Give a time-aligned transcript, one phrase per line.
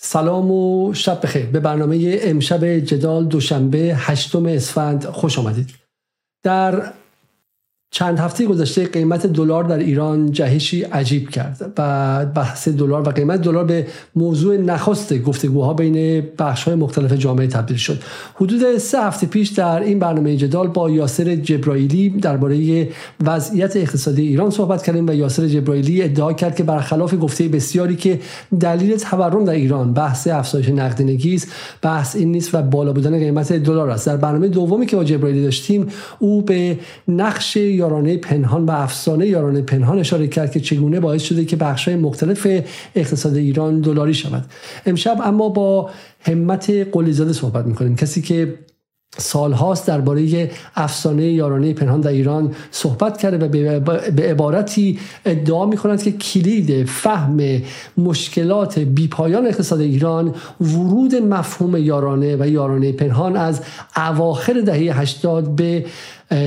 [0.00, 1.46] سلام و شب بخیر.
[1.46, 5.70] به برنامه امشب جدال دوشنبه هشتم اسفند خوش آمدید.
[6.42, 6.92] در
[7.90, 13.42] چند هفته گذشته قیمت دلار در ایران جهشی عجیب کرد و بحث دلار و قیمت
[13.42, 13.86] دلار به
[14.16, 17.98] موضوع نخست گفتگوها بین بخش های مختلف جامعه تبدیل شد.
[18.34, 22.88] حدود سه هفته پیش در این برنامه جدال با یاسر جبرائیلی درباره
[23.24, 28.20] وضعیت اقتصادی ایران صحبت کردیم و یاسر جبرائیلی ادعا کرد که برخلاف گفته بسیاری که
[28.60, 31.52] دلیل تورم در ایران بحث افزایش نقدینگی است
[31.82, 34.06] بحث این نیست و بالا بودن قیمت دلار است.
[34.06, 35.86] در برنامه دومی که با جبرائیلی داشتیم
[36.18, 41.44] او به نقش یارانه پنهان و افسانه یارانه پنهان اشاره کرد که چگونه باعث شده
[41.44, 42.46] که بخش‌های مختلف
[42.94, 44.44] اقتصاد ایران دلاری شود.
[44.86, 47.96] امشب اما با همت قلیزاده صحبت می‌کنیم.
[47.96, 48.58] کسی که
[49.16, 53.48] سالهاست درباره افسانه یارانه پنهان در ایران صحبت کرده و
[54.10, 57.62] به عبارتی ادعا می کند که کلید فهم
[57.98, 63.60] مشکلات بیپایان اقتصاد ایران ورود مفهوم یارانه و یارانه پنهان از
[63.96, 65.86] اواخر دهه 80 به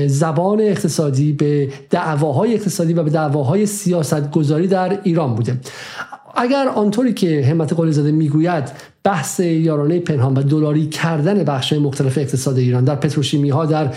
[0.07, 5.57] زبان اقتصادی به دعواهای اقتصادی و به دعواهای سیاست گذاری در ایران بوده.
[6.35, 12.17] اگر آنطوری که همت قلی زاده می‌گوید بحث یارانه پنهان و دلاری کردن بخش مختلف
[12.17, 13.87] اقتصاد ایران در پتروشیمی ها در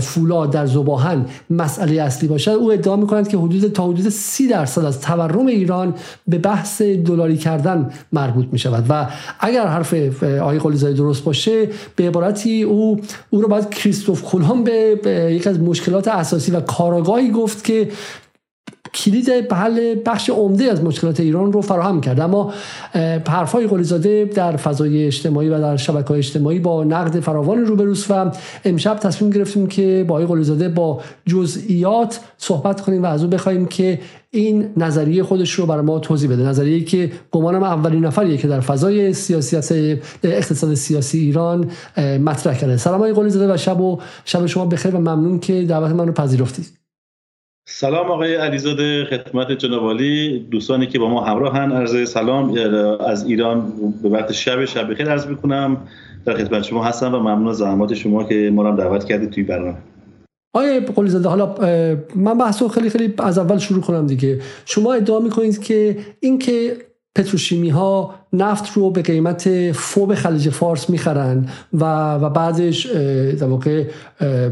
[0.00, 4.84] فولاد در زباهن مسئله اصلی باشد او ادعا می‌کنند که حدود تا حدود سی درصد
[4.84, 5.94] از تورم ایران
[6.28, 9.06] به بحث دلاری کردن مربوط می شود و
[9.40, 14.94] اگر حرف آقای قلیزاده درست باشه به عبارتی او او رو باید کریستوف کولان به,
[14.94, 17.88] به یک از مشکلات اساسی و کاراگاهی گفت که
[18.94, 22.20] کلید حل بخش عمده از مشکلات ایران رو فراهم کرد.
[22.20, 22.52] اما
[23.28, 28.30] حرفای قلیزاده در فضای اجتماعی و در شبکه اجتماعی با نقد فراوان روبروست و
[28.64, 33.66] امشب تصمیم گرفتیم که با آقای قلیزاده با جزئیات صحبت کنیم و از او بخوایم
[33.66, 33.98] که
[34.30, 36.42] این نظریه خودش رو برای ما توضیح بده.
[36.42, 39.72] نظریه که گمانم اولین نفریه که در فضای سیاست
[40.22, 42.76] اقتصاد سیاسی ایران مطرح کرده.
[42.76, 46.12] سلام آقای قلیزاده و شب و شب شما بخیر و ممنون که دعوت من رو
[46.12, 46.83] پذیرفتید.
[47.66, 49.96] سلام آقای علیزاده خدمت جناب
[50.50, 52.58] دوستانی که با ما همراهن عرض سلام.
[53.00, 55.76] از ایران به وقت شب شب بخیر عرض می‌کنم.
[56.24, 59.42] در خدمت شما هستم و ممنون از زحمات شما که ما رو دعوت کردید توی
[59.42, 59.76] برنامه.
[60.52, 61.54] آیا قلی زاده حالا
[62.14, 64.40] من بحث خیلی خیلی از اول شروع کنم دیگه.
[64.64, 66.76] شما ادعا می‌کنید که اینکه
[67.14, 72.86] پتروشیمی ها نفت رو به قیمت فوب خلیج فارس می‌خرن و و بعدش
[73.38, 73.84] در واقع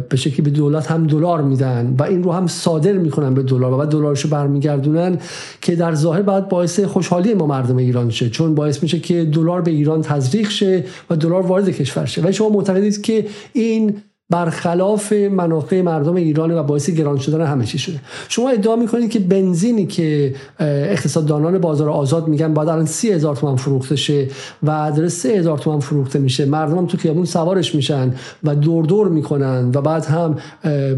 [0.08, 3.72] به شکلی به دولت هم دلار میدن و این رو هم صادر می‌کنن به دلار
[3.72, 5.18] و بعد دلارشو برمیگردونن
[5.60, 9.62] که در ظاهر بعد باعث خوشحالی ما مردم ایران شه چون باعث میشه که دلار
[9.62, 12.22] به ایران تزریق شه و دلار وارد کشور شه.
[12.28, 13.96] و شما معتقدید که این
[14.32, 18.00] برخلاف منافع مردم ایران و باعث گران شدن همه چی شده.
[18.28, 23.96] شما ادعا می‌کنید که بنزینی که اقتصاددانان بازار آزاد میگن باید الان سی تومن فروخته
[23.96, 24.28] شه
[24.62, 26.44] و داره سه هزار تومن فروخته میشه.
[26.44, 30.36] مردم هم تو خیابون سوارش میشن و دور دور می‌کنن و بعد هم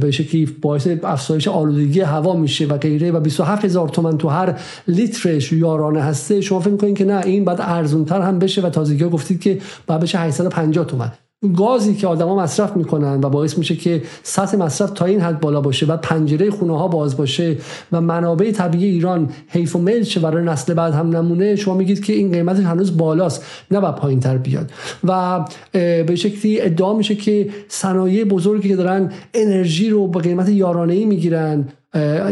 [0.00, 4.58] به شکلی باعث افزایش آلودگی هوا میشه و غیره و 27 هزار تومن تو هر
[4.88, 6.40] لیترش یارانه هسته.
[6.40, 10.00] شما فکر می‌کنید که نه این بعد ارزونتر هم بشه و تازگی گفتید که باید
[10.00, 11.12] بشه 850 تومن
[11.52, 15.60] گازی که آدما مصرف می‌کنن و باعث میشه که سطح مصرف تا این حد بالا
[15.60, 17.56] باشه و پنجره خونه ها باز باشه
[17.92, 22.04] و منابع طبیعی ایران حیف و میل شه برای نسل بعد هم نمونه شما میگید
[22.04, 24.70] که این قیمت هنوز بالاست نه با پایین تر بیاد.
[25.04, 30.94] و به شکلی ادعا میشه که صنایع بزرگی که دارن انرژی رو با قیمت یارانه
[30.94, 31.68] ای می‌گیرن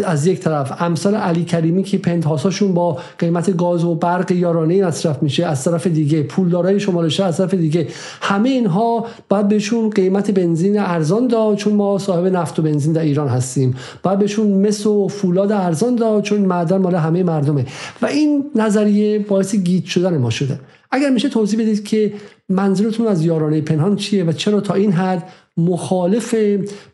[0.04, 0.82] از یک طرف.
[0.82, 5.86] امثال علی کریمی که پنتهاساشون با قیمت گاز و برق یارانه مصرف میشه از طرف
[5.86, 7.86] دیگه پولدارای شمال از طرف دیگه
[8.20, 13.02] همه اینها باید بهشون قیمت بنزین ارزان داد چون ما صاحب نفت و بنزین در
[13.02, 13.74] ایران هستیم.
[14.02, 17.66] باید بهشون مس و فولاد ارزان داد چون معدن مال همه مردمه.
[18.02, 20.58] و این نظریه باعث گیت شدن ما شده.
[20.92, 22.12] اگر میشه توضیح بدید که
[22.48, 26.34] منظورتون از یارانه پنهان چیه و چرا تا این حد مخالف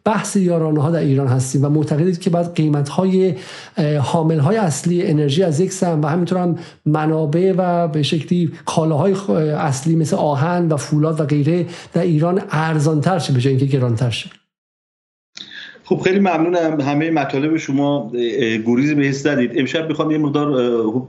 [0.05, 3.35] بحث یارانه ها در ایران هستیم و معتقدید که باید قیمت های
[4.03, 9.15] حامل های اصلی انرژی از یک سم و همینطور هم منابع و به شکلی کالاهای
[9.51, 14.11] اصلی مثل آهن و فولاد و غیره در ایران ارزانتر شه به جای اینکه گرانتر
[14.11, 14.31] شه.
[15.89, 16.81] خب خیلی ممنونم.
[16.81, 18.11] همه مطالب شما
[18.67, 19.51] گریزی به حس زدید.
[19.55, 20.49] امشب می‌خوام یه مقدار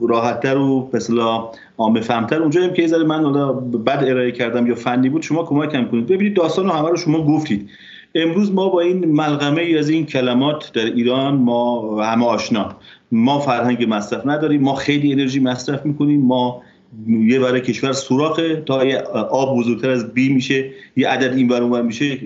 [0.01, 1.43] راحتتر و مثلا
[1.77, 2.41] عامه فهمتر.
[2.41, 6.07] اونجا که زده من حالا بد ارائه کردم یا فنی بود شما کمکم کنید.
[6.07, 7.69] ببینید داستان رو همه رو شما گفتید.
[8.15, 12.75] امروز ما با این ملغمه ای از این کلمات در ایران ما همه آشنا.
[13.11, 14.61] ما فرهنگ مصرف نداریم.
[14.61, 16.21] ما خیلی انرژی مصرف می‌کنیم.
[16.21, 16.61] ما
[17.07, 18.97] یه برای کشور سوراخه تا یه
[19.31, 22.19] آب بزرگتر از بی میشه یه عدد این بر میشه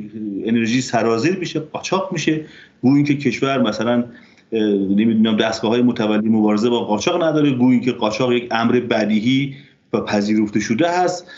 [0.45, 2.45] انرژی سرازیر میشه قاچاق میشه.
[2.81, 4.04] گویی که کشور مثلا
[4.51, 9.56] نمی‌دونم دستگاه های متولی مبارزه با قاچاق نداره گویی که قاچاق یک امر بدیهی
[9.94, 11.31] و پذیرفته شده هست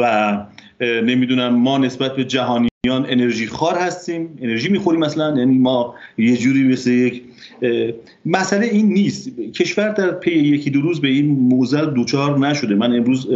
[0.00, 0.36] و
[0.80, 2.24] نمی‌دونم ما نسبت به
[2.86, 7.22] جهانیان انرژی خار هستیم انرژی می‌خوریم مثلا یعنی ما یه جوری مثل یک
[8.26, 9.30] مسئله این نیست.
[9.54, 12.74] کشور در پی یکی دو روز به این موزل دوچار نشده.
[12.74, 13.28] من امروز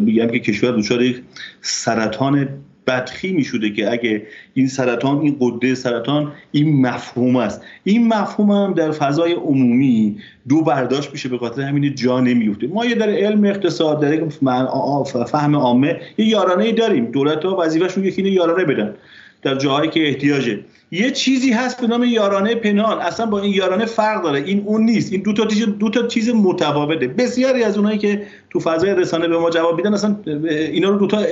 [0.00, 1.22] میگم که کشور دوچار یک
[1.60, 2.48] سرطان
[2.86, 4.22] بدخیمی شده که اگه
[4.54, 7.62] این سرطان این قده سرطان این مفهوم است.
[7.84, 10.16] این مفهوم هم در فضای عمومی
[10.48, 12.66] دو برداشت میشه به خاطر همین جا نمیفته.
[12.66, 17.04] ما یه در علم اقتصاد در فهم عامه یه یارانه داریم.
[17.04, 18.94] دولت ها وظیفه‌شون یکی یارانه بدن.
[19.44, 20.60] در جاهایی که احتیاجه.
[20.90, 22.98] یه چیزی هست به نام یارانه پنهان.
[22.98, 24.42] اصلا با این یارانه فرق داره.
[24.46, 25.12] این اون نیست.
[25.12, 27.06] این دو تا چیز دو تا چیز متفاوته.
[27.06, 31.06] بسیاری از اونایی که تو فضای رسانه به ما جواب میدن اصلا اینا رو دو
[31.06, 31.24] تا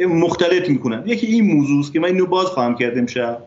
[0.00, 1.02] مختلط می‌کنن.
[1.06, 3.38] یکی این موضوع است که من اینو باز خواهم کرد امشب.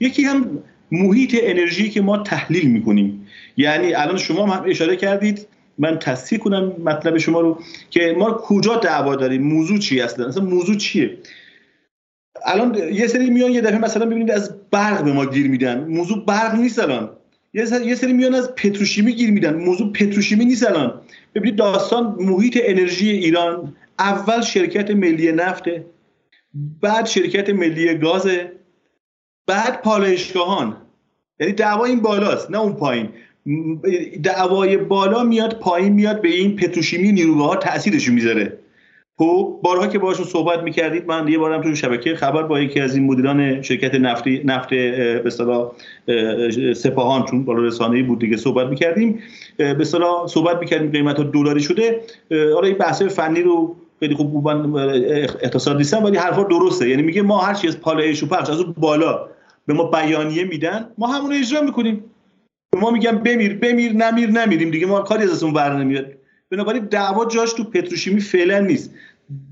[0.00, 0.58] یکی هم
[0.92, 3.26] محیط انرژی که ما تحلیل می‌کنیم.
[3.56, 5.46] یعنی الان شما هم اشاره کردید.
[5.78, 7.58] من تصحیح کنم مطلب شما رو
[7.90, 11.18] که ما کجا دعوا داریم؟ موضوع چی اصلا؟ اصلا موضوع چیه؟
[12.44, 15.84] الان یه سری میان یه دفعه مثلا ببینید از برق به ما گیر میدن.
[15.84, 17.10] موضوع برق نیست الان.
[17.54, 19.54] یه سری میان از پتروشیمی گیر میدن.
[19.54, 21.00] موضوع پتروشیمی نیست الان.
[21.34, 23.76] ببینید داستان محیط انرژی ایران.
[23.98, 25.86] اول شرکت ملی نفته
[26.80, 28.28] بعد شرکت ملی گاز
[29.46, 30.76] بعد پالایشگاهان.
[31.40, 33.08] یعنی دعوا این بالاست نه اون پایین.
[34.22, 38.58] دعوای بالا میاد پایین میاد به این پتروشیمی نیروگاه ها تاثیرش می‌ذاره.
[39.18, 42.96] خب بارها که باهاشون صحبت می‌کردید من یه بارم تو شبکه خبر با یکی از
[42.96, 45.72] این مدیران شرکت نفتی نفت به اصطلاح
[46.74, 49.18] سپاهان چون بالا رسانه‌ای بود دیگه صحبت می‌کردیم
[49.56, 52.00] به اصطلاح صحبت می‌کردیم قیمت دلاری شده.
[52.30, 54.76] آره این بحث فنی رو خیلی خوب من
[55.42, 56.88] اقتصاد نیستم ولی حرفا درسته.
[56.88, 59.28] یعنی میگه ما هر چی از پالایش و پخش از اون بالا
[59.66, 62.04] به ما بیانیه میدن ما همون اجرا می‌کنیم.
[62.80, 66.06] ما میگن بمیر بمیر نمیر نمیریم دیگه ما کاری از اون بر نمیاد.
[66.52, 68.90] بنابراین دعوا جاش تو پتروشیمی فعلا نیست.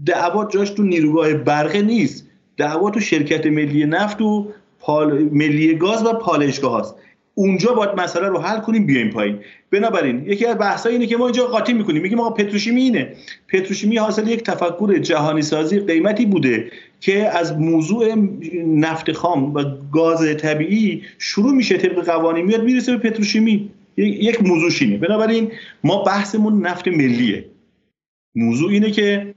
[0.07, 2.27] دعوا جاش تو نیروگاه برقه نیست.
[2.57, 4.47] دعوا تو شرکت ملی نفت و
[4.81, 5.19] پال...
[5.33, 6.95] ملی گاز و پالایشگاه هست
[7.35, 9.39] اونجا باید مسئله رو حل کنیم بیایم پایین.
[9.71, 12.03] بنابراین یکی از بحث‌ها اینه که ما اینجا قاطی می‌کنیم.
[12.03, 13.13] میگیم آقا پتروشیمی اینه.
[13.49, 16.71] پتروشیمی حاصل یک تفکر جهانی سازی قیمتی بوده
[17.01, 18.15] که از موضوع
[18.67, 23.71] نفت خام و گاز طبیعی شروع میشه طبق قوانین میاد می‌رسه به پتروشیمی.
[23.97, 25.53] یک موضوع شینه بنابراین
[25.85, 27.45] ما بحثمون نفت ملیه.
[28.35, 29.35] موضوع اینه که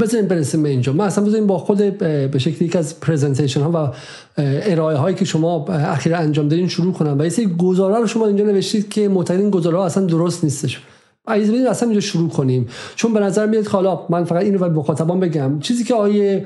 [0.00, 0.92] بزنیم برسیم به اینجا.
[0.92, 3.94] ما اصلا بزنیم با خود به شکل یک از پریزنتیشن ها و
[4.42, 7.18] ارائه هایی که شما اخیرا انجام دادین شروع کنم.
[7.18, 10.80] و یه سری گزاره رو شما اینجا نوشتید که معتقدین گزاره ها اصلا درست نیستش.
[11.26, 12.68] عايز بدین اصلا اینجا شروع کنیم.
[12.94, 15.60] چون به نظر میاد حالا من فقط اینو به مخاطبان بگم.
[15.60, 16.44] چیزی که آیه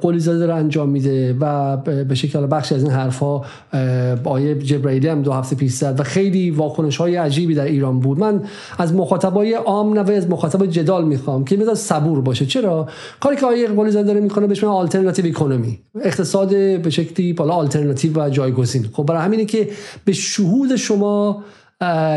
[0.00, 3.40] قولی زاده رو انجام میده و به شکل بخش از این حرفا
[4.24, 8.18] آیه جبرائیلی هم دو هفته پیش زد و خیلی واکنش های عجیبی در ایران بود.
[8.18, 8.42] من
[8.78, 12.46] از مخاطبای عام نه از مخاطب جدال می‌خوام که مثلا صبور باشه.
[12.46, 12.88] چرا؟
[13.20, 16.48] کاری که آیه قولی زاده داره می‌کنه بهش میگن آلترناتیو اکونومی اقتصاد
[16.82, 18.86] به شکلی بالا آلترناتیو و جایگزین.
[18.92, 19.68] خب برای همینه که
[20.04, 21.44] به شهود شما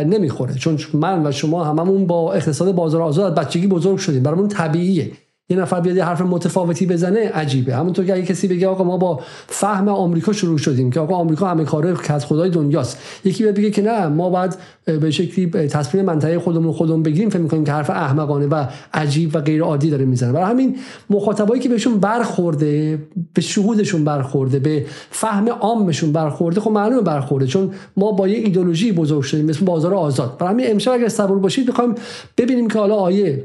[0.06, 0.54] نمی‌خوره.
[0.54, 4.24] چون من و شما هممون با اقتصاد بازار آزاد بچگی بزرگ شدیم.
[4.24, 5.12] برامون طبیعیه.
[5.50, 7.75] یه نفر بیاد یه حرف متفاوتی بزنه عجیبه.
[7.75, 11.47] همونطور که اگه کسی بگه آقا ما با فهم آمریکا شروع شدیم که آقا آمریکا
[11.47, 12.97] همه کاره که از خدای دنیاست.
[13.25, 17.42] یکی بیاد بگه که نه ما بعد به شکلی تصمیم منطقه خودمون خودمون بگیریم فکر
[17.42, 20.31] می‌کنیم که حرف احمقانه و عجیب و غیر عادی داره می‌زنه.
[20.31, 20.78] برای همین
[21.09, 22.99] مخاطبایی که بهشون برخورده
[23.33, 28.92] به شهودشون برخورده به فهم عامشون برخورده خب معلومه برخورده چون ما با یه ایدولوژی
[28.92, 30.37] بزرگ شدیم مثل بازار آزاد.
[30.37, 31.95] برای همین امشب اگر صبور باشید می‌خوایم
[32.37, 33.44] ببینیم که حالا آیه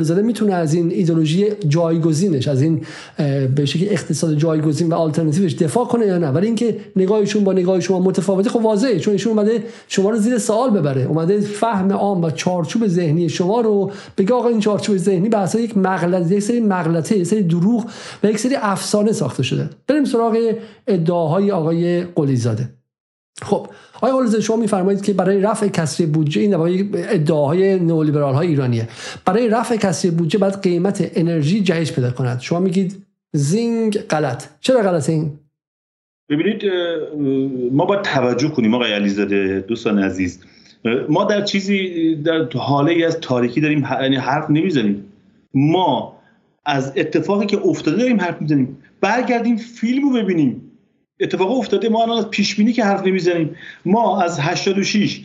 [0.00, 2.80] زده می‌تونه از این ایدولوژی جایگزینش از این
[3.54, 7.80] به شکلی اقتصاد جایگزین و آلترناتیوش دفاع کنه یا نه؟ ولی اینکه نگاهشون با نگاه
[7.80, 11.02] شما متفاوته خب واضحه چون ایشون اومده شما رو زیر سوال ببره.
[11.02, 15.60] اومده فهم عام و چارچوب ذهنی شما رو بگه آقا این چارچوب ذهنی به اساس
[15.60, 17.90] یک مغلطه یک سری مغلطه یک سری دروغ
[18.22, 19.70] و یک سری افسانه ساخته شده.
[19.86, 20.36] بریم سراغ
[20.86, 22.68] ادعاهای آقای قلیزاده.
[23.42, 23.66] خب
[24.02, 26.54] آقای قلیزاده شما میفرمایید که برای رفع کسری بودجه این
[26.94, 28.88] ادعاهای نئولیبرال های ایرانیه.
[29.24, 32.40] برای رفع کسری بودجه باید قیمت انرژی جهش پیدا کند.
[32.40, 33.02] شما میگید
[33.32, 34.44] زینگ غلط.
[34.60, 35.30] چرا غلط این؟
[36.28, 36.62] ببینید
[37.72, 40.38] ما باید توجه کنیم آقای علیزاده دوستان عزیز.
[41.08, 45.04] ما در چیزی در حاله از تاریکی داریم یعنی حرف نمی‌زنیم.
[45.54, 46.16] ما
[46.64, 48.78] از اتفاقی که افتاده داریم حرف می‌زنیم.
[49.00, 50.69] برگردیم فیلم رو ببینیم.
[51.20, 53.56] اتفاق افتاده ما الان از پیش بینی که حرف نمی‌زنیم.
[53.84, 55.20] ما از 86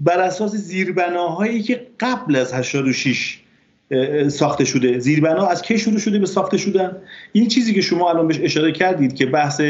[0.00, 3.38] بر اساس زیربناهایی که قبل از 86
[4.28, 6.96] ساخته شده زیربنا از کی شروع شده به ساخته شدن؟
[7.32, 9.60] این چیزی که شما الان بهش اشاره کردید که بحث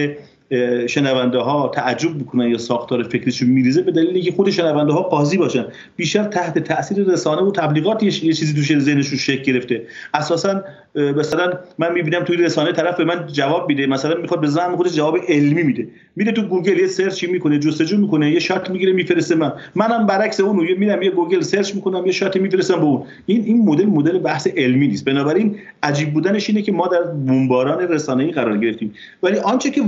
[0.87, 5.37] شنونده ها تعجب می‌کنن یا ساختار فکریشون میریزه به دلیل اینکه خود شنونده ها قاضی
[5.37, 5.65] باشن.
[5.97, 9.83] بیشتر تحت تاثیر رسانه و تبلیغات یه چیزی تو ذهنشون شکل گرفته.
[10.15, 10.63] اساسا
[10.95, 13.87] مثلا من می‌بینم توی رسانه طرف به من جواب میده.
[13.87, 15.89] مثلا می‌خواد به زعم خودش جواب علمی میده.
[16.17, 19.53] میره تو گوگل یه search ی می‌کنه جستجو می‌کنه یه shot می‌گیره میفرسته من.
[19.75, 23.03] منم برعکس اون میرم یه گوگل search می‌کنم یه shot میفرستم به اون.
[23.27, 25.05] این این مدل مدل بحث علمی نیست.
[25.05, 28.95] بنابراین عجیب بودنش اینه که ما در بمباران رسانه‌ای قرار گرفتیم.
[29.23, 29.83] ولی آنچه که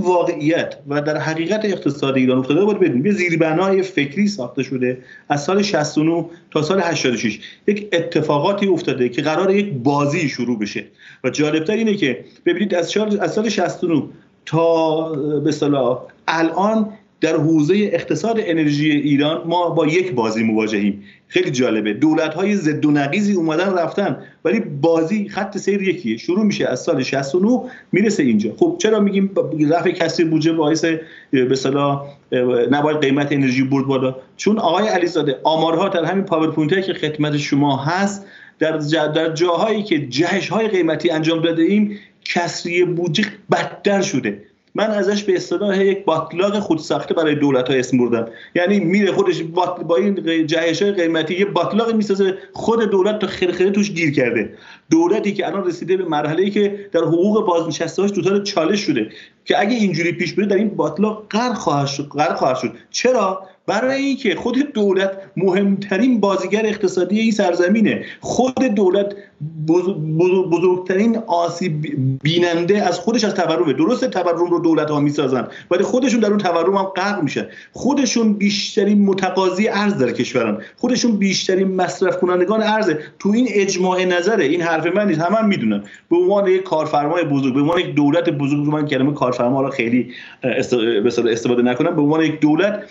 [0.51, 3.07] واقعیت و در حقیقت اقتصاد ایران افتاده باید بدونیم.
[3.07, 9.23] یه زیربنای فکری ساخته شده از سال 69 تا سال 86 یک اتفاقاتی افتاده که
[9.23, 10.85] قرار یک بازی شروع بشه.
[11.25, 12.89] و جالبتر اینه که ببینید از
[13.31, 14.03] سال 69
[14.47, 15.09] تا
[15.41, 15.53] به
[16.29, 21.03] الان در حوزه اقتصاد انرژی ایران ما با یک بازی مواجهیم.
[21.29, 21.93] خیلی جالبه.
[21.93, 26.17] دولت های ضد و نقیزی اومدن رفتن ولی بازی خط سیر یکیه.
[26.17, 27.61] شروع میشه از سال 69
[27.93, 28.55] می‌رسه اینجا.
[28.57, 29.31] خب چرا میگیم
[29.71, 30.85] رفع کسری بودجه باعث
[31.31, 32.07] به اصطلاح
[32.71, 37.77] نباید قیمت انرژی برد بالا؟ چون آقای علیزاده آمارها در همین پاورپوینت که خدمت شما
[37.77, 38.27] هست
[38.59, 38.77] در,
[39.09, 44.43] در جاهایی که جهش های قیمتی انجام داده ایم کسری بودجه بدتر شده.
[44.75, 48.29] من ازش به اصطلاح یک باتلاق خودساخته برای دولت ها اسم بردم.
[48.55, 49.43] یعنی میره خودش
[49.89, 54.55] با این جهش های قیمتی یه باطلاق می‌سازه خود دولت تا خرخره توش گیر کرده.
[54.91, 59.11] دولتی که الان رسیده به مرحله ای که در حقوق بازنشسته هاش دوتار چالش شده
[59.45, 62.73] که اگه اینجوری پیش بره در این باطلاق غرق خواهد شد غرق خواهد شد.
[62.91, 68.05] چرا؟ برای اینکه خود دولت مهمترین بازیگر اقتصادی این سرزمینه.
[68.21, 69.15] خود دولت
[70.51, 71.87] بزرگترین آسیب
[72.23, 73.73] بیننده از خودش از تورمه.
[73.73, 77.47] درست تورم رو دولت ها می‌سازن ولی خودشون در اون تورم هم غرق میشن.
[77.73, 80.59] خودشون بیشترین متقاضی ارز در کشورن.
[80.77, 82.91] خودشون بیشترین مصرف کنندگان ارز.
[83.19, 85.83] تو این اجماع نظره این حرف من نیست همه هم می‌دونن.
[86.11, 90.13] به عنوان یک کارفرمای بزرگ به عنوان یک دولت بزرگ من کلمه کارفرما رو خیلی
[90.43, 91.97] استفاده نکنم.
[91.97, 92.83] به عنوان یک دولت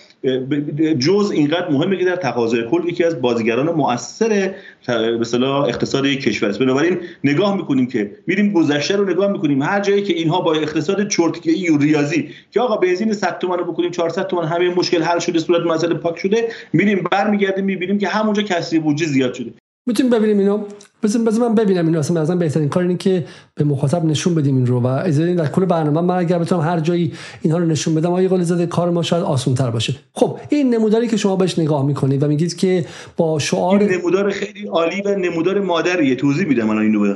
[0.99, 4.53] جز اینقدر مهمه که در تقاضای کل یکی از بازیگران مؤثر
[4.87, 6.59] به اقتصاد کشور است.
[6.59, 9.61] بنابراین نگاه می‌کنیم که میریم گذشته رو نگاه می‌کنیم.
[9.61, 13.71] هر جایی که اینها با اقتصاد چرتکی و ریاضی که آقا بنزین 100 تومن رو
[13.71, 18.07] بکنیم 400 تومن همه مشکل حل شده صورت مسئله پاک شده میریم برمیگردیم می‌بینیم که
[18.07, 19.53] همونجا کسری بودجه زیاد شده.
[19.89, 20.63] می‌تونیم ببینیم اینو.
[21.03, 21.99] بزن بزن من ببینم اینو.
[21.99, 25.47] اصلا مثلا بهترین کار اینه که به مخاطب نشون بدیم این رو و اجازه در
[25.47, 26.01] کل برنامه.
[26.01, 29.23] من اگر بتونم هر جایی اینها رو نشون بدم آقای قلی زاده کار ما شاید
[29.23, 29.95] آسان تر باشه.
[30.13, 32.85] خب این نموداری که شما بهش نگاه می‌کنید و میگید که
[33.17, 36.15] با شعار این نمودار خیلی عالی و نمودار مادریه.
[36.15, 37.15] توضیح میدم الان اینو.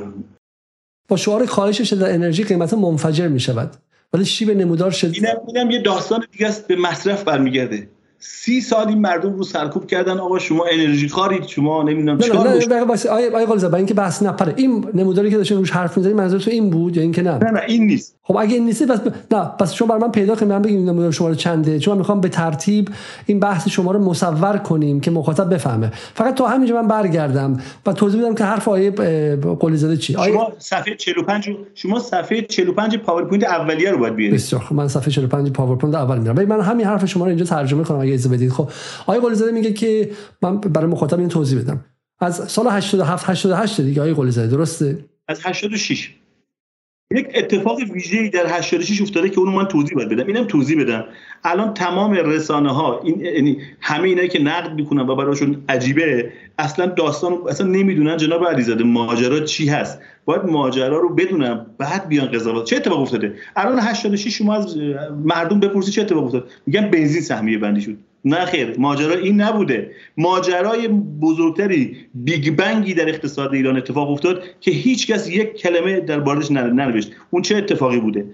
[1.08, 3.76] با شعار کاهش در انرژی قیمت منفجر می‌شود.
[4.12, 6.66] ولی شیب نمودار شد اینم اینم یه داستان دیگه است.
[6.66, 7.88] به مصرف برمیگرده.
[8.26, 10.18] سی سال این مردم رو سرکوب کردن.
[10.18, 11.46] آقا شما انرژی خوارید.
[11.46, 14.54] شما نمی‌دونم چیکار نه نه واسه آیه آیه برای اینکه بحث نپره.
[14.56, 17.50] این نموداری که داشتین روش حرف می‌زنید منظور تو این بود یا اینکه نه؟ نه
[17.50, 18.16] نه این نیست.
[18.26, 19.34] خب اگه این نیست پس ب...
[19.34, 21.78] نه پس شما برای من پیدا کنید من بگید نمودار شما رو چنده.
[21.78, 22.88] چون من می‌خوام به ترتیب
[23.26, 25.92] این بحث شما رو مصور کنیم که مخاطب بفهمه.
[26.14, 28.90] فقط تا همینجا من برگردم و توضیح بدم که حرف آقای
[29.60, 30.32] قلی زاده چی آیه...
[30.32, 34.34] شما صفحه 45 شما صفحه 45 پاورپوینت اولیه رو باید بیارید.
[34.34, 37.84] بسیار خب من صفحه 45 پاورپوینت اول میارم من همین حرف شما رو اینجا ترجمه
[37.84, 38.50] کنم اگه اجازه بدید.
[38.50, 38.68] خب
[39.06, 40.10] آقای قلی میگه که
[40.42, 41.84] من برای مخاطب این توضیح بدم.
[42.20, 46.10] از سال 87 88 دیگه آقای قلی درسته؟ از 86
[47.14, 50.26] یک اتفاق ویژه‌ای در 86 افتاده که اونو من توضیح باید بدم.
[50.26, 51.04] اینم توضیح بدم.
[51.44, 56.86] الان تمام رسانه ها این یعنی همه اینایی که نقد می‌کنن و براشون عجیبه اصلا
[56.86, 60.00] داستان اصلا نمی‌دونن جناب علیزاده ماجرا چی هست.
[60.24, 62.64] باید ماجرا رو بدونم بعد بیان قضاوت.
[62.64, 64.76] چه اتفاق افتاده؟ الان 86 شما از
[65.24, 67.96] مردم بپرسی چه اتفاق افتاد؟ میگن بنزین سهمیه بندی شد.
[68.24, 69.90] نه خیر ماجرا این نبوده.
[70.16, 70.88] ماجرای
[71.20, 76.50] بزرگتری بیگ بنگی در اقتصاد ایران اتفاق افتاد که هیچ کس یک کلمه در باردش
[76.50, 77.12] ننوشت.
[77.30, 78.26] اون چه اتفاقی بوده؟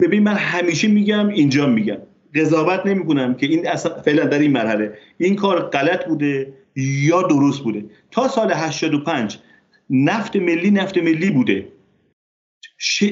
[0.00, 1.98] ببین من همیشه میگم اینجا میگم.
[2.34, 4.92] قضاوت نمی‌کنم که این اصلا فعلا در این مرحله.
[5.18, 9.38] این کار غلط بوده یا درست بوده؟ تا سال 85
[9.90, 11.68] نفت ملی نفت ملی بوده.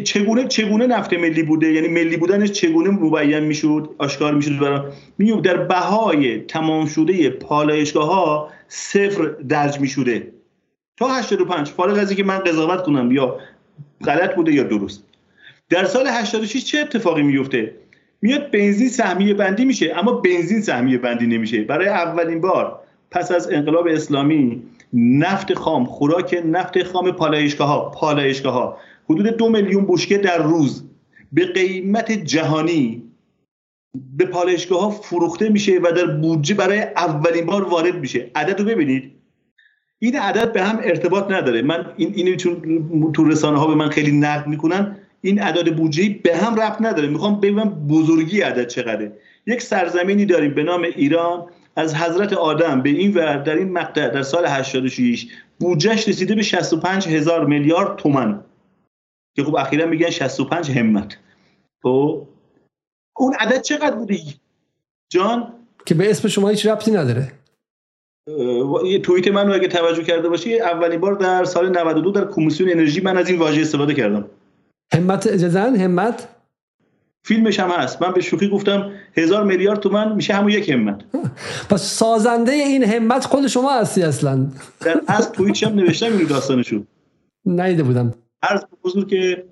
[0.04, 4.80] چگونه چگونه نفت ملی بوده؟ یعنی ملی بودنش چگونه مبین می‌شد آشکار می‌شد؟ برای
[5.18, 10.32] میو در بهای تمام شده پالایشگاه ها صفر درج می‌شده.
[10.96, 13.38] تا 85 فارغ از اینکه من قضاوت کنم یا
[14.04, 15.04] غلط بوده یا درست.
[15.70, 17.74] در سال 86 چه اتفاقی میفته
[18.22, 21.64] میاد بنزین سهمیه بندی میشه اما بنزین سهمیه بندی نمیشه.
[21.64, 22.80] برای اولین بار
[23.10, 28.78] پس از انقلاب اسلامی نفت خام خوراک نفت خام پالایشگاه ها پالایشگاه ها
[29.10, 30.84] حدود دو میلیون بشکه در روز
[31.32, 33.02] به قیمت جهانی
[34.16, 38.30] به پالایشگاه ها فروخته میشه و در بودجه برای اولین بار وارد میشه.
[38.34, 39.12] عدد رو ببینید.
[39.98, 41.62] این عدد به هم ارتباط نداره.
[41.62, 46.20] من این اینو چون تو رسانه ها به من خیلی نقد می‌کنن این اعداد بودجه
[46.22, 47.08] به هم ربط نداره.
[47.08, 49.12] می‌خوام بگم بزرگی عدد چقدره.
[49.46, 51.46] یک سرزمینی داریم به نام ایران.
[51.76, 55.26] از حضرت آدم به این ور در این مقطع در سال 86
[55.60, 58.40] بودجهش رسیده به 65 هزار میلیارد تومن
[59.36, 61.08] که خب اخیرا میگن 65 همت.
[61.08, 61.18] تو
[61.82, 62.26] خب،
[63.16, 64.18] اون عدد چقدر بوده؟
[65.08, 65.52] جان؟
[65.86, 67.32] که به اسم شما هیچ ربطی نداره.
[68.84, 72.70] یه توییت من رو اگه توجه کرده باشی اولین بار در سال 92 در کمیسیون
[72.70, 74.24] انرژی من از این واژه استفاده کردم.
[74.92, 76.28] همت اجازن همت؟
[77.24, 78.02] فیلمش هم هست.
[78.02, 81.04] من به شوخی گفتم هزار میلیارد تومن میشه همون یک همت.
[81.70, 84.46] پس سازنده این همت خود شما هستی اصلا.
[84.80, 86.82] در از توییتش هم نوشتم این داستانشو.
[87.44, 88.14] نیده بودم.
[88.42, 89.44] عرض بزرگ که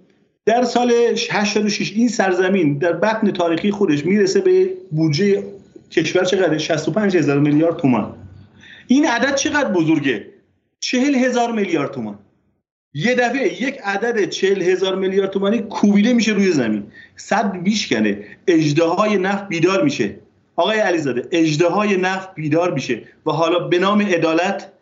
[0.47, 0.92] در سال
[1.30, 5.45] 86 این سرزمین در بطن تاریخی خودش می‌رسه به بودجه
[5.90, 8.14] کشور چقدر 65 هزار میلیارد تومان.
[8.87, 10.26] این عدد چقدر بزرگه؟
[10.80, 12.18] 40 هزار میلیارد تومان.
[12.95, 16.83] یه دفعه یک عدد 40 هزار میلیارد تومانی کوبیده میشه روی زمین.
[17.16, 20.14] صد میشکنه اجده های نفت بیدار میشه.
[20.57, 24.73] آقای علیزاده اجده های نفت بیدار میشه و حالا به نام عدالت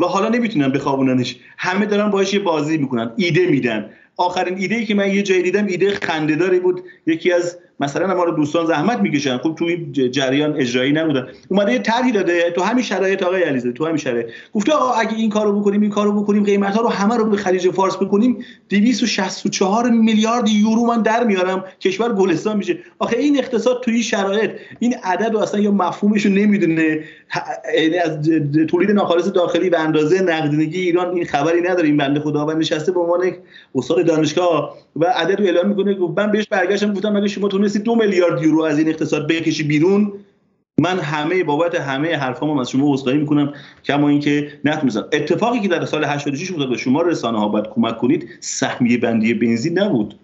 [0.00, 1.36] و حالا نمی‌تونن بخوابوننش.
[1.58, 3.10] همه دارن باش یه بازی می‌کنن.
[3.16, 3.90] ایده میدن.
[4.16, 6.82] آخرین ایده ای که من یه جایی دیدم ایده خندهداری بود.
[7.06, 9.38] یکی از مثلا ما رو دوستان زحمت می‌کشن.
[9.38, 11.28] خب تو این جریان اجرایی نبودن.
[11.48, 14.26] اومده یه طرحی داده تو همین شرایط آقای علیزاده تو همین شرایط.
[14.52, 17.36] گفته آقا اگه این کارو بکنیم این کارو بکنیم قیمت ها رو همه رو به
[17.36, 21.64] خلیج فارس بکنیم 264 میلیارد یورو من در میارم.
[21.80, 22.78] کشور گلستان میشه.
[22.98, 27.04] آخه این اقتصاد توی شرایط این عدد اصلا یا مفهومش رو نمی‌دونه.
[27.78, 28.30] یعنی از
[28.68, 32.92] تولید ناخالص داخلی و اندازه نقدینگی ایران این خبری نداره این بنده خدا و نشسته
[32.92, 33.32] به عنوان
[33.74, 37.94] استاد دانشگاه و عدد رو اعلام می‌کنه من بهش برگشتم گفتم اگه شما تونستی دو
[37.94, 40.12] میلیارد یورو از این اقتصاد بکشی بیرون؟
[40.80, 43.52] من همه بابت همه حرفامو از شما عذرخواهی می‌کنم
[43.84, 45.08] کما اینکه نتونستم.
[45.12, 49.34] اتفاقی که در سال 86 افتاد و شما رسانه ها باید کمک کنید سهمیه بندی
[49.34, 50.14] بنزین نبود.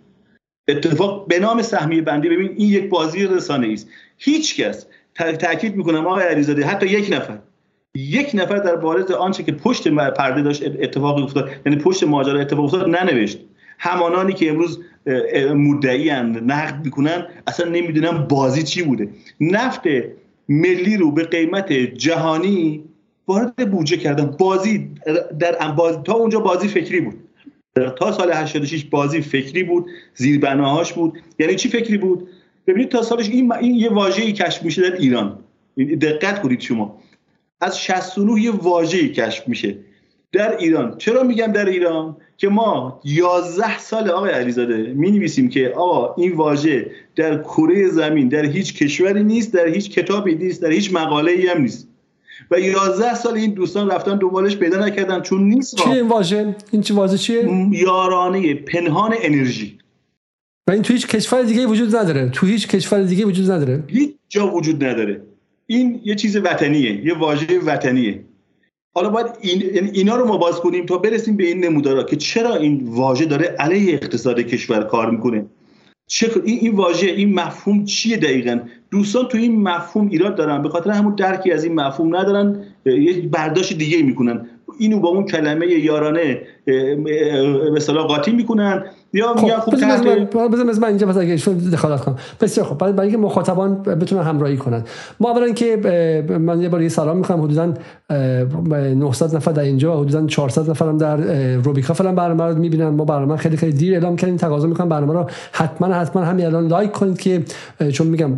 [0.68, 3.88] اتفاق به نام سهمیه بندی ببین این یک بازی رسانه است.
[4.18, 7.38] هیچ کس تاکید می‌کنم آقای علیزاده حتی یک نفر
[7.94, 12.64] یک نفر در بارز آنچه که پشت پرده داشت اتفاقی افتاد یعنی پشت ماجرا اتفاق
[12.64, 13.38] افتاد ننوشت.
[13.78, 14.80] همانانی که امروز
[15.54, 19.08] مدعی نقد می‌کنن اصلا نمی‌دونن بازی چی بوده.
[19.40, 19.82] نفت
[20.48, 22.84] ملی رو به قیمت جهانی
[23.28, 24.26] وارد بودجه کردن.
[24.26, 24.90] بازی
[25.38, 27.14] در بازی تا اونجا بازی فکری بود.
[27.98, 31.18] تا سال 86 بازی فکری بود زیربناهاش بود.
[31.38, 32.28] یعنی چی فکری بود؟
[32.70, 35.38] ببینید تا سالش این, این یه واژه‌ای کشف میشه در ایران.
[36.00, 36.98] دقت کنید شما.
[37.60, 39.76] از 69 یه واژه‌ای کشف میشه
[40.32, 40.98] در ایران.
[40.98, 46.32] چرا میگم در ایران؟ که ما 11 سال آقای علیزاده می نویسیم که آقا این
[46.32, 51.32] واژه در کره زمین در هیچ کشوری نیست در هیچ کتابی نیست در هیچ مقاله
[51.32, 51.88] ای هم نیست.
[52.50, 55.20] و 11 سال این دوستان رفتن دنبالش پیدا نکردن.
[55.20, 59.79] چون نیست چیه این واژه؟ این چه واژه چیه؟ یارانه پنهان انرژی.
[60.70, 62.28] و این تو هیچ کشور دیگه وجود نداره.
[62.28, 63.84] تو هیچ کشور دیگه وجود نداره.
[63.86, 65.22] هیچ جا وجود نداره.
[65.66, 68.20] این یه چیز وطنیه یه واژه وطنیه.
[68.94, 72.56] حالا باید این اینا رو ما باز کنیم تا برسیم به این نمودارا که چرا
[72.56, 75.46] این واژه داره علیه اقتصاد کشور کار می‌کنه؟
[76.06, 80.68] چه این این واژه این مفهوم چیه دقیقا؟ دوستان تو این مفهوم ایراد دارن به
[80.68, 84.46] خاطر همون درکی از این مفهوم ندارن یه برداشت دیگه می‌کنن.
[84.78, 86.42] اینو با اون کلمه یارانه
[87.76, 89.74] مثلا قاطی می‌کنن یا خب خوب
[90.52, 91.36] بذار من اینجا مثلا
[91.72, 92.16] دخالت کنم.
[92.40, 94.84] بسیار خب برای اینکه مخاطبان بتونن همراهی کنن.
[95.20, 95.76] ما اولا که
[96.40, 97.74] من یه بار یه سلام می‌کنم حدودا
[98.94, 101.16] 900 نفر در اینجا و حدودا 400 نفرم در
[101.56, 102.88] روبیکا فعلا برنامه رو می‌بینن.
[102.88, 106.66] ما برنامه خیلی خیلی دیر اعلام کردیم تقاضا می‌کنم برنامه رو حتما حتما همین الان
[106.66, 107.42] لایک کنید که
[107.92, 108.34] چون میگم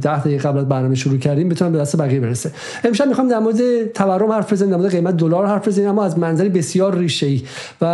[0.00, 2.50] 10 دقیقه قبل از برنامه شروع کردیم بتونم به دست بقیه برسه.
[2.84, 6.18] امشب می‌خوام در مورد تورم حرف بزنیم در مورد قیمت دلار حرف بزنیم اما از
[6.18, 7.42] منظری بسیار ریشه‌ای.
[7.80, 7.86] و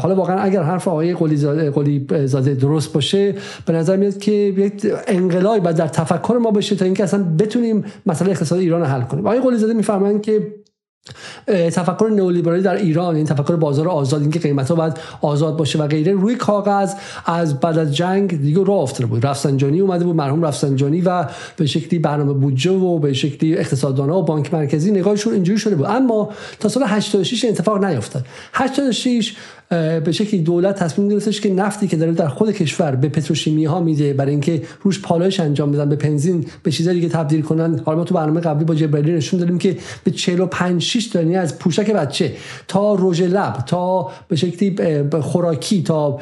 [0.00, 1.36] حالا واقعا اگر حرف آقای قلی
[1.70, 3.34] قلی زاده درست باشه
[3.66, 7.84] به نظر میاد که یک انقلابی بعد در تفکر ما بشه تا اینکه اصلا بتونیم
[8.06, 9.26] مسئله اقتصاد ایران رو حل کنیم.
[9.26, 10.54] آقای قلی زاده میفرمایند که
[11.46, 15.86] تفکر نئولیبرالی در ایران این تفکر بازار آزاد اینکه قیمت ها باید آزاد باشه و
[15.86, 16.94] غیره روی کاغذ
[17.26, 19.26] از بعد از جنگ دیگه راه افتاده بود.
[19.26, 24.22] رفسنجانی اومده بود مرحوم رفسنجانی و به شکلی برنامه بودجه و به شکلی اقتصاددانا و
[24.22, 25.86] بانک مرکزی نگاهشون اینجوری شده بود.
[25.86, 28.26] اما تا سال 86 اتفاق نیفتاد.
[28.52, 29.36] 86
[29.70, 33.80] به شکلی دولت تصمیم گرفتش که نفتی که داره در خود کشور به پتروشیمی ها
[33.80, 37.80] میده برای اینکه روش پالایش انجام بدن به بنزین به چیزای دیگه تبدیل کنن.
[37.84, 41.58] حالا ما تو برنامه قبلی با جبرئیل نشون دادیم که به 45 6 تا از
[41.58, 42.32] پوشک بچه
[42.68, 44.76] تا رژ لب تا به شکلی
[45.20, 46.18] خوراکی تا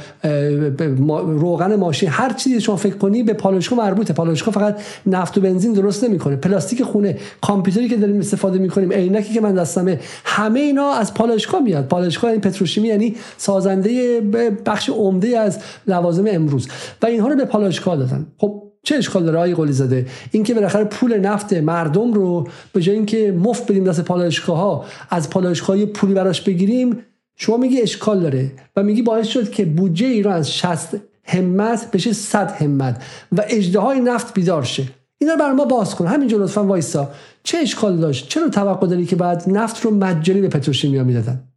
[1.27, 4.13] روغن ماشین هر چیزی شما فکر کنی به پالایشگاه مربوطه.
[4.13, 6.37] پالایشگاه فقط نفت و بنزین درست نمی‌کنه.
[6.37, 11.61] پلاستیک خونه کامپیوتری که داریم استفاده می‌کنیم عینکی که من دستمه همه اینا از پالایشگاه
[11.61, 11.89] میاد.
[11.89, 14.21] پالایشگاه این یعنی پتروشیمی یعنی سازنده
[14.67, 16.69] بخش عمده از لوازم امروز.
[17.03, 18.27] و اینها رو به پالایشگاه دادن.
[18.39, 22.95] خب چه اشکال داره آقای قلی زاده اینکه بالاخره پول نفت مردم رو به جای
[22.97, 26.99] اینکه مفت بدیم دست پالایشگاه ها از پالایشگاه پولی براش بگیریم
[27.37, 30.89] شما میگی اشکال داره و میگی باعث شد که بودجه ایران از 60
[31.25, 33.45] همت بشه 100 همت و
[33.81, 34.85] های نفت بیدار شه.
[35.19, 36.07] اینا بر ما باز کن.
[36.07, 37.11] همینجا لطفا وایسا.
[37.43, 41.52] چه اشکال داشت؟ چرا توقع داری که بعد نفت رو مجانی به پتروشیمیا می‌دادن؟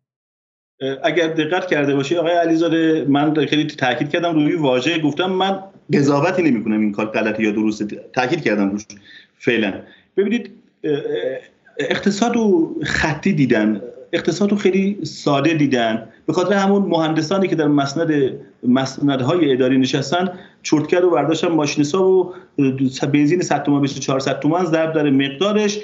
[1.03, 5.59] اگر دقت کرده باشی آقای علیزاده من خیلی تاکید کردم روی واژه گفتم من
[5.93, 7.85] قضاوتی نمی‌کنم این کار غلطی یا درسته.
[8.13, 8.81] تاکید کردم روش
[9.37, 9.73] فعلا.
[10.17, 10.51] ببینید
[11.79, 13.81] اقتصاد و خطی دیدن
[14.13, 16.07] اقتصاد رو خیلی ساده دیدن.
[16.27, 18.31] به خاطر همون مهندسانی که در مسند
[18.63, 20.29] مسندهای اداری نشستن
[20.63, 22.33] چرتکر رو برداشتن ماشینسا و
[23.13, 25.79] بنزین 100 تومان بشه 400 تومان ضرب در مقدارش.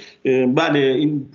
[0.55, 1.25] بله این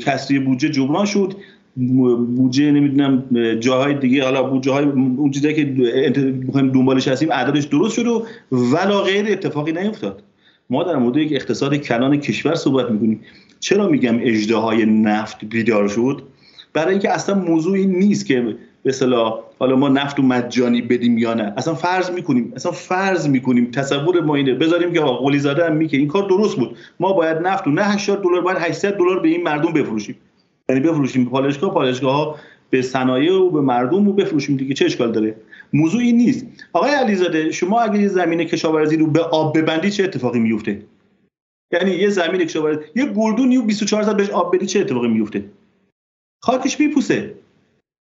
[0.00, 1.34] کسری بودجه جبران شد.
[1.76, 3.24] بودجه نمی‌دونم
[3.60, 5.64] جاهای دیگه حالا بودجه های اون چیزایی که
[6.46, 10.22] می‌خوایم دنبالش هستیم عددش درست شد و ولا غیر اتفاقی نیفتاد.
[10.70, 13.20] ما در مورد یک اقتصاد کلان کشور صحبت می‌کنیم.
[13.60, 14.18] چرا میگم
[14.50, 16.22] های نفت بیدار شد؟
[16.72, 18.92] برای اینکه اصلا موضوعی نیست که به
[19.58, 21.52] حالا ما نفت و مجانی بدیم یا نه.
[21.56, 24.54] اصلا فرض می‌کنیم اصلا فرض می‌کنیم تصور ما اینه.
[24.54, 26.76] بذاریم که قلی زاده هم میگه این کار درست بود.
[27.00, 30.14] ما باید نفت و نه 80 دلار باید 800 دلار به این مردم بفروشیم.
[30.68, 32.36] یعنی بفروشیم پالایشگاه پالایشگاه ها
[32.70, 35.34] به صنایع و به مردم رو بفروشیم دیگه چه اشکال داره؟
[35.72, 36.46] موضوعی نیست.
[36.72, 40.82] آقای علیزاده شما اگه یه زمین کشاورزی رو به آب ببندی چه اتفاقی میفته؟
[41.72, 45.44] یعنی یه زمین کشاورزی یه گلدونی و 24 ساعت بهش آب بدی چه اتفاقی میفته؟
[46.42, 47.34] خاکش میپوسه.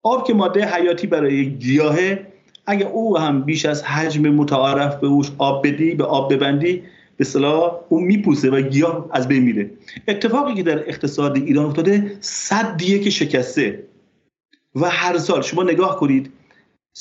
[0.02, 2.26] آب که ماده حیاتی برای گیاهه
[2.66, 6.82] اگه او هم بیش از حجم متعارف به اوش آب بدی به آب ببندی
[7.16, 9.70] به صلاح اون میپوسه و گیاه از بین میره.
[10.08, 13.82] اتفاقی که در اقتصاد ایران افتاده صد دیه که شکسته.
[14.74, 16.32] و هر سال شما نگاه کنید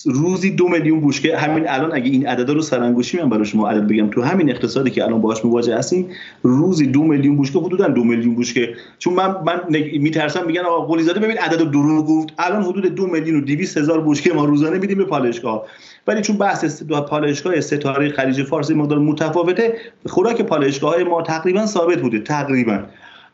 [0.05, 3.87] روزی دو میلیون بوشکه همین الان اگه این عددا رو سرانگشتی من برای شما عدد
[3.87, 6.09] بگم تو همین اقتصادی که الان باهاش مواجه هستیم
[6.43, 9.61] روزی دو میلیون بوشکه حدودا دو میلیون بوشکه چون من من
[9.99, 12.33] میترسم میگن آقا قلی زاده ببین عدد دروغ گفت.
[12.37, 15.65] الان حدود دو میلیون و 200 هزار بوشکه ما روزانه میدیم به پالایشگاه.
[16.07, 22.01] ولی چون بحث پالایشگاه ستاره خلیج فارس مقدار متفاوته خوراک پالایشگاه های ما تقریبا ثابت
[22.01, 22.83] بوده تقریبا.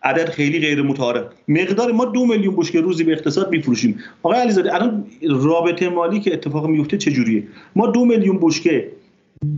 [0.04, 1.24] عدد خیلی غیر متعارف.
[1.48, 4.00] مقدار ما دو میلیون بشکه روزی به اقتصاد میفروشیم.
[4.24, 7.44] آقای علیزاده الان رابطه مالی که اتفاق میفته چجوریه؟
[7.76, 8.92] ما دو میلیون بشکه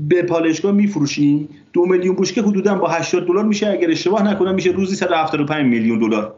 [0.10, 1.49] به پالایشگاه میفروشیم.
[1.73, 3.67] دو میلیون بشکه حدودا با 80 دلار میشه.
[3.69, 6.36] اگر اشتباه نکنم میشه روزی 175 میلیون دلار.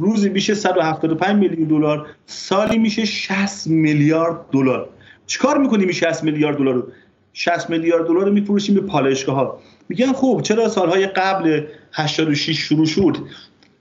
[0.00, 2.06] روزی میشه 175 میلیون دلار.
[2.26, 4.88] سالی میشه 60 میلیارد دلار.
[5.26, 6.92] چیکار می‌کنیم این 60 میلیارد دلار رو؟
[7.32, 9.58] 60 میلیارد دلار رو میفروشیم به پالایشگاه ها
[9.88, 13.16] میگن خب چرا سالهای قبل 86 شروع شد؟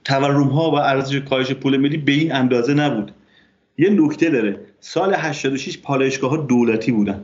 [0.03, 3.11] تورم ها و ارزش کاهش پول ملی به این اندازه نبود.
[3.77, 4.59] یه نکته داره.
[4.79, 7.23] سال 86 پالایشگاه ها دولتی بودن.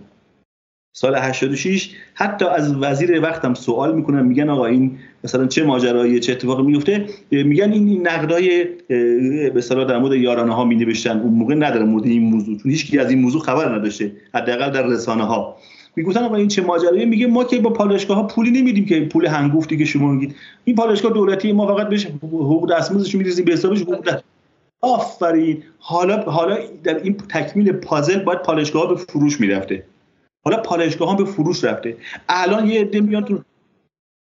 [0.93, 6.32] سال 86 حتی از وزیر وقتم سوال می‌کنن میگن آقا این مثلا چه ماجرایی چه
[6.32, 11.56] اتفاقی میفته میگن این نقدای به اصطلاح در مورد یارانه ها می نوشتن اون موقع
[11.56, 15.56] نداره مورد این موضوع چون هیچ از این موضوع خبر نداشته حداقل در رسانه ها
[15.95, 19.26] می‌گفتن آقا این چه ماجرایی؟ میگه ما که با پالایشگاه ها پولی نمیدیم که پول
[19.26, 20.36] هنگفتی که شما میگید.
[20.65, 24.10] این پالایشگاه دولتی ما فقط بهش حقوق دستمزدش میریزیم به حسابش حقوق
[24.82, 25.63] آفرین!
[25.80, 29.84] حالا حالا در این تکمیل پازل باید پالایشگاه به فروش می‌رفته.
[30.43, 31.97] حالا پالایشگاه ها به فروش رفته.
[32.30, 33.39] الان یه عده میان تو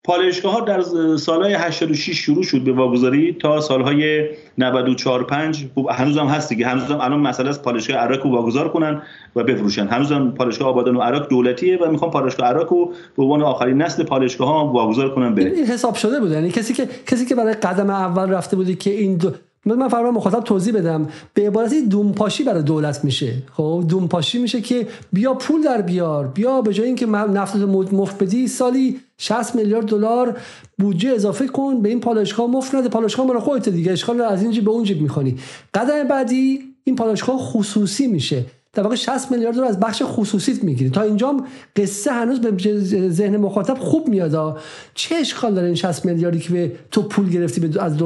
[0.04, 0.82] پالایشگاه ها در
[1.18, 6.68] سالهای 86 شروع شد به واگذاری تا سالهای 94 5 خب هنوز هم هست دیگه.
[6.68, 9.02] هنوز هم الان مسئله است پالایشگاه عراق رو واگذار کنن
[9.36, 9.88] و بفروشن.
[9.88, 13.82] هنوز هم پالایشگاه آبادان و عراق دولتیه و می‌خوان پالایشگاه عراق رو به عنوان آخرین
[13.82, 16.32] نسل پالایشگاه ها واگذار کنن بره این حساب شده بود.
[16.32, 19.32] یعنی کسی که کسی که برای قدم اول رفته بودی که این دو
[19.66, 21.08] من فرمان مخاطب توضیح بدم.
[21.34, 23.34] به عبارتی دومپاشی برای دولت میشه.
[23.54, 26.28] خب دومپاشی میشه که بیا پول در بیار.
[26.28, 30.38] بیا به جای اینکه نفت مفت بدی سالی 60 میلیارد دلار
[30.78, 32.90] بودجه اضافه کن به این پالایشگاه مفت نده.
[32.90, 33.92] پالایشگاه مال خودت دیگه.
[33.92, 35.36] اشکال از این جیب به اون جیب می‌خونی
[35.74, 38.46] قدم بعدی این پالایشگاه خصوصی میشه.
[38.74, 42.80] در واقع 60 میلیارد رو از بخش خصوصیت می‌گیری تا اینجا قصه هنوز به
[43.10, 44.60] ذهن مخاطب خوب میاد.
[44.94, 47.98] چه اشکال داره این 60 میلیاردی که به تو پول گرفتی از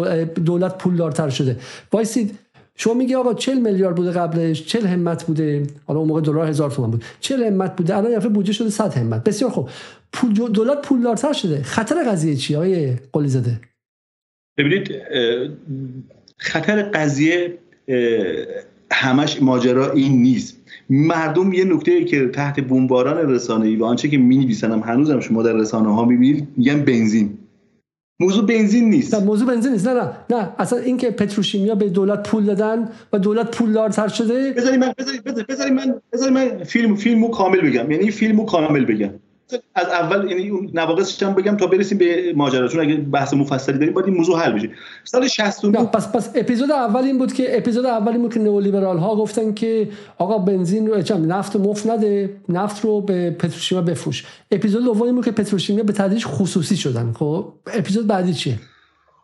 [0.46, 1.58] دولت پول دارتر شده؟
[1.92, 2.40] وایسید
[2.78, 5.64] شما میگی آقا 40 میلیارد بوده قبلش 40 همت بوده.
[5.86, 7.04] حالا اون موقع دلار هزار تومان بود.
[7.20, 9.24] 40 همت بوده الان یه بودجه شده 100 همت.
[9.24, 9.70] بسیار خوب.
[10.14, 11.64] پول دولت پولدارتر شده.
[11.64, 13.60] خطر قضیه چی آقای قلی زده
[14.58, 14.92] ببینید
[16.38, 17.58] خطر قضیه
[18.92, 20.58] همش ماجرا این نیست.
[20.90, 25.54] مردم یه نکته که تحت بمباران رسانه‌ای و آنچه که می‌نویسن هم هنوزم شما در
[25.54, 27.38] رسانه ها می‌بینید میگن بنزین.
[28.20, 29.16] موضوع بنزین نیست.
[29.16, 29.88] نه موضوع بنزین نیست.
[29.88, 30.50] نه نه نه.
[30.60, 34.52] اصلا اینکه پتروشیمیا به دولت پول دادن و دولت پولدارتر شده.
[34.52, 37.92] بذاری من بذاری من بذاری من فیلم فیلمو کامل بگم.
[37.92, 39.10] یعنی فیلمو کامل بگم.
[39.76, 42.68] از اول یعنی نواقصش هم بگم تا برسیم به ماجرا.
[42.68, 44.70] چون اگه بحث مفصلی داریم باید این موضوع حل بشه.
[45.04, 48.98] سال 69 پس پس اپیزود اول این بود که اپیزود اول این بود که نئولیبرال
[48.98, 54.26] ها گفتن که آقا بنزین رو چم نفت مفت نده نفت رو به پتروشیمیا بفروش.
[54.52, 57.14] اپیزود دوم این بود که پتروشیمیا به تدریج خصوصی شدن.
[57.14, 58.60] خب اپیزود بعدی چیه؟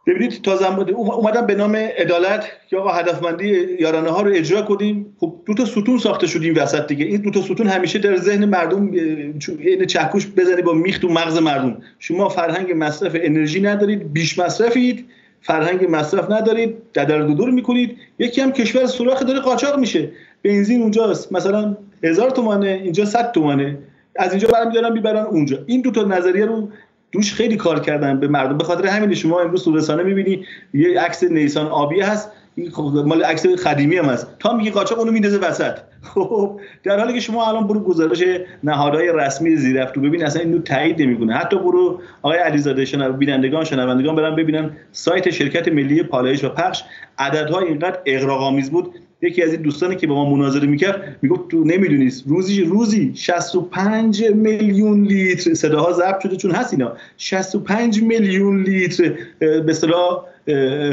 [0.08, 3.48] ببینید تا زمان اومدم به نام عدالت یا هدفمندی
[3.80, 7.06] یارانه ها رو اجرا کنیم خب دو تا ستون ساخته شدیم وسط دیگه.
[7.06, 11.38] این دو تا ستون همیشه در ذهن مردم این چکوش بزنی با میخ تو مغز
[11.38, 11.78] مردم.
[12.00, 15.06] شما فرهنگ مصرف انرژی ندارید بیش مصرفید.
[15.42, 17.98] فرهنگ مصرف ندارید ددر دودور می‌کنید.
[18.20, 20.12] یکی هم کشور سوراخ داره قاچاق میشه.
[20.44, 21.34] بنزین اونجاست.
[21.34, 23.78] مثلا هزار تومانه اینجا 100 تومانه.
[24.16, 25.58] از اینجا برمیدارن می‌برن اونجا.
[25.66, 26.70] این دو تا نظریه رو
[27.12, 28.58] دوش خیلی کار کردن به مردم.
[28.58, 32.32] به خاطر همین شما امروز تو رسانه می‌بینی یه عکس نیسان آبی هست.
[32.74, 34.28] خب مال عکس قدیمی هم هست.
[34.40, 35.78] تا میگه قاچاق اونو میندازه وسط.
[36.14, 38.24] خب در حالی که شما الان برو گزارش
[38.64, 41.34] نهادهای رسمی زیرفتو ببین اصلا اینو تایید نمی‌کنه.
[41.34, 46.84] حتی برو آقای علیزاده شنو بینندگان شنوندگان برن ببینن سایت شرکت ملی پالایش و پخش
[47.18, 51.64] عددها اینقدر اغراق‌آمیز بود یکی از این دوستانی که با ما مناظره می‌کرد می‌گفت تو
[51.64, 56.94] نمی‌دونید روزی روزی 65 میلیون لیتر صداها ضبط شده چون هست اینا.
[57.18, 60.24] 65 میلیون لیتر به اصطلاح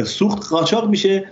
[0.04, 1.30] سوخت قاچاق میشه.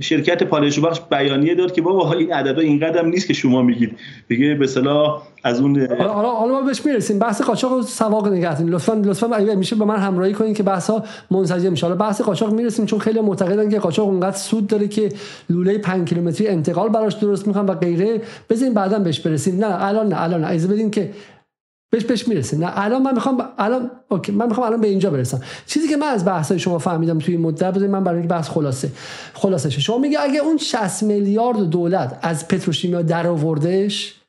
[0.00, 3.62] شرکت پالایش و بخش بیانیه داد که بابا این عددا این قدم نیست که شما
[3.62, 3.96] میگید.
[4.28, 7.18] دیگه به اصطلاح از اون حالا حالا ما بهش می‌رسیم.
[7.18, 11.04] بحث قاچاق سواق نگهدارین لطفا لطفا اگه میشه به من همراهی کنین که بحث ها
[11.30, 11.86] منسجم میشه.
[11.86, 15.08] حالا بحث قاچاق می‌رسیم چون خیلی معتقدن که قاچاق اونقدر سود داره که
[15.50, 18.20] لوله 5 کیلومتری انتقال براش درست می‌کنن و غیره.
[18.50, 19.64] بزنین بعدا بهش برسیم.
[19.64, 20.66] نه الان نه الان نه.
[20.66, 21.10] بدین که
[21.90, 25.40] بهش بهش می‌رسه نه الان من می‌خوام الان okay من می‌خوام الان به اینجا برسم.
[25.66, 28.92] چیزی که من از بحث شما فهمیدم توی این مدت بذارید من برای بحث خلاصه
[29.34, 34.19] خلاصه شما میگه اگه اون 60 میلیارد دولت از پتروشیمیا درآوردش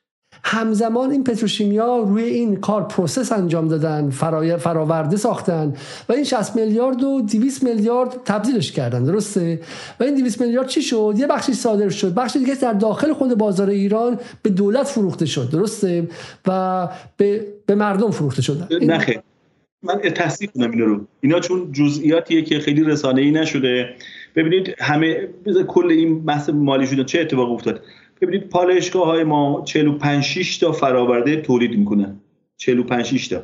[0.44, 5.74] همزمان این پتروشیمیا روی این کار process انجام دادن فراورده ساختن
[6.08, 9.60] و این 60 میلیارد و 200 میلیارد تبدیلش کردن درسته؟
[10.00, 13.38] و این 200 میلیارد چی شد؟ یه بخشی صادر شد بخشی دیگه در داخل خود
[13.38, 16.08] بازار ایران به دولت فروخته شد درسته؟
[16.46, 18.68] و به, به مردم فروخته شد.
[18.82, 19.20] نخیر
[19.82, 21.00] من تصدیق کنم اینا رو.
[21.20, 23.94] اینا چون جزئیاتیه که خیلی رسانه‌ای نشده.
[24.36, 25.28] ببینید همه
[25.68, 27.80] کل این بحث مالی شده چه اتفاق افتاد؟
[28.22, 32.20] ببینید پالایشگاه های ما 45 6 تا فراورده تولید می‌کنن
[32.56, 33.42] 45 6 تا.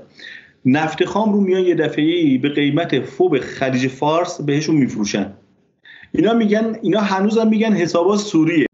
[0.65, 5.33] نفت خام رو میان یه دفعه به قیمت فوب خلیج فارس بهشون میفروشن.
[6.13, 8.67] اینا میگن اینا هنوزم میگن حسابات سوریه.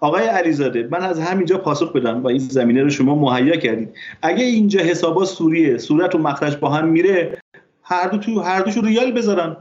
[0.00, 3.88] آقای علیزاده من از همینجا پاسخ بدم و این زمینه رو شما مهیا کردید.
[4.22, 7.38] اگه اینجا حسابات سوریه صورت و مخرج با هم میره
[7.82, 9.56] هر دو تو هر دوشو ریال بذارن.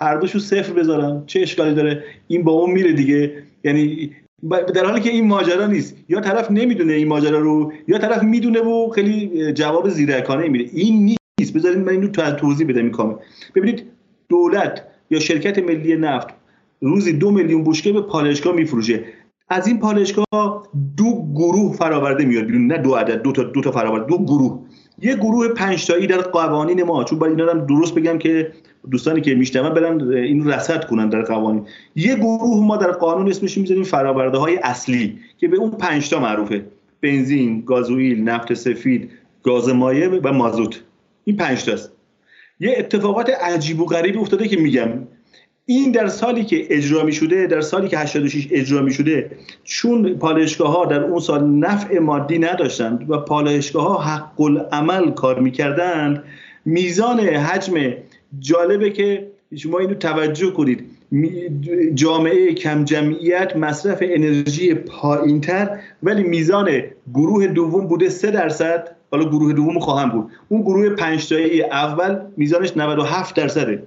[0.00, 1.22] هر دوشو صفر بذارن.
[1.26, 3.42] چه اشکالی داره؟ این با اون میره دیگه.
[3.64, 4.10] یعنی
[4.50, 5.96] در حالی که این ماجرا نیست.
[6.08, 10.70] یا طرف نمی‌دونه این ماجرا رو یا طرف می‌دونه و خیلی جواب زیرکانه میده.
[10.72, 11.52] این نیست.
[11.54, 13.14] بذارید من اینو توضیح بدم کامل.
[13.54, 13.82] ببینید
[14.28, 16.28] دولت یا شرکت ملی نفت
[16.80, 19.04] روزی دو میلیون بشکه به پالایشگاه میفروشه.
[19.48, 22.66] از این پالایشگاه دو گروه فراورده میاد بیرون.
[22.66, 24.60] نه دو عدد دو تا دو تا فراورده دو گروه.
[25.02, 28.52] یه گروه پنج تایی در قوانین ما چون باید اینا درست بگم که
[28.90, 31.66] دوستانی که میشنون برن این رصد کنن در قوانین.
[31.96, 36.20] یه گروه ما در قانون اسمش می‌ذاریم فراورده های اصلی که به اون پنج تا
[36.20, 36.64] معروفه.
[37.00, 39.10] بنزین گازوئیل نفت سفید
[39.42, 40.80] گاز مایع و مازوت.
[41.24, 41.92] این پنج تاست.
[42.60, 44.88] یه اتفاقات عجیب و غریبی افتاده که میگم.
[45.66, 49.30] این در سالی که اجرا می شده در سالی که 86 اجرا می شده
[49.64, 55.40] چون پالایشگاه ها در اون سال نفع مادی نداشتند و پالایشگاه ها حق العمل کار
[55.40, 56.24] می‌کردند
[56.64, 57.74] میزان حجم
[58.38, 60.84] جالبه که شما اینو توجه کنید.
[61.94, 66.82] جامعه کم جمعیت مصرف انرژی پایینتر ولی میزان
[67.14, 68.96] گروه دوم بوده 3 درصد.
[69.10, 70.30] حالا گروه دوم خواهم بود.
[70.48, 73.82] اون گروه پنج تایی اول میزانش 97 درصده.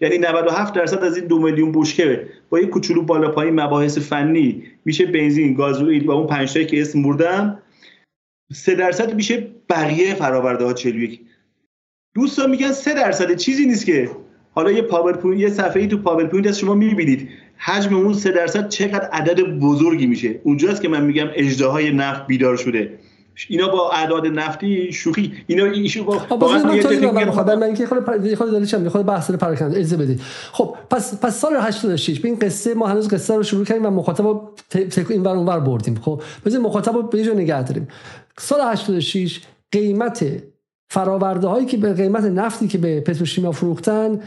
[0.00, 2.26] یعنی 97 درصد از این دو میلیون بشکه.
[2.50, 6.80] با یک کوچولو بالا پایین مباحث فنی میشه بنزین گازوئیل و اون پنج تایی که
[6.80, 7.58] اسم بردم
[8.52, 11.20] 3 درصد میشه بقیه فراورده ها 41
[12.14, 14.10] دوستان میگن سه درصد چیزی نیست که.
[14.52, 17.28] حالا یه پاورپوینت یه صفحه‌ای تو پاورپوینت از شما می‌بینید.
[17.56, 20.40] حجم اون سه درصد چقدر عدد بزرگی میشه.
[20.44, 22.98] اونجاست که من میگم اجدهای نفت بیدار شده.
[23.48, 25.32] اینا با اعداد نفتی شوخی.
[25.46, 29.78] اینا ایشو با واقعا من من اینکه خود خود دلیلش خود بحث پراکنده.
[29.78, 30.20] اجازه بدید
[30.52, 33.90] خب پس پس سال 86 به این قصه ما هنوز قصه رو شروع کردیم و
[33.90, 34.40] مخاطب
[35.10, 35.94] این ور اونور بردیم.
[35.94, 37.88] خب بذاریم مخاطب رو به جای نگه داریم.
[38.38, 39.40] سال 86
[39.72, 40.24] قیمت
[40.90, 44.20] فراورده هایی که به قیمت نفتی که به پتروشیمیا فروختن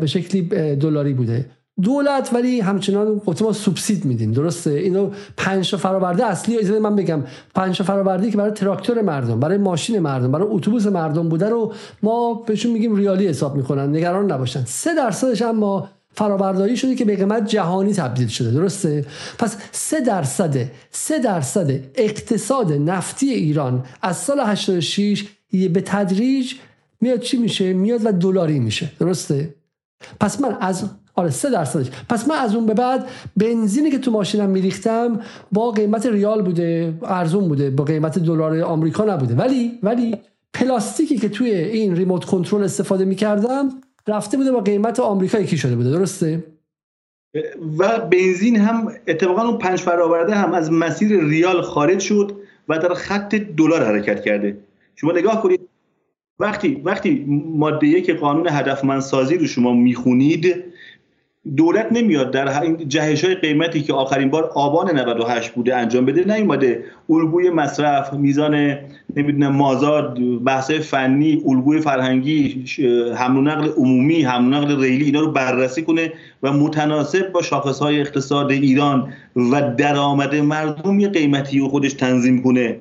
[0.00, 0.42] به شکلی
[0.76, 1.46] دلاری بوده.
[1.82, 4.32] دولت ولی همچنان ما سوبسید میدیم.
[4.32, 7.22] درسته؟ اینو پنج فراورده اصلی اجازه من بگم.
[7.54, 11.72] پنج فراورده که برای تراکتور مردم برای ماشین مردم برای اتوبوس مردم بوده رو
[12.02, 13.96] ما بهشون میگیم ریالی حساب می‌کنن.
[13.96, 14.64] نگران نباشن.
[14.64, 18.50] سه درصدش اما فرابرداری شده که به قیمت جهانی تبدیل شده.
[18.50, 19.04] درسته؟
[19.38, 20.56] پس سه درصد
[20.90, 25.24] سه درصد اقتصاد نفتی ایران از سال 86
[25.72, 26.54] به تدریج
[27.00, 28.92] میاد چی میشه؟ میاد و دلاری میشه.
[29.00, 29.54] درسته؟
[30.20, 31.90] پس من از آره سه درصدش.
[32.08, 35.20] پس من از اون به بعد بنزینی که تو ماشینم میریختم
[35.52, 39.34] با قیمت ریال بوده ارزون بوده با قیمت دلار آمریکا نبوده.
[39.34, 40.16] ولی ولی
[40.54, 43.68] پلاستیکی که توی این ریموت کنترل استفاده می‌کردم
[44.06, 45.90] رفته بوده با قیمت آمریکا یکی شده بوده.
[45.90, 46.44] درسته؟
[47.78, 52.32] و بنزین هم اتفاقا اون پنج فراورده هم از مسیر ریال خارج شد
[52.68, 54.56] و در خط دلار حرکت کرده.
[54.96, 55.60] شما نگاه کنید
[56.38, 57.24] وقتی وقتی
[57.56, 60.64] ماده یک قانون هدفمندسازی رو شما می‌خونید
[61.56, 66.36] دولت نمیاد در این جهش های قیمتی که آخرین بار آبان 98 بوده انجام بده
[66.36, 68.54] نیومده الگوی مصرف میزان
[69.16, 72.64] نمی‌دونم مازاد بحث فنی الگوی فرهنگی
[73.16, 77.42] حمل و نقل عمومی حمل و نقل ریلی اینا رو بررسی کنه و متناسب با
[77.42, 82.80] شاخص های اقتصاد ایران و درآمد مردم یه قیمتی رو خودش تنظیم کنه.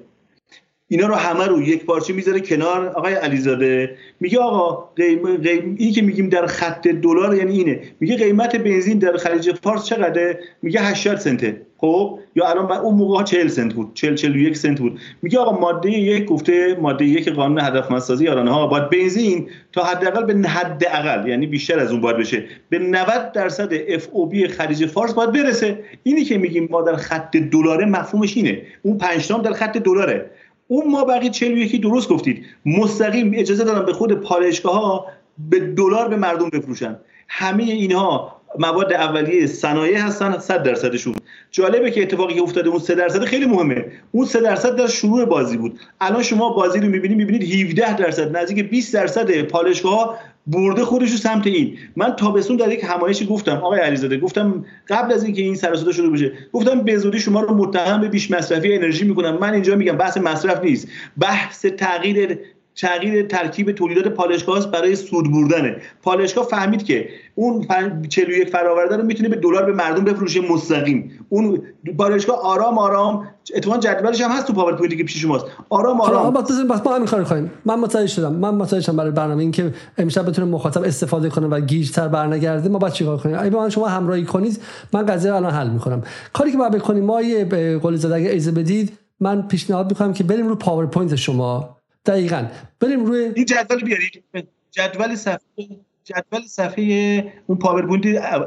[0.87, 3.97] اینا رو همه رو یک پارچه می‌ذاره کنار آقای علیزاده.
[4.19, 5.37] میگه آقا قیم...
[5.37, 5.75] قیم...
[5.79, 7.81] این که میگیم در خط دلار یعنی اینه.
[7.99, 11.61] میگه قیمت بنزین در خلیج فارس چقدره؟ میگه 80 سنته.
[11.77, 13.91] خب؟ یا الان اون موقع 40 سنت بود.
[13.93, 14.99] 40 41 سنت بود.
[15.21, 20.33] میگه آقا ماده یک گفته ماده یک قانون هدفمندسازی یارانه ها باید بنزین تا حداقل
[20.33, 22.43] به حداقل یعنی بیشتر از اون باید بشه.
[22.69, 25.79] به 90 درصد اف او بی خلیج فارس باید برسه.
[26.03, 28.61] اینی که میگیم ما در خط دلاره مفهومش اینه.
[28.81, 30.31] اون 5 در خط دلاره.
[30.67, 32.45] اون ما بقیه 41 درست گفتید.
[32.65, 35.05] مستقیم اجازه دادن به خود پالایشگاه ها
[35.49, 36.95] به دلار به مردم بفروشن.
[37.27, 41.15] همه اینها مواد اولیه صنایع هستن 100 درصدشون.
[41.51, 43.85] جالبه که اتفاقی که افتاده اون 3 درصد خیلی مهمه.
[44.11, 45.79] اون 3 درصد در شروع بازی بود.
[46.01, 48.37] الان شما بازی رو می‌بینید می‌بینید 17 درصد.
[48.37, 51.77] نزدیک 20 درصد پالایشگاه برده خودش رو سمت این.
[51.95, 56.13] من تابستون در یک همایشی گفتم آقای علیزاده گفتم قبل از اینکه این سر شروع
[56.13, 59.37] بشه گفتم به زودی شما رو متهم به بیش مصرفی انرژی می‌کنم.
[59.37, 60.87] من اینجا میگم بحث مصرف نیست.
[61.19, 62.39] بحث تغییر
[62.75, 65.75] تغییر ترکیب تولیدات پالایشگاه برای سود بردنه.
[66.03, 67.67] پالایشگاه فهمید که اون
[68.09, 71.25] 41 فراورده رو می‌تونه به دلار به مردم بفروشه مستقیم.
[71.29, 71.61] اون
[71.97, 75.45] پالایشگاه آرام آرام اتفاقا جدولش هم هست تو پاورپوینتی که پیش شماست.
[75.69, 76.33] آرام آرام.
[76.33, 78.33] بس بس ما همین کارو کنیم من متوجه شدم.
[78.33, 82.69] من متوجه شدم برای برنامه این که امشب بتونه مخاطب استفاده کنه و گیجتر برنگرده.
[82.69, 84.61] ما باید چیکار کنیم؟ اگه من شما همراهی کنید.
[84.93, 86.01] من قضیه الان حل می‌کنم.
[86.33, 90.47] کاری که باید بکنیم ما یه قول زده اگه بدید من پیشنهاد می‌کنم که بریم
[90.47, 91.77] رو پاورپوینت شما.
[92.05, 92.47] دقیقا.
[92.79, 94.23] بریم روی این جدول بیارید.
[94.71, 95.67] جدول صفحه
[96.03, 98.05] جدول صفحه اون پاورپوینت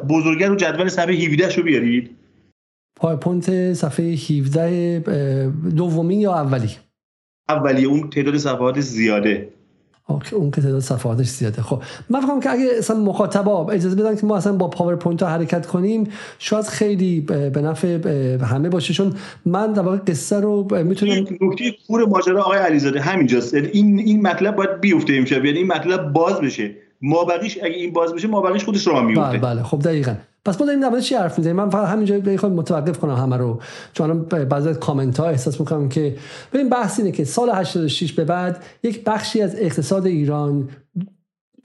[0.08, 2.16] بزرگه رو جدول صفحه 17 شو بیارید.
[2.96, 4.98] پاورپوینت صفحه 17
[5.76, 6.70] دومی یا اولی؟
[7.48, 9.48] اولی اون تعداد صفحات زیاده.
[10.32, 11.62] اون که تعداد صفحاتش زیاده.
[11.62, 15.28] خب من فکرم که اگه اصلا مخاطبا اجازه بدن که ما اصلا با پاورپوینت ها
[15.28, 17.98] حرکت کنیم شاید خیلی به نفع
[18.42, 18.94] همه باشه.
[18.94, 19.14] چون
[19.46, 23.54] من در واقع قصه رو می‌تونم نکته کور ماجرا آقای علیزاده همینجاست.
[23.54, 25.44] یعنی این این مطلب باید بیفته امشب.
[25.44, 26.70] یعنی این مطلب باز بشه.
[27.02, 29.62] ما بقیش اگه این باز بشه ما بقیش خودش راه میفته بله بله.
[29.62, 30.14] خب دقیقاً.
[30.46, 33.60] پس ما داریم در چی حرف می‌زنیم؟ من فقط همینجا بخوام متوقف کنم همه رو.
[33.92, 36.16] چون الان بعضی از کامنت ها احساس می‌کنم که
[36.52, 40.68] ببین بحث اینه که سال 86 به بعد یک بخشی از اقتصاد ایران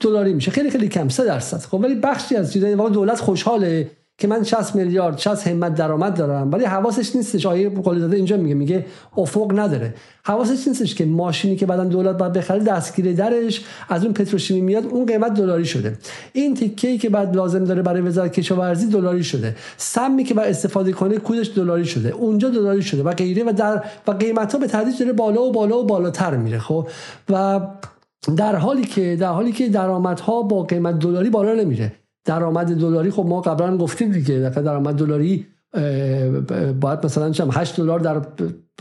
[0.00, 0.50] دلاری میشه.
[0.50, 1.58] خیلی خیلی کم 3 درصد.
[1.58, 3.90] خب ولی بخشی از چیزای دولت خوشحاله.
[4.18, 7.46] که من 60 میلیارد 60 همت درآمد دارم ولی حواسش نیستش.
[7.46, 9.94] آیه داده اینجا میگه میگه افق نداره.
[10.24, 14.86] حواسش نیستش که ماشینی که بعدا دولت باید بخره دستگیر درش از اون پتروشیمی میاد
[14.86, 15.98] اون قیمت دلاری شده.
[16.32, 19.56] این تیکه که بعد لازم داره برای وزارت کشاورزی دلاری شده.
[19.76, 22.08] سمی که بعد استفاده کنه کودش دلاری شده.
[22.08, 23.02] اونجا دلاری شده.
[23.02, 26.58] و غیره و در و قیمت به تدریج داره بالا و بالا و بالاتر میره
[26.58, 26.88] خب؟
[27.30, 27.60] و
[28.36, 31.92] در حالی که در حالی که درآمدها با قیمت دلاری بالا نمیره.
[32.24, 35.46] درآمد دلاری خب ما قبلا گفتیم دیگه درآمد دلاری
[36.80, 38.20] باید مثلا چم 8 دلار در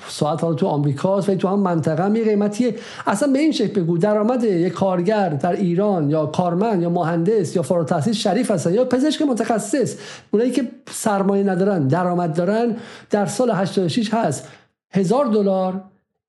[0.08, 2.75] ساعت حالا تو آمریکاست و تو هم منطقه هم یه قیمتیه.
[3.08, 7.61] اصلا به این شکل بگو درآمد یک کارگر در ایران یا کارمند یا مهندس یا
[7.61, 9.95] فارغ التحصیل شریف هستن یا پزشک متخصص
[10.32, 12.76] اونایی که سرمایه ندارن درآمد دارن
[13.09, 14.47] در سال 86 هست
[14.93, 15.84] هزار دلار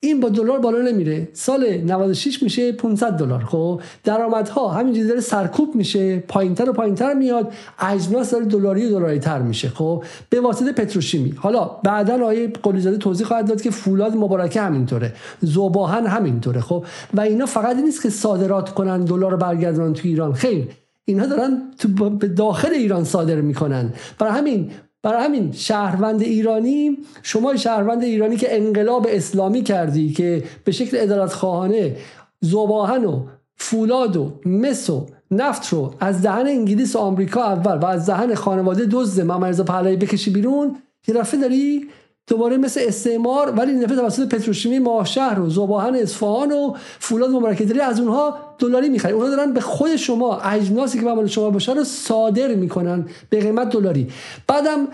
[0.04, 1.28] این با دلار بالا نمیره.
[1.32, 3.44] سال 96 میشه 500 دلار.
[3.44, 7.52] خب درآمدها همینجوری داره سرکوب میشه پایینتر و پایینتر میاد.
[7.78, 9.68] اجناس داره دلاری و دلاری تر میشه.
[9.68, 11.30] خب به واسطه پتروشیمی.
[11.30, 15.12] حالا بعدا آیه قلیزاده توضیح خواهد داد که فولاد مبارکه همینطوره.
[15.40, 16.60] زوباهن همینطوره.
[16.60, 16.84] خب
[17.14, 20.32] و اینا فقط نیست که صادرات کنن دلار برگردونن تو ایران.
[20.32, 20.68] خیر
[21.04, 23.92] اینها دارن تو داخل ایران صادر می‌کنن.
[24.18, 24.70] برای همین
[25.02, 31.32] برای همین شهروند ایرانی شما شهروند ایرانی که انقلاب اسلامی کردی که به شکل ادالت
[31.32, 31.96] خواهانه
[32.40, 33.26] زباهن و
[33.56, 38.34] فولاد و مس و نفت رو از دهن انگلیس و آمریکا اول و از دهن
[38.34, 40.76] خانواده دزد ممرزا پهلوی بکشی بیرون
[41.08, 41.88] یه داری
[42.26, 47.64] دوباره مثل استعمار ولی این دفعه توسط پتروشیمی ماهشهر و زباهن اصفهان و فولاد مبارکه
[47.64, 51.72] داری از اونها دلاری می‌خری اونها دارن به خود شما اجناسی که به شما باشه
[51.72, 54.08] رو صادر می‌کنن به قیمت دلاری.
[54.48, 54.88] بعدم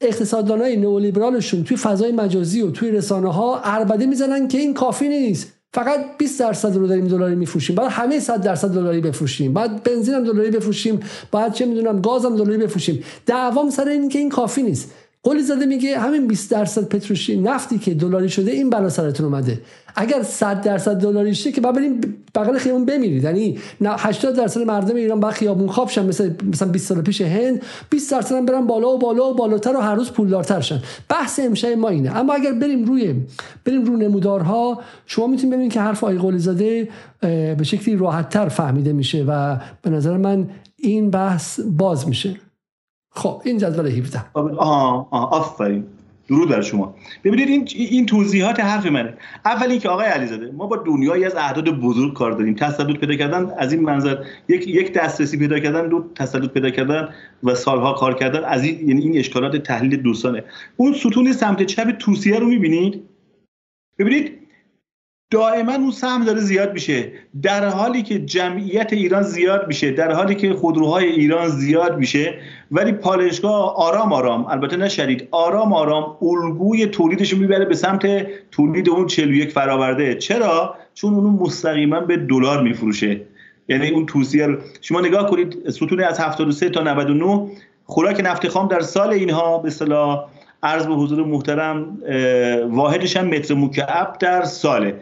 [0.00, 5.52] اقتصاددانای نئولیبرالشون توی فضای مجازی و توی رسانه ها اربده می‌زنن که این کافی نیست.
[5.74, 7.76] فقط 20 درصد رو داریم دلاری میفروشیم.
[7.76, 9.54] بعد همه 100 درصد دلاری بفروشیم.
[9.54, 11.00] بعد بنزین هم دلاری بفروشیم.
[11.32, 13.04] بعد چه می‌دونم گاز هم دلاری بفروشیم.
[13.26, 14.90] دعوام سر این که این کافی نیست.
[15.22, 19.60] قلی زاده میگه همین 20 درصد پتروشی نفتی که دلاری شده این بلا سرتون اومده.
[19.96, 22.00] اگر 100 درصد دلاری شه که بعد بریم
[22.34, 23.24] بغل خیابون بمیرید.
[23.24, 27.62] یعنی 80 درصد مردم ایران با خیابون خواب شن مثل مثلا 20 سال پیش هند
[27.90, 30.82] 20 درصد هم برن بالا و بالا و بالاتر و هر روز پولدارتر شن.
[31.08, 32.16] بحث امشب ما اینه.
[32.16, 33.14] اما اگر بریم روی
[33.64, 36.88] بریم رو نمودارها شما می‌تونید ببینید که حرف آقای قلی زاده
[37.20, 42.36] به شکلی راحتتر فهمیده میشه و به نظر من این بحث باز میشه.
[43.18, 45.84] خب این جدول 17 آها آفرین.
[46.28, 46.94] درود بر شما.
[47.24, 49.14] ببینید این این توضیحات حرف منه.
[49.44, 52.54] اول اینکه آقای علیزاده ما با دنیایی از اعداد بزرگ کار داریم.
[52.54, 54.16] تسلط پیدا کردن از این منظر.
[54.48, 57.08] یک یک دسترسی پیدا کردن دو تسلط پیدا کردن
[57.44, 60.44] و سالها کار کردن از این یعنی این اشکالات تحلیل دوستانه.
[60.76, 63.02] اون ستون سمت چپ توصیه رو می‌بینید؟
[63.98, 64.47] ببینید
[65.30, 67.12] دائما اون سهم داره زیاد میشه.
[67.42, 72.34] در حالی که جمعیت ایران زیاد میشه در حالی که خودروهای ایران زیاد میشه
[72.70, 78.88] ولی پالشگاه آرام آرام البته نه شدید آرام آرام الگوی تولیدش می‌بره به سمت تولید
[78.88, 83.20] اون 41 فراورده چرا؟ چون اونو مستقیما به دلار میفروشه.
[83.68, 87.50] یعنی اون توصیه شما نگاه کنید ستون از 73 تا 99
[87.84, 90.28] خوراک نفت خام در سال اینها به اصطلاح
[90.62, 91.98] عرض به حضور محترم
[92.70, 94.94] واحدش هم متر مکعب در ساله.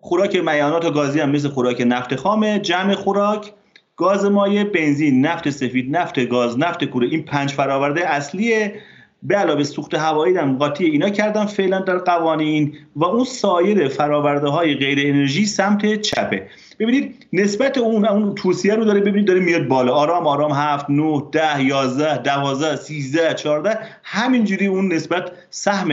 [0.00, 3.52] خوراک میانات و گازی هم مثل خوراک نفت خامه جمع خوراک
[3.98, 7.08] گاز مایع بنزین نفت سفید نفت گاز نفت کوره.
[7.08, 8.74] این پنج فراورده اصلیه.
[9.22, 11.46] به علاوه سوخت هوایی هم قاطی اینا کردن.
[11.46, 16.46] فعلا در قوانین و اون سایر فراورده های غیر انرژی سمت چپه.
[16.78, 19.94] ببینید نسبت اون اون توصیه رو داره ببینید داره میاد بالا.
[19.94, 25.90] آرام آرام هفت 9 ده 11 12 13 14 همینجوری اون نسبت سهم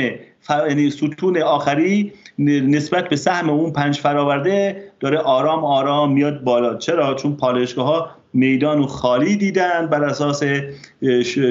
[0.50, 6.76] یعنی ستون آخری نسبت به سهم اون پنج فراورده داره آرام آرام میاد بالا.
[6.76, 10.44] چرا؟ چون پالشگاه ها میدان و خالی دیدن بر اساس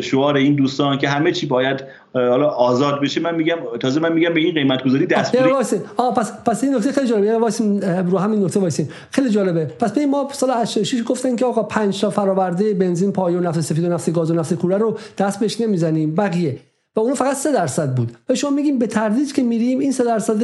[0.02, 3.20] شعار این دوستان که همه چی باید حالا آزاد بشه.
[3.20, 5.50] من میگم تازه من میگم به این قیمت گذاری دستوری
[5.96, 7.38] آه پس پس این نکته خیلی جالبه.
[7.38, 7.64] واسه
[8.10, 9.64] رو همین نکته واسین خیلی جالبه.
[9.64, 13.84] پس به ما سال 86 گفتن که آقا 5 تا فراورده بنزین پایو نفت سفید
[13.84, 16.14] و نفت گاز و نفت کوره رو دست بهش نمی‌زنیم.
[16.14, 16.56] بقیه.
[16.96, 18.12] و اون فقط 3 درصد بود.
[18.28, 20.42] و شما میگیم به تدریج که میریم این 3 درصد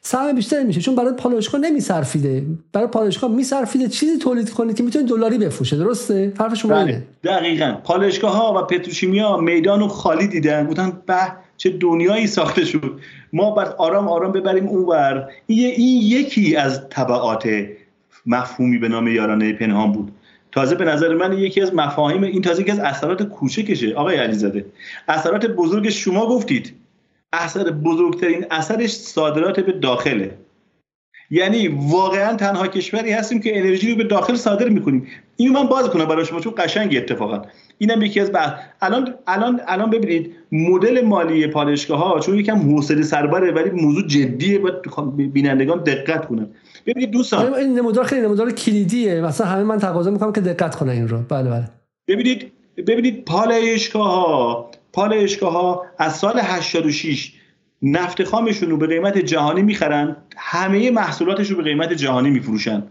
[0.00, 0.80] سهم بیشتر میشه.
[0.80, 2.46] چون برای پالایشگاه نمیصرفیده.
[2.72, 5.76] برای پالایشگاه میصرفیده چیزی تولید کنید که می‌تونه دلاری بفروشه.
[5.76, 7.02] درسته؟ حرف شما بله.
[7.24, 7.74] دقیقاً.
[7.84, 10.66] پالایشگاه ها و پتروشیمیا میدان رو خالی دیدن.
[10.66, 11.14] بودن به
[11.56, 13.00] چه دنیایی ساخته شد.
[13.32, 17.48] ما بعد آرام آرام ببریم اونور این یکی از طبعات
[18.26, 20.12] مفهومی به نام یارانه پنهان بود.
[20.58, 23.94] تازه به نظر من یکی از مفاهیم این تازه یکی از اثرات کوچکشه.
[23.94, 24.64] آقای علیزاده
[25.08, 26.74] اثرات بزرگ شما گفتید.
[27.32, 30.30] اثر بزرگترین اثرش صادرات به داخله.
[31.30, 35.06] یعنی واقعا تنها کشوری هستیم که انرژی رو به داخل صادر می‌کنیم.
[35.36, 37.42] اینو من باز کنم برای شما چون قشنگ اتفاقا.
[37.78, 38.52] اینم یکی از بحث.
[38.80, 44.60] الان الان الان ببینید مدل مالی پالشگاه ها چون یکم حوصله سربره ولی موضوع جدیه
[44.60, 44.70] و
[45.10, 46.48] بینندگان دقت کنن.
[46.88, 47.54] ببینید دوستان.
[47.54, 49.20] این نمودار خیلی نمودار کلیدیه.
[49.20, 51.18] مثلا همه من تقاضا می‌کنم که دقت کنن این رو.
[51.28, 51.68] بله بله.
[52.08, 57.32] ببینید ببینید پالایشگاه ها پالایشگاه ها از سال 86
[57.82, 60.16] نفت خامشون رو به قیمت جهانی می‌خرن.
[60.36, 62.82] همه محصولاتش رو به قیمت جهانی میفروشن.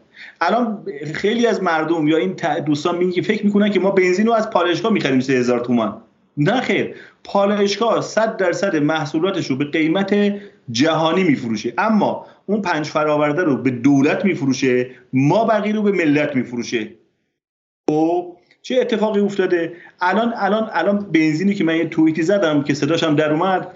[0.41, 0.83] الان
[1.13, 2.35] خیلی از مردم یا این
[2.65, 6.01] دوستان میگه فکر می‌کنن که ما بنزین رو از پالایشگاه می‌خریم 3000 تومان.
[6.37, 6.95] نه خیر.
[7.23, 10.15] پالایشگاه 100 درصد محصولاتش رو به قیمت
[10.71, 11.73] جهانی میفروشه.
[11.77, 16.93] اما اون پنج فراورده رو به دولت میفروشه ما بقیه رو به ملت میفروشه.
[17.89, 23.15] خب چه اتفاقی افتاده؟ الان الان الان بنزینی که من یه توییتی زدم که صداشم
[23.15, 23.67] در اومد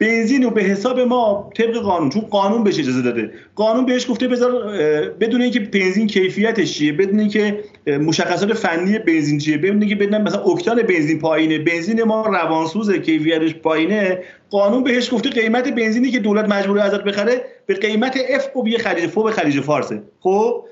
[0.00, 3.30] بنزین رو به حساب ما طبق قانون چون قانون بهش اجازه داده.
[3.54, 4.72] قانون بهش گفته بذار
[5.20, 10.40] بدون اینکه بنزین کیفیتش چیه بدون اینکه مشخصات فنی بنزین چیه بدون اینکه بدون مثلا
[10.42, 14.18] اکتان بنزین پایینه بنزین ما روانسوز کیفیتش پایینه
[14.50, 19.06] قانون بهش گفته قیمت بنزینی که دولت مجبور ازت بخره به قیمت اف و خلیج
[19.06, 20.64] فوق خلیج فارسه خب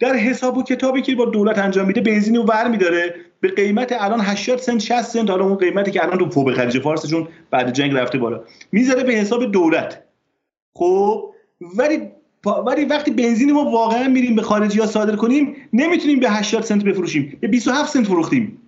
[0.00, 3.14] در حساب و کتابی که با دولت انجام میده بنزین رو ور میداره.
[3.42, 6.78] به قیمت الان 80 سنت 60 سنت حالا اون قیمتی که الان تو فوق خلیج
[6.78, 8.40] فارس چون بعد جنگ رفته بالا.
[8.72, 10.02] می‌ذاره به حساب دولت.
[10.76, 11.30] خب
[11.78, 12.08] ولی
[12.66, 16.84] ولی وقتی بنزین ما واقعا میریم به خارجی ها صادر کنیم نمی‌تونیم به 80 سنت
[16.84, 18.58] بفروشیم به 27 سنت فروختیم.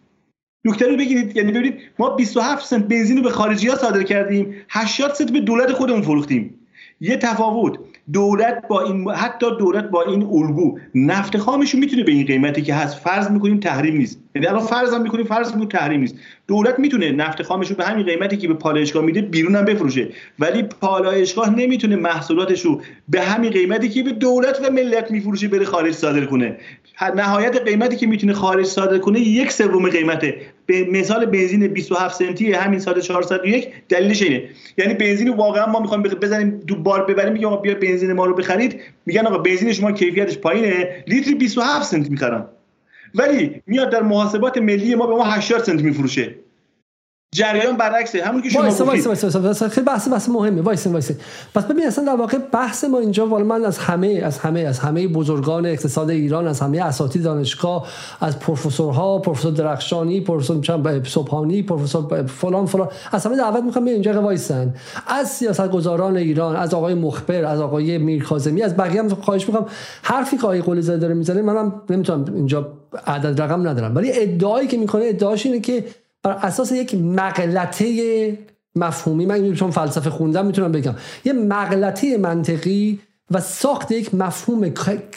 [0.65, 4.55] نکته رو بگیرید یعنی ببینید ما 27 سنت بنزین رو به خارجی ها صادر کردیم
[4.69, 6.55] 80 سنت به دولت خودمون فروختیم.
[7.01, 7.79] یه تفاوت
[8.13, 12.75] دولت با این حتی دولت با این الگو نفت خامش می‌تونه به این قیمتی که
[12.75, 14.24] هست فرض می‌کنیم تحریم نیست.
[14.35, 16.15] یعنی الان فرض هم می‌کنیم فرض می‌کنیم تحریم نیست.
[16.49, 20.09] دولت می‌تونه نفت خامش رو به همین قیمتی که به پالایشگاه میده بیرون هم بفروشه
[20.39, 25.65] ولی پالایشگاه نمی‌تونه محصولاتش رو به همین قیمتی که به دولت و ملت میفروشه بره
[25.65, 26.57] خارج صادر کنه.
[27.17, 30.37] نهایت قیمتی که می‌تونه خارج صادر کنه یک سوم قیمته.
[30.67, 34.43] به مثال بنزین 27 سنتی همین سال 401 دلیلش اینه.
[34.79, 38.35] یعنی بنزین واقعا ما می‌خوایم بزنیم دو بار ببریم میگم آقا بیا بنزین ما رو
[38.35, 38.81] بخرید.
[39.07, 41.05] میگن آقا بنزین شما کیفیتش پایینه.
[41.07, 42.45] لیتر 27 سنت می‌خرن.
[43.15, 46.44] ولی میاد در محاسبات ملی ما به ما 80 سنت میفروشه.
[47.35, 48.25] جریان برعکسه.
[48.25, 49.69] همون که شما وایسا وایسا وایسا وایسا.
[49.69, 50.63] خیلی بحث بحث مهمه.
[50.63, 51.15] وایسا وایسا.
[51.55, 54.79] پس ببین اصلا در واقع بحث ما اینجا والا من از همه از همه از
[54.79, 57.87] همه بزرگان اقتصاد ایران از همه اساتید دانشگاه
[58.21, 64.23] از پروفسورها پروفسور درخشانی پروفسور چند صبحانی پروفسور فلان فلان از همه دعوت می‌خوام اینجا
[64.23, 64.75] وایسن.
[65.07, 69.67] از سیاستگزاران ایران از آقای مخبر از آقای میرکاظمی از بقیه هم خواهش می‌کنم
[70.03, 72.73] حرفی که آقای قلی زاده داره می‌زنه منم نمی‌تونم اینجا
[73.07, 73.97] عدد رقم ندارم.
[73.97, 75.85] ولی ادعایی که می‌کنه ادعاش اینه که
[76.25, 78.39] بر اساس یک مغلطه
[78.77, 79.27] مفهومی.
[79.27, 80.95] من چون فلسفه خوندم می‌تونم بگم.
[81.25, 83.01] یه مغلطه منطقی
[83.31, 84.73] و ساخت یک مفهوم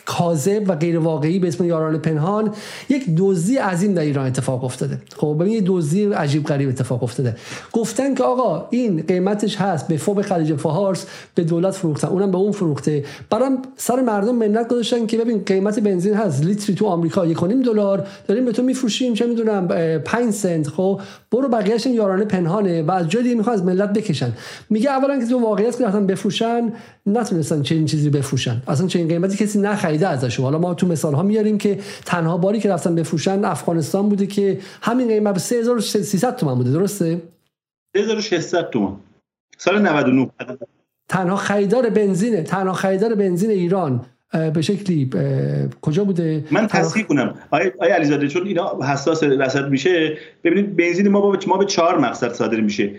[0.05, 2.53] کاذب و غیر واقعی به اسم یاران پنهان
[2.89, 5.01] یک دزدی عظیم در ایران اتفاق افتاده.
[5.16, 7.36] خب ببین یه دزدی عجیب غریب اتفاق افتاده.
[7.74, 11.05] گفتن که آقا این قیمتش هست به فوق خلیج فارس
[11.36, 12.08] به دولت فروختن.
[12.08, 13.05] اونم به اون فروخته.
[13.30, 18.08] برام سر مردم منت گذاشتن که ببین قیمت بنزین هست لیتری تو آمریکا 1.5 دلار.
[18.28, 19.68] داریم به تو میفروشیم چه می‌دونم
[19.99, 20.68] 5 سنت.
[20.68, 21.01] خب
[21.32, 24.32] برو بقیه‌اش یارانه پنهانه و از می‌خوان از ملت بکشن.
[24.70, 26.74] میگه اولا که تو واقعیت که رفتن بفروشن
[27.05, 28.62] نتونستن چنین چیزی بفروشن.
[28.68, 30.45] اصلا چنین قیمتی کسی نخریده ازشون.
[30.45, 34.58] حالا ما تو مثال ها میاریم که تنها باری که رفتن بفروشن افغانستان بوده که
[34.82, 36.72] همین قیمت به 3300 تومن بوده.
[36.72, 37.22] درسته؟
[37.98, 38.95] 3600 تومن
[39.58, 40.30] سال 99
[41.10, 44.06] تنها خریدار بنزینه تنها خریدار بنزین ایران
[44.54, 45.10] به شکلی
[45.82, 47.34] کجا بوده؟ من تصحیح کنم.
[47.52, 52.34] آیا علیزاده چون اینا حساس رصد میشه ببینید بنزین ما با ما به چهار مقصد
[52.34, 52.91] صادر میشه.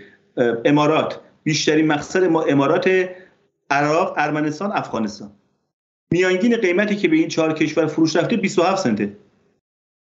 [0.64, 1.20] امارات.
[1.42, 2.88] بیشترین مقصد ما امارات
[3.70, 5.30] عراق ارمنستان افغانستان.
[6.10, 9.16] میانگین قیمتی که به این چهار کشور فروش رفته 27 سنته.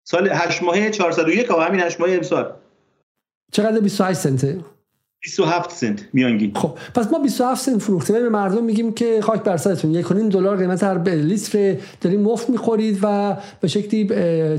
[0.07, 2.53] سال 8 ماهه 401 و همین 8 ماهه امسال.
[3.51, 4.74] چقدر 28 سنته؟
[5.25, 6.51] 27 سنت میانگین.
[6.55, 8.15] خب پس ما 27 سنت فروختیم.
[8.15, 9.91] به مردم میگیم که خاک بر سرتون.
[9.91, 14.09] یک دلار قیمت هر لیتر داریم مفت می‌خورید و به شکلی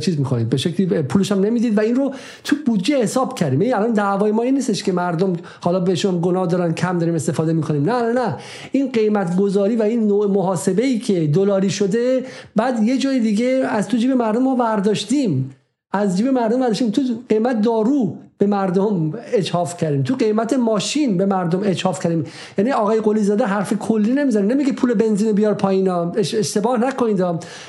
[0.01, 0.49] چیز می‌خورید.
[0.49, 2.14] به شکلی پولش هم نمی‌دید و این رو
[2.45, 3.62] تو بودجه حساب کردیم.
[3.62, 7.53] یعنی الان دعوای ما این نیستش که مردم حالا بهشون گناه دارن کم داریم استفاده
[7.53, 7.91] می‌کنیم.
[7.91, 8.37] نه نه نه.
[8.73, 12.25] این قیمت گذاری و این نوع محاسبه ای که دلاری شده
[12.57, 15.51] بعد یه جای دیگه از تو جیب مردم ما برداشتیم
[15.93, 20.03] از جیب مردم برداشتیم تو قیمت دارو به مردم اجحاف کردیم.
[20.03, 22.24] تو قیمت ماشین به مردم اجحاف کردیم.
[22.59, 24.55] یعنی آقای قلی زاده حرف کلی نمی‌زنه.
[24.55, 25.89] نمیگه پول بنزین بیار پایین.
[25.89, 27.22] اشتباه نکنید.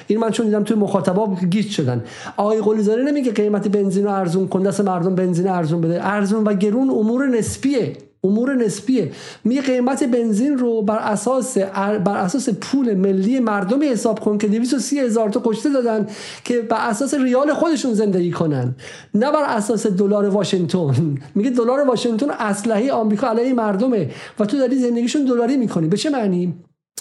[0.07, 2.03] این من چون دیدم توی مخاطبا گیج شدن.
[2.37, 4.63] آقای قلی زاده نمیگه قیمت بنزین رو ارزون کن.
[4.63, 6.05] دست مردم بنزین ارزون بده.
[6.07, 7.93] ارزون و گرون امور نسبیه.
[8.23, 9.11] امور نسبیه.
[9.43, 14.99] می قیمت بنزین رو بر اساس بر اساس پول ملی مردمی حساب کن که 230
[14.99, 16.07] هزار تا کشته دادن
[16.43, 18.75] که بر اساس ریال خودشون زندگی کنن.
[19.13, 21.17] نه بر اساس دلار واشنگتن.
[21.35, 25.87] میگه دلار واشنگتن اسلحه آمریکا علیه مردمه و تو داری زندگیشون دلاری می‌کنی.
[25.87, 26.53] به چه معنی؟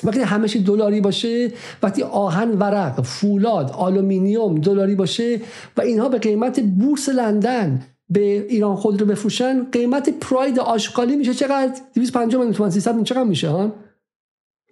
[0.04, 1.52] وقتی همه دلاری باشه
[1.82, 5.40] وقتی آهن ورق فولاد آلومینیوم دلاری باشه
[5.76, 11.80] و اینها به قیمت بورس لندن به ایران خودرو بفروشن قیمت پراید آشغالی میشه چقدر؟
[11.94, 13.72] 250 میلیون تومان 300 چقدر میشه ها؟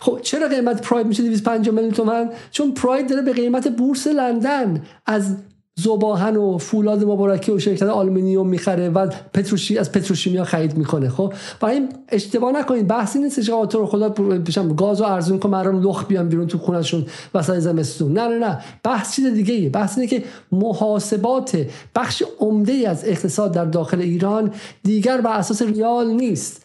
[0.01, 4.82] خب چرا قیمت پراید میشه 250 میلیون تومان؟ چون پراید داره به قیمت بورس لندن
[5.07, 5.37] از
[5.76, 11.33] ذوب‌آهن و فولاد مبارکه و شرکت آلومینیوم می‌خره و پتروشی از پتروشیمیا خرید می‌کنه خب؟
[11.61, 15.89] برای اشتباه نکنید بحثی نیست که تو رو خدا بشم گاز و ارزون کن مردم
[15.89, 18.12] لخ بیان بیرون تو خونهشون وسط زمستون.
[18.12, 18.59] نه نه نه.
[18.83, 24.51] بحث چیز دیگه ایه بحث اینه که محاسبات بخش عمده از اقتصاد در داخل ایران
[24.83, 26.63] دیگر بر اساس ریال نیست.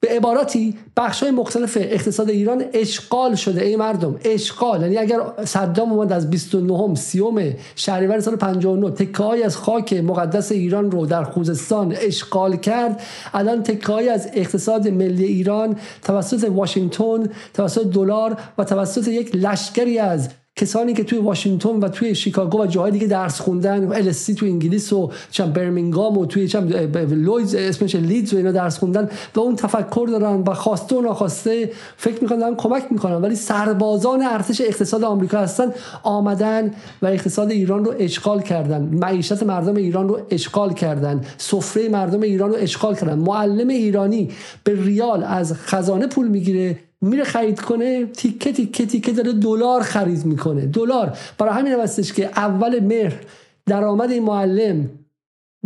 [0.00, 4.82] به عبارتی بخش های مختلف اقتصاد ایران اشغال شده ای مردم اشغال.
[4.82, 10.90] یعنی اگر صدام اومد از 29 30 شهریور سال 59 تکه از خاک مقدس ایران
[10.90, 13.02] رو در خوزستان اشغال کرد.
[13.34, 20.28] الان تکه از اقتصاد ملی ایران توسط واشنگتن توسط دلار و توسط یک لشکری از
[20.58, 24.92] کسانی که توی واشنگتن و توی شیکاگو و جاهای دیگه درس خوندن ال تو انگلیس
[24.92, 26.68] و چم برمینگام و توی چم
[27.10, 31.70] لویدز اسمش لیدز و اینا درس خوندن و اون تفکر دارن و خواسته و ناخواسته
[31.96, 33.14] فکر می‌کنن کمک می‌کنن.
[33.14, 36.70] ولی سربازان ارتش اقتصاد آمریکا هستن آمدن
[37.02, 38.82] و اقتصاد ایران رو اشغال کردن.
[38.82, 41.24] معیشت مردم ایران رو اشغال کردن.
[41.38, 43.18] سفره مردم ایران رو اشغال کردن.
[43.18, 44.30] معلم ایرانی
[44.64, 46.87] به ریال از خزانه پول می‌گیره.
[47.00, 50.66] میره خرید کنه تیکه تیکه تیکه داره دلار خرید می‌کنه.
[50.66, 51.18] دلار.
[51.38, 53.20] برای همین هستش که اول مهر
[53.66, 54.90] درآمد این معلم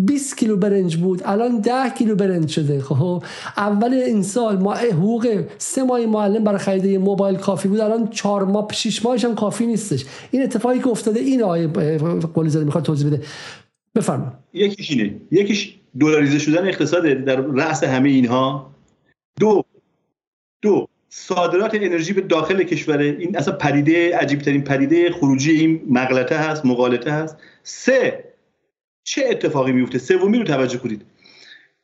[0.00, 2.80] 20 کیلو برنج بود الان 10 کیلو برنج شده.
[2.80, 3.24] خب
[3.56, 8.10] اول این سال ما حقوق سه ماه معلم برای خرید یه موبایل کافی بود الان
[8.10, 10.04] 4 ماه 6 ماهش هم کافی نیستش.
[10.30, 11.66] این اتفاقی که افتاده این آیه
[12.34, 13.22] قلی زاده می‌خواد توضیح بده.
[13.94, 15.20] بفرمایید یکیش اینه.
[15.30, 18.70] یکیش دلاریزه شدن اقتصاد در رأس همه اینها.
[19.40, 19.62] دو.
[20.62, 20.88] دو.
[21.14, 26.66] صادرات انرژی به داخل کشوره این اصلا پدیده عجیب ترین پدیده خروجی این مغلطه هست
[26.66, 27.36] مغالطه هست.
[27.62, 28.24] سه
[29.04, 31.02] چه اتفاقی میفته سومی رو توجه کنید.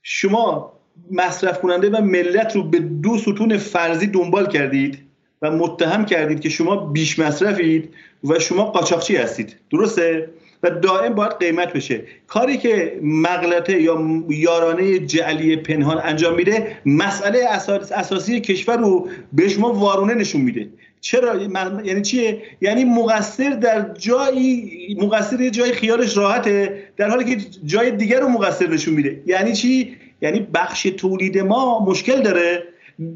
[0.03, 0.73] شما
[1.11, 4.99] مصرف کننده و ملت رو به دو ستون فرضی دنبال کردید
[5.43, 9.57] و متهم کردید که شما بیش مصرفید و شما قاچاقچی هستید.
[9.71, 10.31] درسته؟
[10.63, 12.03] و دائم باید قیمت بشه.
[12.27, 17.45] کاری که مغلطه یا یارانه جعلی پنهان انجام میده مسئله
[17.91, 20.69] اساسی کشور رو به شما وارونه نشون میده.
[21.01, 21.37] چرا؟
[21.85, 28.21] یعنی چیه؟ یعنی مقصر در جایی مقصر جای خیالش راحته در حالی که جای دیگر
[28.21, 29.23] رو مقصر نشون میده.
[29.27, 32.63] یعنی چی؟ یعنی بخش تولید ما مشکل داره.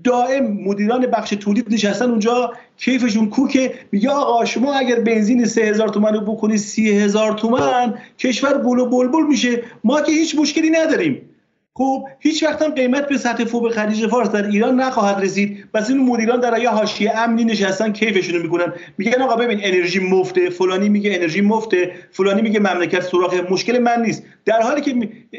[0.05, 3.75] دائم مدیران بخش تولید نشستن اونجا کیفشون کوکه.
[3.93, 8.79] میگه آقا شما اگر بنزین سه هزار تومن رو بکنی سی هزار تومن کشور بول
[8.79, 9.63] و بلبل میشه.
[9.85, 11.29] ما که هیچ مشکلی نداریم.
[11.75, 15.65] خب هیچ وقت هم قیمت به سطح فوق خلیج فارس در ایران نخواهد رسید.
[15.75, 18.73] پس این مدیران در یه حاشیه امنی نشستن کیفشون می‌کنن.
[18.99, 20.51] میگن آقا ببین انرژی مفته.
[20.51, 21.93] فلانی میگه انرژی مفته.
[22.11, 24.23] فلانی میگه مملکت سوراخ مشکل من نیست.
[24.45, 24.91] در حالی که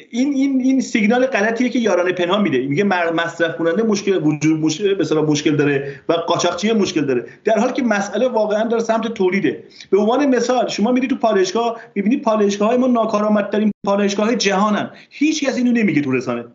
[0.09, 2.57] این این این سیگنال غلطیه که یارانه پنهان میده.
[2.57, 7.25] میگه مصرف کننده مشکل وجود مشکل به مشکل داره و قاچاقچی مشکل داره.
[7.43, 9.63] در حالی که مسئله واقعا در سمت تولیده.
[9.89, 14.91] به عنوان مثال شما میری تو پالایشگاه می‌بینی پالایشگاه های ما ناکارآمدترین پالایشگاه جهانن.
[15.09, 16.45] هیچ کس اینو نمیگه تو رسانه.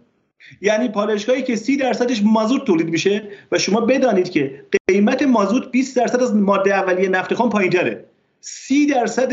[0.61, 3.23] یعنی پالایشگاهی که سی درصدش مازوت تولید میشه
[3.53, 8.05] و شما بدانید که قیمت مازوت 20 درصد از ماده اولیه نفت خام پایینتره.
[8.41, 9.33] سی درصد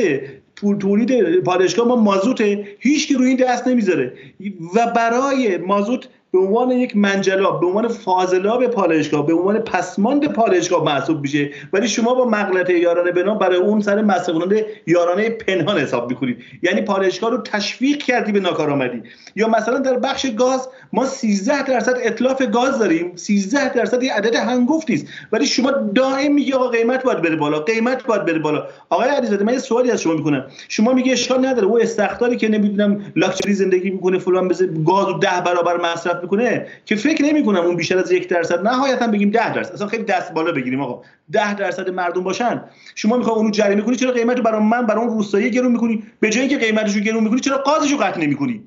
[0.80, 4.14] تولید پالایشگاه ما مازوته هیچ که روی این دست نمی‌ذاره.
[4.76, 10.84] و برای مازوت به عنوان یک منجلاب به عنوان فاضلاب پالایشگاه به عنوان پسماند پالایشگاه
[10.84, 11.52] محسوب میشه.
[11.74, 14.36] ولی شما با مغلطه یارانه بنا برای اون سر مصرف
[14.88, 16.38] یارانه پنهان حساب می‌کنید.
[16.62, 19.02] یعنی پالایشگاه رو تشویق کردی به ناکارآمدی
[19.36, 23.12] یا مثلا در بخش گاز ما 13 درصد اطلاف گاز داریم.
[23.16, 27.60] 13 درصد یه عدد هنگفتی است ولی شما دائم میگی آقا قیمت باید بره بالا
[27.60, 28.68] قیمت باید بره بالا.
[28.90, 30.45] آقای علیزاده من یه سوالی از شما می‌کنم.
[30.70, 31.68] شما میگه اشکال نداره.
[31.68, 36.96] او استخداری که نمی‌دونم لاکچری زندگی می‌کنه فلان بزه گاز 10 برابر مصرف می‌کنه که
[36.96, 38.68] فکر نمی‌کنم اون بیشتر از یک درصد.
[38.68, 39.74] نهایتا بگیم 10 درصد.
[39.74, 41.02] اصلا خیلی دست بالا بگیریم آقا.
[41.32, 42.64] 10 درصد مردم باشن.
[42.96, 46.04] شما می‌خوای اونو جریمه کنی چرا قیمت رو برای من برای اون روستایی گرون می‌کنی؟
[46.20, 48.64] به جای اینکه قیمتشو گرون می‌کنی چرا قازشو قطع نمی‌کنی؟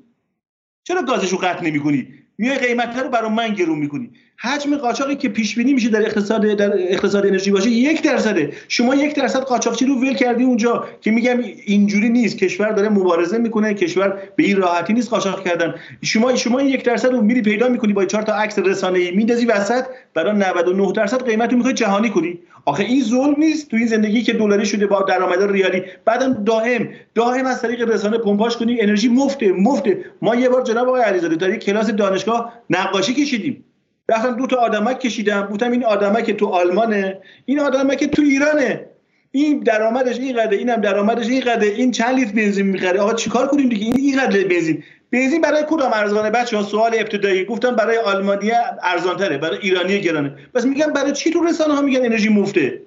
[0.83, 2.07] چرا گازشو قطع نمی‌کنی؟
[2.37, 4.11] میای قیمت رو برای من گرون می‌کنی.
[4.41, 8.53] حجم قاچاقی که پیش بینی میشه در اقتصاد در اقتصاد انرژی باشه یک درصده.
[8.67, 12.37] شما یک درصد قاچاقچی رو ول کردی اونجا که میگم اینجوری نیست.
[12.37, 15.75] کشور داره مبارزه می‌کنه کشور به این راحتی نیست قاچاق کردن.
[16.03, 19.45] شما شما این یک درصد رو میری پیدا می‌کنی با چهار تا عکس رسانه‌ای میندازی
[19.45, 19.83] وسط
[20.13, 22.39] برای 99 درصد قیمت رو می‌خوای جهانی کنی.
[22.65, 23.71] آخه این ظلم نیست.
[23.71, 28.17] تو این زندگی که دلاری شده با درآمد ریالی بعدم دائم دائم از طریق رسانه
[28.17, 30.05] پمپاژ کنی انرژی مفته مفته.
[30.21, 33.63] ما یه بار جناب آقای علیزاده در کلاس دانشگاه نقاشی کشیدیم.
[34.09, 35.47] رفتم دو تا آدمک کشیدم.
[35.51, 37.21] گفتم این آدمک تو آلمانه.
[37.45, 38.85] این آدمک تو ایرانه.
[39.31, 43.47] این درآمدش این قدره اینم درآمدش این قدره این چند لیتر بنزین می‌خره؟ آقا چیکار
[43.47, 44.83] کنیم دیگه؟ این این قدر بنزین.
[45.11, 47.45] بنزین برای کدام ارزانه؟ بچه ها سوال ابتدایی.
[47.45, 48.51] گفتم برای آلمانی
[48.83, 50.35] ارزانتره برای ایرانی گرانه.
[50.53, 52.81] بس میگم برای چی تو رسانه ها میگن انرژی مفته؟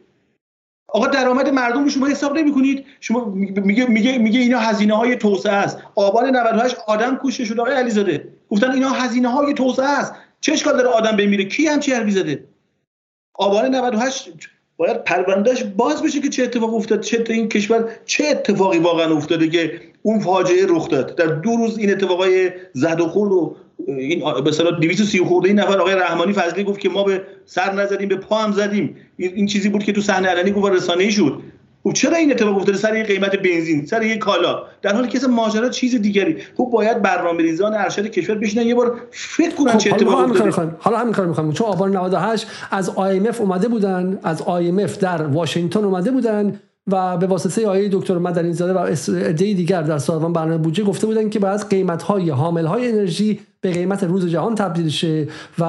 [0.88, 5.16] آقا درآمد مردم رو شما حساب نمی کنید شما میگه میگه میگه اینا هزینه های
[5.16, 5.78] توسعه است.
[5.94, 10.14] آبان 98 آدم کشته شد آقای علیزاده گفتن اینا هزینه های توسعه است.
[10.42, 12.44] چه اشکال داره آدم بمیره؟ کی هم چی حرفی زده؟
[13.34, 14.30] آبان 98
[14.76, 19.48] باید پروندهش باز بشه که چه اتفاق افتاد چه این کشور چه اتفاقی واقعا افتاده
[19.48, 21.16] که اون فاجعه رخ داد.
[21.16, 25.58] در دو روز این اتفاقای زد و خورد و این به اصطلاح 230 خورده این
[25.58, 28.96] نفر آقای رحمانی فضلی گفت که ما به سر نزدیم به پا هم زدیم.
[29.16, 31.42] این چیزی بود که تو صحنه علنی گفت رسانه‌ای شد.
[31.84, 34.62] خب چرا این اتفاق افتاده؟ سر این قیمت بنزین سر این کالا.
[34.82, 36.36] در حالی که ماجرا چیز دیگری.
[36.56, 40.76] خب باید برنامه‌ریزان ارشد کشور بشینن یه بار فکر کنن چه خب، اتفاقی افتاده.
[40.78, 45.84] حالا همین کارو می‌خوام چون آبان 98 از IMF اومده بودن از IMF در واشنگتن
[45.84, 46.60] اومده بودن.
[46.86, 51.06] و به واسطه آقای دکتر مدنی زاده و عده دیگر در سازمان برنامه بودجه گفته
[51.06, 55.28] بودن که باید قیمت های حامل های انرژی به قیمت روز جهان تبدیل شه
[55.58, 55.64] و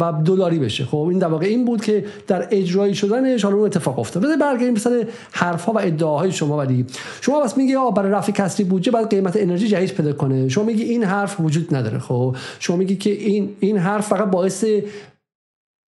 [0.00, 0.84] و دلاری بشه.
[0.84, 4.22] خب این در واقع این بود که در اجرایی شدنش حالا اون اتفاق افتاد.
[4.22, 5.02] بده برگردیم مثلا
[5.32, 6.86] حرفها و ادعاهای شما ولی
[7.20, 10.48] شما بس میگی برای رفع کسری بودجه باید قیمت انرژی جهیز پیدا کنه.
[10.48, 11.98] شما میگی این حرف وجود نداره.
[11.98, 14.64] خب شما میگی که این این حرف فقط باعث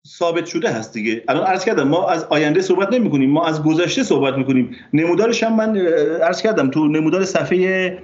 [0.08, 1.24] ثابت شده هست دیگه.
[1.28, 4.76] الان عرض کردم ما از آینده صحبت نمی کنیم ما از گذشته صحبت می‌کنیم.
[4.94, 5.78] نمودارش هم من
[6.22, 7.98] عرض کردم تو نمودار صفحه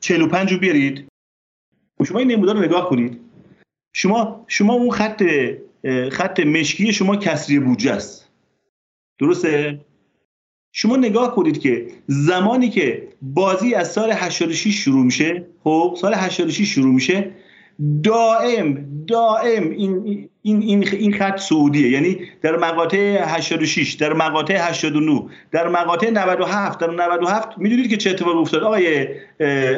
[0.00, 1.06] 45 رو بیارید.
[2.06, 3.20] شما این نمودار رو نگاه کنید.
[3.92, 5.22] شما شما اون خط
[6.10, 8.28] خط مشکی شما کسری بودجه است.
[9.18, 9.80] درسته؟
[10.72, 16.74] شما نگاه کنید که زمانی که بازی از سال 86 شروع میشه خب سال 86
[16.74, 17.30] شروع میشه
[18.02, 21.90] دائم دائم این این این این خط سعودیه.
[21.90, 28.10] یعنی در مقاطع 86 در مقاطع 89 در مقاطع 97 در 97 می‌دونید که چه
[28.10, 29.06] اتفاقی افتاد آقای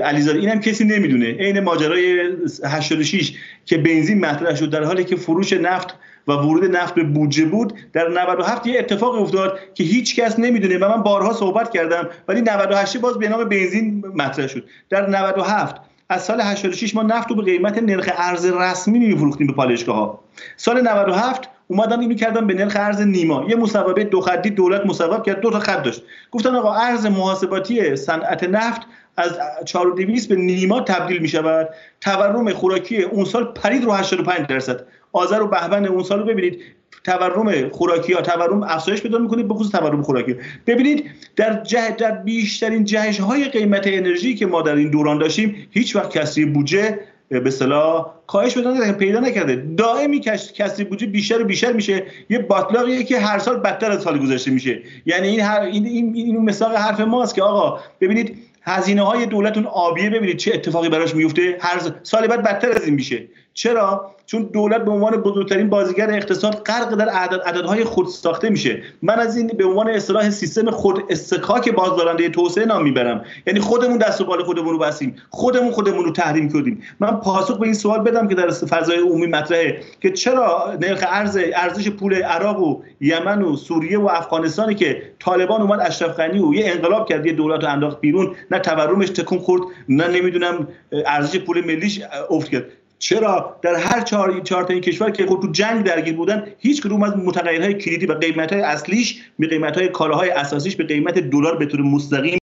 [0.04, 1.32] علیزاده اینم کسی نمی‌دونه.
[1.32, 2.28] عین ماجرای
[2.64, 3.32] 86
[3.66, 5.94] که بنزین مطرح شد در حالی که فروش نفت
[6.28, 10.78] و ورود نفت به بودجه بود در 97 یه اتفاق افتاد که هیچ کس نمی‌دونه.
[10.78, 14.64] و من بارها صحبت کردم ولی 98 باز به نام بنزین مطرح شد.
[14.90, 15.76] در 97
[16.08, 20.20] از سال 86 ما نفت رو به قیمت نرخ ارز رسمی میفروختیم به پالایشگاه ها
[20.56, 23.46] سال 97 اومدن اینو کردن به نرخ ارز نیما.
[23.48, 26.02] یه مصوبه دو خطی دولت مصوب کرد دو تا خط داشت.
[26.30, 28.82] گفتن آقا ارز محاسباتی صنعت نفت
[29.16, 31.68] از 4200 به نیما تبدیل می شود
[32.00, 34.80] تورم خوراکی اون سال پرید رو 85 درصد.
[35.12, 36.60] آذر و بهمن اون سال رو ببینید.
[37.04, 40.36] تورم خوراکی ها تورم افزایش پیدا می‌کنه به خصوص تورم خوراکی.
[40.66, 41.04] ببینید
[41.36, 45.96] در جه در بیشترین جهش های قیمت انرژی که ما در این دوران داشتیم هیچ
[45.96, 49.56] وقت کسری بودجه به اصطلاح کاهش پیدا پیدا نکرده.
[49.76, 50.20] دائمی
[50.54, 52.02] کسری بودجه بیشتر و بیشتر میشه.
[52.30, 54.82] یه باطلاقیه که هر سال بدتر از سال گذشته میشه.
[55.06, 59.56] یعنی این هر این این, این مثال حرف ماست که آقا ببینید هزینه های دولت
[59.56, 60.10] اون آبیه.
[60.10, 63.28] ببینید چه اتفاقی براش میفته هر سال بعد بدتر از این میشه.
[63.54, 68.82] چرا؟ چون دولت به عنوان بزرگترین بازیگر اقتصاد غرق در عدد عددهای خود ساخته میشه.
[69.02, 73.24] من از این به عنوان اصطلاح سیستم خود استکاک بازدارنده توسعه نام می‌برم.
[73.46, 75.16] یعنی خودمون دست و بال خودمون رو بستیم.
[75.30, 76.82] خودمون خودمون رو تحریم کردیم.
[77.00, 81.38] من پاسخ به این سوال بدم که در فضای عمومی مطرحه که چرا نرخ ارز
[81.54, 86.54] ارزش پول عراق و یمن و سوریه و افغانستانی که طالبان اومد اشرف غنی و
[86.54, 90.68] یه انقلاب کرد یه دولت رو انداخت بیرون نه تورمش تکون خورد نه نمی‌دونم
[91.06, 92.00] ارزش پول ملیش
[92.30, 92.64] افت کرد.
[93.04, 96.82] چرا در هر چهار چهار تا این کشور که خود تو جنگ درگیر بودن هیچ
[96.82, 101.66] کدوم از متغیرهای کلیدی و قیمتهای اصلیش به قیمتهای کالاهای اساسیش به قیمت دلار به
[101.66, 102.38] طور مستقیم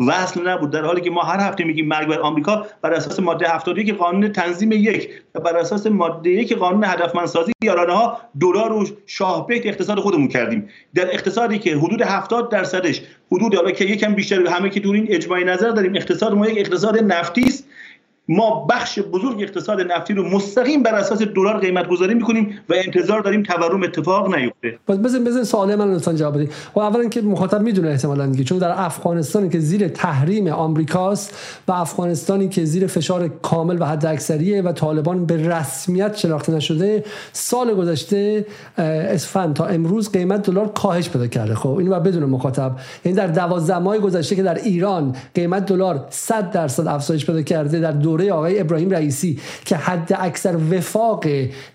[0.00, 0.70] وصل نبود.
[0.70, 4.32] در حالی که ما هر هفته میگیم مرگ بر آمریکا بر اساس ماده 71 قانون
[4.32, 9.98] تنظیم یک و بر اساس ماده یک قانون هدفمندسازی یارانه ها دلار رو شاهپیت اقتصاد
[9.98, 10.68] خودمون کردیم.
[10.94, 13.02] در اقتصادی که حدود 70 درصدش
[13.32, 16.58] حدود حالا که یکم بیشتر همه که دور این اجماعی نظر داریم اقتصاد ما یک
[16.58, 17.68] اقتصاد نفتی است.
[18.36, 23.20] ما بخش بزرگ اقتصاد نفتی رو مستقیم بر اساس دلار قیمت گذاری می‌کنیم و انتظار
[23.20, 24.78] داریم تورم اتفاق نیفته.
[24.86, 28.44] باز بزن بزن سوال من لطفا جواب بدید و اولا که مخاطب می‌دونه احتمالاً دیگه
[28.44, 31.34] چون در افغانستانی که زیر تحریم آمریکاست
[31.68, 37.04] و افغانستانی که زیر فشار کامل و حد اکثریه و طالبان به رسمیت شناخته نشده
[37.32, 38.46] سال گذشته
[38.78, 41.54] اسفند تا امروز قیمت دلار کاهش پیدا کرده.
[41.54, 42.72] خب اینو باید بدون مخاطب.
[43.04, 47.80] یعنی در 12 ماه گذشته که در ایران قیمت دلار 100 درصد افزایش پیدا کرده
[47.80, 51.24] در دوره آقای ابراهیم رئیسی که حد اکثر وفاق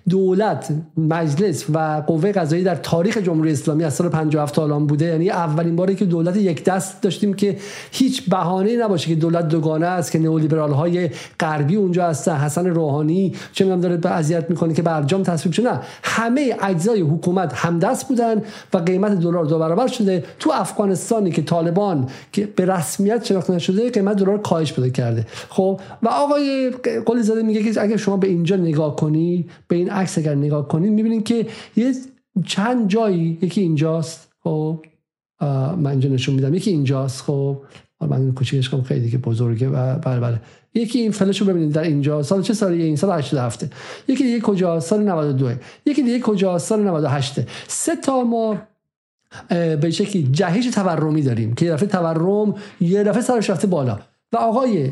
[0.10, 0.68] دولت
[0.98, 5.06] مجلس و قوه قضایی در تاریخ جمهوری اسلامی از سال 57 تا الان بوده.
[5.06, 7.58] یعنی اولین باری که دولت یک دست داشتیم که
[7.92, 13.36] هیچ بهانه‌ای نباشه که دولت دوگانه است که نئولیبرال های غربی اونجا هستن حسن روحانی
[13.54, 15.74] چه می‌دونم داره به اذیت می‌کنه که برجام تصویب شده.
[15.74, 18.42] نه همه اجزای حکومت همدست بودن
[18.74, 20.24] و قیمت دلار دو برابر شده.
[20.40, 25.26] تو افغانستانی که طالبان که به رسمیت شناخته نشده قیمت دلار کاهش پیدا کرده.
[25.50, 26.70] خب و آقای
[27.06, 30.68] قلی زاده میگه که اگر شما به اینجا نگاه کنی به این عکس اگر نگاه
[30.68, 31.94] کنید می‌بینید که یه
[32.46, 34.86] چند جایی یکی اینجاست خب
[35.78, 36.54] من اینجا نشون میدم.
[36.54, 37.58] یکی اینجاست خب
[38.02, 40.42] من کوچیکش کنم خیلی که بزرگه و بله بله.
[40.74, 43.66] یکی این فلش رو ببینید در اینجا سال چه سالیه این؟ سال 87
[44.08, 45.50] یکی دیگه کجا؟ سال 92
[45.86, 48.58] یکی دیگه کجا؟ سال 98 سه تا ما
[49.50, 54.00] به شکلی جهش تورمی داریم که یه دفعه تورم یه دفعه سرش رفته بالا.
[54.34, 54.92] و آقای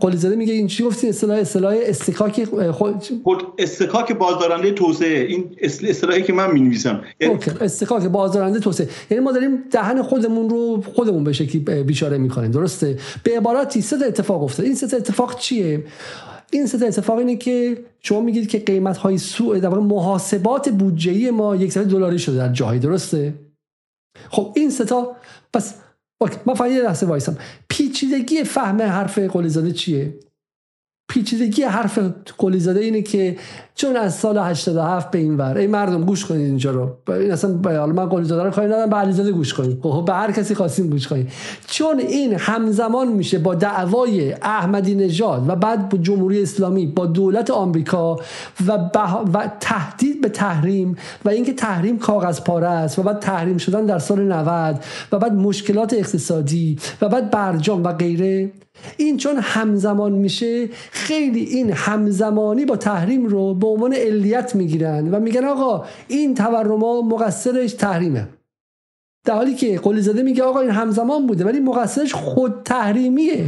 [0.00, 5.24] قلی زاده میگه این چی گفتی؟ اصطلاح اصطلاح استکاک خود استکاک بازدارنده توسعه.
[5.24, 7.02] این اصطلاحی که من می‌نویسم.
[7.60, 8.88] استکاک بازدارنده توسعه.
[9.10, 12.50] یعنی ما داریم دهن خودمون رو خودمون به شکلی بیچاره می‌کنیم.
[12.50, 15.84] درسته؟ به عبارتی سه اتفاق افتاد این سه اتفاق چیه؟
[16.50, 21.56] این سه اتفاق اینه که شما میگید که قیمت های سوء در محاسبات بودجه ما
[21.56, 23.34] یک دلاری شده در جایی درسته؟
[24.30, 25.16] خب این ستا
[25.52, 25.74] پس
[26.20, 26.36] اوکی.
[26.46, 27.36] من فقط یه لحظه وایسم.
[27.76, 30.14] پیچیدگی فهم حرف قلیزاده چیه؟
[31.08, 31.98] پیچیدگی حرف
[32.38, 33.38] قلیزاده اینه که
[33.76, 35.58] چون از سال 87 به این ور.
[35.58, 36.90] ای مردم گوش کنید اینجا رو.
[37.08, 39.78] این اصلا حالا من قلیزاده رو کاری ندارم به علیزاده گوش کنید.
[39.82, 41.28] خب به هر کسی خواستیم گوش کنید.
[41.66, 47.50] چون این همزمان میشه با دعوای احمدی نژاد و بعد با جمهوری اسلامی با دولت
[47.50, 48.16] آمریکا
[48.66, 48.72] و,
[49.32, 53.98] و تهدید به تحریم و اینکه تحریم کاغذ پاره است و بعد تحریم شدن در
[53.98, 58.52] سال 90 و بعد مشکلات اقتصادی و بعد برجام و غیره.
[58.96, 65.20] این چون همزمان میشه خیلی این همزمانی با تحریم رو به عنوان علیت می‌گیرن و
[65.20, 68.28] میگن آقا این تورما مقصرش تحریمه.
[69.24, 73.44] در حالی که قلی زده میگه آقا این همزمان بوده ولی مقصرش خود تحریمیه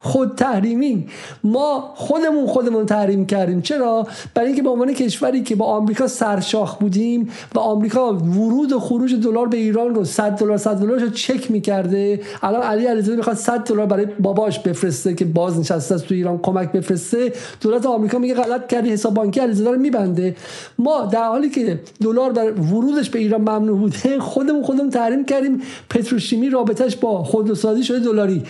[0.00, 1.06] خود تحریمی
[1.44, 3.62] ما خودمون خودمون تحریم کردیم.
[3.62, 8.80] چرا؟ برای اینکه به عنوان کشوری که با آمریکا سرشاخ بودیم و آمریکا ورود و
[8.80, 12.20] خروج دلار به ایران رو 100 دلار 100 دلار رو چک می‌کرده.
[12.42, 16.38] الان علی علیزاده می‌خواد 100 دلار برای باباش بفرسته که باز نشسته است تو ایران
[16.38, 17.32] کمک بفرسته.
[17.60, 20.36] دولت آمریکا میگه غلط کردی حساب بانکی علیزاده رو میبنده.
[20.78, 25.62] ما در حالی که دلار در ورودش به ایران ممنوع بوده خودمون خودمون تحریم کردیم.
[25.90, 28.42] پتروشیمی رابطش با خودروسازی شده دلاری.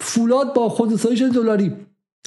[0.00, 1.72] فولاد با خودروسازی شده دلاری.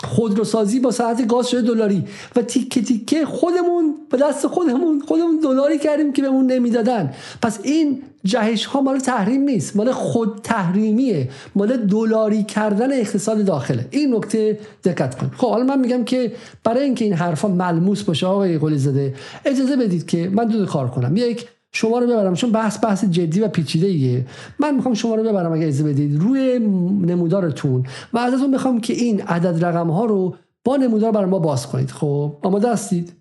[0.04, 2.04] خودروسازی با ساعت گاز شده دلاری.
[2.36, 7.14] و تیکه تیکه خودمون به دست خودمون خودمون دلاری کردیم که بهمون نمی‌دادن.
[7.42, 9.76] پس این جهش ها مال تحریم نیست.
[9.76, 11.30] مال خود تحریمیه.
[11.56, 13.88] مال دلاری کردن اقتصاد داخله.
[13.92, 16.32] این نکته دقت کن خب حالا من میگم که
[16.64, 19.16] برای اینکه این حرفا ملموس باشه آقای قلی زده
[19.46, 21.18] اجازه بدید که من دو کار کنم.
[21.18, 22.34] یک شما رو ببرم.
[22.34, 24.28] چون بحث بحث جدی و پیچیده ایه.
[24.60, 26.20] من می‌خوام شما رو ببرم اگه اجازه بدید.
[26.20, 26.60] روی
[27.06, 27.86] نمودارتون.
[28.14, 31.92] و ازتون می‌خوام که این عدد رقم ها رو با نمودار برای ما باز کنید.
[31.92, 33.14] خب؟ آماده هستید؟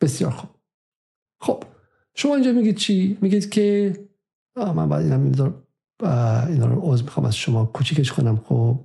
[0.00, 0.50] بسیار خوب.
[1.40, 1.62] خب
[2.14, 3.96] شما اینجا میگید چی؟ میگید که
[4.56, 5.62] من بعد اینا نمودار
[6.48, 8.40] اینا رو می‌خوام از شما کوچیکش کنم.
[8.44, 8.80] خب؟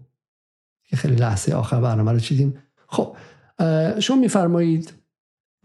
[0.83, 2.57] که خیلی لحظه آخر برنامه رو چیدیم.
[2.87, 3.15] خب
[3.99, 4.93] شما میفرمایید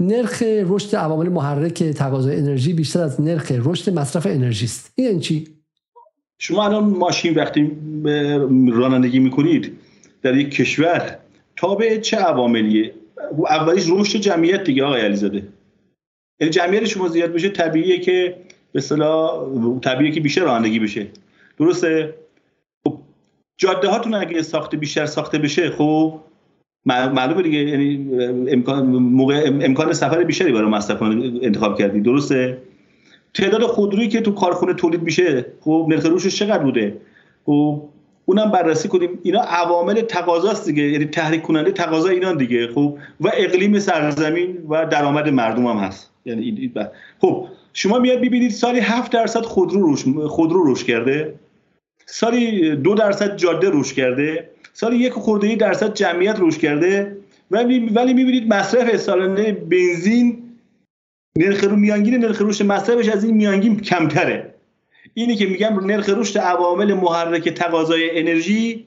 [0.01, 4.93] نرخ رشد عوامل محرک تقاضای انرژی بیشتر از نرخ رشد مصرف انرژی است.
[4.95, 5.49] این یعنی چی؟
[6.39, 7.71] شما الان ماشین وقتی
[8.73, 9.79] رانندگی می‌کنید
[10.23, 11.19] در یک کشور
[11.57, 12.95] تابع چه عواملیه؟
[13.49, 15.49] اولیش رشد جمعیت دیگه آقای علیزاده.
[16.41, 18.37] یعنی جمعیت شما زیاد بشه طبیعیه که
[18.73, 19.49] به اصطلاح
[19.81, 21.07] طبیعیه که بیشتر رانندگی بشه.
[21.59, 22.15] درسته؟
[22.85, 22.99] خب
[23.57, 26.21] جاده هاتون اگه ساخته بیشتر ساخته بشه خب
[26.85, 28.09] معلومه دیگه یعنی
[28.49, 32.01] امکان موقع امکان سفر بیشتری برای مصرف انتخاب کردی.
[32.01, 32.59] درسته؟
[33.35, 36.97] تعداد خودرویی که تو کارخونه تولید میشه خب نرخ روشش چقدر بوده؟
[37.47, 37.83] خب
[38.25, 39.19] اونم بررسی کنیم.
[39.23, 44.87] اینا عوامل تقاضاست دیگه یعنی تحریک کننده تقاضا اینا دیگه خب و اقلیم سرزمین و
[44.87, 46.11] درآمد مردم هم هست.
[46.25, 46.73] یعنی
[47.21, 51.35] خب شما میاد ببینید سالی 7 درصد خودرو روش خودرو روش کرده
[52.07, 54.51] سالی دو درصد جاده روش کرده.
[54.81, 57.17] سال یک خورده درصد جمعیت روش کرده.
[57.51, 60.43] ولی می‌بینید مصرف سالانه بنزین
[61.39, 64.55] نرخ رو میانگین نرخ رشد مصرفش از این میانگین کمتره.
[65.15, 68.87] اینی که میگم نرخ رشد عوامل محرک تقاضای انرژی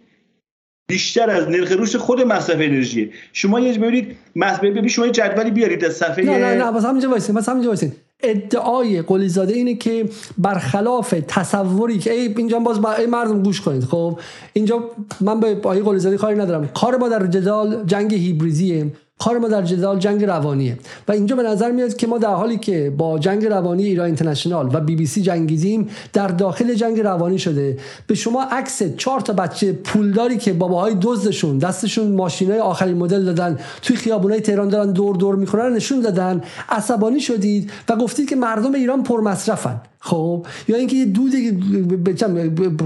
[0.90, 3.10] بیشتر از نرخ رشد خود مصرف انرژیه.
[3.34, 7.10] شما یه ببینید ببینید شما یه جدولی بیارید از صفحه نه نه نه بس همینجا
[7.10, 7.92] وایسین بس همینجا وایسین.
[8.24, 13.84] ادعای قلیزاده اینه که برخلاف تصوری که ای اینجا باز با ای مردم گوش کنید
[13.84, 14.20] خب؟
[14.54, 14.84] اینجا
[15.22, 16.68] من به آقای قلیزاده کاری ندارم.
[16.68, 18.92] کار ما در جدال جنگ هیبریدیه.
[19.24, 20.78] کار ما در جدال جنگ روانیه.
[21.08, 24.70] و اینجا به نظر میاد که ما در حالی که با جنگ روانی ایران اینترنشنال
[24.74, 27.78] و بی بی سی جنگیدیم در داخل جنگ روانی شده.
[28.08, 33.60] به شما عکس چهار تا بچه پولداری که باباهای دزدشون دستشون ماشینای آخرین مدل دادن
[33.82, 36.42] توی خیابونای تهران دارن دور دور می‌کنن نشون دادن.
[36.70, 39.82] عصبانی شدید و گفتید که مردم ایران پرمصرفن.
[40.04, 41.32] خب یا اینکه یه دود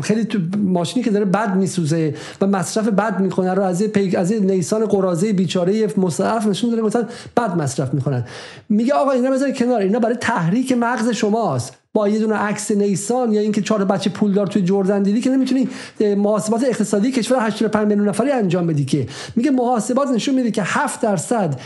[0.02, 4.32] خیلی تو ماشینی که داره بد میسوزه و مصرف بد می‌کنه رو از پیک از
[4.32, 7.08] نیسان قرازه بیچاره مصرف نشون داره مثلا
[7.38, 8.26] بد مصرف می‌کنن.
[8.70, 11.74] میگه آقا اینا بذار کنار اینا برای تحریک مغز شماست.
[11.94, 15.70] با یه دونه عکس نیسان یا اینکه چهار بچه پولدار توی جردن دیدی که نمی‌تونی
[16.18, 19.08] محاسبات اقتصادی کشور 85 میلیون نفری انجام بدی که.
[19.36, 21.60] میگه محاسبات نشون میده که 7 درصد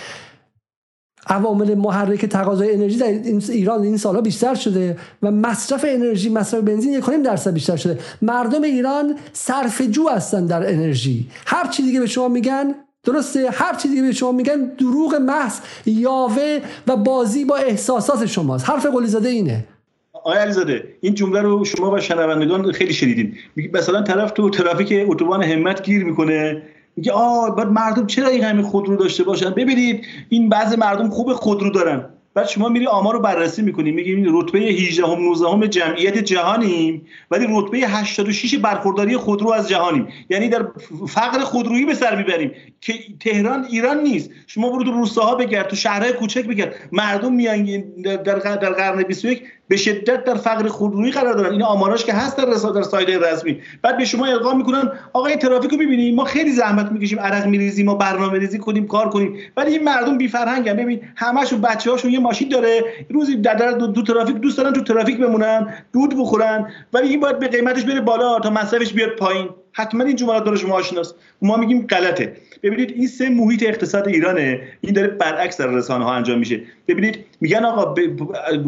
[1.30, 3.08] عوامل محرک تقاضای انرژی در
[3.50, 8.00] ایران این سالها بیشتر شده و مصرف انرژی مصرف بنزین یک درصد بیشتر شده.
[8.22, 11.28] مردم ایران صرف جو هستن در انرژی.
[11.46, 15.60] هر چی دیگه به شما میگن درسته؟ هر چی دیگه به شما میگن دروغ محض
[15.86, 18.70] یاوه و بازی با احساسات شماست.
[18.70, 19.66] حرف قلیزاده اینه.
[20.14, 23.34] آقای علیزاده این جمله رو شما و شنوندگان خیلی شنیدین.
[23.74, 26.62] مثلا طرف تو ترافیک اتوبان همت گیر می‌کنه.
[27.00, 31.34] میگه آ بعد مردم چرا این همه خودرو داشته باشن؟ ببینید این بعضی مردم خوب
[31.34, 32.06] خودرو دارن.
[32.34, 37.06] بعد شما میری آمار رو بررسی می‌کنی میگی رتبه 18 هم 19 هم جمعیت جهانیم
[37.32, 40.08] ولی رتبه 86 برخورداری خودرو از جهانیم.
[40.30, 40.66] یعنی در
[41.08, 42.52] فقر خودرویی به سر می‌بریم.
[42.82, 44.30] که تهران ایران نیست.
[44.48, 46.76] شما برو تو روستاها بگرد تو شهرهای کوچک بگرد.
[46.92, 51.52] مردم میان در در قرن 21 به شدت در فقر خودرویی قرار دارن.
[51.52, 53.62] این آماراش که هست در در سایت رسمی.
[53.82, 57.46] بعد به شما القا می‌کنن آقا این ترافیک رو ببینیم ما خیلی زحمت می‌کشیم عرق
[57.46, 59.38] میریزیم ما برنامه ریزی کنیم کار کنیم.
[59.58, 60.74] ولی این مردم بی فرهنگن.
[60.74, 62.84] ببین همشون بچه‌هاشون یه ماشین داره.
[63.10, 66.72] روزی در دو, دو ترافیک دوست دارن تو ترافیک بمونن دود بخورن.
[66.94, 69.50] ولی این باید به قیمتش بره بالا تا مصرفش بیاد پایین.
[69.72, 71.16] حتما این جملات داره شما آشناست.
[71.42, 72.34] ما میگیم غلطه.
[72.64, 74.62] ببینید این سه محیط اقتصاد ایرانه.
[74.82, 76.62] این داره برعکس در رسانه ها انجام میشه.
[76.88, 78.00] ببینید میگن آقا ب...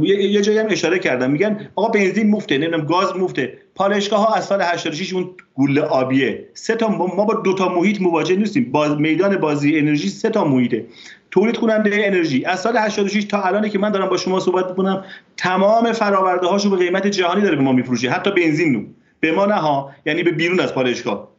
[0.03, 1.31] یه جایی هم اشاره کردم.
[1.31, 3.57] میگن آقا بنزین مفته نمی‌دونم گاز مفته.
[3.75, 6.45] پالایشگاه ها از سال 86 اون گوله آبیه.
[6.53, 8.71] سه تا ما با دو تا محیط مواجه نیستیم.
[8.71, 10.85] باز میدان بازی انرژی سه تا محیطه.
[11.31, 12.45] تولید کننده انرژی.
[12.45, 15.05] از سال 86 تا الان که من دارم با شما صحبت می‌کنم
[15.37, 18.09] تمام فراورده هاشو به قیمت جهانی داره به ما میفروشه.
[18.09, 18.83] حتی بنزین نو.
[19.19, 19.91] به ما نه ها.
[20.05, 21.31] یعنی به بیرون از پالایشگاه.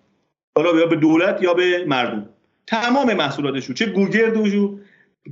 [0.57, 2.28] حالا یا به دولت یا به مردم.
[2.66, 4.78] تمام محصولاتشون چه گوگردوشو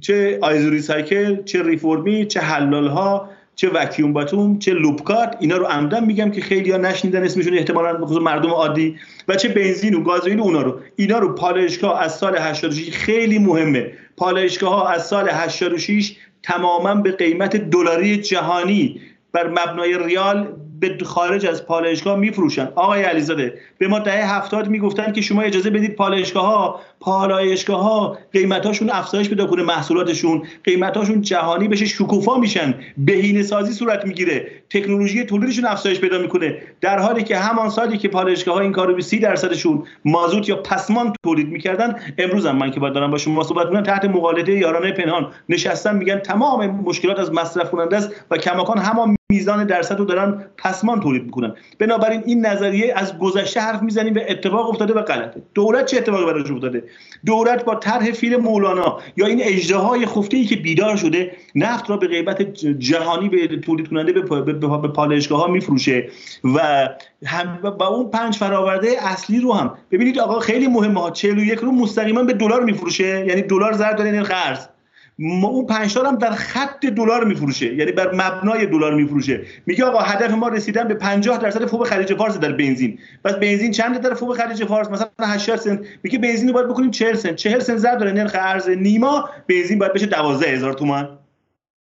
[0.01, 5.67] چه آیزو سایکل چه ریفورمی چه حلال ها چه وکیوم باتوم چه لوپکارت اینا رو
[5.67, 8.97] عمدن میگم که خیلی ها نشنیدن اسمشون احتمالاً بخصوص مردم عادی
[9.29, 10.81] و چه بنزین و گازوئیل اونا رو.
[10.97, 13.93] اینا رو پالایشگاه از سال 86 خیلی مهمه.
[14.17, 19.01] پالایشگاه ها از سال 86 تماما به قیمت دلاری جهانی
[19.33, 20.49] بر مبنای ریال
[20.81, 22.69] به خارج از پالایشگاه میفروشن.
[22.75, 28.19] آقای علیزاده به ما دهه هفتاد می‌گفتن که شما اجازه بدید پالایشگاه ها پالایشگاه ها
[28.33, 30.43] قیمتاشون افزایش پیدا کنه محصولاتشون.
[30.65, 32.75] قیمتاشون جهانی بشه شکوفا میشن.
[32.99, 34.49] بهینه سازی صورت می‌گیره.
[34.71, 36.59] تکنولوژی تولیدشون افزایش پیدا می‌کنه.
[36.81, 40.57] در حالی که همان سالی که پالایشگاه ها این کارو به 30 درصدشون مازوت یا
[40.57, 44.53] پسمان تولید می‌کردن امروز هم من که باید دارم با شما صحبت می‌کنم تحت مقالطه
[44.53, 49.99] یارانه پنهان نشستن میگن تمام مشکلات از مصرف کننده است و کماکان همان میزان درصد
[49.99, 51.55] رو دارن پسمان تولید می‌کنن.
[51.79, 55.43] بنابراین این نظریه از گذشته حرف می‌زنیم به اتفاق افتاده و غلطه.
[55.55, 56.85] دولت چه اتفاقی براش افتاده؟
[57.27, 61.97] دولت با طرح فیل مولانا یا این اجدهای خفته ای که بیدار شده نفت را
[61.97, 62.43] به قیمت
[62.79, 66.09] جهانی به تولید کننده به, به, پالایشگاه ها میفروشه
[66.55, 66.89] و
[67.27, 69.75] هم با اون پنج فراورده اصلی رو هم.
[69.91, 74.11] ببینید آقا خیلی مهمه ها 41 رو مستقیما به دلار میفروشه یعنی دلار ضرب داره
[74.11, 74.25] یعنی
[75.21, 77.75] قرض اون پنج هم در خط دلار میفروشه.
[77.75, 79.41] یعنی بر مبنای دلار میفروشه.
[79.67, 82.99] میگه آقا هدف ما رسیدن به 50 درصد فوق خلیج فارس در بنزین.
[83.25, 85.81] پس بنزین چند در فوق خلیج فارس؟ مثلا 80 سنت.
[86.03, 87.37] میگه بنزین رو باید بکنیم 40 سنت.
[87.37, 88.13] 40 سنت ضرب داره.
[88.13, 91.19] نرخ ارز نیما بنزین باید بشه 12000 تومان.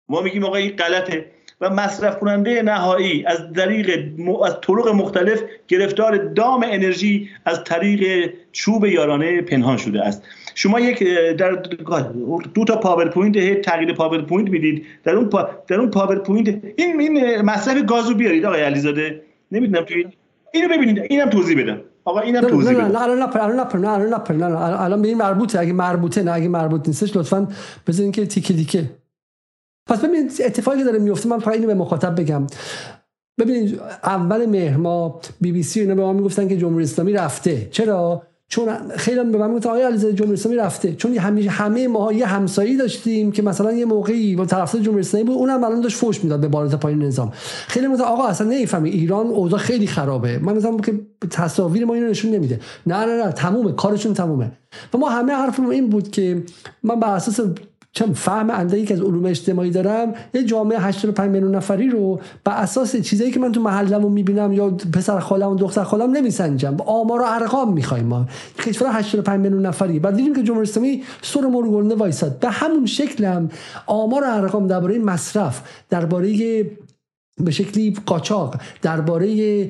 [0.09, 1.37] ما میگیم آقا این غلطه.
[1.61, 4.09] و مصرف کننده نهایی از طریق
[4.45, 10.23] از طرق مختلف گرفتار دام انرژی از طریق چوب یارانه پنهان شده است.
[10.59, 11.03] شما یک
[11.39, 11.53] در
[12.55, 14.85] دو تا پاورپوینت تغییر پاورپوینت می‌دید.
[15.05, 19.23] در اون پا در اون پاورپوینت این این مصرف گازو بیارید آقای علیزاده.
[19.53, 19.95] نمی‌دونم تو
[20.55, 21.81] اینو ببینید اینم توضیح بدم.
[22.05, 22.87] آقا اینم توضیح بدم.
[22.87, 25.61] نه الان نه الان نه الان نه الان به این مربوطه.
[25.61, 27.49] اگه مربوطه نه اگه مربوط نیستش لطفا
[27.87, 28.91] بزنین که تیکه دیکه.
[29.89, 32.47] پس ببینید اتفاقی داره میفته من فقط اینو به مخاطب بگم.
[33.41, 37.69] ببینید اول مهر ما بی بی سی اینا به ما می‌گفتن که جمهوری اسلامی رفته.
[37.71, 40.95] چرا؟ چون خیلی به من می‌گفتن آیا علیزاده جمهوری رفته.
[40.95, 45.27] چون همیشه همه ما یه همسایی داشتیم که مثلا یه موقعی با طرفدار جمهوری اسلامی
[45.27, 47.33] بود اونم الان داشت فوش می‌داد به بالات پایین نظام.
[47.67, 50.39] خیلی می‌گفتن آقا اصلا نمی‌فهمی ایران اوضاع خیلی خرابه.
[50.39, 52.61] من مثلا که تصاویر ما اینو نشون نمیده.
[52.87, 54.53] نه نه نه تمومه کارشون تمومه.
[54.95, 56.43] و ما همه حرفمون این بود که
[56.83, 57.41] من بر اساس
[57.97, 62.53] چون فهم اندایی که از علوم اجتماعی دارم یه جامعه 85 میلیون نفری رو بر
[62.53, 66.77] اساس چیزایی که من تو محلمو می‌بینم یا پسر خالم و دختر خالم نمیسنجم.
[66.87, 68.27] آمار و ارقام می‌خوایم ما.
[68.59, 69.99] کشور 85 میلیون نفری.
[69.99, 72.39] بعد دیدیم که جمهوری اسلامی سر مرگونده وایساد.
[72.39, 73.51] به همون شکل هم
[73.87, 76.67] آمار و ارقام درباره مصرف درباره
[77.45, 79.69] به شکلی قاچاق درباره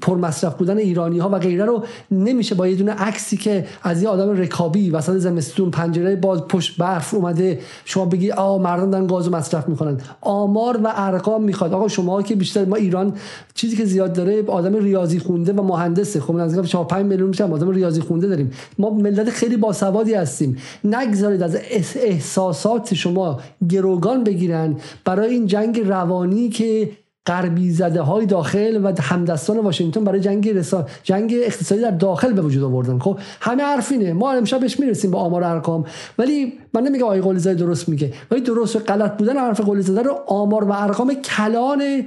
[0.00, 4.08] پرمصرف بودن ایرانی ها و غیره رو نمیشه با یه دونه عکسی که از یه
[4.08, 9.30] آدم رکابی وسط زمستون پنجره باز پشت برف اومده شما بگی آ مردم دارن گاز
[9.30, 10.00] مصرف می‌کنن.
[10.20, 11.72] آمار و ارقام می‌خواد.
[11.72, 13.14] آقا شما که بیشتر ما ایران
[13.54, 16.20] چیزی که زیاد داره آدم ریاضی خونده و مهندسه.
[16.20, 18.50] خب نزدیک 4 5 میلیون میشه آدم ریاضی خونده داریم.
[18.78, 20.56] ما ملت خیلی باسوادی هستیم.
[20.84, 21.56] نگذارید از
[21.94, 24.76] احساسات شما گروگان بگیرن.
[25.04, 26.90] برای این جنگ روانی که
[27.26, 30.86] غربی زده های داخل و همدستان واشنگتن برای جنگ رسا...
[31.02, 32.98] جنگ اقتصادی در داخل به وجود آوردن.
[32.98, 35.84] خب همه حرفینه ما امشب بهش می‌رسیم با آمار ارقام.
[36.18, 38.12] ولی من نمیگم آقای قلی زاده درست میگه.
[38.30, 42.06] ولی درست و غلط بودن حرف قلی زاده رو آمار و ارقام کلان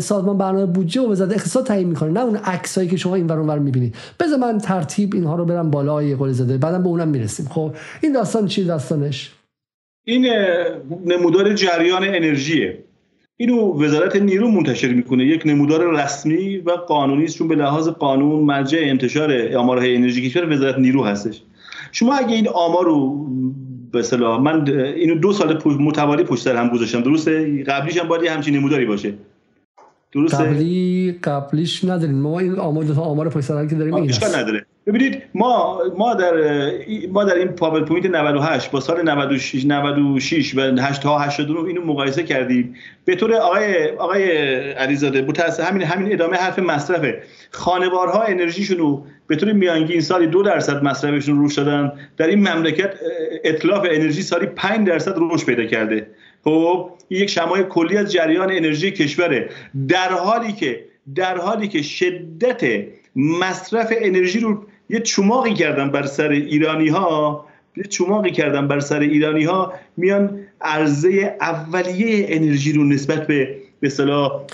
[0.00, 2.10] سازمان برنامه بودجه و وزارت اقتصاد تعیین می‌کنه.
[2.10, 3.94] نه اون عکسایی که شما این ور اونور می‌بینید.
[4.20, 7.46] بذار من ترتیب اینها رو برم بالای قلی زاده بعدا به اونم می‌رسیم.
[7.50, 7.70] خب
[8.02, 9.32] این داستان چی؟ داستانش؟
[10.06, 10.26] این
[11.04, 12.84] نمودار جریان انرژیه.
[13.36, 15.24] اینو وزارت نیرو منتشر می‌کنه.
[15.24, 17.38] یک نمودار رسمی و قانونی است.
[17.38, 21.42] چون به لحاظ قانون مرجع انتشار آمارهای انرژی کشور وزارت نیرو هستش.
[21.92, 23.26] شما اگه این آمار رو
[23.92, 27.00] به اصطلاح من اینو دو سال متوالی پشت سر هم گذاشتم.
[27.00, 29.14] درسته؟ قبلیش هم باید همچین نموداری باشه.
[30.14, 32.14] درسته؟ قبلی قبلیش نداریم.
[32.14, 34.66] ما این آمار آمار سر که داریم این نداره.
[34.86, 36.32] ببینید ما ما در
[37.12, 42.22] ما در این پاورپوینت 98 با سال 96 96 و 8 تا 89 اینو مقایسه
[42.22, 42.74] کردیم.
[43.04, 44.30] به طور آقای آقای
[44.72, 47.22] علیزاده متأسف همین همین ادامه حرف مصرفه.
[47.50, 51.92] خانوارها انرژیشون رو به طور میانگین سالی دو درصد مصرفشون رشد دادن.
[52.16, 52.94] در این مملکت
[53.44, 56.06] اتلاف انرژی سالی 5 درصد رشد پیدا کرده.
[56.44, 59.48] خب یک شمای کلی از جریان انرژی کشوره.
[59.88, 60.84] در حالی که
[61.14, 62.84] در حالی که شدت
[63.16, 69.00] مصرف انرژی رو یه چماقی کردن بر سر ایرانی ها یه چماقی کردن بر سر
[69.00, 74.44] ایرانی ها میان عرضه اولیه انرژی رو نسبت به به اصطلاح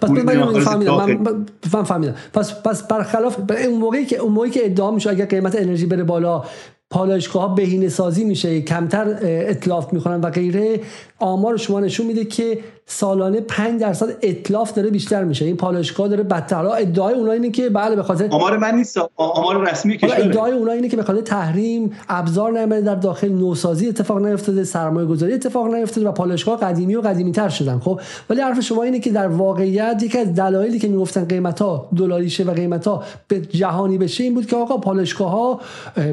[0.00, 1.44] پس من فهمیدم.
[1.74, 2.14] من فهمیدم.
[2.32, 6.04] پس پس برخلاف اون موقعی که اون موقعی که ادعا میشه اگر قیمت انرژی بره
[6.04, 6.44] بالا
[6.90, 10.80] پالایشگاه ها بهینه سازی میشه کمتر اطلاف می‌کنن و غیره
[11.18, 12.58] آمار شما نشون میده که
[12.88, 15.44] سالانه 5 درصد اطلاف داره بیشتر میشه.
[15.44, 16.66] این پالایشگاه داره بدتر.
[16.66, 18.98] ادعای اونها اینه که بله به خاطر آمار من نیست.
[19.16, 20.16] آمار رسمی کشور.
[20.18, 25.06] ادعای اونها اینه که به خاطر تحریم ابزار نمیده در داخل نوسازی اتفاق نیفتاده سرمایه
[25.06, 27.78] گذاری اتفاق نیفتاده و پالایشگاه قدیمی و قدیمی تر شدن.
[27.78, 31.88] خب ولی حرف شما اینه که در واقعیت یکی از دلایلی که می‌گفتن قیمت ها
[31.96, 35.60] دلاری شه و قیمت ها به جهانی بشه این بود که آقا پالایشگاه ها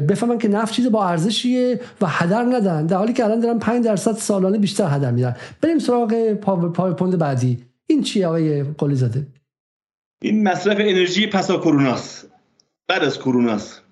[0.08, 2.86] بفهمن که نفت چیز با ارزشیه و هدر ندن.
[2.86, 5.36] در حالی که الان دارن 5 درصد سالانه بیشتر هدر میدن.
[5.62, 6.14] بریم سراغ
[6.72, 7.64] پاورپوینت بعدی.
[7.86, 9.26] این چی آقای قلی زاده
[10.22, 12.30] این مصرف انرژی پسا کروناست
[12.88, 13.82] بعد از کروناست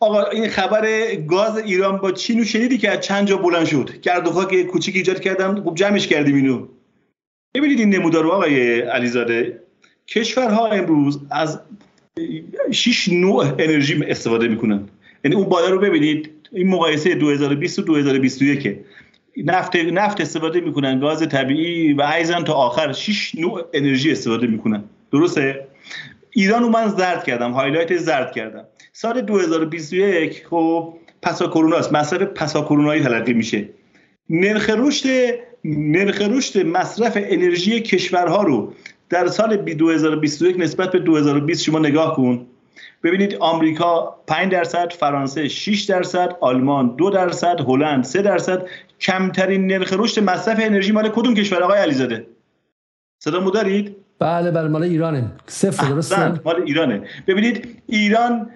[0.00, 4.26] آقا این خبر گاز ایران با چینو شنیدی که از چند جا بلند شد؟ گرد
[4.26, 5.62] و خاک کوچیک ایجاد کردم.
[5.62, 6.68] خوب جمعش کردیم اینو.
[7.54, 9.62] ببینید این نمودار رو آقای علیزاده.
[10.08, 11.60] کشورها امروز از
[12.72, 14.88] 6 نوع انرژی استفاده می‌کنن.
[15.24, 16.30] یعنی اون بالا رو ببینید.
[16.52, 18.78] این مقایسه 2020 و 2021
[19.44, 22.92] نفت نفت استفاده می‌کنن گاز طبیعی و ایزن تا آخر.
[22.92, 24.84] 6 نوع انرژی استفاده می‌کنن.
[25.12, 25.66] درسته؟
[26.30, 28.64] ایران رو من زرد کردم highlight زرد کردم.
[28.92, 33.68] سال 2021 خب پسا کرونا است مصرف پسا کرونایی تلقی میشه.
[34.30, 35.08] نرخ رشد
[35.64, 38.72] نرخ رشد مصرف انرژی کشورها رو
[39.08, 42.46] در سال 2021 نسبت به 2020 شما نگاه کن.
[43.06, 48.66] ببینید آمریکا 5 درصد فرانسه 6 درصد آلمان 2 درصد هلند 3 درصد.
[49.00, 52.26] کمترین نرخ رشد مصرف انرژی مال کدوم کشور؟ آقای علیزاده.
[53.22, 55.32] صدا دارید؟ بله بله مال ایرانه.
[55.46, 57.02] صفر درسته مال ایرانه.
[57.26, 58.50] ببینید ایران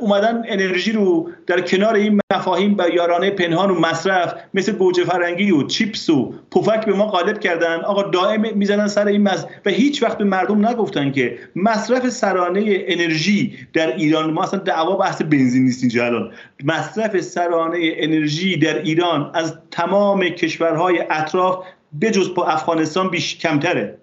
[0.00, 5.50] اومدن انرژی رو در کنار این مفاهیم و یارانه پنهان و مصرف مثل گوجه فرنگی
[5.50, 7.80] و چیپس و پفک به ما غالب کردن.
[7.80, 12.62] آقا دائم می‌زنن سر این مصرف و هیچ وقت به مردم نگفتن که مصرف سرانه
[12.66, 16.32] انرژی در ایران ما اصلا دعوا بحث بنزین نیست اینجا الان.
[16.64, 21.64] مصرف سرانه انرژی در ایران از تمام کشورهای اطراف
[22.00, 23.98] بجز افغانستان بیش کمتره.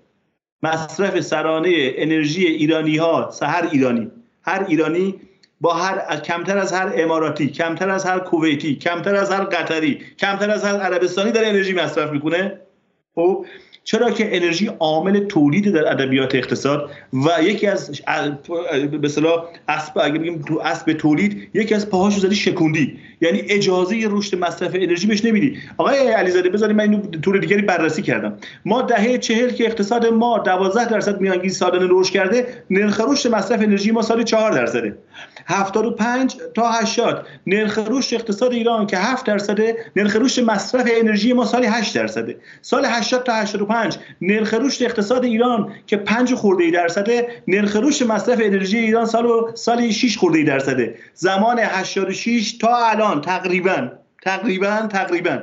[0.64, 4.12] مصرف سرانه انرژی ایرانی ها هر ایرانی
[4.44, 5.16] هر ایرانی
[5.62, 10.52] با هر کمتر از هر اماراتی کمتر از هر کویتی کمتر از هر قطری کمتر
[10.52, 12.58] از هر عربستانی داره انرژی مصرف می‌کنه.
[13.16, 13.46] خب
[13.84, 18.02] چرا که انرژی عامل تولید در ادبیات اقتصاد و یکی از
[18.92, 23.00] به اصطلاح اسب اگه بگیم تو اسب تولید یکی از پاهاشو زدی شکوندی.
[23.22, 25.58] یعنی اجازه رشد مصرف انرژی بهش نمیدی.
[25.78, 28.38] آقای علیزاده بذارید من اینو طور دیگری بررسی کردم.
[28.66, 33.62] ما دهه چهل که اقتصاد ما 12 درصد میانگین سالانه رشد کرده نرخ رشد مصرف
[33.62, 34.98] انرژی ما سال 4 درصده.
[35.46, 41.46] 75 تا 80 نرخ رشد اقتصاد ایران که 7 درصده نرخ رشد مصرف انرژی ما
[41.46, 47.28] سال 8 درصده سال 80 تا 85 نرخ رشد اقتصاد ایران که 5 خورده درصده
[47.48, 53.11] نرخ رشد مصرف انرژی ایران سال سال 6 خورده درصده زمان 86 تا الان.
[53.20, 53.92] تقریبا
[54.24, 55.40] تقریبا تقریبا.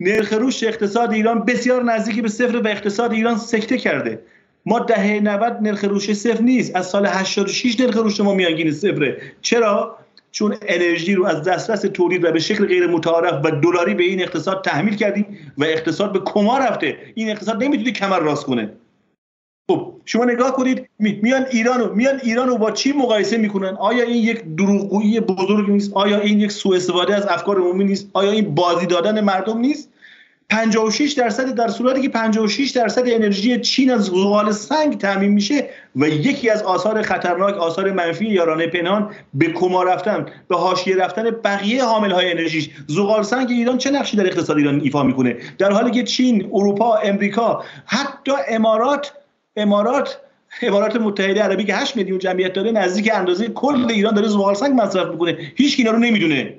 [0.00, 4.20] نرخ رشد اقتصاد ایران بسیار نزدیکی به صفر و اقتصاد ایران سکته کرده.
[4.66, 6.76] ما دهه 90 نرخ رشد صفر نیست.
[6.76, 9.22] از سال 86 نرخ رشد ما میانگین صفره.
[9.40, 9.98] چرا؟
[10.32, 14.22] چون انرژی رو از دسترس تولید و به شکل غیر متعارف و دلاری به این
[14.22, 16.96] اقتصاد تحمیل کردیم و اقتصاد به کما رفته.
[17.14, 18.70] این اقتصاد نمی‌تونه کمر راست کنه.
[19.70, 24.56] خب شما نگاه کنید میان ایرانو میان ایرانو با چی مقایسه می‌کنن؟ آیا این یک
[24.56, 28.86] دروغگویی بزرگ نیست؟ آیا این یک سوء استفاده از افکار عمومی نیست؟ آیا این بازی
[28.86, 29.90] دادن مردم نیست؟
[30.48, 36.08] 56 درصد در صورتی که 56 درصد انرژی چین از زغال سنگ تعمین میشه و
[36.08, 41.84] یکی از آثار خطرناک آثار منفی یارانه پنهان به کما رفتن به حاشیه رفتن بقیه
[41.84, 42.70] حامل های انرژیش.
[42.86, 46.96] زغال سنگ ایران چه نقشی در اقتصاد ایران ایفا می‌کنه؟ در حالی که چین اروپا
[46.96, 49.12] امریکا حتی امارات
[49.56, 50.18] امارات
[50.62, 54.80] امارات متحده عربی که 8 میلیون جمعیت داره نزدیک اندازه کل ایران داره زغال سنگ
[54.80, 55.36] مصرف می‌کنه.
[55.56, 56.54] هیچ اینا رو نمی‌دونه.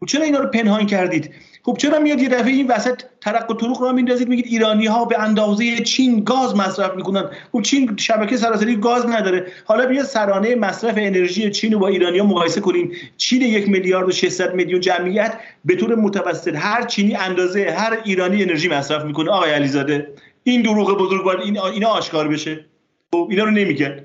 [0.00, 1.30] خب چرا اینا رو پنهان کردید؟
[1.62, 5.04] خب چرا میاد یه دفعه این وسط ترق و طرق را میندازید؟ میگید ایرانی ها
[5.04, 7.24] به اندازه چین گاز مصرف می‌کنن.
[7.52, 9.46] خب چین شبکه سراسری گاز نداره.
[9.64, 12.92] حالا بیا سرانه مصرف انرژی چین رو با ایرانی ها مقایسه کنیم.
[13.16, 15.34] چین یک میلیارد و 600 میلیون جمعیت
[15.64, 19.30] به طور متوسط هر چینی اندازه هر ایرانی انرژی مصرف می‌کنه.
[19.30, 20.08] آقای علیزاده
[20.44, 22.64] این دروغ بزرگ باید این اینا آشکار بشه.
[23.12, 24.04] خب اینا رو نمیگن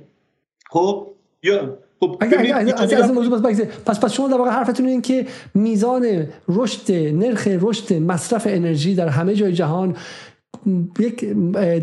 [0.69, 1.07] خب
[1.43, 5.25] یا خب اگر از, از موضوع پس, پس پس شما در واقع حرفتون این که
[5.53, 9.95] میزان رشد نرخ رشد مصرف انرژی در همه جای جهان
[10.99, 11.25] یک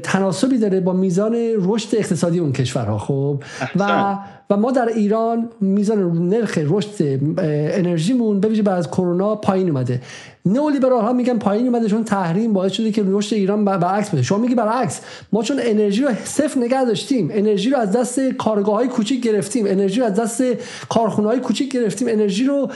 [0.02, 3.42] تناسبی داره با میزان رشد اقتصادی اون کشورها خب؟
[3.76, 4.16] و
[4.50, 10.00] و ما در ایران میزان نرخ رشد انرژیمون به ویژه بعد از کرونا پایین اومده.
[10.47, 14.23] نئولیبرال ها میگن پایین اومده چون تحریم باعث شده که رشد ایران برعکس بشه.
[14.23, 15.01] شما میگی برعکس.
[15.32, 19.66] ما چون انرژی رو صفر نگه داشتیم انرژی رو از دست کارگاه های کوچیک گرفتیم
[19.66, 20.43] انرژی رو از دست
[20.89, 22.68] کارخونه های کوچیک گرفتیم انرژی رو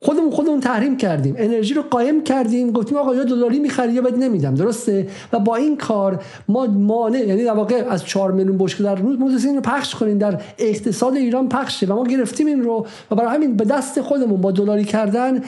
[0.00, 4.18] خودمون خودمون تحریم کردیم انرژی رو قایم کردیم گفتیم آقا یا دلاری می‌خری یا بد
[4.18, 4.54] نمیدم.
[4.54, 8.94] درسته؟ و با این کار ما مانع یعنی در واقع از 4 میلیون بشکه در
[8.94, 11.86] روز این رو پخش کنیم در اقتصاد ایران پخشه.
[11.86, 15.42] و ما گرفتیم این رو و برای همین به دست خودمون با دلاری کردن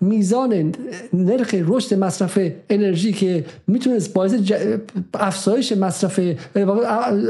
[0.00, 0.72] میزان
[1.12, 2.38] نرخ رشد مصرف
[2.70, 4.34] انرژی که می‌تونست باعث
[5.14, 6.20] افزایش مصرف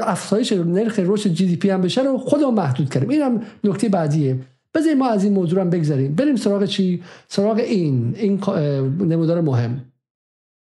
[0.03, 3.11] افزایش نرخ رشد جی دی پی هم بشه رو خودمون محدود کردیم.
[3.11, 4.37] این هم نکته بعدیه.
[4.75, 8.15] بذاریم ما از این موضوع هم بگذاریم بریم سراغ چی؟ سراغ این.
[8.19, 8.41] این
[9.01, 9.85] نمودار مهم.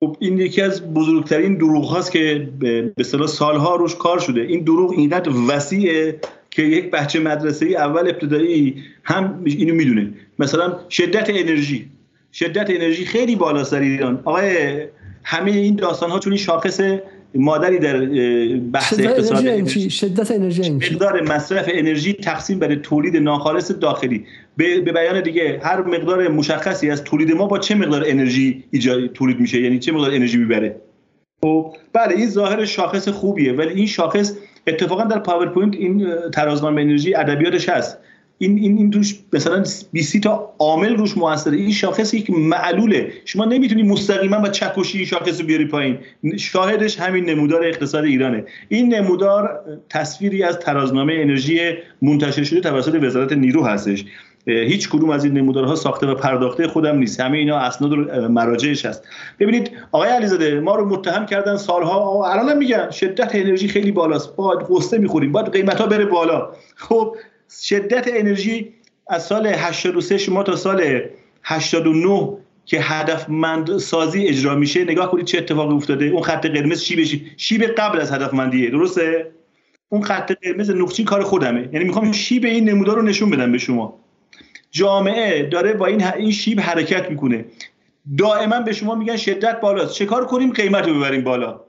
[0.03, 4.41] خب این یکی از بزرگترین دروغ هاست که به اصطلاح سالها روش کار شده.
[4.41, 6.19] این دروغ اینقدر وسیعه
[6.51, 10.13] که یک بچه مدرسه ای اول ابتدایی هم اینو می‌دونه.
[10.41, 11.89] مثلا شدت انرژی.
[12.33, 14.21] شدت انرژی خیلی بالاست در ایران.
[14.25, 14.77] آقای
[15.23, 16.81] همه این داستان ها چون این شاخص
[17.35, 18.05] مادری در
[18.59, 19.89] بحث اقتصاد انرژی.
[19.89, 24.25] شدت انرژی مقدار مصرف انرژی تقسیم بر تولید ناخالص داخلی.
[24.57, 29.39] به بیان دیگه هر مقدار مشخصی از تولید ما با چه مقدار انرژی ایجاد تولید
[29.39, 30.81] میشه؟ یعنی چه مقدار انرژی می‌بره؟
[31.41, 34.33] خب بله این ظاهر شاخص خوبیه ولی این شاخص
[34.67, 37.97] اتفاقا در پاورپوینت این ترازنامه انرژی ادبیاتش هست.
[38.41, 41.57] این این این روش مثلا 20 تا عامل روش موثره.
[41.57, 43.11] این شاخص یک معلوله.
[43.25, 45.97] شما نمی‌تونی مستقیما با چکشی این شاخص رو بیاری پایین.
[46.37, 48.45] شاهدش همین نمودار اقتصاد ایرانه.
[48.69, 49.59] این نمودار
[49.89, 51.59] تصویری از ترازنامه انرژی
[52.01, 54.05] منتشر شده توسط وزارت نیرو هستش.
[54.45, 57.19] هیچ کدوم از این نمودارها ساخته و پرداخته خودم نیست.
[57.19, 57.93] همه اینا اسناد
[58.29, 59.03] مراجعش هست.
[59.39, 64.35] ببینید آقای علیزاده ما رو متهم کردن سالها الان میگن شدت انرژی خیلی بالاست.
[64.35, 65.31] باید غصه می‌خوریم.
[65.31, 66.49] باید قیمت ها بره بالا.
[66.75, 67.15] خب
[67.51, 68.73] شدت انرژی
[69.07, 71.01] از سال 83 شما تا سال
[71.43, 76.05] 89 که هدفمند سازی اجرا میشه نگاه کنید چه اتفاقی افتاده.
[76.05, 79.31] اون خط قرمز شیب شیب قبل از هدفمندیه درسته؟
[79.89, 81.69] اون خط قرمز نقطی کار خودمه.
[81.73, 83.99] یعنی می‌خوام شیب این نمودار رو نشون بدم به شما.
[84.71, 87.45] جامعه داره با این این شیب حرکت می‌کنه.
[88.17, 89.93] دائما به شما میگن شدت بالاست.
[89.93, 91.59] چه کار کنیم؟ قیمت رو ببریم بالا.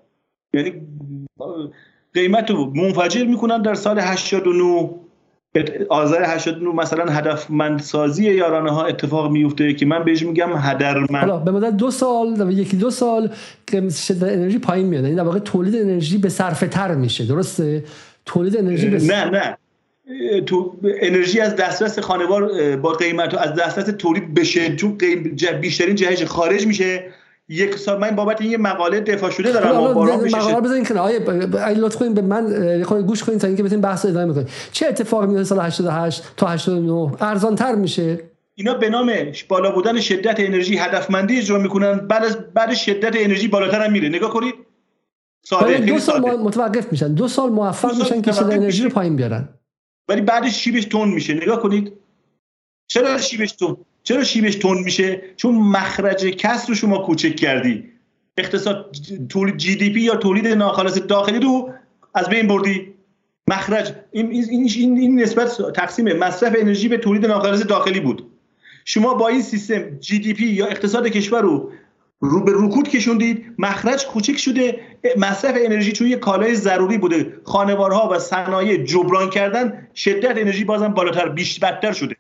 [0.55, 0.73] یعنی
[2.15, 4.91] قیمت رو منفجر می‌کنن در سال 89
[5.89, 11.11] آذر 89 مثلا هدفمندسازی یارانه ها اتفاق میفته که من بهش میگم هدرمند.
[11.11, 13.31] حالا به مدت دو سال یکی دو سال
[13.67, 15.05] که شدت انرژی پایین میاد.
[15.05, 17.27] یعنی در واقع تولید انرژی به صرفه تر میشه.
[17.27, 17.85] درسته؟
[18.27, 19.57] تولید انرژی به نه نه.
[20.47, 24.99] تو انرژی از دسترس خانوار با قیمت از دسترس تولید بشه چون
[25.61, 27.05] بیشترین جهش خارج میشه.
[27.53, 32.15] یک سال من بابت این مقاله دفاع شده دارم مقاله بزنین که آیه لطف کنین
[32.15, 35.61] به من خود گوش کنین تا اینکه بتونین بحث ادامه کنین چه اتفاقی میفته سال
[35.61, 38.21] 88 تا 89 ارزان تر میشه.
[38.55, 39.13] اینا به نام
[39.49, 44.09] بالا بودن شدت انرژی هدفمندی اجرا می‌کنن بعد از بعد شدت انرژی بالاتر هم میره.
[44.09, 44.55] نگاه کنید.
[45.45, 47.15] ساده دو سال متوقف میشن.
[47.15, 49.49] دو سال موفق میشن که شدت انرژی رو پایین بیارن.
[50.09, 51.35] ولی بعدش شیبش تون میشه.
[51.35, 51.93] نگاه کنید.
[52.87, 57.85] چرا شیبش تند چرا شیبش تند میشه؟ چون مخرج کسر رو شما کوچک کردی.
[58.37, 58.97] اقتصاد
[59.29, 61.71] تولید GDP یا تولید ناخالص داخلی رو
[62.15, 62.95] از بین بردی.
[63.49, 68.27] مخرج این, این, این, این نسبت تقسیم مصرف انرژی به تولید ناخالص داخلی بود.
[68.85, 71.73] شما با این سیستم GDP یا اقتصاد کشور رو
[72.21, 73.55] رو به رکود کشوندید.
[73.59, 74.81] مخرج کوچک شده.
[75.17, 77.33] مصرف انرژی چون یه کالای ضروری بوده.
[77.45, 79.89] خانوارها و صنایع جبران کردن.
[79.95, 82.17] شدت انرژی بازم بالاتر بیش بدتر شده.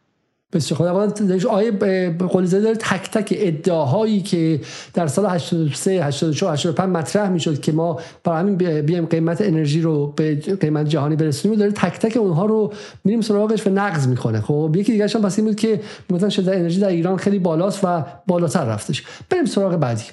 [0.53, 1.12] بسیار خدا
[1.51, 1.70] آیه
[2.19, 4.61] قلیزه داره تک تک ادعاهایی که
[4.95, 10.07] در سال 83 84 85 مطرح می‌شد که ما برای همین بیایم قیمت انرژی رو
[10.16, 11.59] به قیمت جهانی برسونیم.
[11.59, 12.73] داره تک تک اونها رو
[13.05, 14.41] میریم سراغش و نقض می‌کنه.
[14.41, 15.81] خب یکی دیگه هم پس این بود که
[16.11, 19.03] مثلا شده انرژی در ایران خیلی بالاست و بالاتر رفتش.
[19.31, 20.05] بریم سراغ بعدی.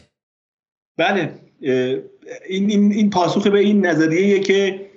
[0.98, 1.32] بله
[2.50, 4.89] این این این پاسخ به این نظریه که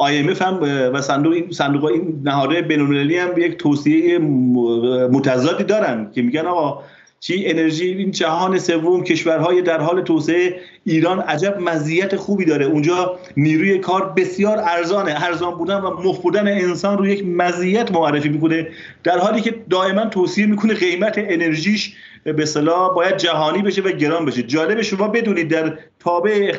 [0.00, 0.58] IMF هم
[0.92, 6.82] و صندوق این صندوق این نهادهای بین‌المللی هم یک توصیه متضادی دارن که میگن آقا
[7.20, 12.64] چی انرژی این جهان سوم کشورهای در حال توسعه ایران عجب مزیت خوبی داره.
[12.64, 18.28] اونجا نیروی کار بسیار ارزانه ارزان بودن و مفت بودن انسان رو یک مزیت معرفی
[18.28, 18.68] می‌کنه
[19.04, 21.96] در حالی که دائما توصیه می‌کنه قیمت انرژیش
[22.32, 24.42] به صلاح باید جهانی بشه و گران بشه.
[24.42, 26.52] جالب شما بدونید در تابع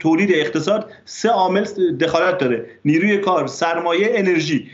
[0.00, 1.64] تولید اقتصاد سه عامل
[2.00, 2.66] دخالت داره.
[2.84, 4.70] نیروی کار سرمایه انرژی.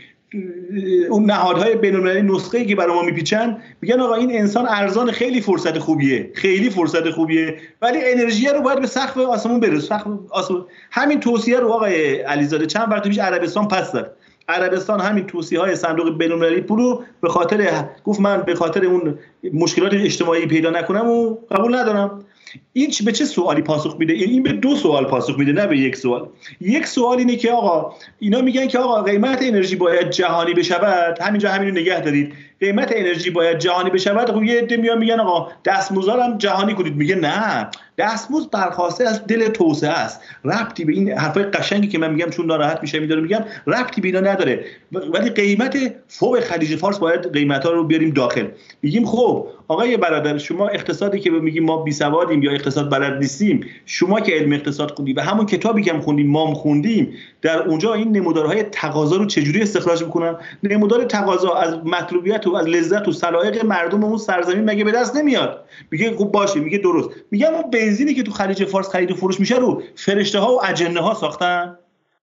[1.09, 5.41] اون نهادهای بین‌المللی نسخه ای که برای ما میپیچن میگن آقا این انسان ارزان خیلی
[5.41, 6.31] فرصت خوبیه.
[6.33, 7.57] خیلی فرصت خوبیه.
[7.81, 10.65] ولی انرژی رو باید به سقف آسمون برسه سقف آسمون.
[10.91, 14.15] همین توصیه رو آقای علیزاده چند وقت پیش عربستان پس داد.
[14.49, 19.19] عربستان همین توصیه های صندوق بین‌المللی پولو به خاطر گفت من به خاطر اون
[19.53, 22.25] مشکلات اجتماعی پیدا نکنم و قبول ندارم.
[22.73, 25.95] این به چه سوالی پاسخ میده؟ این به دو سوال پاسخ میده نه به یک
[25.95, 26.29] سوال.
[26.61, 31.19] یک سوال اینه که آقا اینا میگن که آقا قیمت انرژی باید جهانی بشود.
[31.21, 32.33] همینجا همین رو نگه دارید.
[32.59, 34.31] قیمت انرژی باید جهانی بشود.
[34.31, 37.69] خب یه عده میان میگن آقا دستمزدم جهانی کنید میگه نه.
[37.97, 40.21] دستمزد برخواسته از دل توسعه است.
[40.45, 44.07] ربطی به این حرفای قشنگی که من میگم چون ناراحت میشه میداره میگم ربطی به
[44.07, 44.65] اینا نداره.
[44.91, 45.77] ولی قیمت
[46.07, 48.47] فوق خلیج فارس باید قیمت ها رو بیاریم داخل.
[48.81, 53.65] میگیم خب آقای برادر شما اقتصادی که میگیم ما بی سوادیم یا اقتصاد بلد نیستیم
[53.85, 57.93] شما که علم اقتصاد خوندی و همون کتابی که هم خوندیم ما خوندیم در اونجا
[57.93, 63.11] این نمودارهای تقاضا رو چجوری استخراج می‌کنن؟ نمودار تقاضا از مطلوبیت و از لذت و
[63.11, 67.09] سلایق مردم اون سرزمین مگه به دست نمیاد؟ میگه خوب باشه میگه درست.
[67.31, 70.65] میگه اون بنزینی که تو خلیج فارس خرید و فروش میشه رو فرشته ها و
[70.65, 71.77] اجنه ها ساختن؟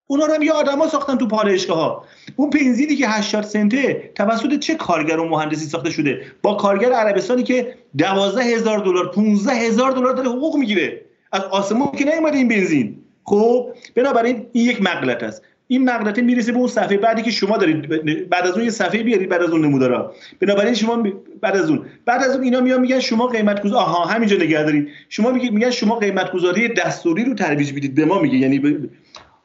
[0.07, 2.05] اونا رو هم یه آدما ساختن تو پالایشگاه ها
[2.37, 7.43] اون بنزینی که 80 سنته توسط چه کارگر و مهندسی ساخته شده؟ با کارگر عربستانی
[7.43, 11.01] که 12000 دلار 15000 دلار داره حقوق می‌گیره.
[11.33, 13.06] از آسمون که نیومده این بنزین.
[13.27, 15.43] خب بنابراین این یک مغلط است.
[15.69, 18.29] این مغلطه می‌رسه به اون صفحه بعدی که شما دارید.
[18.29, 21.03] بعد از اون یه صفحه بیارید بعد از اون نمودارا بنابراین شما
[21.41, 21.87] بعد از اون.
[22.05, 24.89] بعد از اون اینا میان میگن شما قیمت گذاری آها همینجا نگه دارید.
[25.09, 28.37] شما میگن شما قیمت گذاری دستوری رو ترویج بدید به ما میگه.
[28.37, 28.89] یعنی ب...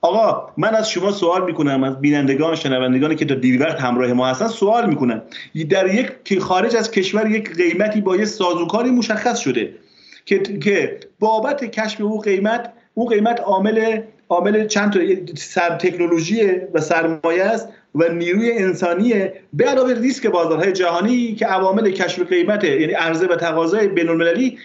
[0.01, 1.83] آقا من از شما سوال می‌کنم.
[1.83, 5.21] از بینندگان شنوندگان که تا دیروقت همراه ما هستن سوال می‌کنم.
[5.69, 9.73] در یک خارج از کشور یک قیمتی با یه سازوکاری مشخص شده
[10.25, 14.99] که که بابت کشف او قیمت اون قیمت عامل عامل چند تا
[15.35, 21.91] سر تکنولوژی و سرمایه است و نیروی انسانیه به علاوه ریسک بازارهای جهانی که عوامل
[21.91, 24.57] کشف قیمت یعنی عرضه و تقاضای بین‌المللی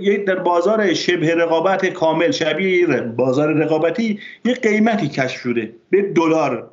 [0.00, 6.70] یه در بازار شبه رقابت کامل شبیه بازار رقابتی یه قیمتی کشف شده به دلار.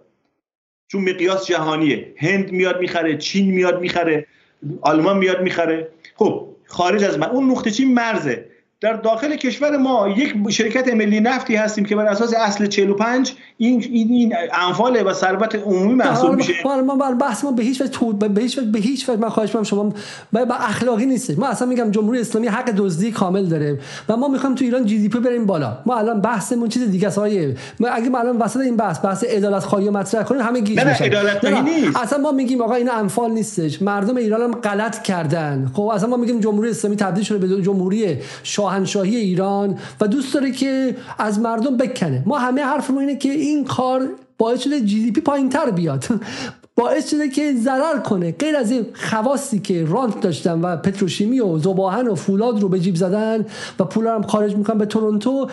[0.88, 2.14] چون مقیاس جهانیه.
[2.18, 4.28] هند میاد می‌خره چین میاد می‌خره
[4.82, 5.88] آلمان میاد می‌خره.
[6.16, 7.30] خب خارج از من.
[7.30, 8.46] اون نقطه چین مرزه؟
[8.82, 13.84] در داخل کشور ما یک شرکت ملی نفتی هستیم که بر اساس اصل 45 این
[13.92, 14.34] این, این
[14.68, 16.54] انفال و ثروت عمومی محسوب میشه.
[16.66, 19.50] ما بر بحث ما به هیچ وجه به هیچ وجه به هیچ وجه من خواهش
[19.50, 19.94] می‌کنم شما
[20.32, 23.80] با اخلاقی نیست ما اصلا میگم جمهوری اسلامی حق دزدی کامل داره
[24.10, 25.78] و ما می‌خوایم تو ایران GDP بریم بالا.
[25.86, 27.20] ما الان بحثمون چیز دیگه است
[27.80, 31.10] ما اگه ما الان وسط این بحث بحث عدالت خواهی مطرح کنیم همه گیج میشن.
[31.44, 31.98] نه نیست.
[31.98, 33.82] اصلا ما میگیم آقا این انفال نیستش.
[33.82, 35.72] مردم ایران هم غلط کردن.
[35.74, 38.18] خب اصلا ما میگیم جمهوری اسلامی تبدیل شده به جمهوری
[38.72, 42.24] شاهنشاهی ایران و دوست داره که از مردم بکنه.
[42.26, 46.06] ما همه حرفمون اینه که این کار باعث شده GDP پایین تر بیاد.
[46.76, 48.32] باعث شده که ضرر کنه.
[48.32, 52.80] غیر از این خواصی که رانت داشتن و پتروشیمی و زباهن و فولاد رو به
[52.80, 53.46] جیب زدن
[53.80, 55.48] و پول هم خارج می‌کنن به تورنتو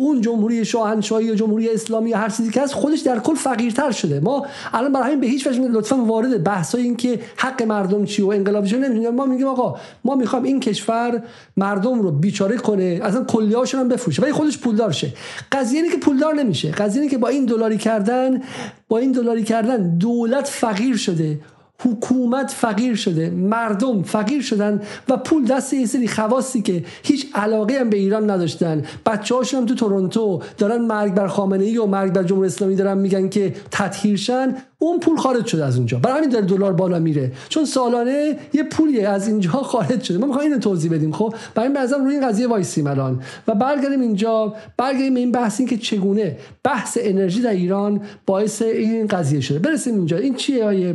[0.00, 3.90] اون جمهوری شاهنشاهی یا جمهوری اسلامی یا هر چیزی که هست خودش در کل فقیرتر
[3.90, 4.20] شده.
[4.20, 8.22] ما الان برای همین به هیچ وجه لطفا وارد بحث این که حق مردم چی
[8.22, 9.10] و انقلاب چی نمی‌دونیم.
[9.10, 11.22] ما میگیم آقا ما می‌خوام این کشور
[11.56, 14.22] مردم رو بیچاره کنه اصلا کلیهاشون هم بفروشه.
[14.22, 15.12] ولی خودش پولدار شه.
[15.52, 16.70] قضیه اینه که پولدار نمیشه.
[16.70, 18.42] قضیه اینه که با این دلاری کردن
[18.88, 21.38] با این دلاری کردن دولت فقیر شده.
[21.84, 27.80] حکومت فقیر شده مردم فقیر شدن و پول دست یه سری خواصی که هیچ علاقه
[27.80, 28.84] هم به ایران نداشتن.
[29.06, 32.98] بچه هاشون تو تورنتو دارن مرگ بر خامنه ای و مرگ بر جمهوری اسلامی دارن
[32.98, 35.98] میگن که تطهیرشن اون پول خارج شده از اونجا.
[35.98, 37.32] برای همین داره دلار بالا میره.
[37.48, 40.18] چون سالانه یه پولی از اینجا خارج شده.
[40.18, 43.22] ما می‌خوایم اینو توضیح بدیم خب؟ برای این بعضا روی این قضیه وایسیم الان.
[43.48, 44.54] و برگردیم اینجا.
[44.76, 49.58] برگردیم این بحث این که چگونه بحث انرژی در ایران باعث این قضیه شده.
[49.58, 50.16] برسیم اینجا.
[50.16, 50.92] این چیه آیه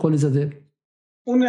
[0.00, 0.52] قلی زده
[1.26, 1.48] اون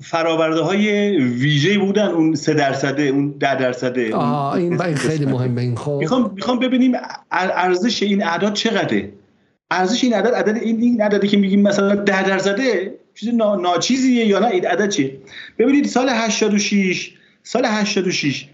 [0.00, 2.08] فراورده های ویژه بودن.
[2.08, 4.14] اون سه درصده اون ده درصده.
[4.14, 5.98] آه این خیلی مهمه این خب.
[6.00, 6.92] می‌خوام می‌خوام ببینیم
[7.30, 9.12] ارزش این اعداد چقدره.
[9.70, 14.38] ارزش این عدد عدد این این عددی که میگیم مثلا 10 درصده چیز ناچیزیه یا
[14.38, 15.18] نه؟ این عدد چیه؟
[15.58, 17.12] ببینید سال 86
[17.42, 18.48] سال 86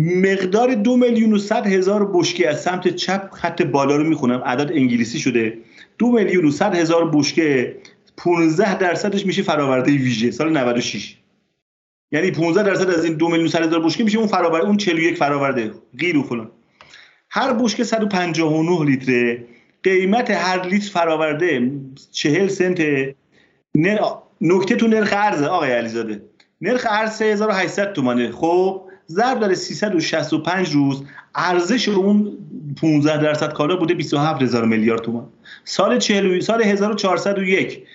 [0.00, 4.42] مقدار دو میلیون و صد هزار بشکه از سمت چپ خط بالا رو می‌خونم.
[4.46, 5.58] عدد انگلیسی شده.
[5.98, 7.76] دو میلیون و صد هزار بشکه
[8.16, 11.16] 15 درصدش میشه فراورده ویژه سال 96
[12.12, 15.16] یعنی 15 درصد از این دو میلیون صد هزار بشکه میشه اون فراورده اون 41
[15.16, 15.70] فراورده.
[15.98, 16.50] غیر و فلان.
[17.30, 19.44] هر بشکه 159 لیتره.
[19.82, 21.70] قیمت هر لیتر فراورده
[22.12, 22.82] چهل سنت
[24.40, 26.22] نکته تو نرخ ارزه آقای علیزاده.
[26.60, 28.32] نرخ ارز 3800 تومانه.
[28.32, 31.04] خب ضرب داره 365 روز.
[31.34, 32.38] ارزش اون
[32.80, 35.26] 15 درصد کالا بوده 27 هزار میلیارد تومان.
[35.64, 37.86] سال 40 سال 1401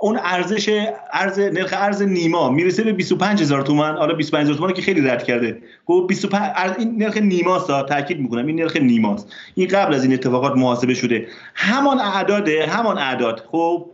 [0.00, 3.96] اون ارزش ارز نرخ ارز نیما می‌رسه به 25 هزار تومان.
[3.96, 5.62] حالا 25 هزار تومان که خیلی رد کرده.
[5.86, 8.46] خب 25 این نرخ نیماست تاکید می‌کنم.
[8.46, 9.32] این نرخ نیماست.
[9.54, 11.26] این قبل از این اتفاقات محاسبه شده.
[11.54, 13.44] همان اعداده همان اعداد.
[13.52, 13.90] خب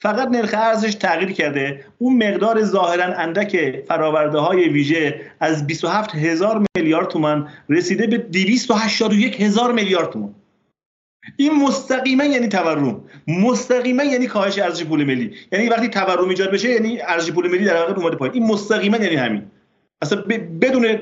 [0.00, 1.84] فقط نرخ ارزش تغییر کرده.
[1.98, 9.40] اون مقدار ظاهرا اندک فراورده های ویژه از 27 هزار میلیارد تومان رسیده به 281
[9.40, 10.34] هزار میلیارد تومان.
[11.36, 13.00] این مستقیما یعنی تورم.
[13.28, 15.34] مستقیما یعنی کاهش ارزش پول ملی.
[15.52, 18.34] یعنی وقتی تورم ایجاد بشه یعنی ارزش پول ملی در واقع اومده پایین.
[18.34, 19.42] این مستقیما یعنی همین.
[20.02, 20.22] اصلا
[20.60, 20.98] بدون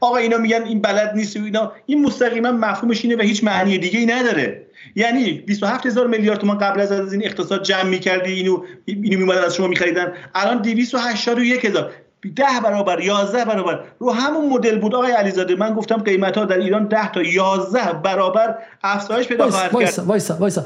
[0.00, 1.72] آقا اینا میگن این بلد نیست و اینا.
[1.86, 4.66] این مستقیما مفهومش اینه و هیچ معنی دیگه ای نداره.
[4.96, 9.44] یعنی 27 هزار میلیارد تومان قبل از از این اقتصاد جمع می‌کردی اینو اینو میمدن
[9.44, 10.12] از شما میخریدن.
[10.34, 11.92] الان 281 هزار.
[12.36, 13.84] ده برابر 11 برابر.
[13.98, 14.94] رو همون مدل بود.
[14.94, 19.70] آقای علیزاده من گفتم قیمت ها در ایران 10 تا 11 برابر افزایش پیدا خواهد
[19.70, 20.06] کرد.
[20.06, 20.64] وایسا وایسا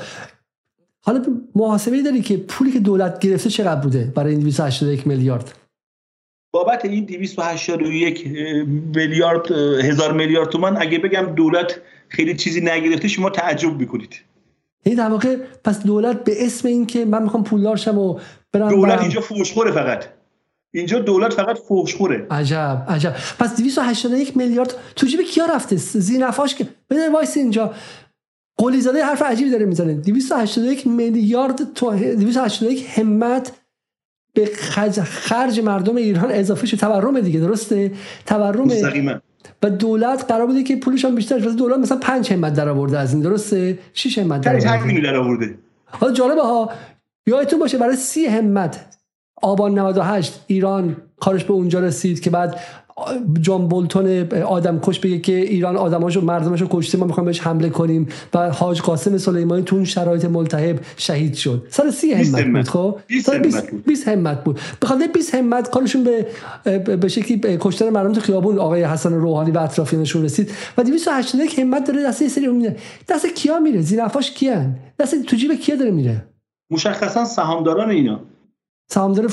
[1.05, 1.24] حالا
[1.55, 5.53] محاسبه داری که پولی که دولت گرفته چقدر بوده برای این 281 میلیارد؟
[6.55, 8.27] بابت این 281
[8.97, 9.53] میلیارد
[9.85, 14.20] هزار میلیارد تومان اگه بگم دولت خیلی چیزی نگرفته شما تعجب می‌کنید.
[14.85, 18.19] این در واقع پس دولت به اسم اینکه من می‌خوام پولدار شم و
[18.53, 20.05] برم دولت اینجا فوشخوره فقط.
[20.74, 23.15] اینجا دولت فقط فوشخوره عجب عجب.
[23.39, 27.74] پس 281 میلیارد تو جیب کیا رفته؟ زینفاش که بده وایس اینجا.
[28.59, 29.94] قلی زاده حرف عجیبی داره می‌زنه.
[29.94, 33.53] 281 میلیارد تو 281 همت
[34.35, 36.77] به خرج, خرج مردم ایران اضافه شد.
[36.77, 37.93] تورم دیگه درسته؟
[38.27, 38.69] تورم
[39.62, 42.99] و دولت قرار بوده که پولش هم بیشتر شده دولت مثلا 5 همت در آورده
[42.99, 46.70] از این درسته؟ 6 همت در آورده در آورده حالا جالبه ها
[47.27, 48.86] یادتون باشه برای 30 همت
[49.43, 52.60] آبان 98 ایران کارش به اونجا رسید که بعد
[53.40, 58.09] جان بولتون آدم کش بگه که ایران آدماشو مردمشو کشته ما می‌خوایم بهش حمله کنیم.
[58.35, 61.66] و حاج قاسم سلیمانی تو اون شرایط ملتهب شهید شد.
[61.70, 62.98] سال سی همت بود خب؟
[63.86, 64.60] 20 همت بود.
[64.82, 66.27] بخاطر 20 همت کارشون به
[66.97, 70.51] به شکلی کشتن مردم تو خیابون آقای حسن روحانی و اطرافیانشون رسید.
[70.78, 72.77] و 281 همت داره دست سری میره
[73.09, 76.24] دست کیا میره؟ زیرفاش کیان؟ دست تو جیب کیا داره میره؟
[76.70, 78.20] مشخصا سهامداران اینا.
[78.93, 79.27] سهامدار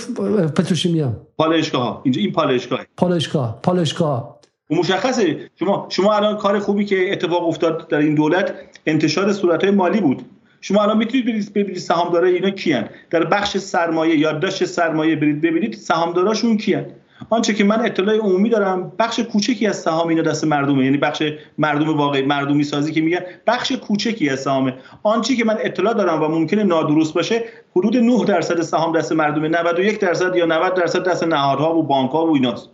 [0.48, 3.60] پتروشیمیا پالایشگاه اینجا این پالایشگاه پالایشگاه.
[3.64, 5.50] پالایشگاه مشخصه.
[5.60, 8.54] شما شما الان کار خوبی که اتفاق افتاد در این دولت
[8.86, 10.22] انتشار صورت مالی بود.
[10.62, 12.90] شما الان می‌تونید برید ببینید سهامدارای اینا کیان.
[13.10, 16.86] در بخش سرمایه یادداشت سرمایه برید ببینید سهامداراشون کیان.
[17.30, 20.86] آنچه که من اطلاع عمومی دارم بخش کوچکی از سهام اینا دست مردمه.
[20.86, 21.24] یعنی بخش
[21.58, 24.74] مردم واقعی مردمی سازی که میگن بخش کوچکی از سهامه.
[25.04, 27.44] آنچه که من اطلاع دارم و ممکنه نادرست باشه
[27.76, 29.48] حدود 9 درصد سهام دست مردمه.
[29.48, 32.70] 91 درصد یا 90 درصد دست نهادها و بانک ها و ایناست.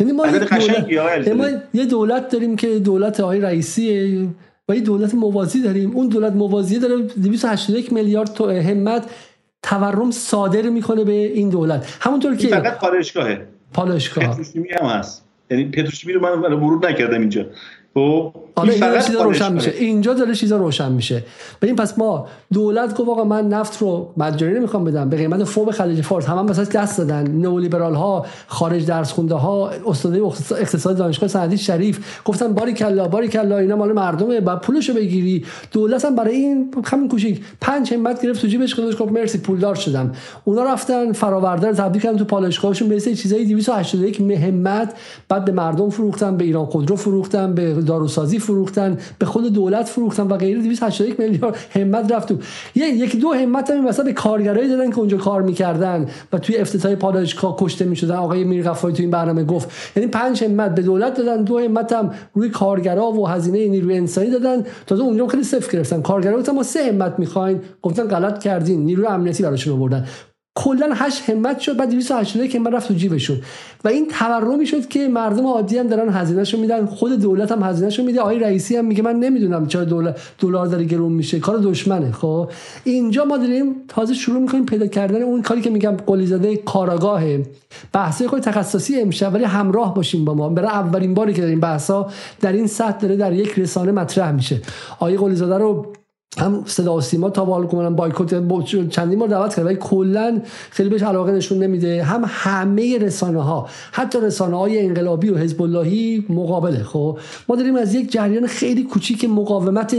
[0.00, 4.28] یعنی ما, یعنی ما یه دولت داریم که دولت آقای رئیسیه
[4.68, 5.90] و یه دولت موازی داریم.
[5.90, 9.10] اون دولت موازی داره 281 میلیارد تو همت
[9.64, 11.98] تورم صادر می‌کنه به این دولت.
[12.00, 13.46] همونطور که فقط پالایشگاهه.
[13.72, 14.26] پالایشگاه.
[14.26, 15.24] پتروشیمی هم هست.
[15.50, 17.46] یعنی پتروشیمی رو من ورود نکردم اینجا.
[17.94, 19.70] خب؟ آره اینجا چیزا روشن میشه.
[19.70, 21.24] اینجا داره چیزا روشن میشه.
[21.62, 25.08] ببین پس ما دولت گفت آقا من نفت رو مجانی نمی‌خوام بدم.
[25.08, 26.26] به قیمت فوق خلیج فارس.
[26.26, 27.30] هم, هم مثلا دست دادن.
[27.30, 30.16] نئولیبرال ها خارج درس خونده ها استاد
[30.58, 34.40] اقتصاد دانشگاه سعدی شریف گفتن باری کلا باری کلا اینا مال مردمه.
[34.40, 35.44] بعد پولشو بگیری.
[35.72, 40.12] دولت هم برای این همین کوچیک پنج همت گرفت تو جیبش گفت مرسی پولدار شدم.
[40.44, 44.94] اونا رفتن فراورده رو تبدیل کردن تو پالایشگاهشون به چیزای 281 همت
[45.28, 50.22] بعد به مردم فروختن به ایران خودرو فروختن به داروسازی فروختن به خود دولت فروختن
[50.22, 52.38] و غیره 281 میلیارد همت رفت تو.
[52.74, 56.94] یک دو همت هم مثلا به کارگرایی دادن که اونجا کار می‌کردن و توی افتتاح
[56.94, 58.14] پاداشگاه کشته می‌شدن.
[58.14, 59.70] آقای میرغفاری تو این برنامه گفت.
[59.96, 64.30] یعنی پنج همت به دولت دادن دو همت هم روی کارگرا و هزینه نیروی انسانی
[64.30, 64.64] دادن.
[64.86, 66.02] تازه اونجا خیلی صفر گرفتن.
[66.02, 67.60] کارگرا گفتن ما سه همت می‌خواین.
[67.82, 68.84] گفتن غلط کردین.
[68.84, 70.06] نیروی امنیتی براشون آوردن
[70.56, 73.40] کلا هشت همت شد بعد 281 که من رفت تو جیبشون.
[73.84, 78.02] و این تورمی شد که مردم عادی هم دارن هزینهشو میدن خود دولت هم هزینهشو
[78.02, 78.20] میده.
[78.20, 82.50] آقای رئیسی هم میگه من نمی‌دونم چرا دلار دلار داره گرون میشه کار دشمنه خب؟
[82.84, 87.42] اینجا ما داریم تازه شروع می‌کنیم پیدا کردن اون کاری که میگم قلی زده کاراگاهه
[87.92, 90.48] بحثای خود تخصصی امشب ولی همراه باشیم با ما.
[90.48, 92.10] برای اولین باری که داریم بحثا
[92.40, 94.60] در این سطح داره در یک رسانه مطرح میشه.
[94.92, 95.92] آقای قلی زاده رو
[96.38, 100.40] هم صدا و سیما تا بال کنن بایکوت چندین بار دعوت کرد ولی کلا
[100.70, 102.02] خیلی بهش علاقه نشون نمیده.
[102.02, 107.76] هم همه رسانه ها حتی رسانه های انقلابی و حزب اللهی مقابله خب؟ ما داریم
[107.76, 109.96] از یک جریان خیلی کوچیک مقاومت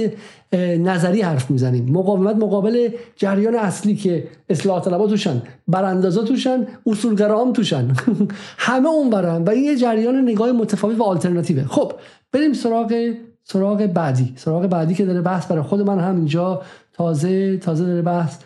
[0.80, 1.92] نظری حرف می‌زنیم.
[1.92, 7.88] مقاومت مقابل جریان اصلی که اصلاح طلبات توشن براندازا توشن اصولگرا هم توشن.
[8.58, 9.44] همه اون برن.
[9.44, 11.64] و این یه جریان نگاه متفاوت و آلترناتیوه.
[11.64, 11.92] خب
[12.32, 13.14] بریم سراغ
[13.48, 14.34] سراغ بعدی.
[14.36, 16.62] سراغ بعدی که داره بحث برای خود من هم اینجا
[16.94, 18.40] تازه تازه داره بحث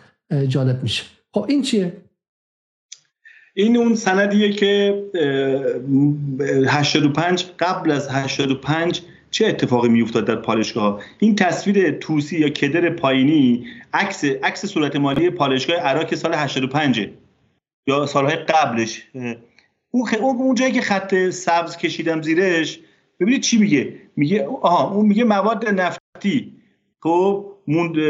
[0.48, 1.04] جالب میشه.
[1.34, 1.92] خب این چیه؟
[3.54, 5.02] این اون سندیه که
[6.68, 13.66] 85 قبل از 85 چه اتفاقی میافتاد در پالشگاه؟ این تصویر توسی یا کدر پایینی
[13.92, 17.08] عکس عکس صورت مالی پالشگاه عراق سال 85
[17.86, 19.08] یا سالهای قبلش.
[19.90, 22.80] اون اون جایی که خط سبز کشیدم زیرش
[23.20, 26.52] ببینید چی میگه؟ میگه آها اون میگه مواد نفتی.
[27.02, 27.46] خب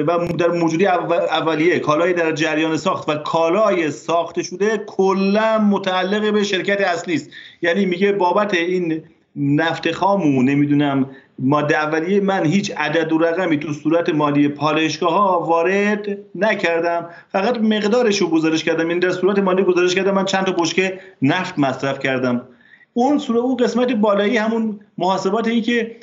[0.07, 1.79] و در موجودی اولیه.
[1.79, 7.31] کالای در جریان ساخت و کالای ساخته شده کلا متعلق به شرکت اصلی است.
[7.63, 9.03] یعنی میگه بابت این
[9.37, 15.41] نفت خامو نمی‌دونم ماده اولیه من هیچ عدد و رقمی تو صورت مالی پالشگاه ها
[15.41, 17.11] وارد نکردم.
[17.33, 18.81] فقط مقدارش رو گزارش کردم.
[18.81, 20.15] این یعنی در صورت مالی گزارش کردم.
[20.15, 22.47] من چند تا بشکه نفت مصرف کردم.
[22.93, 25.97] اون صورت اون قسمت بالایی همون محاسبات این که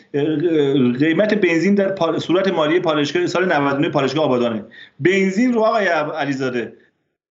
[1.00, 4.66] قیمت بنزین در صورت مالی پالشگاه سال 99 پالشگاه آبادانه.
[5.00, 6.74] بنزین رو آقای علیزاده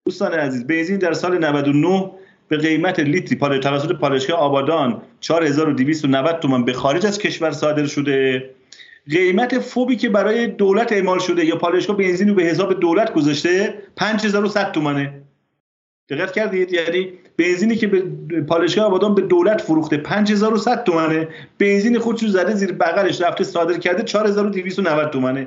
[0.06, 2.10] دوستان عزیز بنزین در سال 99
[2.48, 8.50] به قیمت لیتری پال توسط پالشگاه آبادان 4290 تومان به خارج از کشور صادر شده.
[9.10, 13.74] قیمت فوبی که برای دولت اعمال شده یا پالشگاه بنزین رو به حساب دولت گذاشته
[13.96, 15.22] 5100 تومانه.
[16.08, 18.02] دقت کردید؟ یعنی بنزینی که به
[18.40, 21.28] پالشگاه آبادان به دولت فروخته 5100 تومنه.
[21.58, 25.46] بنزین خودش رو زده زیر بغلش رفته صادر کرده 4290 تومنه.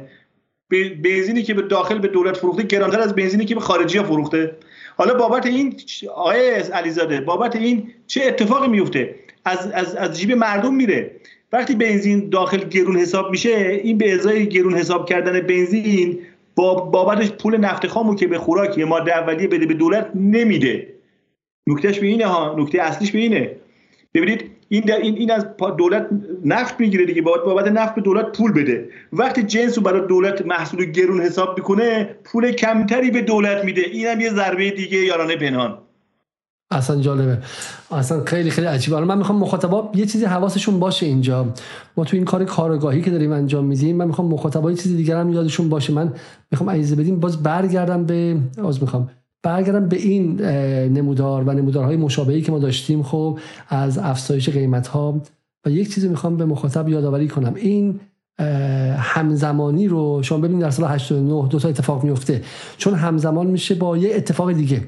[1.03, 4.55] بنزینی که به داخل به دولت فروخته گرانتر از بنزینی که به خارجی ها فروخته.
[4.97, 5.75] حالا بابت این
[6.15, 11.11] آقای علیزاده بابت این چه اتفاقی میفته؟ از, از, از جیب مردم میره.
[11.53, 16.19] وقتی بنزین داخل گرون حساب میشه این به ازای گرون حساب کردن بنزین
[16.55, 20.87] با بابتش پول نفت خامو که به خوراک ماده اولیه بده به دولت نمیده.
[21.69, 23.51] نکتهش به اینه ها نکته اصلیش به اینه.
[24.13, 25.45] ببینید این این این از
[25.77, 26.07] دولت
[26.45, 28.89] نفت می‌گیره دیگه باید بابت نفت به دولت پول بده.
[29.13, 33.81] وقتی جنس رو برای دولت محصول گرون حساب می‌کنه پول کمتری به دولت میده.
[33.81, 35.77] اینم یه ضربه دیگه یارانه پنهان
[36.71, 37.37] اصلا جالبه.
[37.91, 38.99] اصلا خیلی خیلی عجیبه.
[38.99, 41.53] من می‌خوام مخاطبا یه چیزی حواسشون باشه اینجا.
[41.97, 45.17] ما تو این کار کارگاهی که داریم انجام میدیم من می‌خوام مخاطبا یه چیزی دیگر
[45.19, 45.93] هم یادشون باشه.
[45.93, 46.13] من
[46.51, 48.37] می‌خوام عیزه بدیم باز برگردم به
[48.67, 49.09] از می‌خوام.
[49.43, 50.41] برگردم به این
[50.97, 53.03] نمودار و نمودارهای مشابهی که ما داشتیم.
[53.03, 53.39] خب
[53.69, 55.21] از افزایش قیمت ها
[55.65, 57.53] و یک چیزی می‌خوام به مخاطب یادآوری کنم.
[57.55, 57.99] این
[58.97, 62.41] همزمانی رو شما ببینید در سال 89 دو تا اتفاق میفته
[62.77, 64.83] چون همزمان میشه با یه اتفاق دیگه.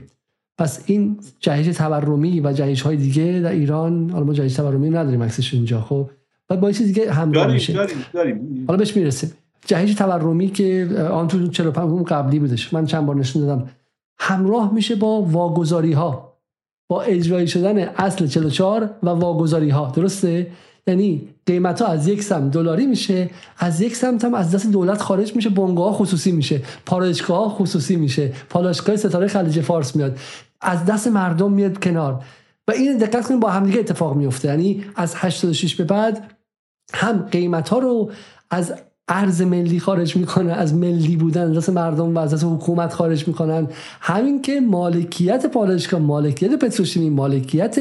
[0.58, 5.24] پس این جهش تورمی و جهش های دیگه در ایران حالا ما جهش تورمی نداریم
[5.24, 6.10] عکسش اینجا خب.
[6.48, 7.74] بعد با چیز دیگه همراه میشه.
[7.74, 8.66] داریم داریم.
[8.68, 9.32] حالا بهش می‌رسیم.
[9.66, 12.74] جهش تورمی که آن تو 45 قبلی بودش.
[12.74, 13.70] من چند بار نشون دادم.
[14.24, 16.38] همراه میشه با واگذاری ها
[16.90, 20.52] با اجرایی شدن اصل 44 و واگذاری ها درسته؟
[20.88, 25.02] یعنی قیمت ها از یک سمت دلاری میشه از یک سمت هم از دست دولت
[25.02, 30.20] خارج میشه بنگاه خصوصی میشه پالایشگاه خصوصی میشه پالایشگاه ستاره خلیج فارس میاد
[30.62, 32.24] از دست مردم میاد کنار.
[32.68, 36.32] و این دقت کنید با همدیگه اتفاق میفته یعنی از 86 به بعد
[36.94, 38.12] هم قیمت ها رو
[38.50, 38.74] از
[39.14, 43.68] ارز ملی خارج می‌کنن از ملی بودن از مردم و از حکومت خارج می‌کنن.
[44.02, 47.80] همین که مالکیت پالایشگاه مالکیت پتروشیمی مالکیت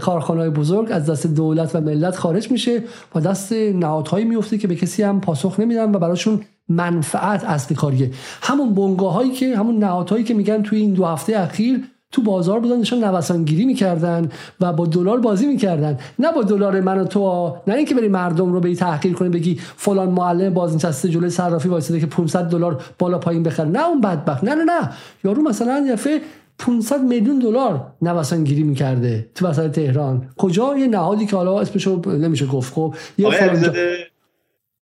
[0.00, 2.82] کارخانه‌های بزرگ از دست دولت و ملت خارج میشه
[3.14, 8.10] و دست نهادهایی میفته که به کسی هم پاسخ نمیدن و براشون منفعت اصلی کاریه.
[8.42, 11.80] همون بنگاه هایی که همون نهادهایی که میگن توی این دو هفته اخیر
[12.12, 14.28] تو بازار بودن نشان نوسانگیری می‌کردن
[14.60, 15.98] و با دلار بازی می‌کردن.
[16.18, 19.60] نه با دلار من و تو نه اینکه بری مردم رو به تحقیر کنی بگی
[19.76, 23.68] فلان معلم بازنشسته جلوی صرافی وایساده که 500 دلار بالا پایین بخره.
[23.68, 24.44] نه اون بدبخت.
[24.44, 24.90] نه نه نه.
[25.24, 26.20] یارو مثلا یهو
[26.58, 30.28] 500 میلیون دلار نوسانگیری می‌کرده تو وسط تهران.
[30.36, 32.74] کجا؟ یه نهادی که حالا اسمشو نمیشه گفت.
[32.74, 33.28] خب یه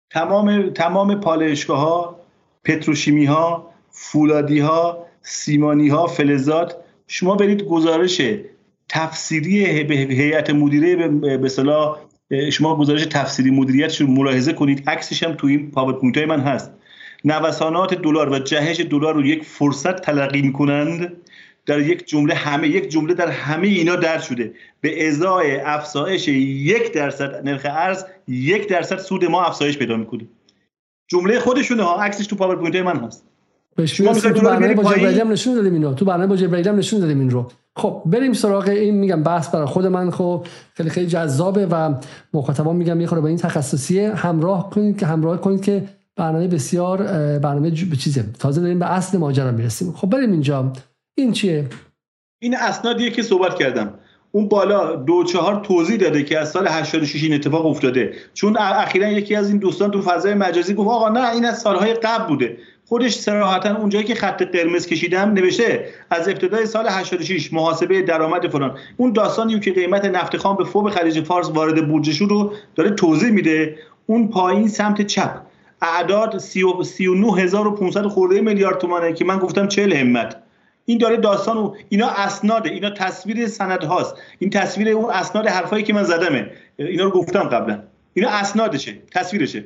[0.09, 2.15] تمام تمام پالایشگاه ها
[2.63, 6.75] پتروشیمی ها فولادی ها سیمانی ها فلزات
[7.07, 8.21] شما برید گزارش
[8.89, 9.65] تفسیری
[10.13, 11.07] هیئت مدیره
[11.37, 11.99] به اصطلاح
[12.51, 14.89] شما گزارش تفسیری مدیریتش رو ملاحظه کنید.
[14.89, 16.71] عکسش هم تو این پاورپوینت های من هست.
[17.25, 21.17] نوسانات دلار و جهش دلار رو یک فرصت تلقی می‌کنند.
[21.65, 24.53] در یک جمله همه یک جمله در همه اینا درج شده.
[24.81, 30.27] به ازای افزایش یک درصد نرخ ارز یک درصد سود ما افزایش پیدا می‌کنه.
[31.07, 33.26] جمله خودشونه ها عکسش تو پاورپوینت من هست.
[33.85, 35.93] شما تو برنامه با جبرائیل هم نشون دادیم اینو.
[35.93, 39.49] تو برنامه با جبرائیل هم نشون دادیم این رو خب بریم سراغ این میگم بحث
[39.49, 40.11] برای خود من.
[40.11, 41.93] خب خیلی خیلی جذابه و
[42.33, 45.83] مخاطبان میگم یه با این تخصصی همراه کنید که همراه کنید که
[46.15, 46.97] برنامه بسیار
[47.39, 48.25] برنامه به چیزه.
[48.39, 49.91] تازه داریم به اصل ماجرا می‌رسیم.
[49.91, 50.73] خب بریم اینجا.
[51.17, 51.65] این چیه؟
[52.41, 53.93] این اسنادیه که صحبت کردم.
[54.31, 58.13] اون بالا دو چهار توضیح داده که از سال 86 این اتفاق افتاده.
[58.33, 61.93] چون اخیرا یکی از این دوستان تو فضای مجازی گفت آقا نه این از سالهای
[61.93, 62.57] قبل بوده.
[62.87, 68.77] خودش صراحتا اونجایی که خط قرمز کشیدم نوشته از ابتدای سال 86 محاسبه درآمد فلان.
[68.97, 73.29] اون داستانی که قیمت نفت خام به فوق خلیج فارس وارد بودجه رو داره توضیح
[73.29, 75.41] میده اون پایین سمت چپ.
[75.81, 80.35] اعداد 39500 خورده میلیارد تومانه که من گفتم 40 همت.
[80.85, 84.15] این داره داستان و اینا اسناده اینا تصویر سند هاست.
[84.39, 86.51] این تصویر اون اسناد حرفایی که من زدمه.
[86.77, 87.83] اینا رو گفتم قبلا.
[88.13, 89.63] اینا اسنادشه تصویرشه.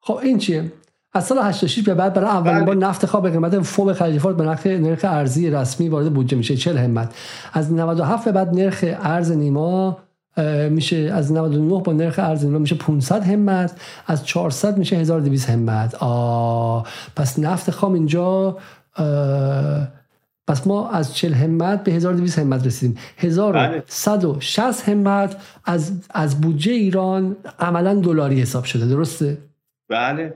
[0.00, 0.72] خب این چیه؟
[1.14, 2.64] از سال 86 به بعد برای اولین بله.
[2.64, 6.36] بار نفت خواب به قیمت فوق خلیج فارس به نرخ نرخ ارزی رسمی وارد بودجه
[6.36, 6.56] میشه.
[6.56, 7.14] 40 همت.
[7.52, 9.98] از 97 به بعد نرخ ارز نیما
[10.70, 13.80] میشه از 99 با نرخ ارز نیما میشه 500 همت.
[14.06, 15.94] از 400 میشه 1200 همت.
[15.94, 16.82] آ
[17.16, 18.56] پس نفت خام اینجا
[20.46, 22.98] پس ما از 40 همت به 1200 همت رسیدیم.
[23.18, 24.96] 1160 بله.
[24.96, 28.86] همت از از بودجه ایران عملا دلاری حساب شده.
[28.86, 29.38] درسته؟
[29.88, 30.34] بله.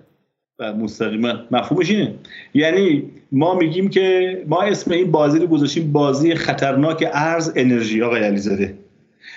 [0.58, 2.14] و مستقیما مفهومش اینه.
[2.54, 3.02] یعنی
[3.32, 8.74] ما میگیم که ما اسم این بازی رو گذاشتیم بازی خطرناک ارز انرژی آقای علیزاده.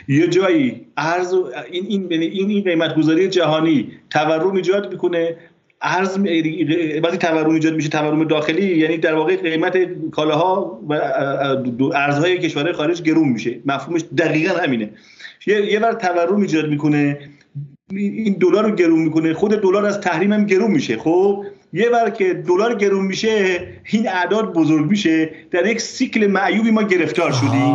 [0.08, 1.34] یه جایی ارز
[1.72, 5.36] این این این, این قیمت گذاری جهانی تورم ایجاد می‌کنه.
[5.82, 6.18] ارز
[7.04, 9.78] وقتی تورم ایجاد میشه تورم داخلی یعنی در واقع قیمت
[10.12, 10.94] کالاها و
[11.96, 13.60] ارزهای کشورهای خارج گرون میشه.
[13.66, 14.90] مفهومش دقیقا همینه.
[15.48, 17.18] یه یه بار تورم ایجاد می‌کنه.
[17.91, 19.34] این دلار رو گرون می‌کنه.
[19.34, 20.98] خود دلار از تحریم هم گرون میشه.
[20.98, 21.44] خب
[21.74, 25.30] یه بار که دلار گرون میشه این اعداد بزرگ میشه.
[25.52, 27.74] در یک سیکل معیوبی ما گرفتار شدیم.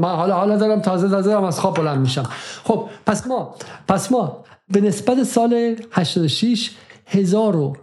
[0.00, 2.22] من حالا حالا دارم تازه تازه دارم از خواب بلند میشم.
[2.64, 3.54] خب پس ما
[3.88, 6.70] پس ما به نسبت سال 86
[7.06, 7.76] هزار و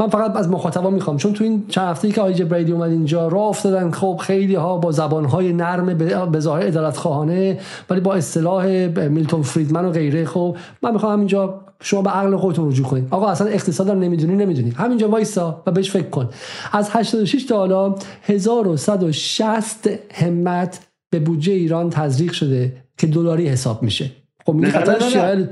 [0.00, 3.28] من فقط از مخاطبا می‌خوام چون تو این چند هفته که آیج جبرائیلی اومد اینجا
[3.28, 3.90] راه افتادن.
[3.90, 5.98] خب خیلی ها با زبان های نرم
[6.30, 7.58] به ظاهر ادالت خواهانه
[7.90, 10.24] ولی با اصطلاح میلتون فریدمن و غیره.
[10.24, 14.36] خب من می‌خوام اینجا شما به عقل خودتون رجوع کنید آقا اصلا اقتصاد هم نمی‌دونی
[14.36, 14.70] نمی‌دونی.
[14.70, 16.28] همینجا وایسا و بهش فکر کن.
[16.72, 24.10] از 86 تا حالا 1160 همت به بودجه ایران تزریق شده که دلاری حساب میشه.
[24.46, 25.48] خب میگه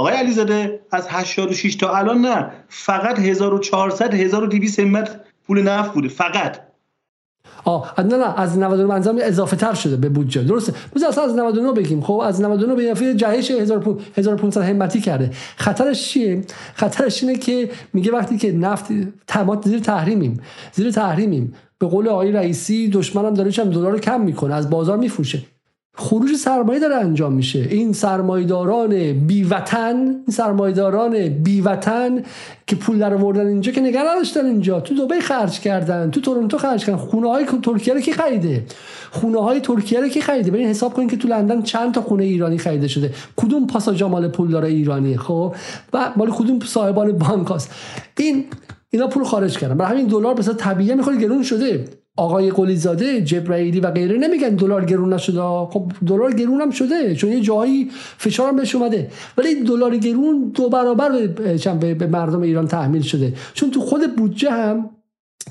[0.00, 6.60] آقای علیزاده از 86 تا الان نه فقط 1400 1200 همت پول نفت بوده فقط.
[7.64, 10.42] آه نه نه از 99 منظرم اضافه تر شده به بودجه.
[10.42, 10.74] درسته.
[10.94, 12.00] بذار اصلا از 99 بگیم.
[12.00, 15.30] خب از 99 به اضافه جهش 1500 همتی کرده.
[15.56, 16.44] خطرش چیه؟
[16.74, 18.88] خطرش اینه که میگه وقتی که نفت
[19.26, 20.40] تمات زیر تحریمیم.
[20.72, 21.54] زیر تحریمیم.
[21.78, 25.42] به قول آقای رئیسی دشمنم داره چم دلار کم می‌کنه از بازار میفروشه.
[25.94, 27.58] خروج سرمایه داره انجام میشه.
[27.58, 32.22] این سرمایداران بیوطن این سرمایداران بیوطن
[32.66, 34.80] که پول در آوردن اینجا که نگران نداشتن اینجا.
[34.80, 36.98] تو دبی خرج کردن تو تورنتو خرج کردن.
[36.98, 38.64] خونه های ترکیه رو کی خریده؟
[39.10, 42.24] خونه های ترکیه رو کی خریده؟ برین حساب کنین که تو لندن چند تا خونه
[42.24, 43.10] ایرانی خریده شده.
[43.36, 45.54] کدوم پاساژ مال پول داره ایرانی؟ خب؟
[45.92, 47.70] و مال کدوم صاحبان بانک هست
[48.18, 48.44] این
[48.90, 49.76] اینا پول خارج کردن.
[49.76, 51.84] برای همین دلار به طبیعی می‌خواد گرون شده.
[52.16, 55.40] آقای قلیزاده جبرائیلی و غیره نمیگن دلار گرون نشده.
[55.40, 59.10] خب دلار گرون هم شده چون یه جایی فشار هم بهش اومده.
[59.38, 61.26] ولی دلار گرون دو برابر
[61.94, 63.34] به مردم ایران تحمیل شده.
[63.54, 64.90] چون تو خود بودجه هم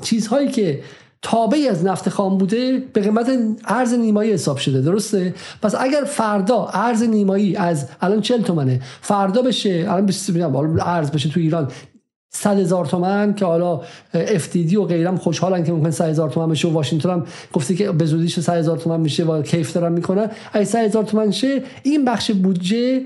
[0.01, 0.79] چیزهایی که
[1.21, 3.31] تابعی از نفت خام بوده به قیمت
[3.65, 4.81] ارز نیمایی حساب شده.
[4.81, 11.29] درسته؟ پس اگر فردا ارز نیمایی از الان 40 تومنه فردا بشه الان ارز بشه
[11.29, 11.71] تو ایران
[12.31, 13.81] 100 هزار تومن که حالا
[14.13, 17.91] FTD و غیرم خوشحالن که ممکن 100 هزار تومن بشه و واشنگتن هم گفته که
[17.91, 20.31] به زودیش 100 هزار تومن میشه و کیف دارن می‌کنن.
[20.53, 23.01] اگه 100 هزار تومن شه این بخش بودجه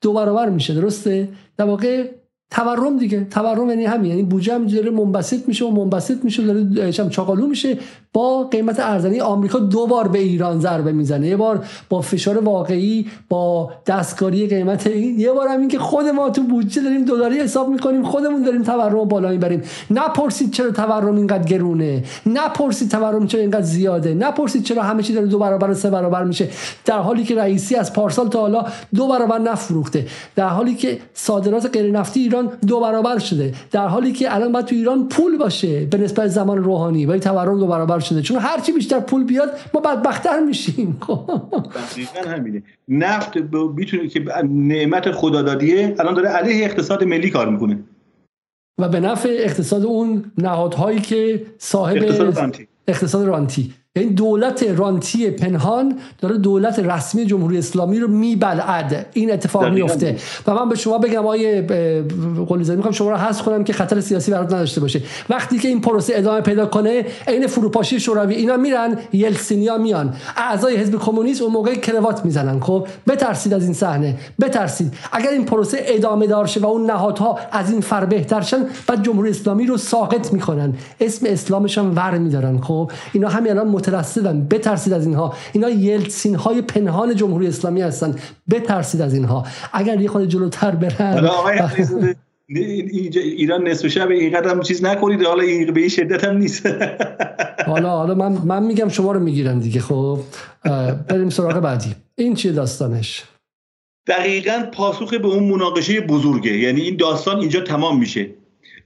[0.00, 2.10] دو برابر میشه درسته؟ در واقع
[2.50, 3.26] تورم دیگه.
[3.30, 4.10] تورم یعنی همین.
[4.10, 7.78] یعنی بودجه هم داره منبسط میشه و منبسط میشه داره چاقالو میشه.
[8.12, 11.28] با قیمت ارزنی آمریکا دو بار به ایران ضربه می‌زنه.
[11.28, 15.20] یه بار با فشار واقعی با دستکاری قیمت این.
[15.20, 18.62] یه بار هم این که خود ما تو بودجه داریم دلاری حساب می‌کنیم خودمون داریم
[18.62, 19.62] تورم بالا می‌بریم.
[19.90, 22.04] نپرسید چرا تورم اینقدر گرونه.
[22.26, 24.14] نپرسید تورم چرا اینقدر زیاده.
[24.14, 26.48] نپرسید چرا همه چی داره دو برابر و سه برابر میشه.
[26.84, 28.64] در حالی که رئیسی از پارسال تا حالا
[28.94, 30.06] دو برابر نفروخته.
[30.36, 34.66] در حالی که صادرات غیر نفتی ایران دو برابر شده در حالی که الان باید
[34.66, 38.22] تو ایران پول باشه به نسبت زمان روحانی ولی تورم دو برابر شده.
[38.22, 40.98] چون هرچی بیشتر پول بیاد ما بدبختتر میشیم.
[41.92, 42.62] دقیقا همینه.
[42.88, 43.36] نفت
[43.74, 47.78] می‌تونه که نعمت خدادادیه الان داره علیه اقتصاد ملی کار می‌کنه.
[48.78, 53.74] و به نفع اقتصاد اون نهادهایی که صاحب اقتصاد رانتی, اقتصاد رانتی.
[53.96, 59.06] یعنی دولت رانتی پنهان داره دولت رسمی جمهوری اسلامی رو میبلعد.
[59.12, 60.16] این اتفاق میفته
[60.46, 61.62] و من به شما بگم آیه
[62.48, 65.02] قلیزاده می‌خوام شما رو حذف کنم که خطر سیاسی برات نداشته باشه.
[65.30, 70.14] وقتی که این پروسه ادامه پیدا کنه عین فروپاشی شوروی اینا میرن یلسینیا میان.
[70.36, 72.60] اعضای حزب کمونیست اون موقع کروات می‌زنن.
[72.60, 74.14] خب بترسید از این صحنه.
[74.40, 74.94] بترسید.
[75.12, 79.02] اگر این پروسه ادامه دار شه و اون نهادها از این فر بهتر شن بعد
[79.02, 80.74] جمهوری اسلامی رو ساقط می‌کنن.
[81.00, 82.60] اسم اسلامش هم ور میدارن.
[82.60, 85.34] خب اینا همین الان مترصدن بترسید از اینها.
[85.52, 88.14] اینا یلتسین های پنهان جمهوری اسلامی هستن
[88.50, 89.46] بترسید از اینها.
[89.72, 91.30] اگر یه خود جلوتر برن.
[92.48, 95.22] ایران نصف شب اینقدر هم چیز نکنید.
[95.22, 96.66] حالا این به این شدت هم نیست.
[97.66, 100.18] حالا حالا من من میگم شما رو می‌گیرم دیگه خب؟
[101.08, 101.94] بریم سراغ بعدی.
[102.14, 103.24] این چیه داستانش؟
[104.06, 106.58] دقیقا پاسخ به اون مناقشه بزرگه.
[106.58, 108.30] یعنی این داستان اینجا تمام میشه.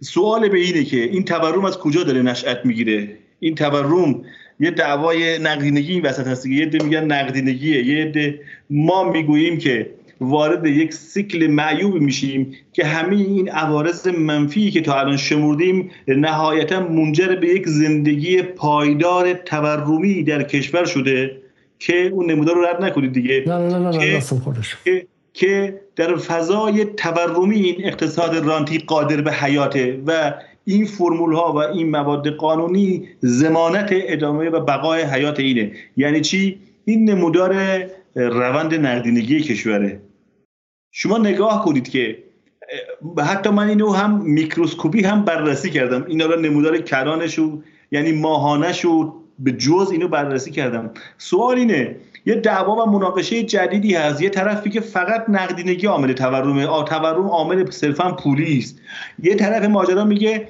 [0.01, 4.23] سوال به اینه که این تورم از کجا داره نشأت می‌گیره؟ این تورم
[4.61, 7.85] یه دعوای نقدینگی این وسط هست یه عده میگن نقدینگیه.
[7.85, 14.71] یه عده ما می‌گوییم که وارد یک سیکل معیوب میشیم که همه این عوارض منفی
[14.71, 21.37] که تا الان شمردیم نهایتا منجر به یک زندگی پایدار تورمی در کشور شده
[21.79, 23.45] که اون نمودار رو رد نکنید دیگه.
[23.47, 24.21] نه نه نه نه
[24.85, 30.35] که, که در فضای تورمی این اقتصاد رانتی قادر به حیاته و
[30.71, 35.73] این فرمول ها و این مواد قانونی زمانت ادامه و بقای حیات اینه.
[35.97, 37.57] یعنی چی؟ این نمودار
[38.15, 40.01] روند نقدینگی کشوره.
[40.91, 42.19] شما نگاه کنید که
[43.19, 46.05] حتی من اینو هم میکروسکوپی هم بررسی کردم.
[46.09, 50.91] اینا رو نمودار کرانش و یعنی ماهانش و به جز اینو بررسی کردم.
[51.19, 54.23] سوال اینه یه دعوا و مناقشه جدیدی هست.
[54.23, 58.81] یه طرفی که فقط نقدینگی عامل تورم تورم عامل صرفا پولی است.
[59.23, 60.49] یه طرف ماجرا میگه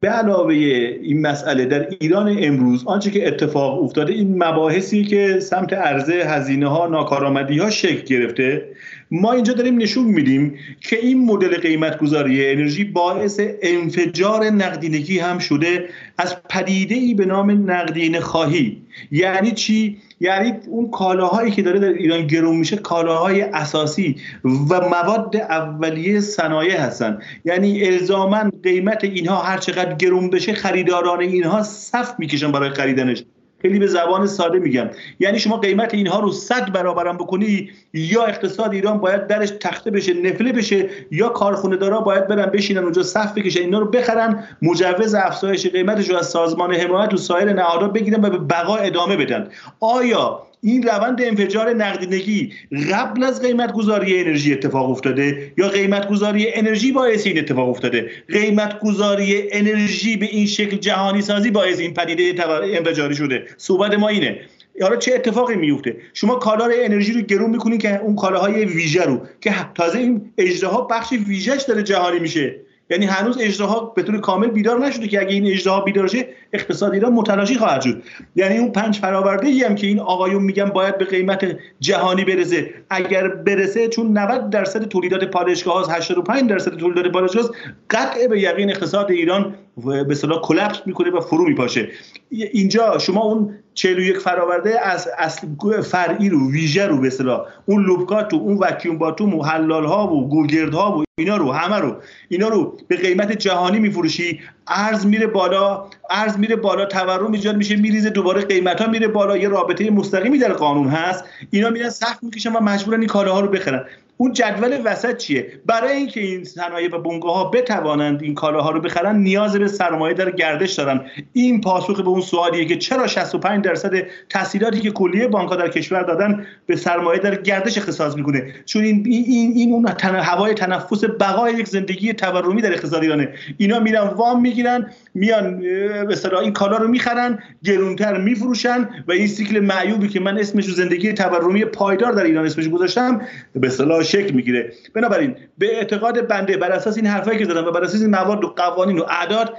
[0.00, 5.72] به علاوه این مسئله در ایران امروز آنچه که اتفاق افتاده این مباحثی که سمت
[5.72, 8.68] عرضه هزینه ها ناکارآمدی ها شکل گرفته
[9.10, 15.38] ما اینجا داریم نشون میدیم که این مدل قیمت گذاری انرژی باعث انفجار نقدینگی هم
[15.38, 18.82] شده از پدیده ای به نام نقدین خواهی.
[19.10, 25.36] یعنی چی؟ یعنی اون کالاهایی که داره در ایران گرون میشه کالاهای اساسی و مواد
[25.36, 27.18] اولیه صنایع هستن.
[27.44, 33.24] یعنی الزاما قیمت اینها هر چقدر گرون بشه خریداران اینها صف می‌کشن برای خریدنش.
[33.62, 34.90] خیلی به زبان ساده میگم.
[35.20, 40.14] یعنی شما قیمت اینها رو صد برابرم بکنی یا اقتصاد ایران باید درش تخته بشه
[40.14, 45.14] نفله بشه یا کارخونه دارا باید برن بشینن اونجا صف بکشن اینا رو بخرن مجوز
[45.14, 49.48] افزایش قیمتش رو از سازمان حمایت و سایر نهادها بگیرن و به بقا ادامه بدن.
[49.80, 52.52] آیا این روند انفجار نقدینگی
[52.92, 58.10] قبل از قیمت گذاری انرژی اتفاق افتاده یا قیمت گذاری انرژی باعث این اتفاق افتاده؟
[58.28, 62.44] قیمت گذاری انرژی به این شکل جهانی سازی باعث این پدیده
[62.76, 63.46] انفجاری شده.
[63.56, 64.40] صحبت ما اینه.
[64.82, 69.20] حالا چه اتفاقی میفته شما کالای انرژی رو گرون می‌کنین که اون کالاهای ویژه رو.
[69.40, 72.56] که تازه این اجراها بخش ویژهش داره جهانی میشه.
[72.90, 76.92] یعنی هنوز اجراها به طور کامل بیدار نشده که اگه این اجراها بیدار شه اقتصاد
[76.92, 78.02] ایران متلاشی خواهد شد.
[78.36, 82.70] یعنی اون پنج فراورده ای هم که این آقایون میگن باید به قیمت جهانی برسه.
[82.90, 87.50] اگر برسه چون 90 درصد تولیدات پالایشگاه 85 درصد تولیدات پالایشگاه
[87.90, 89.54] قطع به یقین اقتصاد ایران
[89.84, 91.88] به اصطلاح کلپس می‌کنه و فرو میپاشه.
[92.30, 95.46] اینجا شما اون 41 فراورده از اصل
[95.82, 100.14] فرعی رو ویژه رو به اصطلاح اون لوبکات و اون وکیوم باتوم و حلال ها
[100.14, 101.96] و گولگرد ها و اینا رو همه رو
[102.28, 104.40] اینا رو به قیمت جهانی میفروشی.
[104.68, 109.36] ارز میره بالا ارز میره بالا تورم ایجاد میشه میریزه دوباره قیمت ها میره بالا
[109.36, 111.24] یه رابطه مستقیمی در قانون هست.
[111.50, 113.84] اینا میرن سخت می‌کشن و مجبورن این کالاها رو بخرن.
[114.16, 118.80] اون جدول وسط چیه؟ برای اینکه این صنایع و بنگاه ها بتوانند این کالاها رو
[118.80, 121.00] بخرن نیاز به سرمایه در گردش دارن.
[121.32, 123.92] این پاسخ به اون سوالیه که چرا 65 درصد
[124.30, 128.54] تسهیلاتی که کلیه بانک در کشور دادن به سرمایه در گردش اختصاص می‌کنه.
[128.64, 130.14] چون این این این اون تن...
[130.14, 133.28] هوای تنفس بقای یک زندگی تورمی در اقتصاد ایرانه.
[133.58, 139.60] اینا میرن وام می‌گیرن میان به این کالا رو می‌خرن گرونتر میفروشن و این سیکل
[139.60, 143.20] معیوبی که من اسمش رو زندگی تورمی پایدار در ایران اسمش گذاشتم
[143.54, 144.72] به اصطلاح شکل می‌گیره.
[144.94, 148.44] بنابراین به اعتقاد بنده بر اساس این حرفایی که زدم و بر اساس این موارد
[148.44, 149.54] و قوانین و اعداد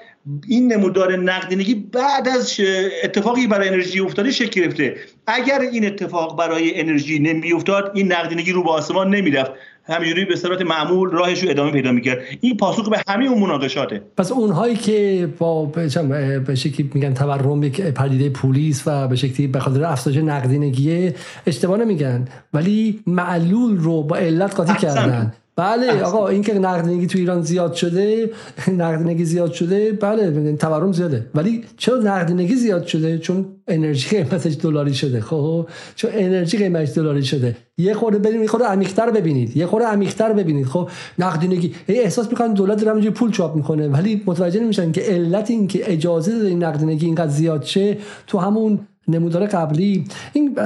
[0.48, 2.60] این نمودار نقدینگی بعد از
[3.04, 4.96] اتفاقی برای انرژی افتاده شکل گرفته.
[5.28, 9.52] اگر این اتفاق برای انرژی نمیافتاد این نقدینگی رو به آسمان نمی‌رفت.
[9.88, 12.18] همینجوری به صورت معمول راهش رو ادامه پیدا می‌کرد.
[12.42, 14.02] این پاسخ به همه اون مناقشاته.
[14.18, 19.84] پس اونهایی که با به شکلی میگن تورم پدیده پولیس و به شکلی به خاطر
[19.84, 21.12] افزایش نقدینگی
[21.48, 25.34] اشتباه نمیگن ولی معلول رو با علت قاطی کردن.
[25.58, 28.30] بله آقا این که نقدینگی تو ایران زیاد شده
[28.78, 31.26] نقدینگی زیاد شده بله تورم زیاده.
[31.36, 37.24] ولی چرا نقدینگی زیاد شده؟ چون انرژی قیمتش دلاری شده خب؟ چون انرژی قیمتش دلاری
[37.24, 37.56] شده.
[37.78, 39.58] یه خورده بریم یه خورده عمیق‌تر ببینید.
[39.58, 40.90] یه خورده عمیق‌تر ببینید خب؟
[41.20, 45.68] نقدینگی احساس می‌کنن دولت داره همینجوری پول چاپ می‌کنه ولی متوجه نمیشن که علت این
[45.68, 47.98] که اجازه داده این نقدینگی اینقدر زیاد شه
[48.28, 50.60] تو همون نمودار قبلی این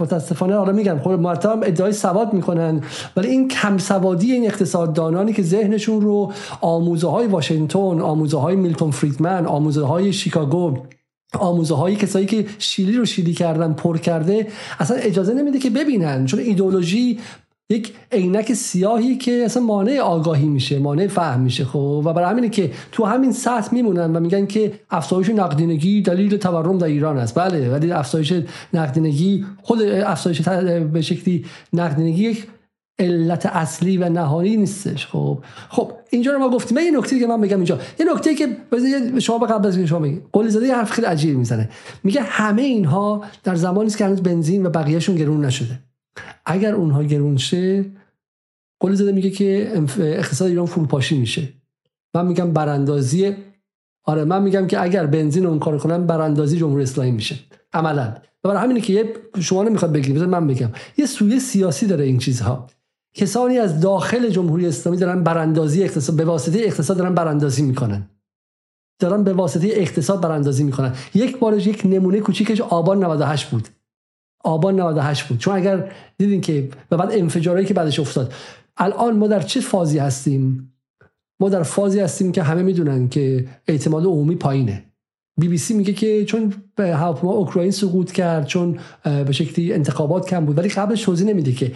[0.00, 2.80] متاسفانه حالا میگم خود مرتب ادعای سواد می‌کنن
[3.16, 8.90] ولی این کم سوادی این اقتصاددانانی که ذهنشون رو آموزه های واشنگتن آموزه های میلتون
[8.90, 10.76] فریدمن آموزه های شیکاگو
[11.34, 14.46] آموزه های کسایی که شیلی رو شیلی کردن پر کرده
[14.78, 17.18] اصلا اجازه نمیده که ببینن چون ایدولوژی
[17.70, 22.48] یک عینک سیاهی که اصلا مانع آگاهی میشه مانع فهم میشه خب؟ و برای همینه
[22.48, 27.34] که تو همین سطح میمونن و میگن که افزایش نقدینگی دلیل تورم در ایران است.
[27.34, 28.32] بله ولی افزایش
[28.74, 30.42] نقدینگی خود افزایش
[30.92, 32.46] به شکلی نقدینگی یک
[32.98, 35.38] علت اصلی و نهانی نیستش خب؟
[35.68, 36.78] خب اینجا رو ما گفتیم.
[36.78, 37.78] من یه نکته که من بگم اینجا.
[38.00, 38.56] یه نکته که
[39.18, 40.22] شما به قبل از شما بگید.
[40.32, 41.68] قلی زاده حرف خیلی عجیب می‌زنه.
[42.04, 45.87] میگه همه اینها در زمانی که هنوز بنزین و بقیهشون گرون نشده.
[46.46, 47.84] اگر اونها گرون شه
[48.80, 51.48] قول زده میگه که اقتصاد ایران فروپاشی میشه.
[52.14, 53.36] من میگم براندازی
[54.04, 57.38] آره من میگم که اگر بنزین اون کار کنن براندازی جمهوری اسلامی میشه.
[57.72, 58.14] عملا.
[58.42, 60.70] برای همینه که یه شما نمی‌خواد بگید من بگم.
[60.96, 62.70] یه سویه سیاسی داره این چیزها.
[63.14, 68.08] کسانی از داخل جمهوری اسلامی دارن براندازی اقتصاد به واسطه اقتصاد دارن براندازی می‌کنن.
[69.00, 70.94] دارن به واسطه اقتصاد براندازی می‌کنن.
[71.14, 73.68] یک بارش یک نمونه کوچیکش آبان 98 بود.
[74.44, 75.38] آبان 98 بود.
[75.38, 78.32] چون اگر دیدین که و بعد انفجارهایی که بعدش افتاد.
[78.76, 80.72] الان ما در چه فازی هستیم؟
[81.40, 84.84] ما در فازی هستیم که همه می‌دونن که اعتماد عمومی پایینه.
[85.40, 90.44] بی بی سی میگه که چون هواپیما اوکراین سقوط کرد چون به شکلی انتخابات کم
[90.44, 91.72] بود ولی قبلش توضیح نمیده که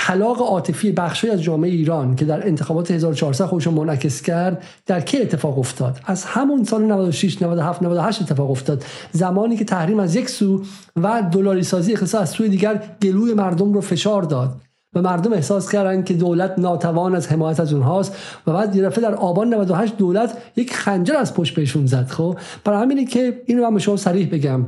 [0.00, 5.18] طلاق عاطفی بخشی از جامعه ایران که در انتخابات 1400 خودشون منعکس کرد در کی
[5.22, 8.84] اتفاق افتاد؟ از همون سال 96 97 98 اتفاق افتاد.
[9.12, 10.62] زمانی که تحریم از یک سو
[10.96, 14.56] و دلاری سازی اقتصاد از سوی دیگر گلوی مردم رو فشار داد
[14.94, 18.16] و مردم احساس کردن که دولت ناتوان از حمایت از اونهاست
[18.46, 22.06] و بعد یه در آبان 98 دولت یک خنجر از پشت بهشون زد.
[22.08, 24.66] خب برای همینه که اینو من به شما صریح بگم.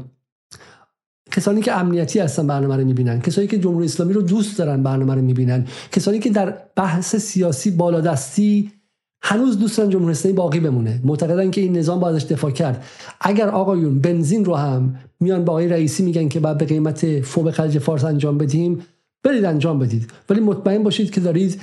[1.31, 5.15] کسانی که امنیتی هستن برنامه رو می‌بینن کسانی که جمهوری اسلامی رو دوست دارن برنامه
[5.15, 8.73] رو می‌بینن کسانی که در بحث سیاسی بالادستی
[9.23, 11.01] هنوز دوست دارن جمهوری اسلامی باقی بمونه.
[11.05, 12.85] معتقدن که این نظام بازش دفاع کرد.
[13.21, 17.51] اگر آقایون بنزین رو هم میان با آقای رئیسی میگن که بعد به قیمت فوق
[17.51, 18.83] خلیج فارس انجام بدیم
[19.23, 20.11] برید انجام بدید.
[20.31, 21.61] ولی مطمئن باشید که دارید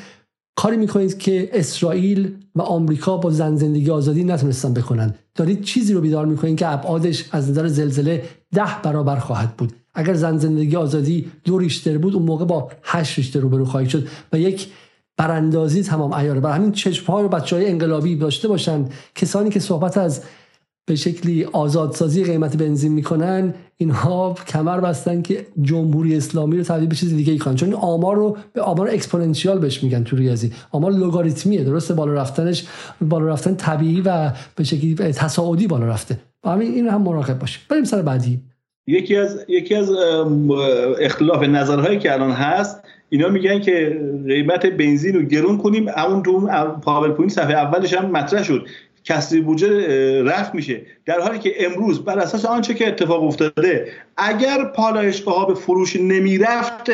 [0.58, 5.16] کاری می‌کنید که اسرائیل و آمریکا با زن زندگی آزادی نتونستن بکنن.
[5.36, 8.24] دارید چیزی رو بیدار می‌کنید که ابعادش از نظر زلزله
[8.56, 9.74] ده برابر خواهد بود.
[9.94, 14.08] اگر زن زندگی آزادی دو ریشتر بود اون موقع با هشت ریشتر روبرو خواهید شد
[14.34, 14.68] و یک
[15.18, 18.86] براندازی تمام ایاره برای همین چشم رو بچه های انقلابی داشته باشن
[19.16, 20.22] کسانی که صحبت از
[20.88, 26.96] به شکلی آزادسازی قیمت بنزین می‌کنن اینها کمر بستن که جمهوری اسلامی رو تبدیل به
[26.96, 27.56] چیز دیگه ای کنن.
[27.56, 30.52] چون آمار رو به آمار exponential بهش میگن تو ریاضی.
[30.72, 32.66] آمار لگاریتمیه درسته؟ بالا رفتنش
[33.02, 36.20] بالا رفتن طبیعی و به شکلی تصاعدی بالا رفته.
[36.46, 37.62] همین این هم مراقب باشیم.
[37.70, 38.40] بریم سر بعدی.
[38.88, 39.92] یکی از یکی از
[41.02, 46.50] اختلاف نظرهایی که الان هست اینا میگن که قیمت بنزین رو گرون کنیم همون تو
[46.82, 48.66] پاورپوینت صفحه اولش هم مطرح شد.
[49.08, 50.82] کسری بودجه رفع میشه.
[51.06, 55.96] در حالی که امروز بر اساس آنچه که اتفاق افتاده اگر پالایشگاه ها به فروش
[55.96, 56.92] نمی‌رفت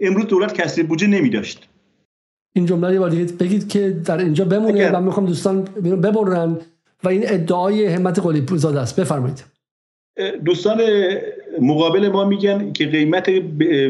[0.00, 1.68] امروز دولت کسری بودجه نمیداشت.
[2.56, 3.04] این جمله رو
[3.40, 5.62] بگید که در اینجا بمونه و می‌خوام دوستان
[6.02, 6.56] ببرن
[7.04, 9.00] و این ادعای همت قلی زاده است.
[9.00, 9.44] بفرمایید.
[10.44, 10.80] دوستان
[11.60, 13.30] مقابل ما میگن که قیمت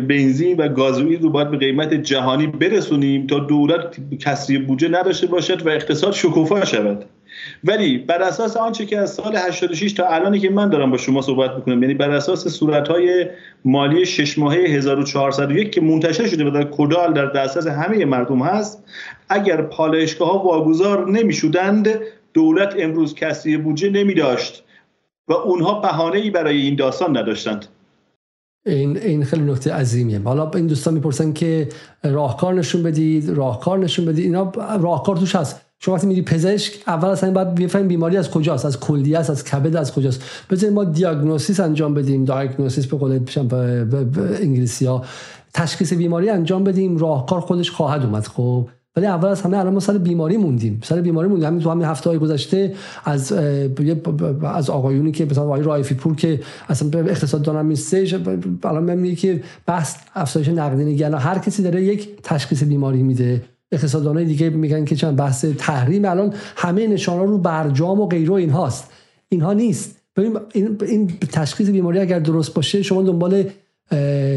[0.08, 5.66] بنزین و گازوئیل رو باید به قیمت جهانی برسونیم تا دولت کسری بودجه نداشته باشد
[5.66, 7.04] و اقتصاد شکوفا شود.
[7.64, 11.22] ولی بر اساس آنچه که از سال 86 تا الانی که من دارم با شما
[11.22, 13.26] صحبت می‌کنم یعنی بر اساس صورتهای
[13.64, 18.84] مالی شش ماهه 1401 که منتشر شده و در کدال در دسترس همه مردم هست
[19.28, 21.88] اگر پالایشگاه ها واگذار نمی‌شدند
[22.34, 24.64] دولت امروز کسری بودجه نمی داشت
[25.28, 27.66] و اونها بهانه ای برای این داستان نداشتند.
[28.66, 30.20] این این خیلی نکته عظیمیه.
[30.20, 31.68] حالا این دوستان می‌پرسن که
[32.04, 35.63] راهکار نشون بدید راهکار نشون بدید اینا راهکار توش هست.
[35.84, 39.44] شما وقتی میری پزشک اول اصلا باید بفهمیم بیماری از کجاست؟ از کلیه است از
[39.44, 43.20] کبد از کجاست؟ بذارید ما دیاگنوستیس انجام بدیم دیاگنوستیس به قول
[44.40, 45.04] انگلیسی ها.
[45.54, 49.80] تشخیص بیماری انجام بدیم راهکار خودش خواهد اومد خب؟ ولی اول از همه الان ما
[49.80, 50.80] سر بیماری موندیم.
[50.84, 51.46] سر بیماری موندیم.
[51.46, 52.74] همین تو همین هفته های گذشته
[53.04, 53.32] از
[54.42, 58.14] از آقایونی که مثلا آقای رایفی پور که اصلا به اقتصاد دانم نیستش
[58.64, 61.02] الان میگه که بحث افزایش نقدینگی.
[61.02, 63.53] هر کسی داره یک تشخیص بیماری میده.
[63.74, 68.90] اقتصاددانای دیگه میگن که چند بحث تحریم الان همه نشان رو برجام و غیره اینهاست.
[69.28, 70.00] اینها نیست.
[70.16, 73.44] ببین این, این تشخیص بیماری اگر درست باشه شما دنبال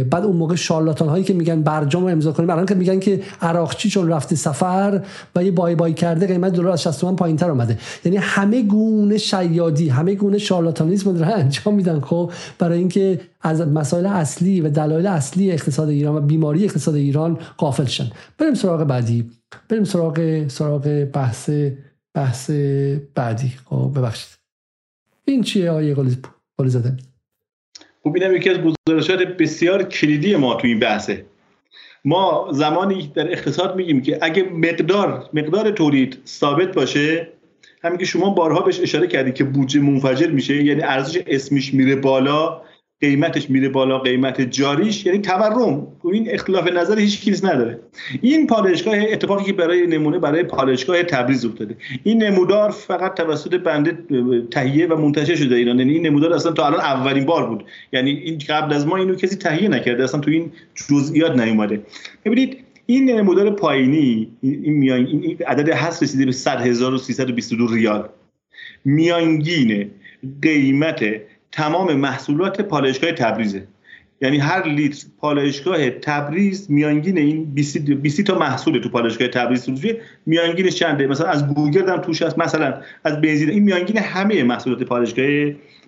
[0.09, 3.21] بعد اون موقع شارلاتان هایی که میگن برجام رو امضا کنیم الان که میگن که
[3.41, 5.05] عراقچی چون رفته سفر
[5.35, 7.77] و یه بای بای کرده قیمت دلار از 60 تومن پایینتر اومده.
[8.05, 11.99] یعنی همه گونه شیادی همه گونه شارلاتانیسم رو انجام میدن.
[11.99, 17.39] خب برای اینکه از مسائل اصلی و دلایل اصلی اقتصاد ایران و بیماری اقتصاد ایران
[17.57, 18.11] غافل شن.
[18.37, 19.29] بریم سراغ بعدی.
[19.69, 21.49] بریم سراغ سراغ بحث
[22.13, 22.49] بحث
[23.15, 23.53] بعدی.
[23.65, 24.37] خب ببخشید.
[25.25, 26.17] این چیه آیه قلی
[26.65, 26.97] زدن
[28.07, 31.25] خب اینم یکی از گزارشات بسیار کلیدی ما تو این بحثه.
[32.05, 37.27] ما زمانی در اقتصاد میگیم که اگه مقدار مقدار تولید ثابت باشه
[37.83, 41.95] همین که شما بارها بهش اشاره کردید که بودجه منفجر میشه یعنی ارزش اسمیش میره
[41.95, 42.61] بالا
[43.01, 45.87] قیمتش میره بالا قیمت جاریش یعنی تورم.
[46.13, 47.79] این اختلاف نظر هیچ کیس نداره.
[48.21, 51.75] این پالایشگاه اتفاقی که برای نمونه برای پالایشگاه تبریز افتاده.
[52.03, 53.97] این نمودار فقط توسط بنده
[54.51, 55.79] تهیه و منتشر شده ایران.
[55.79, 57.63] یعنی این نمودار اصلا تا الان اولین بار بود.
[57.93, 60.03] یعنی این قبل از ما اینو کسی تهیه نکرده.
[60.03, 60.51] اصلا تو این
[60.89, 61.81] جزئیات نیومده.
[62.25, 68.09] ببینید این نمودار پایینی این میان این عدد هست رسیده به 100322 ریال.
[68.85, 69.91] میانگین
[70.41, 71.05] قیمت
[71.57, 73.67] تمام محصولات پالایشگاه تبریزه.
[74.21, 80.75] یعنی هر لیتر پالایشگاه تبریز میانگین این 20 تا محصول تو پالایشگاه تبریز فروشی میانگینش
[80.75, 82.73] چنده؟ مثلا از گوگل هم توش هست مثلا
[83.03, 85.25] از بنزین این میانگین همه محصولات پالایشگاه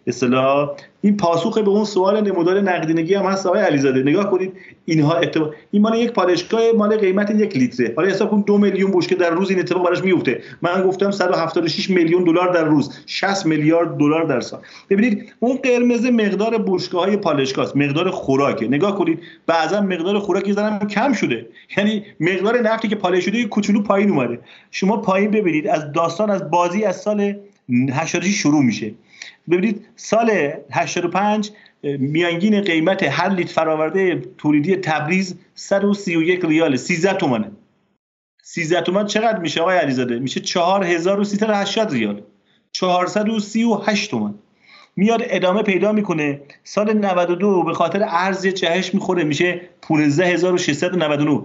[0.07, 0.69] اصطلاح
[1.01, 4.03] این پاسخ به اون سوال نمودار نقدینگی هم هست آقای علیزاده.
[4.03, 4.53] نگاه کنید
[4.85, 7.93] اینها اتفاق این مال یک پالایشگاه مال قیمت یک لیتره.
[7.95, 10.41] حالا حساب کن دو میلیون بشکه در روز این اتفاق براش میفته.
[10.61, 14.59] من گفتم 176 میلیون دلار در روز 60 میلیارد دلار در سال.
[14.89, 18.67] ببینید اون قرمز مقدار بشکه های پالایشگاه است مقدار خوراکه.
[18.67, 20.55] نگاه کنید بعضا مقدار خوراک یه
[20.89, 21.45] کم شده.
[21.77, 24.39] یعنی مقدار نفتی که پالایش شده کوچولو پایین اومده.
[24.71, 27.33] شما پایین ببینید از داستان از بازی از سال
[27.91, 28.91] 86 شروع میشه.
[29.49, 31.51] ببینید سال 85
[31.83, 37.51] میانگین قیمت هر لیتر فراورده تولیدی تبریز 131 ریال 13 تومنه
[38.43, 42.21] 13 تومن چقدر میشه آقای علیزاده؟ میشه 4380 ریال.
[42.71, 44.33] 438 تومن
[44.95, 46.41] میاد ادامه پیدا می‌کنه.
[46.63, 51.41] سال 92 به خاطر ارز جهش می‌خوره میشه 15699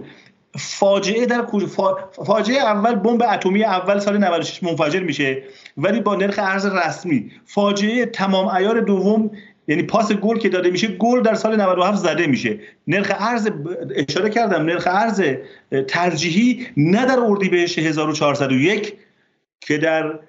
[0.57, 1.45] فاجعه در
[2.25, 5.43] فاجعه اول بمب اتمی اول سال 96 منفجر میشه
[5.77, 7.31] ولی با نرخ ارز رسمی.
[7.45, 9.31] فاجعه تمام ایار دوم
[9.67, 12.59] یعنی پاس گل که داده میشه گل در سال 97 زده میشه.
[12.87, 13.49] نرخ ارز
[13.95, 15.23] اشاره کردم نرخ ارز
[15.87, 18.93] ترجیحی نه در اردیبهشت 1401
[19.59, 20.19] که در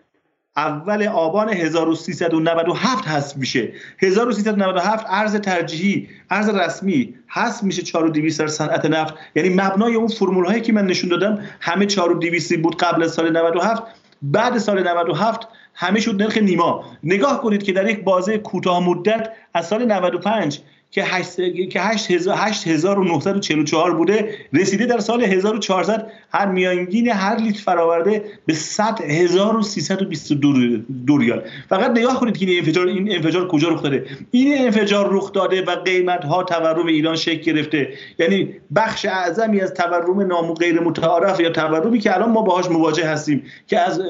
[0.57, 3.73] اول آبان 1397 هست میشه.
[3.99, 9.15] 1397 ارز ترجیحی ارز رسمی هست میشه 4200 در صنعت نفت.
[9.35, 13.83] یعنی مبنای اون فرمول هایی که من نشون دادم همه 4200 بود قبل سال 97
[14.23, 16.85] بعد سال 97 همه شد نرخ نیما.
[17.03, 20.61] نگاه کنید که در یک بازه کوتاه مدت از سال 95
[20.91, 31.19] که 8944 بوده رسیده در سال 1400 هر میانگین هر لیتر فراورده به 100 1322
[31.19, 31.43] ریال.
[31.69, 34.05] فقط نگاه کنید که این انفجار این انفجار کجا رخ داده.
[34.31, 37.89] این انفجار رخ داده و قیمت ها تورم ایران شکل گرفته.
[38.19, 43.07] یعنی بخش اعظمی از تورم نام غیر متعارف یا تورمی که الان ما باهاش مواجه
[43.07, 44.03] هستیم که از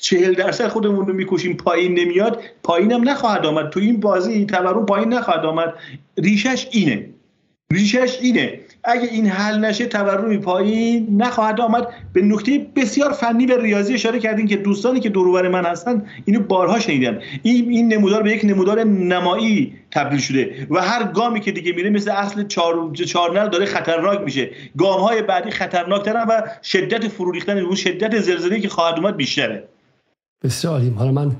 [0.00, 3.70] 40 درصد خودمون رو می‌کشیم پایین نمیاد پایینم نخواهد آمد.
[3.70, 5.74] تو این بازی تورم پایین نخواهد آمد.
[6.18, 7.08] ریشش اینه.
[7.72, 8.60] ریشش اینه.
[8.84, 11.86] اگه این حل نشه تورمی پایین نخواهد آمد.
[12.12, 16.40] به نکته بسیار فنی به ریاضی اشاره کردیم که دوستانی که دورور من هستن اینو
[16.40, 17.20] بارها شنیدن.
[17.42, 21.90] این این نمودار به یک نمودار نمایی تبدیل شده و هر گامی که دیگه میره
[21.90, 24.50] مثل اصل چهار چهارنل داره خطرناک میشه.
[24.76, 29.68] گام های بعدی خطرناکترن و شدت فرو ریختن اون شدت زلزله که خواهد اومد بیشتره.
[30.44, 31.36] بسیار حالا من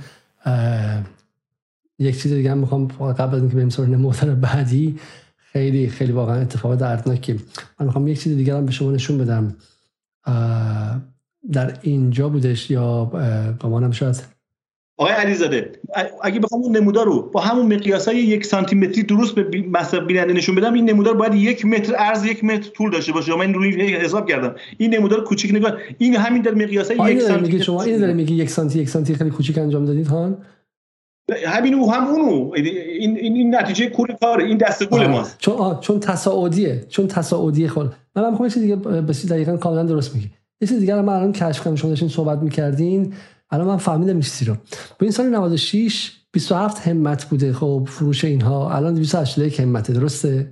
[2.02, 4.96] یک چیز دیگه هم می‌خوام قبل از اینکه بریم سراغ نمودار بعدی
[5.36, 7.32] خیلی خیلی واقعا اتفاق دردناکی
[7.80, 9.56] من می‌خوام یک چیز دیگه هم به شما نشون بدم.
[11.52, 13.04] در اینجا بودش یا
[13.60, 14.22] با منم شاید؟
[14.96, 15.72] آقای علیزاده
[16.22, 20.06] اگه بخوام اون نمودار رو با همون مقیاس های یک سانتی متری درست به مصرف
[20.06, 23.36] بیننده نشون بدم این نمودار باید یک متر عرض یک متر طول داشته باشه.
[23.36, 24.54] من روی حساب کردم.
[24.78, 28.50] این نمودار کوچیک نگاه این همین در مقیاس یک سانتی شما این داره میگه یک
[28.50, 30.38] سانتی یک سانتی خیلی کوچیک انجام دادید هان
[31.46, 32.52] همین او هم اونو.
[32.54, 35.38] این, این, نتیجه کور کار این دست گل ماست.
[35.38, 36.84] چون آه چون تصاعدیه.
[36.88, 40.30] چون تصاعدیه خود من هم چیز دیگه بسیار دقیقاً کاملا درست میگی.
[40.60, 43.14] یه چیز دیگه من الان کشف کردم شما داشتین صحبت می‌کردین.
[43.50, 44.54] الان من فهمیدم چیزی رو.
[44.98, 48.76] به این سال 96 27 همت بوده خب فروش اینها.
[48.76, 50.50] الان 281 همته درسته؟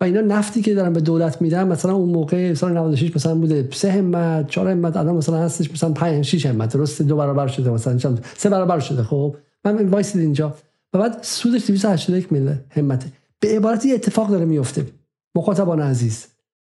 [0.00, 3.68] و اینا نفتی که دارن به دولت میدن مثلا اون موقع سال 96 مثلا بوده
[3.72, 7.70] 3 همت 4 همت الان مثلا هستش مثلا 5 6 همت درسته؟ دو برابر شده
[7.70, 7.98] مثلا
[8.36, 9.36] سه برابر شده خب.
[9.64, 10.54] من وایسید اینجا.
[10.92, 14.86] و بعد سودش 281 میلیون همته به عبارت یه اتفاق داره میفته
[15.34, 16.26] مخاطبان عزیز.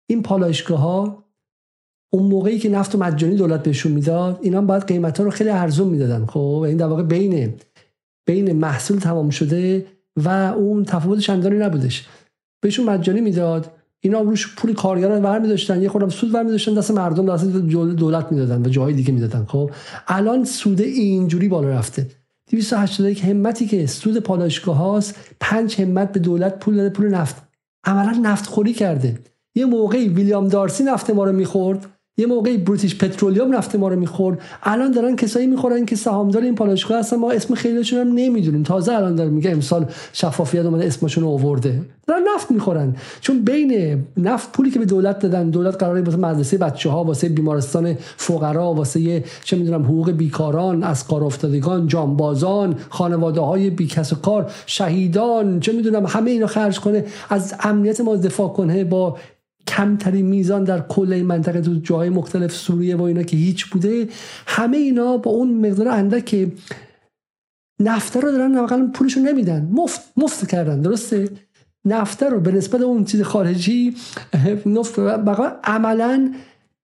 [0.10, 1.26] این پالایشگاه ها
[2.14, 5.88] اون موقعی که نفت و مجانی دولت بهشون می‌داد اینا باید قیمت رو خیلی ارزون
[5.88, 6.26] می‌دادن.
[6.26, 7.54] خب این در واقع بین
[8.26, 9.86] بین محصول تمام شده
[10.16, 12.08] و اون تفاوت چندانی نبودش.
[12.62, 13.72] بهشون مجانی می‌داد.
[14.00, 17.46] اینا روش پول کارگر رو برمی داشتن یه خورده سود برمی داشتن دست مردم دست
[17.46, 19.46] دولت می‌دادن و جای دیگه می‌دادن.
[19.46, 19.72] خب
[20.08, 22.08] الان سود اینجوری بالا رفته.
[22.52, 27.44] 281 همتی که سود پالایشگاه هاست 5 همت به دولت پول داده پول نفت.
[27.86, 29.20] عملا نفت خوری کرده.
[29.56, 31.86] یه موقعی ویلیام دارسی نفت ما رو می‌خورد.
[32.18, 34.40] یه موقعی بریتیش پترولیوم نفت ما رو می‌خورد.
[34.64, 37.18] الان دارن کسایی می‌خورن که سهامدار این پالایشگاه هستن.
[37.18, 38.64] ما اسم خیلیشون هم نمی‌دونیم.
[38.64, 41.82] تازه الان داره میگه امسال شفافیت اومده اسمشون آورده.
[42.08, 42.96] دارن نفت می‌خورن.
[43.22, 47.30] چون بین نفت پولی که به دولت دادن دولت قراره واسه مدرسه بچه ها واسه
[47.30, 54.16] بیمارستان فقرا واسه چه می‌دونم حقوق بیکاران از کار افتادگان جانبازان خانواده های بیکس و
[54.16, 57.06] کار شهیدان چه می‌دونم همه اینا خرج کنه.
[57.30, 59.18] از امنیت ما دفاع کنه با
[59.68, 64.08] کمترین میزان در کل منطقه تو جای مختلف سوریه و اینا که هیچ بوده
[64.48, 66.52] همه اینا با اون مقدار اندک که
[67.82, 69.70] نفته رو دارن واقعا پولشو نمیدن.
[69.72, 71.30] مفت مفت کردن درسته؟
[71.86, 73.96] نفته رو به نسبت اون چیز خارجی
[74.66, 75.00] نفت
[75.64, 76.34] عملا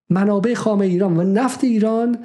[0.10, 2.18] منابع خام ایران و نفت ایران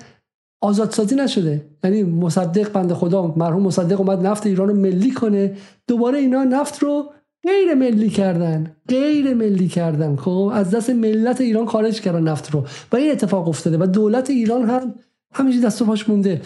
[0.60, 1.66] آزادسازی نشده.
[1.84, 5.56] یعنی مصدق بند خدا مرحوم مصدق اومد نفت ایران رو ملی کنه.
[5.86, 7.12] دوباره اینا نفت رو
[7.44, 10.16] غیر ملی کردن غیر ملی کردن.
[10.16, 12.64] خب از دست ملت ایران خارج کردن نفت رو.
[12.92, 14.94] و این اتفاق افتاده و دولت ایران هم
[15.34, 16.40] همینجوری دست و پاش مونده.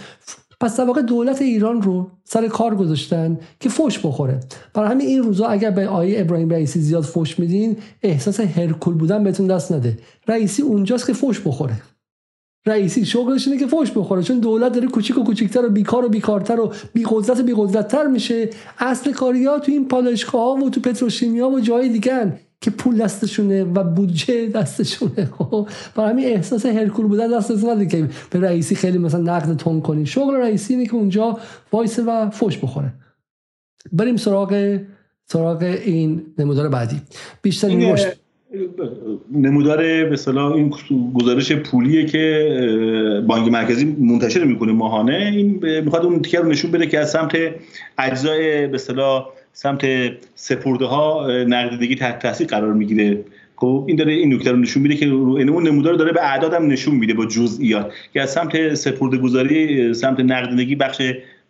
[0.60, 4.40] پس در واقع دولت ایران رو سر کار گذاشتن که فوش بخوره.
[4.74, 9.24] برای همین این روزا اگر به آیه ابراهیم رئیسی زیاد فوش میدین احساس هرکول بودن
[9.24, 9.98] بهتون دست نده.
[10.28, 11.74] رئیسی اونجاست که فوش بخوره.
[12.66, 16.08] رئیسی شغلش اینه که فوش بخوره چون دولت داره کوچیک و کوچیکتر و بیکار و
[16.08, 18.50] بیکارتر و بی قدرت و بی قدرتتر میشه.
[18.78, 23.64] اصل کاریا تو این پالایشگاه ها و تو پتروشیمیا و جای دیگه که پول دستشونه
[23.64, 25.30] و بودجه دستشونه.
[25.38, 29.80] خب برای همین احساس هرکول بودن دستتون نده که به رئیسی خیلی مثلا نقد تون
[29.80, 30.06] کنی.
[30.06, 31.38] شغل رئیسی اینه که اونجا
[31.72, 32.92] وایسه و فوش بخوره.
[33.92, 34.80] بریم سراغ
[35.26, 37.00] سراغ این نمودار بعدی.
[37.42, 37.96] بیشتر این
[39.32, 40.72] نمودار به این
[41.14, 45.32] گزارش پولیه که بانک مرکزی منتشر می‌کنه ماهانه.
[45.34, 47.36] این می‌خواد اون تیکر رو نشون بده که از سمت
[47.98, 48.78] اجزای به
[49.52, 49.86] سمت
[50.34, 53.24] سپرده ها نقدینگی تحت تاثیر قرار می‌گیره.
[53.56, 56.54] خب این داره این نکته رو نشون میده که این اون نمودار داره به اعداد
[56.54, 61.02] هم نشون میده با جزئیات که از سمت سپرده گذاری سمت نقدینگی بخش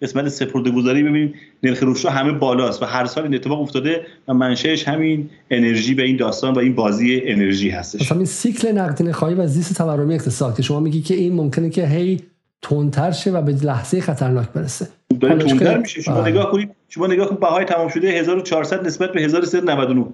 [0.02, 4.34] قسمت سپرده گذاری ببینید نرخ رشد همه بالاست و هر سال این اتفاق افتاده و
[4.34, 8.00] منشأش همین انرژی به این داستان و این بازی انرژی هستش.
[8.00, 11.70] مثلا این سیکل نقدینه خواهی و زیست تورمی اقتصاد که شما میگی که این ممکنه
[11.70, 12.20] که هی
[12.62, 14.88] تندتر شه و به لحظه خطرناک برسه.
[15.20, 16.02] داره تندتر میشه.
[16.02, 16.30] شما بله.
[16.30, 20.06] نگاه کنید شما نگاه کنید بهای تمام شده 1400 نسبت به 1399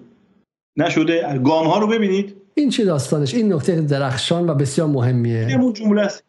[0.76, 1.40] نشده.
[1.44, 2.36] گام ها رو ببینید.
[2.54, 5.46] این چه داستانش؟ این نکته درخشان و بسیار مهمیه.
[5.46, 6.24] این جمله است.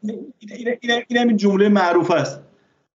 [1.10, 2.40] این همین جمله معروف است.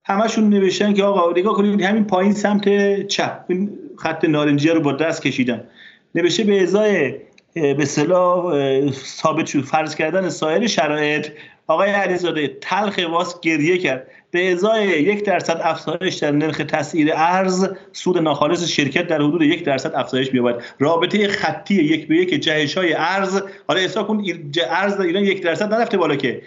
[0.09, 2.69] همشون نوشتن که آقا نگاه کنید همین پایین سمت
[3.07, 3.45] چپ.
[3.49, 5.65] این خط نارنجی رو با دست کشیدن.
[6.15, 7.15] نوشته به ازای
[7.55, 8.53] به صلاح
[8.93, 11.29] ثابت شد فرض کردن سایر شرایط.
[11.67, 14.07] آقای علیزاده تلخ واس گریه کرد.
[14.31, 19.65] به ازای یک درصد افزایش در نرخ تسعیر ارز سود ناخالص شرکت در حدود یک
[19.65, 20.63] درصد افزایش می‌یابد.
[20.79, 24.25] رابطه خطی یک به یک جهش های ارز حالا حساب کن
[24.71, 26.43] ارز در ایران یک درصد نرفته بالا که.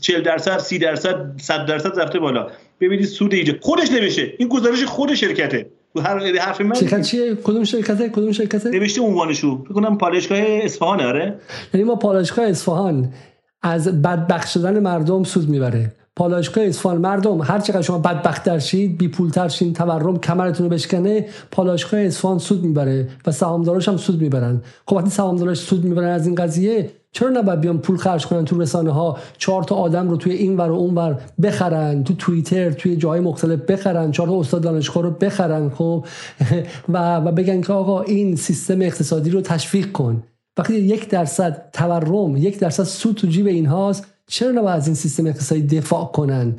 [0.00, 2.46] 40 درصد 30 درصد 100 درصد رفته بالا.
[2.80, 3.54] ببینید سود اینجا.
[3.60, 5.66] خودش نمیشه این گزارش خود شرکته.
[5.96, 9.64] هر حرف من شرکت چیه کدوم شرکته؟ کدوم شرکته؟ نوشته عنوانشو.
[9.64, 11.34] فکر کنم پالایشگاه اصفهان آره.
[11.74, 13.12] یعنی ما پالایشگاه اصفهان
[13.62, 15.92] از بدبخت شدن مردم سود می‌بره.
[16.20, 21.26] پالایشگاه اصفهان مردم هر چقدر شما بدبختتر شید بی پولتر شین تورم کمرتون رو بشکنه
[21.50, 24.62] پالایشگاه اصفهان سود می‌بره و سهامداراش هم سود می‌برن.
[24.86, 28.60] خب وقتی سهامداراش سود می‌برن از این قضیه چرا نباید بیان پول خرج کنن تو
[28.60, 32.70] رسانه ها چهار تا آدم رو توی این ور و اون ور بخرن تو توییتر
[32.70, 36.04] توی جای مختلف بخرن چهار تا استاد دانشگاه رو بخرن خب؟
[36.92, 40.22] و و بگن که آقا این سیستم اقتصادی رو تشویق کن.
[40.58, 45.26] وقتی یک درصد تورم یک درصد سود تو جیب اینهاست چرا نباید از این سیستم
[45.26, 46.54] اقتصادی دفاع کنن؟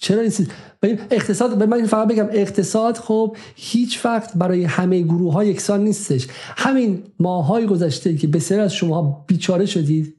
[0.00, 0.54] چرا این سیستم
[1.10, 6.26] اقتصاد به من فقط بگم اقتصاد خب هیچ وقت برای همه گروه ها یکسان نیستش.
[6.56, 10.16] همین ماهای گذشته که بسیار از شما بیچاره شدید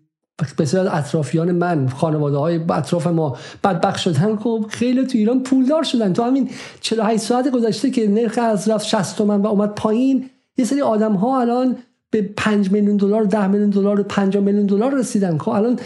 [0.58, 5.84] بسیار از اطرافیان من خانواده های اطراف ما بدبخت شدن خب خیلی تو ایران پولدار
[5.84, 6.14] شدن.
[6.14, 6.50] تو همین
[6.82, 11.14] 48 ساعت گذشته که نرخ از رفت 60 تومن و اومد پایین یه سری آدم
[11.14, 11.78] ها الان
[12.10, 15.38] به 5 میلیون دلار 10 میلیون دلار 5 میلیون دلار رسیدن.
[15.38, 15.80] خب الان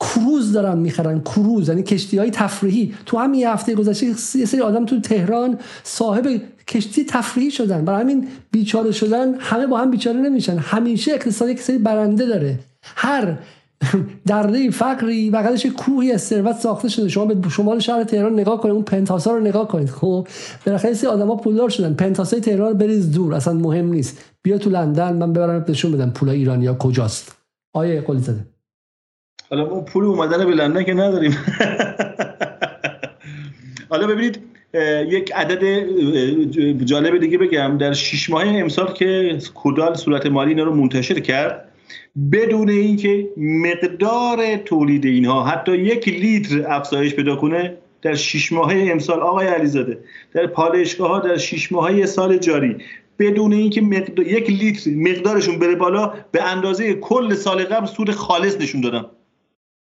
[0.00, 1.68] کروز دارن می‌خرن کروز.
[1.68, 2.94] یعنی کشتی های تفریحی.
[3.06, 7.84] تو همین هفته گذشته یه سری آدم تو تهران صاحب کشتی تفریحی شدن.
[7.84, 10.58] برای همین بیچاره شدن همه با هم بیچاره نمیشن.
[10.58, 12.58] همیشه اقتصاد یک سری برنده داره.
[12.82, 13.38] هر
[14.26, 17.08] دره فقری بغلش کوهی از ثروت ساخته شده.
[17.08, 19.90] شما به شمال شهر تهران نگاه کنید اون پنتاسا رو نگاه کنید.
[19.90, 20.28] خب
[20.66, 21.94] بالاخره سری آدما پولدار شدن.
[21.94, 23.34] پنتاسای تهران رو بریز دور.
[23.34, 24.18] اصلا مهم نیست.
[24.42, 27.36] بیا تو لندن من ببرم نشون بدم پول ایرانیا کجاست.
[27.74, 28.55] آیه قلی زده
[29.50, 31.36] حالا ما پول اومدن به لندن که نداریم.
[33.90, 34.38] حالا ببینید
[35.08, 35.64] یک عدد
[36.84, 37.78] جالب دیگه بگم.
[37.78, 41.68] در شش ماه امسال که کودال صورت مالی اینا رو منتشر کرد
[42.32, 49.20] بدون اینکه مقدار تولید اینها حتی یک لیتر افزایش پیدا کنه در شش ماه امسال
[49.20, 49.98] آقای علیزاده
[50.34, 52.76] در پالایشگاه ها در شش ماه سال جاری
[53.18, 58.60] بدون اینکه مقدار یک لیتر مقدارشون بره بالا به اندازه کل سال قبل سود خالص
[58.60, 59.04] نشون دادن.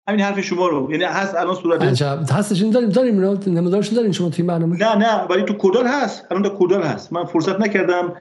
[0.08, 0.92] همین حرف شما رو.
[0.92, 2.20] یعنی هست الان صورت عجب.
[2.32, 6.26] هستش داریم داریم نمودارش داریم شما توی برنامه؟ نه نه ولی تو کدال هست.
[6.32, 7.14] الان تو کدال هست.
[7.14, 8.14] من فرصت نکردم.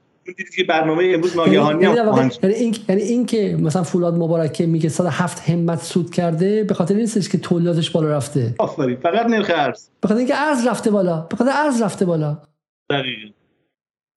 [0.57, 1.97] که برنامه امروز ناگهانی یعنی,
[2.43, 6.95] یعنی این یعنی این که مثلا فولاد مبارکه میگه 107 همت سود کرده به خاطر
[6.95, 8.55] نیستش که تولیداتش بالا رفته.
[8.59, 8.97] آفرین.
[8.97, 9.89] فقط نرخ ارز.
[10.01, 11.21] به خاطر اینکه ارز رفته بالا.
[11.31, 12.39] به خاطر ارز رفته بالا.
[12.91, 13.36] دقیقاً.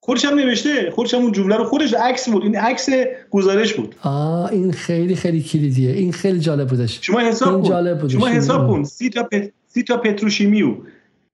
[0.10, 2.90] خودش هم نوشته خودش هم اون جمله رو خودش عکس بود این عکس
[3.32, 3.96] گزارش بود.
[4.04, 5.92] آه این خیلی خیلی کلیدیه.
[5.92, 7.00] این خیلی جالب بودش.
[7.02, 7.70] شما حساب کن.
[7.70, 8.14] جالب بودش.
[8.14, 8.84] شما حساب کن.
[8.84, 9.52] سی تا پت...
[9.68, 10.76] سی تا پتروشیمیو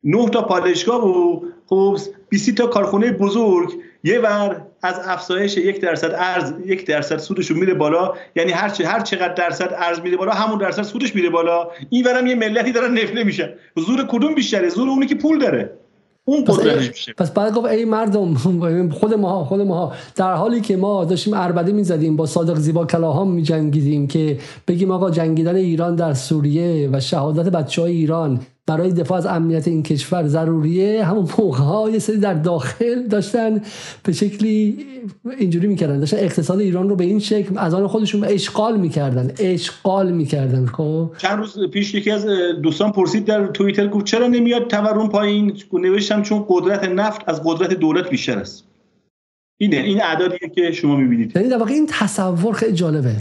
[0.03, 1.97] نه تا پالایشگاه و خب
[2.30, 3.69] 20 تا کارخونه بزرگ.
[4.03, 8.14] یه ور از افزایش یک درصد ارز یک درصد سودش میره بالا.
[8.35, 11.68] یعنی هر چه هر چقدر درصد ارز میره بالا همون درصد سودش میره بالا.
[11.89, 15.72] این ورم یه ملتی دارن نفله میشن زور کدوم بیشتره؟ زور اونی که پول داره.
[16.27, 16.60] اون پس,
[17.18, 18.34] پس بعد گفت ای مردم
[18.89, 19.93] خود ما خود ما.
[20.15, 25.10] در حالی که ما داشتیم اربده می‌زدیم با صادق زیبا کلاهام میجنگیدیم که بگیم آقا
[25.10, 30.28] جنگیدن ایران در سوریه و شهادت بچه های ایران برای دفاع از امنیت این کشور
[30.28, 31.04] ضروریه.
[31.04, 33.62] همون موقع ها یه سری در داخل داشتن
[34.04, 34.86] به شکلی
[35.40, 36.00] اینجوری می‌کردن.
[36.00, 39.32] داشتن اقتصاد ایران رو به این شکل از آن خودشون اشغال می‌کردن.
[39.40, 42.26] اشغال می‌کردن خب؟ چند روز پیش یکی از
[42.64, 47.74] دوستان پرسید در توییتر گفت چرا نمیاد تورم پایین؟ نوشتم چون قدرت نفت از قدرت
[47.74, 48.64] دولت بیشتر است.
[49.58, 51.36] اینه این اعدادیه که شما می‌بینید.
[51.36, 53.16] یعنی در واقع این تصور خیلی جالبه.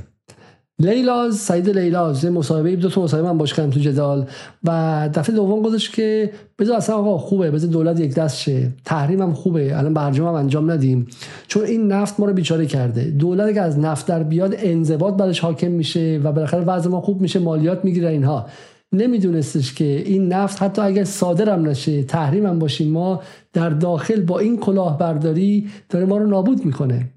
[0.78, 4.26] لیلاز سعید لیلاز مصاحبه دو تا مصاحبه من باش کردم تو جدال.
[4.64, 8.72] و دفعه دوم گفتش که بذار اصلا آقا خوبه بذار دولت یک دست شه.
[8.84, 11.06] تحریم هم خوبه الان برجام هم انجام ندیم.
[11.46, 13.04] چون این نفت ما رو بیچاره کرده.
[13.04, 17.20] دولت که از نفت در بیاد انضباط برش حاکم میشه و بالاخره وضع ما خوب
[17.20, 18.46] میشه مالیات می‌گیره اینها.
[18.92, 23.22] نمیدونستش که این نفت حتی اگر صادرم نشه تحریم هم باشیم ما
[23.52, 27.08] در داخل با این کلاهبرداری داره ما رو نابود می‌کنه.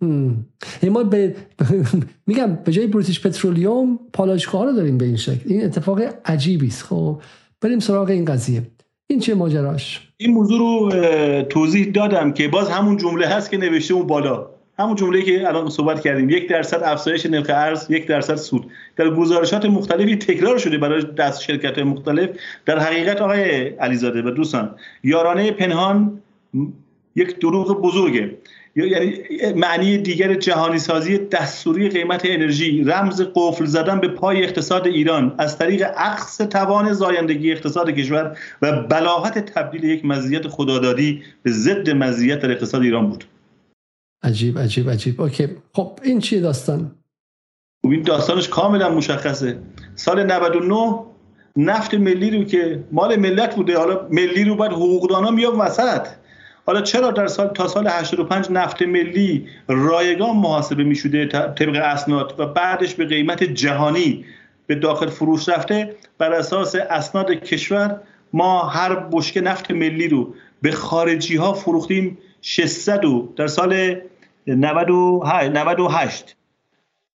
[0.00, 1.34] ما به
[2.26, 5.40] میگم به جای بریتیش پترولیوم پالایشگاه رو داریم به این شکل.
[5.44, 6.82] این اتفاق عجیبی است.
[6.82, 7.20] خب
[7.60, 8.62] بریم سراغ این قضیه.
[9.06, 10.90] این چه ماجراش؟ این موضوع رو
[11.42, 14.50] توضیح دادم که باز همون جمله هست که نوشته اون بالا.
[14.78, 16.30] همون جمله که الان صحبت کردیم.
[16.30, 18.66] یک درصد افزایش نرخ ارز یک درصد سود.
[18.96, 22.30] در گزارشات مختلفی تکرار شده برای دست شرکت مختلف
[22.66, 26.22] در حقیقت آقای علیزاده و دوستان یارانه پنهان
[27.16, 28.38] یک دروغ بزرگه.
[28.86, 29.22] یعنی
[29.56, 35.58] معنی دیگر جهانی سازی دستوری قیمت انرژی رمز قفل زدن به پای اقتصاد ایران از
[35.58, 42.40] طریق عکس توان زایندگی اقتصاد کشور و بلاغت تبدیل یک مزیت خدادادی به ضد مزیت
[42.40, 43.24] در اقتصاد ایران بود.
[44.22, 45.20] عجیب عجیب عجیب.
[45.20, 45.48] اوکی.
[45.72, 46.90] خب این چیه داستان؟
[47.82, 49.58] خب این داستانش کاملا مشخصه.
[49.94, 50.98] سال 99
[51.56, 56.06] نفت ملی رو که مال ملت بوده حالا ملی رو باید حقوقدانا میاد وسط.
[56.68, 62.34] حالا چرا در سال تا سال 85 نفت ملی رایگان محاسبه می شده طبق اسناد
[62.38, 64.24] و بعدش به قیمت جهانی
[64.66, 68.00] به داخل فروش رفته؟ بر اساس اسناد کشور
[68.32, 73.02] ما هر بشکه نفت ملی رو به خارجی ها فروختیم 600
[73.36, 74.00] در سال
[74.46, 76.36] 98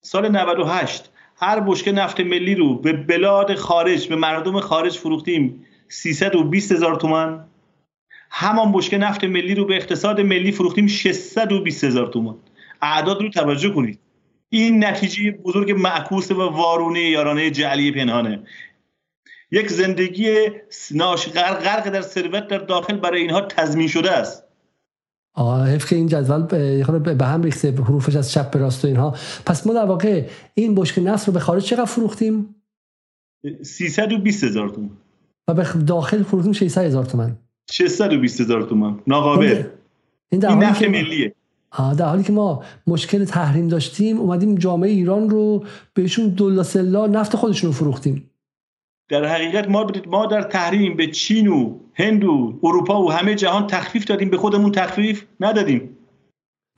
[0.01, 6.73] سال 98 هر بشکه نفت ملی رو به بلاد خارج به مردم خارج فروختیم 320
[6.73, 7.45] هزار تومن
[8.31, 12.37] همان بشکه نفت ملی رو به اقتصاد ملی فروختیم 620 هزار تومان.
[12.83, 13.99] اعداد رو توجه کنید.
[14.49, 18.43] این نتیجه بزرگ معکوس و وارونه یارانه جعلی پنهانه.
[19.51, 20.49] یک زندگی
[20.91, 24.45] ناش غرق در ثروت در داخل برای اینها تضمین شده است.
[25.35, 26.43] آه که این جدول
[27.15, 29.17] به هم ریخته حروفش از چپ به راست و اینها.
[29.47, 32.55] پس ما در واقع این بشک نفت رو به خارج چقدر فروختیم؟
[33.63, 34.97] 320 هزار تومان.
[35.49, 37.39] و به داخل فروختیم 600 هزار تومان.
[37.71, 39.03] 620 هزار تومان.
[39.07, 39.65] ناقابل.
[40.33, 41.35] این, این نفت ملیه.
[41.99, 45.65] در حالی که ما مشکل تحریم داشتیم اومدیم جامعه ایران رو
[45.95, 48.31] بهشون دولا سه‌لا نفت خودشون رو فروختیم.
[49.09, 53.67] در حقیقت ما ما در تحریم به چین و هند و اروپا و همه جهان
[53.67, 54.31] تخفیف دادیم.
[54.31, 55.97] به خودمون تخفیف ندادیم.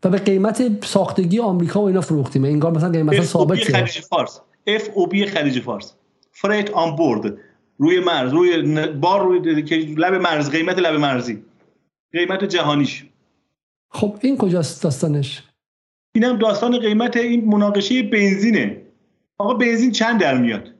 [0.05, 2.45] و به قیمت ساختگی آمریکا و اینا فروختیم.
[2.45, 4.41] انگار مثلا قیمت ثابت خلیج فارس.
[4.67, 5.95] FOB خلیج فارس.
[6.33, 7.35] freight on board
[7.83, 9.39] روی مرز روی بار روی
[9.97, 11.43] لب مرز قیمت لب مرزی.
[12.13, 13.05] قیمت جهانیش.
[13.89, 15.43] خب این کجاست داستانش؟
[16.15, 18.83] اینم داستان قیمت این مناقشه بنزینه.
[19.39, 20.71] آقا بنزین چند در میاد؟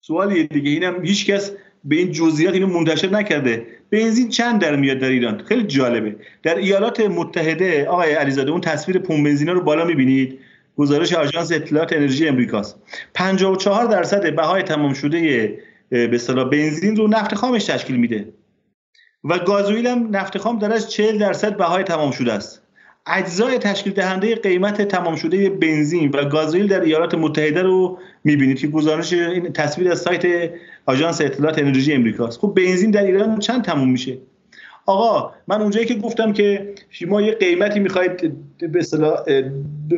[0.00, 0.70] سوالیه دیگه.
[0.70, 1.52] اینم هیچکس
[1.84, 3.66] به این جزئیات اینو منتشر نکرده.
[3.90, 6.16] بنزین چند در میاد در ایران؟ خیلی جالبه.
[6.42, 10.38] در ایالات متحده آقای علیزاده اون تصویر پمپ بنزینا رو بالا می‌بینید.
[10.76, 12.76] گزارش آژانس اطلاعات انرژی امریکاست.
[13.14, 15.58] 54 درصد بهای تمام شده
[15.90, 18.32] به اصطلاح بنزین رو نفت خامش تشکیل میده.
[19.24, 22.62] و گازوئیل هم نفت خام در از 40 درصد بهای تمام شده است.
[23.06, 28.66] اجزای تشکیل دهنده قیمت تمام شده بنزین و گازوئیل در ایالات متحده رو می‌بینید که
[28.66, 30.50] گزارش این تصویر از سایت
[30.86, 32.40] آژانس اطلاعات انرژی امریکاست.
[32.40, 34.18] خب بنزین در ایران چند تموم میشه؟
[34.86, 39.24] آقا من اونجایی که گفتم که شما یه قیمتی می‌خواید به اصطلاح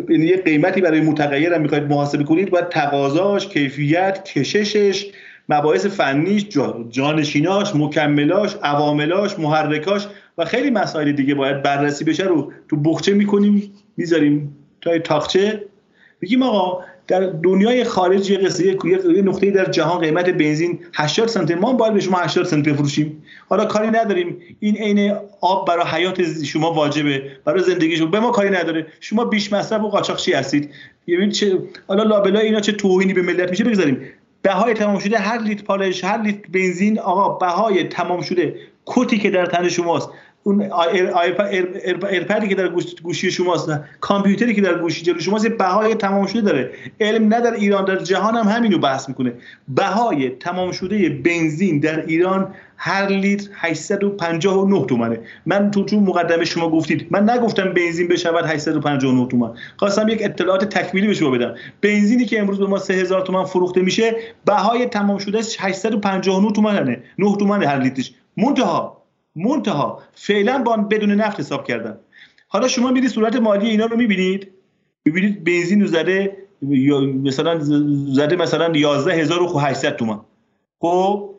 [0.09, 5.07] یعنی یه قیمتی برای متغیر می‌خواید محاسبه کنید باید تقاضاش کیفیت کششش
[5.53, 6.47] مباحث فنیش
[6.91, 10.07] جانشیناش مکملاش عواملاش محرکاش
[10.39, 15.65] و خیلی مسائل دیگه باید بررسی بشه رو تو بخچه می‌کنیم می‌ذاریم تا تاخچه.
[16.23, 21.51] بگیم آقا در دنیای خارج یه قصه یه نقطه در جهان قیمت بنزین 80 سنت
[21.51, 24.37] ما باید به شما 80 سنت بفروشیم حالا کاری نداریم.
[24.61, 27.23] این عین آب برای حیات شما واجبه.
[27.45, 28.07] برای زندگی شما.
[28.07, 28.87] به ما کاری نداره.
[29.01, 30.71] شما بیش مصرف و قاچاقچی هستید.
[31.09, 31.59] ببینید چه
[31.89, 34.01] حالا لابلا اینا چه توهینی به ملت میشه بگذاریم.
[34.43, 38.55] بهای تمام شده هر لیتر پالش هر لیتر بنزین آقا بهای تمام شده
[38.87, 40.09] کتی که در تن شماست
[40.45, 40.73] اون
[42.11, 42.69] ایرپدی که در
[43.03, 43.71] گوشی شماست
[44.01, 46.71] کامپیوتری که در گوشی جلو شماست بهای تمام شده داره.
[47.01, 49.33] علم نه در ایران در جهان هم همینو بحث می‌کنه.
[49.69, 52.55] بهای تمام شده بنزین در ایران
[52.85, 55.21] هر لیتر 859 تومنه.
[55.47, 57.07] من تو چون مقدمه شما گفتید.
[57.11, 59.51] من نگفتم بنزین بشود 859 تومن.
[59.77, 61.55] خواستم یک اطلاعات تکمیلی به شما بدم.
[61.81, 67.03] بنزینی که امروز به ما 3000 تومن فروخته میشه بهای تمام شده 859 تومنه.
[67.19, 68.13] 9 تومن هر لیترش.
[68.37, 69.03] منتها
[69.37, 71.99] منتها فعلا با بدون نفت حساب کردن
[72.49, 74.49] حالا شما میرید صورت مالی اینا رو می‌بینید؟
[75.05, 76.37] می‌بینید بنزین رو زده
[77.25, 77.59] مثلا
[78.13, 80.21] زده مثلا 11800 تومن.
[80.79, 81.31] خب؟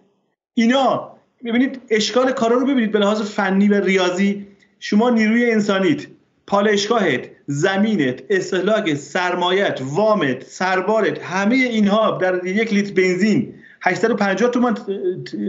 [0.54, 1.13] اینا
[1.46, 4.48] ببینید اشکال کارا رو ببینید به لحاظ فنی و ریاضی.
[4.80, 6.08] شما نیروی انسانیت
[6.48, 14.76] پالشگاهت زمینت استهلاک سرمایت وامت سربارت همه اینها در یک لیتر بنزین 850 تومن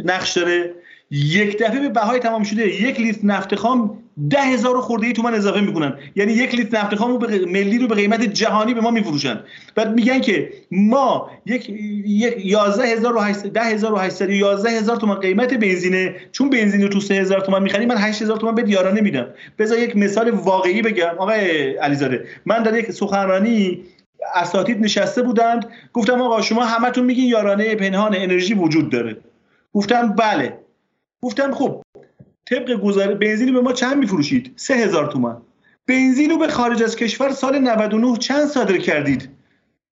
[0.05, 0.75] نقش داره.
[1.11, 3.99] یک دفعه به بهای تمام شده یک لیتر نفت خام
[4.31, 5.95] ده هزار خورده ای تومن اضافه می‌کنن.
[6.17, 9.41] یعنی یک لیتر نفت خام رو ملی رو به قیمت جهانی به ما میفروشن.
[9.75, 11.69] بعد میگن که ما یک
[12.07, 17.97] یک 11800 10800 11000 تومن قیمت بنزینه چون بنزین رو تو 3000 تومن می‌خریم من
[17.97, 19.27] 8000 تومن به یارانه میدم.
[19.59, 21.15] بذار یک مثال واقعی بگم.
[21.19, 23.85] آقای علیزاده من در یک سخنرانی
[24.35, 25.67] اساتید نشسته بودند.
[25.93, 29.17] گفتم آقا شما همتون میگین یارانه پنهان انرژی وجود داره.
[29.75, 30.64] گفتم بله.
[31.25, 31.83] گفتم خب
[32.51, 35.37] طبق گزاره بنزین به ما چند میفروشید؟ سه هزار تومن
[35.87, 39.29] بنزین رو به خارج از کشور سال 99 چند صادر کردید؟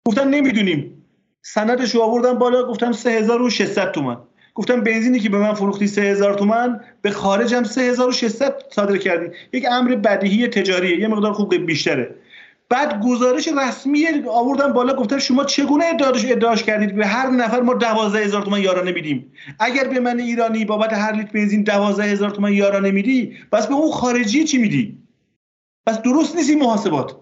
[0.08, 1.06] گفتم نمی‌دونیم.
[1.42, 4.18] سندش رو آوردم بالا گفتم 3600 تومن
[4.54, 9.28] گفتم بنزینی که به من فروختی 3000 تومن به خارج هم 3600 صادر کردی.
[9.54, 11.00] یک امر بدیهی تجاریه.
[11.00, 12.16] یه مقدار خوب بیشتره.
[12.70, 17.74] بعد گزارش رسمی آوردن بالا گفتن شما چگونه ادعاش ادعاش کردید به هر نفر ما
[17.74, 22.30] دوازده هزار تومان یارانه میدیم اگر به من ایرانی بابت هر لیتر بنزین دوازده هزار
[22.30, 24.98] تومان یارانه میدی پس به اون خارجی چی میدی؟
[25.86, 27.16] پس درست نیست این محاسبات.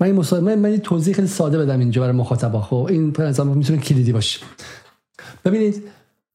[0.00, 2.60] من این من, من توضیح خیلی ساده بدم اینجا برای مخاطبا.
[2.60, 4.40] خب این پر می‌تونه کلیدی باشه.
[5.44, 5.82] ببینید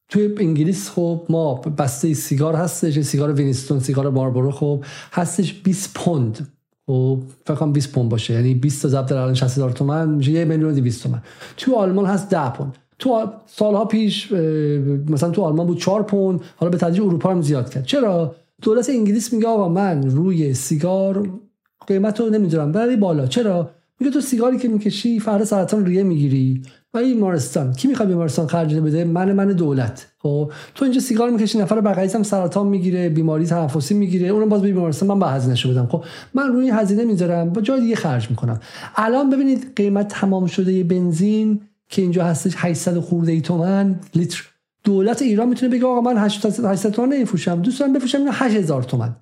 [0.09, 4.83] توی انگلیس خب ما بسته سیگار هستش سیگار وینستون سیگار باربرو خب
[5.13, 6.56] هستش 20 پوند.
[6.89, 8.33] و فکر کنم 20 پوند باشه.
[8.33, 11.21] یعنی 20 تا در الان 60 هزار تومان میشه 1 میلیون 200 تومان
[11.57, 12.77] تو آلمان هست 10 پوند.
[12.99, 14.31] تو سالها پیش
[15.09, 16.41] مثلا تو آلمان بود 4 پوند.
[16.55, 17.85] حالا به تدریج اروپا هم زیاد کرد.
[17.85, 21.29] چرا؟ دولت انگلیس میگه آقا من روی سیگار
[21.87, 23.27] قیمت رو نمی‌دونم ولی بالا.
[23.27, 23.69] چرا؟
[23.99, 26.61] میگه تو سیگاری که می‌کشی فردا سرطان ریه می‌گیری.
[27.03, 30.07] بیمارستان کی می‌خواد بیمارستان خرج بده؟ من من دولت.
[30.19, 34.61] خب تو اینجا سیگار می‌کشی نفر بغلیت هم سرطان می‌گیره بیماری تنفسی می‌گیره اونم باز
[34.61, 35.87] بیمارستان من به هزینه بدم.
[35.87, 36.03] خب
[36.33, 38.59] من روی هزینه می‌ذارم با جای دیگه خرج می‌کنم.
[38.95, 44.43] الان ببینید قیمت تمام شده بنزین که اینجا هستش 800 خورده ای تومن لیتر.
[44.83, 47.61] دولت ایران می‌تونه بگه آقا من 800 تومن نمیفروشم.
[47.61, 49.15] دوست دارم بفروشم 8000 تومن.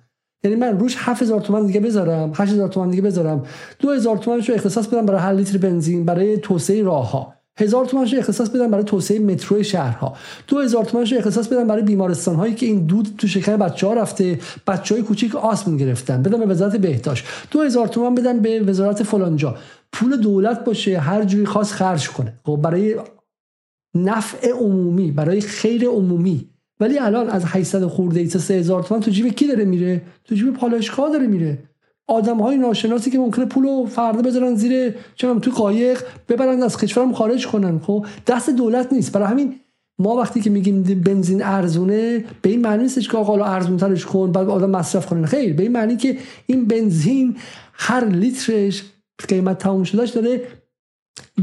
[0.44, 3.42] یعنی من روش 7000 تومان دیگه بذارم 8000 تومان دیگه بذارم.
[3.78, 7.34] 2000 تومانشو اختصاص بدم برای هر لیتر بنزین برای توسعه راهها.
[7.58, 10.16] هزار تومانش اختصاص بدن برای توسعه مترو شهرها.
[10.48, 13.94] دو هزار تومانش اختصاص بدن برای بیمارستان هایی که این دود تو شکم بچه ها
[13.94, 16.22] رفته بچه های کوچیک آسم گرفتن.
[16.22, 17.24] بدن به وزارت بهداشت.
[17.50, 19.56] دو هزار تومان بدن به وزارت فلانجا.
[19.92, 22.32] پول دولت باشه هر جوری خاص خرج کنه.
[22.44, 22.96] خب برای
[23.94, 26.50] نفع عمومی برای خیر عمومی.
[26.80, 30.34] ولی الان از 800 خورده ای تا 3000 تومان تو جیب کی داره میره؟ تو
[30.34, 31.58] جیب پالایشگاه داره میره.
[32.08, 37.12] آدم های ناشناسی که ممکنه پولو فردا بذارن زیر چون تو قایق ببرن از کشورم
[37.12, 39.12] خارج کنن خب؟ دست دولت نیست.
[39.12, 39.54] برای همین
[39.98, 44.32] ما وقتی که میگیم بنزین ارزونه به این معنی نیستش که آقا ارزون ترش کن
[44.32, 45.54] بعد آدم مصرف کنن خیر.
[45.54, 47.36] به این معنی که این بنزین
[47.72, 48.84] هر لیترش
[49.28, 50.40] قیمت تموم شدهش داره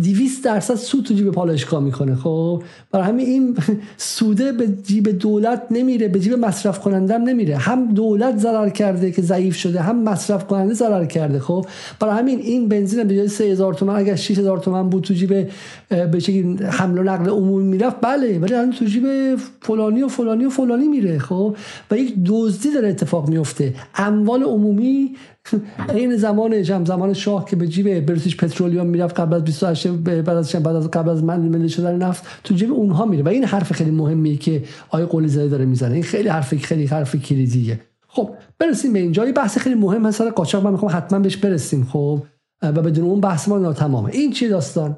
[0.02, 3.58] 200 درصد سود تو جیب پالایشگاه می‌کنه خب؟ برای همین این
[3.98, 7.58] سوده به جیب دولت نمیره به جیب مصرف کننده نمیره.
[7.58, 11.66] هم دولت ضرر کرده که ضعیف شده هم مصرف کننده ضرر کرده خب؟
[12.00, 15.48] برای همین این بنزین به جای 3000 تومان اگر 6000 تومان بود تو جیب
[15.90, 20.46] به شکلی حمل و نقل عمومی می‌رفت بله ولی الان تو جیب فلانی و فلانی
[20.46, 21.56] و فلانی میره خب؟
[21.92, 25.16] و یک دزدی داره اتفاق میفته اموال عمومی
[25.96, 30.30] این زمان جم زمان شاه که به جیب بریتیش پترولیوم می‌رفت قبل از 28 بعد
[30.30, 33.24] از بعد از قبل از من ملی شدن نفت تو جیب اونها میره.
[33.24, 35.94] و این حرف خیلی مهمیه که آقای قلی زاده داره می‌زنه.
[35.94, 37.80] این خیلی حرف خیلی حرف کلیدیه.
[38.08, 38.30] خب
[38.60, 39.26] برسیم به اینجا.
[39.26, 40.22] یه بحث خیلی مهم هست.
[40.22, 42.24] قاچاق من می‌خوام حتما بهش برسیم خب؟
[42.62, 44.10] و بدون اون بحث ما ناتمامه.
[44.14, 44.98] این چی داستان؟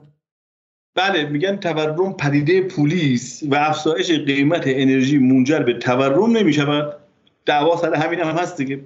[0.96, 6.94] بله میگن تورم پدیده پولیس و افزایش قیمت انرژی منجر به تورم نمی‌شود.
[7.46, 8.80] دعوا سر همین هم هست دیگه.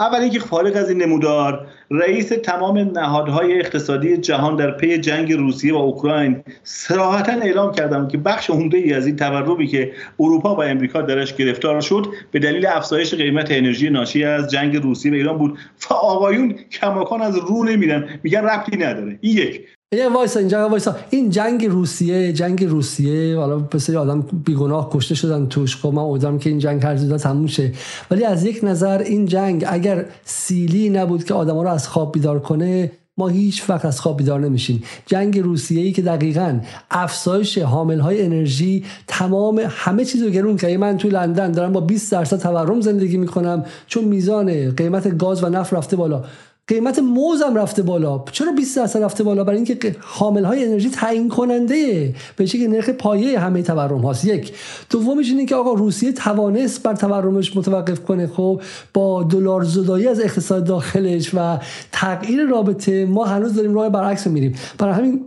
[0.00, 5.74] اول اینکه فارغ از این نمودار رئیس تمام نهادهای اقتصادی جهان در پی جنگ روسیه
[5.74, 10.62] و اوکراین صراحتا اعلام کردم که بخش عمده ای از این تورمی که اروپا و
[10.62, 15.38] امریکا درش گرفتار شد به دلیل افزایش قیمت انرژی ناشی از جنگ روسیه و ایران
[15.38, 15.58] بود.
[15.90, 18.08] و آقایون کماکان از رو نمیرن.
[18.22, 19.18] میگن ربطی نداره.
[19.20, 19.77] این یک.
[19.92, 20.96] یه وایسا اینجا وایسا.
[21.10, 23.36] این جنگ روسیه جنگ روسیه.
[23.36, 25.76] حالا بسیاری آدم بیگناه کشته شدن توش.
[25.76, 27.72] خب من امیدوارم که این جنگ هر زودت تموم شه.
[28.10, 32.40] ولی از یک نظر این جنگ اگر سیلی نبود که آدما رو از خواب بیدار
[32.40, 34.82] کنه ما هیچ وقت از خواب بیدار نمیشیم.
[35.06, 36.60] جنگ روسیه ای که دقیقا
[36.90, 41.80] افزایش حامل های انرژی تمام همه چیز رو گرون کرده من توی لندن دارم با
[41.80, 46.24] 20 درصد تورم زندگی می‌کنم چون میزان قیمت گاز و نفت رفته بالا.
[46.68, 48.24] قیمت موزم رفته بالا.
[48.32, 52.88] چرا 20 درصد رفته بالا؟ برای اینکه حامل های انرژی تعیین کننده به که نرخ
[52.88, 54.24] پایه همه تورم هاست.
[54.24, 54.52] یک.
[54.90, 58.26] دومش اینه که آقا روسیه توانست بر تورمش متوقف کنه.
[58.26, 58.60] خب
[58.94, 61.58] با دلار زدایی از اقتصاد داخلش و
[61.92, 64.54] تغییر رابطه ما هنوز داریم راه برعکس میریم.
[64.78, 65.24] برای همین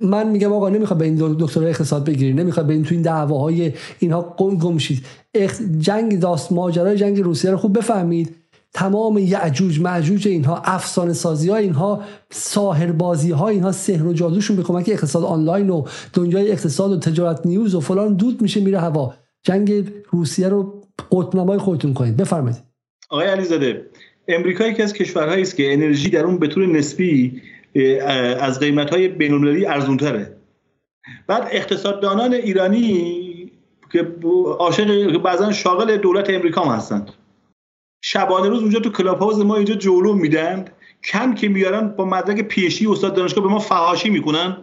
[0.00, 2.32] من میگم آقا نمی‌خواد به این دکتر اقتصاد بگیری.
[2.32, 5.04] نمی‌خواد به این تو این دعواهای اینها گم شید.
[5.78, 8.39] جنگ داست ماجرای جنگ روسیه رو خوب بفهمید.
[8.74, 14.56] تمام یعجوج معجوج اینها افسانه سازی ها اینها ساهر بازی ها اینها سحر و جادوشون
[14.56, 18.80] به کمک اقتصاد آنلاین و دنیای اقتصاد و تجارت نیوز و فلان دود میشه میره
[18.80, 19.14] هوا.
[19.42, 20.82] جنگ روسیه رو
[21.12, 22.16] قطبنمای خودتون کنید.
[22.16, 22.58] بفرمایید.
[23.10, 23.86] آقای علیزاده
[24.28, 27.42] امریکا یکی از کشورهایی است که انرژی در اون به طور نسبی
[28.40, 30.36] از قیمت های بین‌المللی ارزونتره.
[31.26, 33.52] بعد اقتصاددانان ایرانی
[33.92, 34.06] که
[34.58, 37.10] عاشق بعضا شاغل دولت امریکا هم هستند.
[38.00, 40.64] شبانه روز اونجا تو کلاب هاوس ما اینجا جولو میدن.
[41.04, 44.56] کم که میارن با مدرک پیشی استاد دانشگاه به ما فهاشی می‌کنن.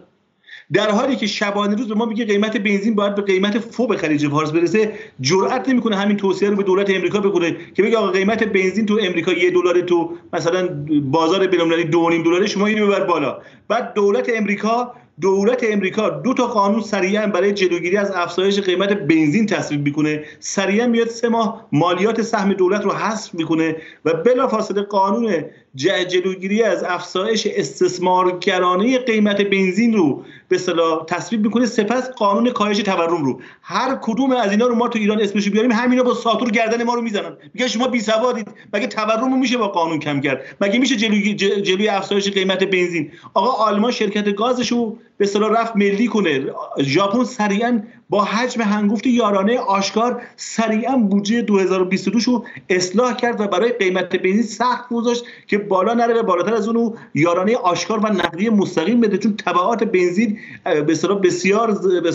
[0.72, 3.96] در حالی که شبانه روز به ما میگه قیمت بنزین باید به قیمت فو به
[3.96, 8.10] خلیج فارس برسه جرئت نمی‌کنه همین توصیه رو به دولت امریکا بکنه که بگه آقا
[8.10, 10.68] قیمت بنزین تو امریکا یه دلار تو مثلا
[11.02, 13.38] بازار بین‌المللی 2.5 دلار شما اینو ببر بالا.
[13.68, 19.46] بعد دولت امریکا دولت امریکا دو تا قانون سریعا برای جلوگیری از افزایش قیمت بنزین
[19.46, 20.24] تصویب می‌کنه.
[20.40, 26.84] سریعا میاد سه ماه مالیات سهم دولت رو حذف می‌کنه و بلافاصله قانون جلوگیری از
[26.84, 31.66] افزایش استثمارگرانه قیمت بنزین رو به صلاح تصویب می‌کنه.
[31.66, 33.40] سپس قانون کاهش تورم رو.
[33.62, 36.94] هر کدوم از اینا رو ما تو ایران اسمش بیاریم همینا با ساتور گردن ما
[36.94, 37.36] رو می‌زنن.
[37.54, 41.34] میگن شما بی سوادید مگه تورم رو میشه با قانون کم کرد؟ مگه میشه جلوی
[41.34, 46.46] جلوی افزایش قیمت بنزین؟ آقا آلمان شرکت گازش رو به اصطلاح رفت ملی کنه.
[46.80, 53.72] ژاپن سریعا با حجم هنگفت یارانه آشکار سریعا بودجه 2022 رو اصلاح کرد و برای
[53.72, 58.48] قیمت بنزین سخت گذاشت که بالا نره و بالاتر از اونو یارانه آشکار و نقدی
[58.48, 59.18] مستقیم بده.
[59.18, 60.82] چون تبعات بنزین به
[61.22, 62.12] بسیار به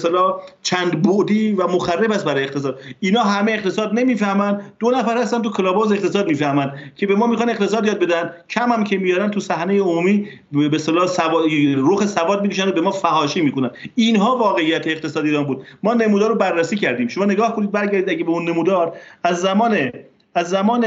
[0.62, 2.80] چند بودی و مخرب است برای اقتصاد.
[3.00, 4.62] اینا همه اقتصاد نمی‌فهمن.
[4.80, 8.32] دو نفر هستن تو کلاباز اقتصاد می‌فهمن که به ما می‌خوان اقتصاد یاد بدن.
[8.50, 11.46] کم هم که میارن تو صحنه عمومی به اصطلاح سواد
[11.78, 13.72] رخ سواد می‌کشن به ما فحاشی می‌کنن.
[13.96, 15.66] اینها واقعیت اقتصادی ایران بود.
[15.84, 17.08] ما نمودار رو بررسی کردیم.
[17.08, 19.92] شما نگاه کنید برگردید اگه به اون نمودار از زمان
[20.36, 20.86] از زمان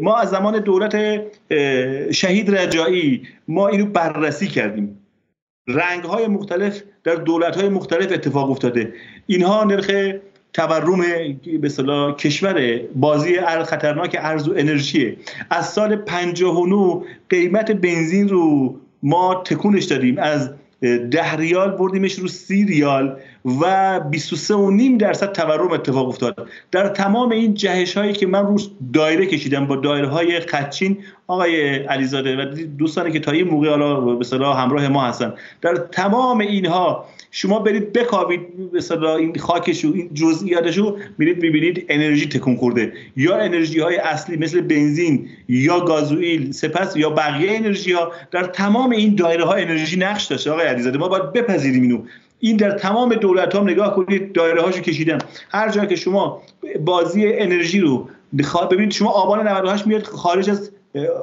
[0.00, 1.20] ما از زمان دولت
[2.10, 4.98] شهید رجایی ما اینو بررسی کردیم.
[5.68, 8.92] رنگ های مختلف در دولت های مختلف اتفاق افتاده.
[9.26, 9.90] اینها نرخ
[10.52, 11.00] تورم
[11.60, 15.16] به صلاح کشور بازی خطرناک ارز و انرژیه
[15.50, 20.18] از سال 59 قیمت بنزین رو ما تکونش دادیم.
[20.18, 20.50] از
[21.10, 23.20] ده ریال بردیمش رو سی ریال.
[23.44, 26.48] و 23.5 درصد تورم اتفاق افتاد.
[26.70, 31.76] در تمام این جهش هایی که من روش دایره کشیدم با دایره های خدچین آقای
[31.76, 32.44] علیزاده و
[32.78, 37.92] دوستانی که تا این موقع حالا به همراه ما هستن در تمام اینها شما برید
[37.92, 38.40] بکاوید
[38.72, 42.92] به این خاکشو این جزئیاتشو میرید می‌بینید انرژی تکون خورده.
[43.16, 48.90] یا انرژی های اصلی مثل بنزین یا گازوئیل سپس یا بقیه انرژی ها در تمام
[48.90, 50.50] این دایره ها انرژی نقش داشته.
[50.50, 51.98] آقای علیزاده ما باید بپذیریم اینو.
[52.44, 55.18] این در تمام دولت هم نگاه کنید دایره هاشو کشیدن.
[55.50, 56.42] هر جا که شما
[56.80, 58.08] بازی انرژی رو
[58.70, 60.70] ببینید شما آبان 98 میاد خارج از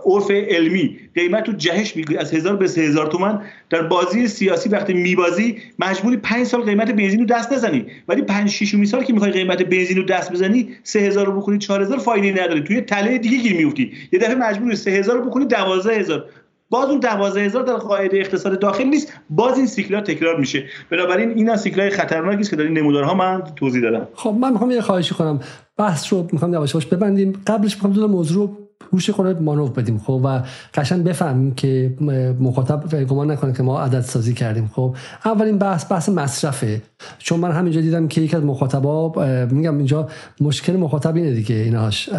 [0.06, 1.00] عرف علمی.
[1.16, 5.58] قیمت رو جهش می‌گیری از هزار به سه هزار تومن در بازی سیاسی وقتی میبازی
[5.80, 7.86] مجبوری پنج سال قیمت بنزین رو دست نزنی.
[8.08, 11.58] ولی پنج شیش سال که می‌خوای قیمت بنزین رو دست بزنی سه هزار رو بکنی
[11.58, 15.26] چهار هزار فایده نداری توی تله دیگه گیر میفتی یه دفعه مجبوری سه هزار رو
[15.26, 16.26] بکنی دوازده هزار.
[16.72, 19.14] باز اون دوازده هزار در قاعده اقتصاد داخل نیست.
[19.30, 20.64] باز این سیکلا تکرار میشه.
[20.92, 24.08] بنابراین این از سیکلای خطرناکی که در این نمودارها من توضیح دادم.
[24.14, 25.40] خب من می‌خوام یه خواهشی کنم.
[25.78, 27.34] بحث رو می‌خوام یواش یواش ببندیم.
[27.48, 28.58] قبلش می‌خوام دو موضوع
[28.92, 30.42] روش خود مانوف بدیم خب؟ و
[30.74, 31.96] قشنگ بفهمیم که
[32.40, 34.96] مخاطب گمان نکنه که ما عدد سازی کردیم خب؟
[35.26, 36.82] اولین بحث بحث مصرفه.
[37.18, 39.10] چون من همینجا دیدم که یک از مخاطبا
[39.52, 40.10] میگم اینجا
[40.42, 42.10] مشکل مخاطب اینه دیگه ایناش.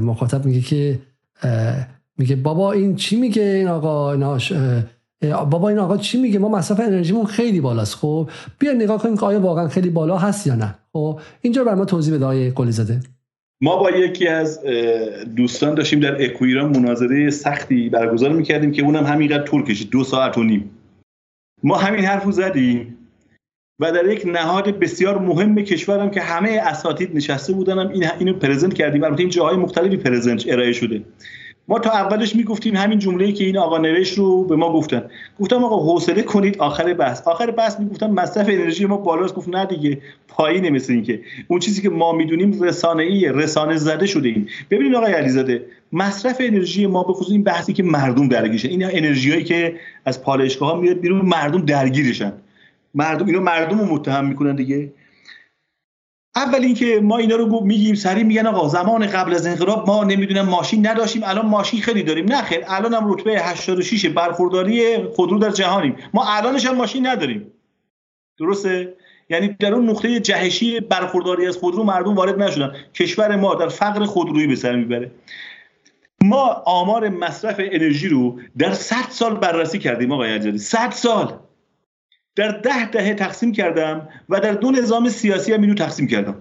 [0.00, 0.98] مخاطب میگه که
[2.18, 4.52] میگه بابا این چی میگه این آقا؟ ایناش
[5.50, 9.26] بابا این آقا چی میگه؟ ما مصرف انرژیمون خیلی بالاست خب؟ بیا نگاه کنیم که
[9.26, 12.72] آیا واقعا خیلی بالا هست یا نه خب؟ اینجا بر ما توضیح بده آقای قلی
[12.72, 13.00] زده
[13.60, 14.60] ما با یکی از
[15.36, 20.38] دوستان داشتیم در اکویران مناظره سختی برگزار می‌کردیم که اونم همینقدر طول کشید دو ساعت
[20.38, 20.70] و نیم.
[21.62, 22.96] ما همین حرف رو زدیم
[23.80, 28.74] و در یک نهاد بسیار مهم کشورم که همه اساتید نشسته بودنم این اینو پرزنت
[28.74, 29.04] کردیم.
[29.04, 31.02] البته این جاهای مختلفی پرزنت ارائه شده.
[31.68, 35.02] ما تا اولش می‌گفتیم همین جمله‌ای که این آقا نوشت رو به ما گفتن.
[35.40, 37.22] گفتم آقا حوصله کنید آخر بحث.
[37.22, 39.34] آخر بحث می‌گفتم مصرف انرژی ما بالاست.
[39.34, 39.98] گفت نه دیگه
[40.28, 41.20] پایینه مثل اینکه.
[41.48, 46.86] اون چیزی که ما می‌دونیم رسانه رسانه زده شده ایم ببینید آقای علیزاده مصرف انرژی
[46.86, 48.68] ما به خصوص این بحثی که مردم درگیرشن.
[48.68, 49.74] این انرژیایی که
[50.04, 52.32] از پالایشگاه ها میاد بیرون مردم درگیرشن.
[52.94, 54.92] مردم اینو مردم رو متهم می‌کنن دیگه.
[56.36, 60.48] اول اینکه ما اینا رو میگیم سری میگن آقا زمان قبل از انقلاب ما نمی‌دونم
[60.48, 62.24] ماشین نداشتیم الان ماشین خیلی داریم.
[62.24, 65.96] نه خیر الان هم رتبه 86 برخورداری خودرو در جهانیم.
[66.14, 67.52] ما الانش هم ماشین نداریم.
[68.38, 68.94] درسته؟
[69.30, 72.72] یعنی در اون نقطه جهشی برخورداری از خودرو مردم وارد نشدن.
[72.94, 75.10] کشور ما در فقر خودرویی به سر می‌بره.
[76.24, 81.38] ما آمار مصرف انرژی رو در 100 سال بررسی کردیم آقای عجلی 100 سال!
[82.36, 86.36] در ده دهه تقسیم کردم و در دو نظام سیاسی هم اینو تقسیم کردم.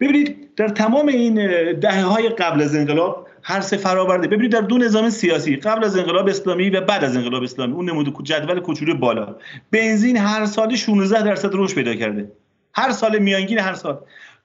[0.00, 1.34] ببینید در تمام این
[1.80, 5.96] دهه های قبل از انقلاب هر سه فراورده ببینید در دو نظام سیاسی قبل از
[5.96, 7.72] انقلاب اسلامی و بعد از انقلاب اسلامی.
[7.72, 9.36] اون نمود جدول کوچولو بالا.
[9.70, 12.32] بنزین هر سال 16 درصد رشد پیدا کرده.
[12.74, 13.98] هر سال میانگین هر سال.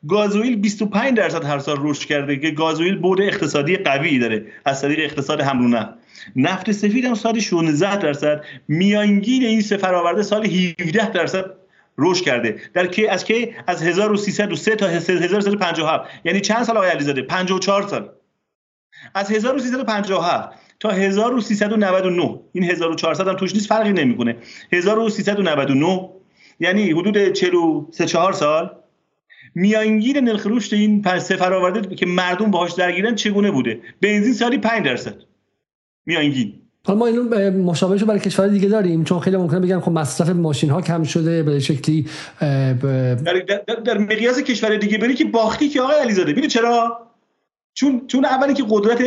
[0.08, 4.46] گازوئیل 25 درصد هر سال رشد کرده که گازوئیل بود اقتصادی قوی داره.
[4.66, 5.86] از طریق اقتصاد حمل
[6.36, 8.44] نفت سفید هم سال 16 درصد.
[8.68, 11.46] میانگین این سه فراورده سال 17 درصد
[11.98, 12.62] رشد کرده.
[12.74, 18.10] در که از که از 1303 تا 1357 یعنی چند سال آقای علیزاده 54 سال.
[19.14, 20.50] از 1357
[20.80, 24.36] تا 1399 این 1400 هم توش نیست فرقی نمی‌کنه.
[24.74, 26.10] 1399
[26.60, 28.79] یعنی حدود 43 4 سال.
[29.56, 34.86] میانگین نرخ رشد این سه فراورده که مردم باهاش درگیرن چگونه بوده؟ بنزین سالی 5
[34.86, 35.16] درصد.
[36.06, 36.54] میانگین.
[36.86, 40.70] حالا ما اینو مشابهش برای کشور دیگه داریم چون خیلی ممکنه بگن خب مصرف ماشین
[40.70, 42.06] ها کم شده به شکلی
[42.42, 42.76] در,
[43.68, 47.09] در, در مقیاس کشور دیگه بری که باختی که آقای علیزاده ببین چرا؟
[47.80, 49.02] چون چون اولی که قدرت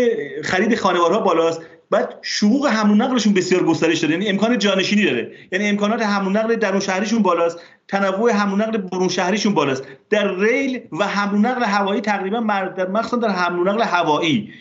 [0.45, 5.33] خرید خانوارها بالاست بعد شروع حمل و نقلشون بسیار گسترش داره یعنی امکان جانشینی داره.
[5.53, 7.59] یعنی امکانات حمل و نقل درون شهریشون بالاست
[7.89, 9.85] تنوع حمل و نقل برون شهریشون بالاست.
[10.11, 14.53] در ریل و حمل و نقل هوایی تقریبا مخصوصا در حمل و نقل هوایی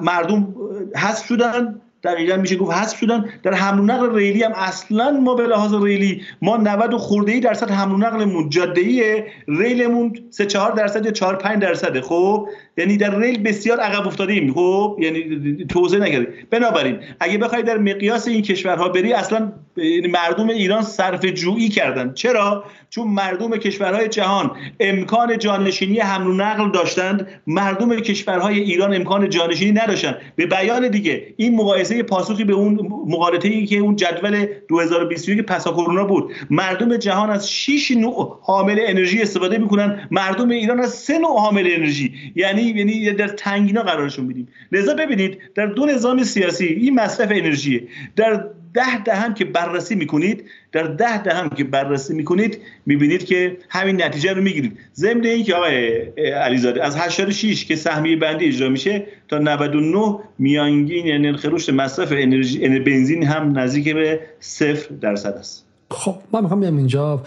[0.00, 0.54] مردم
[0.96, 1.80] حذف شدن.
[2.08, 3.24] دقیقا میشه گفت حذف شدن.
[3.42, 7.40] در حمل و نقل ریلی هم اصلا ما به لحاظ ریلی ما 90 خورده ای
[7.40, 12.48] درصد حمل و نقلمون جاده ای ریلمون 3 4 درصد یا 4 5 درصده خب؟
[12.76, 16.28] یعنی در ریل بسیار عقب افتاده ایم خب؟ یعنی توضیح نکردیم.
[16.50, 22.12] بنابراین اگه بخوای در مقیاس این کشورها بری اصلا یعنی مردم ایران صرف جویی کردن.
[22.14, 24.50] چرا؟ چون مردم کشورهای جهان
[24.80, 30.16] امکان جانشینی حمل و نقل داشتند مردم کشورهای ایران امکان جانشینی نداشتند.
[30.36, 35.72] به بیان دیگه این مقایسه پاسخی به اون مقالطه ای که اون جدول 2021 پسا
[35.72, 36.32] کرونا بود.
[36.50, 40.08] مردم جهان از 6 نوع حامل انرژی استفاده می‌کنن.
[40.10, 42.14] مردم ایران از سه نوع حامل انرژی.
[42.34, 44.48] یعنی یعنی در تنگینا قرارشون میدیم.
[44.72, 48.44] لذا ببینید در دو نظام سیاسی این مصرف انرژی در
[48.74, 54.32] ده دهم که بررسی می‌کنید در ده دهم که بررسی می‌کنید می‌بینید که همین نتیجه
[54.32, 54.78] رو می‌گیرید.
[54.94, 55.96] ضمن اینکه آقای
[56.30, 62.78] علیزاده از 86 که سهمیه بندی اجرا میشه تا 99 میانگین نرخ رشد مصرف انرژی
[62.78, 65.64] بنزین هم نزدیک به صفر درصد است.
[65.90, 67.22] خب من می‌خوام بیام اینجا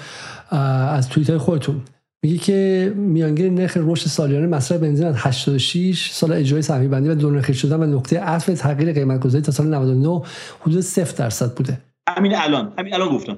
[0.92, 1.82] از توییت های خودتون.
[2.24, 7.16] میگه که میانگین نرخ رشد سالیانه مصرف بنزین از 86 سال اجرای سهمی بندی و
[7.16, 10.22] دو نرخ شدن و نقطه عطف تغییر قیمت گذاری تا سال 99
[10.60, 11.82] حدود 0 درصد بوده.
[12.10, 13.38] همین الان همین الان گفتم.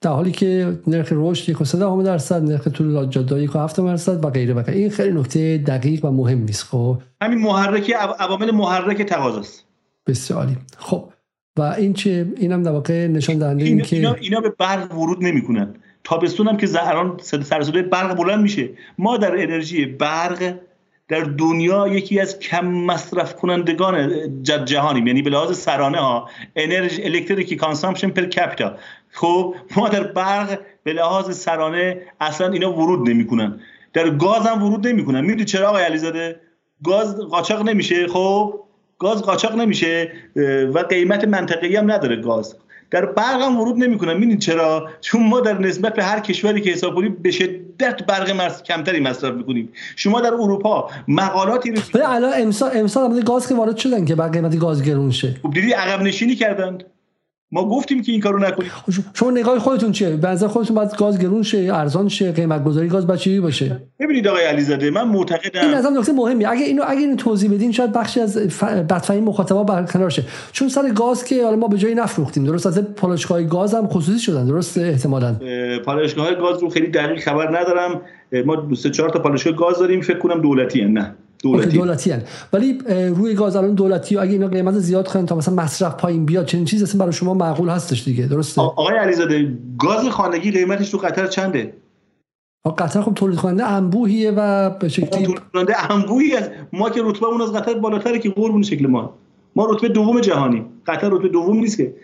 [0.00, 4.62] در حالی که نرخ رشد 1.3 درصد نرخ طول جاده 1.7 درصد و غیره و
[4.62, 4.78] غیره.
[4.78, 9.64] این خیلی نکته دقیق و مهم نیست خب؟ همین محرک عوامل محرک تقاضاست.
[10.06, 10.56] بسیار عالی.
[10.76, 11.10] خب
[11.56, 15.24] و این چه؟ اینم در واقع نشان دهنده این, که اینا, اینا به برق ورود
[15.24, 15.74] نمی‌کنن.
[16.04, 18.68] تابستون هم که زهران سرسده برق بلند میشه.
[18.98, 20.54] ما در انرژی برق
[21.08, 24.12] در دنیا یکی از کم مصرف کنندگان
[24.42, 25.06] جهانیم.
[25.06, 28.74] یعنی به لحاظ سرانه ها انرژی الکتریکی consumption per capita.
[29.10, 33.60] خب ما در برق به لحاظ سرانه اصلا اینا ورود نمی‌کنن.
[33.92, 35.20] در گاز هم ورود نمی‌کنن.
[35.20, 36.40] می‌دونی چرا آقای علیزاده؟
[36.84, 38.08] گاز قاچاق نمیشه.
[38.08, 38.60] خب
[38.98, 40.12] گاز قاچاق نمیشه
[40.74, 42.56] و قیمت منطقه‌ای هم نداره گاز.
[42.90, 46.70] در برق هم ورود نمی‌کنن ببینید چرا؟ چون ما در نسبت به هر کشوری که
[46.70, 49.68] حساب کنیم به شدت برق مرس کمتری مصرف می‌کنیم.
[49.96, 54.58] شما در اروپا مقالاتی رو الان امسال امسال گاز که وارد شدن که بعد قیمت
[54.58, 55.36] گاز گرون شه.
[55.42, 56.84] خب دیدی عقب نشینی کردند.
[57.54, 60.96] ما گفتیم که این کارو نکنید خب شما نگاه خودتون چیه؟ به نظر خودتون باید
[60.96, 65.60] گاز گرون شه ارزان شه قیمت گذاری گاز بچه‌ای باشه؟ ببینید آقای علیزاده من معتقدم
[65.60, 69.64] این نظر نکته مهمی اگه اینو اگه اینو توضیح بدین شاید بخشی از بدفهمی مخاطبا
[69.64, 70.22] برکنار شه.
[70.52, 72.44] چون سر گاز که حالا ما به جای نفروختیم.
[72.44, 74.46] درست از پالایشگاه گاز هم خصوصی شدن.
[74.46, 75.36] درست احتمالاً.
[75.84, 78.00] پالایشگاه گاز رو خیلی دقیق خبر ندارم.
[78.46, 80.00] ما دو سه چهار تا پالایشگاه گاز داریم.
[80.00, 81.14] فکر کنم دولتی نه.
[81.44, 81.78] دولتی.
[81.78, 82.22] دولتی هن.
[82.52, 86.46] ولی روی گاز الان دولتی اگه اینا قیمت زیاد کنن تا مثلا مصرف پایین بیاد
[86.46, 90.98] چنین چیزی اصلا برای شما معقول هستش دیگه درسته؟ آقای علیزاده گاز خانگی قیمتش تو
[90.98, 91.74] قطر چنده؟
[92.78, 97.26] قطر خب تولید کننده انبوهیه و به شکلی تولید کننده انبوهی از ما که رتبه
[97.26, 99.14] اون از قطر بالاتره که قربون شکل ما.
[99.56, 101.94] ما رتبه دوم جهانی قطر رتبه دوم نیست که.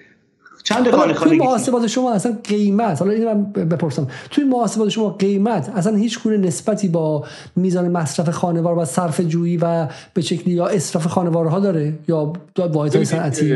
[0.64, 4.06] چند خانه توی محاسبات شما اصلا قیمت حالا اینو من بپرسم.
[4.30, 7.24] توی محاسبات شما قیمت اصلا هیچ گونه نسبتی با
[7.56, 13.04] میزان مصرف خانوار و صرف جویی و به شکلی یا اسراف خانوارها داره یا واحد
[13.04, 13.54] صنعتی؟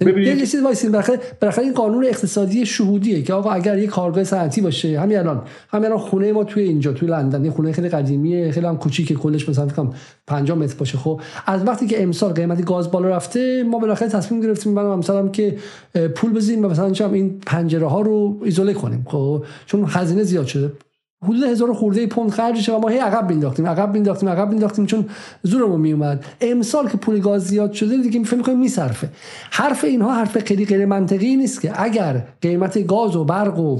[0.00, 0.38] ببینید.
[0.38, 0.92] یه چیز وایسین.
[0.92, 5.84] بالاخره این قانون اقتصادی شهودیه که آقا اگر یه کارگاه صنعتی باشه همین الان همین
[5.84, 9.48] الان خونه ما توی اینجا توی لندن یه خونه خیلی قدیمیه خیلی هم کوچیکه کلش
[9.48, 9.86] مثلا فکر
[10.26, 10.98] 50 متر باشه.
[10.98, 15.28] خب از وقتی که امسال قیمت گاز بالا رفته ما بالاخره تصمیم گرفتیم برام مثلا
[15.28, 15.56] که
[16.14, 19.06] پول بزنیم و مثلا این پنجره ها رو ایزوله کنیم.
[19.08, 20.72] خب چون هزینه زیاد شده.
[21.24, 25.06] حدود هزار خورده پوند خرج و ما هی عقب مینداختیم عقب مینداختیم عقب مینداختیم چون
[25.42, 29.08] زورمون میومد امسال که پول گاز زیاد شده دیگه فکر می‌کنیم میصرفه.
[29.50, 33.78] حرف اینها حرف خیلی غیر منطقی نیست که اگر قیمت گاز و برق و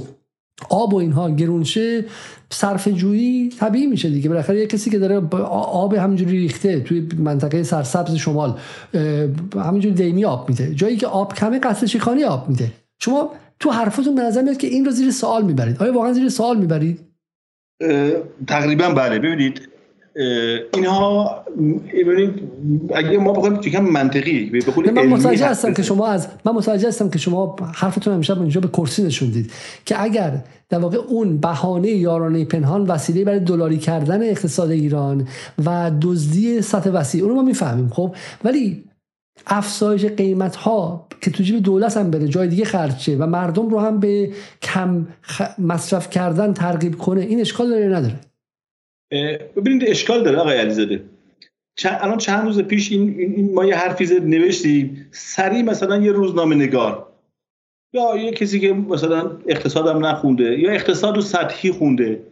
[0.69, 2.05] آب و اینها گرون شه
[2.49, 4.29] صرف جویی طبیعی میشه دیگه.
[4.29, 8.57] بالاخره یه کسی که داره آب همینجوری ریخته توی منطقه سرسبز شمال
[9.55, 10.75] همینجوری دیمی آب میده.
[10.75, 12.71] جایی که آب کمه قصد شکانی آب میده.
[12.99, 15.83] شما تو حرفتون به نظر میاد که این رو زیر سوال می‌برید.
[15.83, 17.08] آیا واقعا زیر سوال می‌برید؟
[18.47, 19.19] تقریبا بله.
[19.19, 19.69] ببینید
[20.73, 21.35] اینها
[21.93, 22.33] ببینید
[22.95, 27.09] اگه ما بخوایم یکم منطقی به من متوجه هستم که شما از من متوجه هستم
[27.09, 29.51] که شما حرفتون امشب اینجا به کرسی نشوندید
[29.85, 35.27] که اگر در واقع اون بهانه یارانه پنهان وسیله برای دلاری کردن اقتصاد ایران
[35.65, 38.83] و دزدی سطح وسیع اون رو ما می‌فهمیم خب؟ ولی
[39.47, 43.79] افزایش قیمت ها که تو جیب دولت هم بره جای دیگه خرچه و مردم رو
[43.79, 45.07] هم به کم
[45.57, 48.19] مصرف کردن ترغیب کنه این اشکال داره نداره؟
[49.55, 51.03] ببینید اشکال داره آقای علیزاده.
[51.75, 56.11] چند الان چند روز پیش این, این ما یه حرفی زد نوشتیم سریع مثلا یه
[56.11, 57.09] روزنامه نگار.
[57.93, 62.23] یا یه کسی که مثلا اقتصادم نخونده یا اقتصاد و سطحی خونده.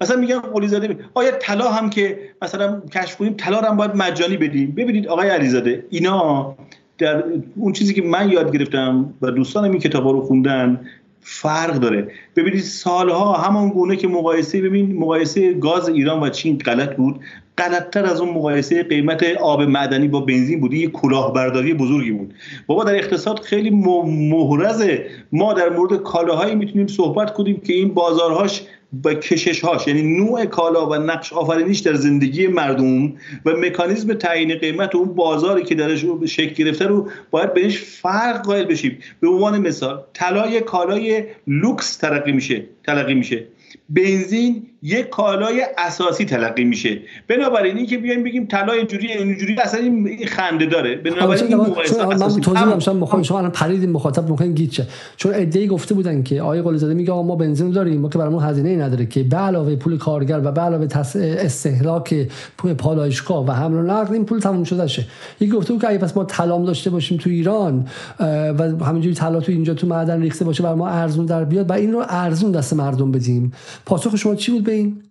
[0.00, 4.36] مثلا میگم قلی زاده آیا طلا هم که مثلا کشف کنیم طلا هم باید مجانی
[4.36, 6.54] بدیم؟ ببینید آقای علیزاده اینا
[6.98, 7.24] در
[7.56, 10.80] اون چیزی که من یاد گرفتم و دوستانم این کتابا رو خوندن
[11.22, 12.08] فرق داره.
[12.36, 17.20] ببینید سالها همان گونه که مقایسه ببین مقایسه گاز ایران و چین غلط بود.
[17.58, 20.74] غلطتر از اون مقایسه قیمت آب معدنی با بنزین بود.
[20.74, 22.34] یه کلاهبرداری بزرگی بود.
[22.66, 23.70] بابا در اقتصاد خیلی
[24.30, 25.06] محرزه.
[25.32, 28.62] ما در مورد کالاهایی می‌تونیم صحبت کنیم که این بازارهاش
[28.92, 33.04] با کشش هاش یعنی نوع کالا و نقش آفرینیش در زندگی مردم
[33.44, 38.44] و مکانیزم تعیین قیمت و اون بازاری که درش شکل گرفته رو باید بهش فرق
[38.44, 38.98] قائل بشیم.
[39.20, 43.46] به عنوان مثال طلای کالای لوکس ترقی میشه تلقی میشه.
[43.88, 46.98] بنزین یک کالای اساسی تلقی میشه.
[47.28, 50.96] بنابراین این که بیایم بگیم طلا اینجوری اینجوری اصلا این خنده داره.
[50.96, 54.86] بنابراین این مقایسه من توضیح شما شما الان پریدیم مخاطب ممکن گیت شه.
[55.16, 58.42] چون ایده گفته بودن که آقای قلی زاده میگه ما بنزین داریم ما که برامون
[58.42, 62.28] هزینه ای نداره که به علاوه پول کارگر و به علاوه استهلاک
[62.58, 65.04] پول پالایشگاه و حمل و نقل این پول تموم شده شه.
[65.40, 67.88] یکی گفته بود که اگه پس ما طلا داشته باشیم تو ایران
[68.58, 71.72] و همینجوری طلا تو اینجا تو معدن ریخته باشه بر ما ارزون در بیاد و
[71.72, 73.52] این رو ارزون دست مردم بدیم.
[73.86, 75.02] پاسخ شما چی بود؟ به این.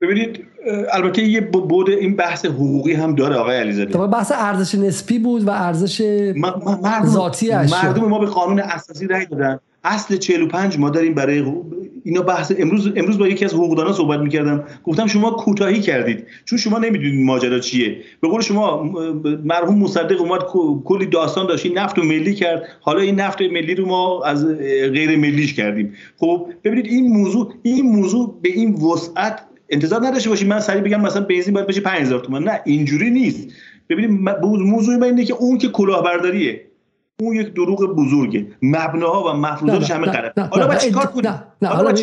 [0.00, 0.44] ببینید
[0.92, 4.06] البته یه بود این بحث حقوقی هم داره آقای علیزاده.
[4.06, 6.00] بحث ارزش نسبی بود و ارزش
[6.36, 9.60] مردم ذاتی مردم ما به قانون اساسی رأی دادن.
[9.84, 11.44] اصل 45 ما داریم برای
[12.04, 14.64] اینا بحث امروز امروز با یکی از حقوقدانا صحبت می‌کردم.
[14.84, 16.26] گفتم شما کوتاهی کردید.
[16.44, 17.96] چون شما نمی‌دونید ماجرا چیه.
[18.20, 18.82] به قول شما
[19.44, 20.40] مرحوم مصدق اومد
[20.84, 21.66] کلی داستان داشت.
[21.66, 22.62] این نفت و ملی کرد.
[22.80, 24.46] حالا این نفت ملی رو ما از
[24.92, 25.94] غیر ملیش کردیم.
[26.16, 30.48] خب ببینید این موضوع این موضوع به این وسعت انتظار نداشته باشید.
[30.48, 32.44] من سریع بگم مثلا بنزین باید بشه 5000 تومان.
[32.44, 33.48] نه اینجوری نیست.
[33.88, 34.10] ببینید
[34.42, 36.67] موضوع من اینه که اون که کلاهبرداریه.
[37.22, 38.46] اون یک دروغ بزرگه.
[38.62, 41.94] مبناها و مفروضاتش همه غلط حالا باید چیکار کنیم؟ نه حالا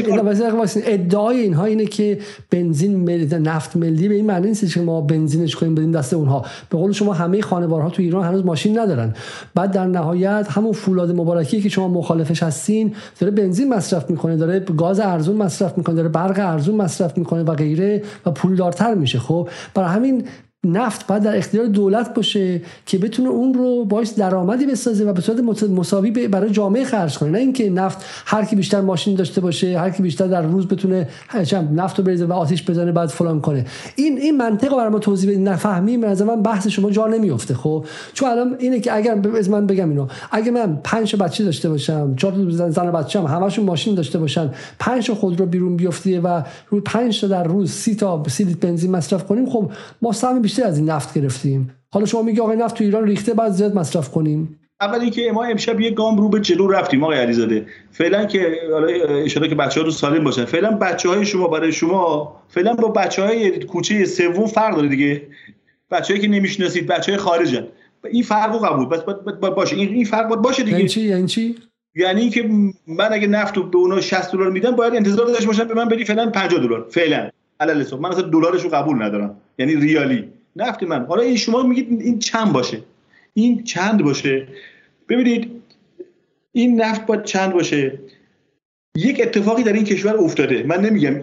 [0.86, 2.20] ادعای اینها اینه که
[2.52, 6.46] بنزین ملی نفت ملی به این معنی نیست که ما بنزینش کنیم بدیم دست اونها.
[6.70, 9.14] به قول شما همه خانوارها تو ایران هنوز ماشین ندارن.
[9.56, 14.60] بعد در نهایت همون فولاد مبارکی که شما مخالفش هستین داره بنزین مصرف می‌کنه داره
[14.60, 19.20] گاز ارزون مصرف می‌کنه داره برق ارزون مصرف می‌کنه و غیره و پولدارتر میشه.
[19.20, 20.24] خب برای همین
[20.66, 25.22] نفت باید در اختیار دولت باشه که بتونه اون رو باعث درآمدی بسازه و به
[25.22, 27.30] صورت مساوی برای جامعه خرج کنه.
[27.30, 31.08] نه اینکه نفت هر کی بیشتر ماشین داشته باشه هر کی بیشتر در روز بتونه
[31.76, 33.66] نفت رو بریزه و آتیش بزنه بعد فلان کنه.
[33.96, 37.86] این این منطق رو ما توضیح بدید نفهمیم از من بحث شما جا نمیفته خب؟
[38.14, 40.08] چون الان اینه که اگر از من بگم اینو.
[40.32, 45.12] اگه من پنج بچه داشته باشم چهار تا زن بچه‌م همشون ماشین داشته باشن پنج
[45.12, 49.50] خودرو بیرون بیفته و روی پنج تا در روز سی تا سی بنزین مصرف کنیم
[49.50, 49.72] خب
[50.02, 51.76] ما سهم بیشتر از این نفت گرفتیم.
[51.94, 54.60] حالا شما میگی آقای نفت تو ایران ریخته بعد زیاد مصرف کنیم.
[54.82, 57.66] اول اینکه ما امشب یه گام رو به جلو رفتیم آقای علیزاده.
[57.92, 58.58] فعلا که
[59.26, 60.46] اشاره که بچه ها رو سالم باشن.
[60.46, 65.22] فعلا بچه های شما برای شما فعلا با بچه های کوچه سوم فرق داره دیگه.
[65.92, 67.68] بچه‌ای که نمی‌شناسید بچه های خارجن.
[68.12, 68.86] این فرق قبول.
[68.86, 69.02] بس
[69.56, 69.76] باشه.
[69.76, 70.78] این فرق باشه دیگه.
[70.78, 71.56] یعنی چی؟ یعنی چی؟
[71.96, 72.50] یعنی اینکه
[72.88, 76.06] من اگه نفت به اونا 60 دلار میدم باید انتظار داشته باشم به من بدی
[76.06, 76.86] فعلا 50 دلار.
[76.90, 77.30] فعلا.
[77.60, 79.38] علل من اصلا دلارش رو قبول ندارم.
[79.60, 80.30] یعنی ریالی.
[80.56, 81.06] نفت من.
[81.06, 82.82] حالا این شما میگید این چند باشه؟
[83.34, 84.48] این چند باشه؟
[85.10, 85.52] ببینید
[86.52, 88.00] این نفت باید چند باشه؟
[88.96, 90.64] یک اتفاقی در این کشور افتاده.
[90.64, 91.22] من نمیگم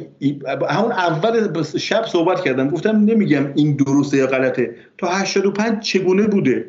[0.69, 2.71] همون اول شب صحبت کردم.
[2.71, 4.77] گفتم نمیگم این درسته یا غلطه.
[4.99, 6.69] تا 85 چگونه بوده؟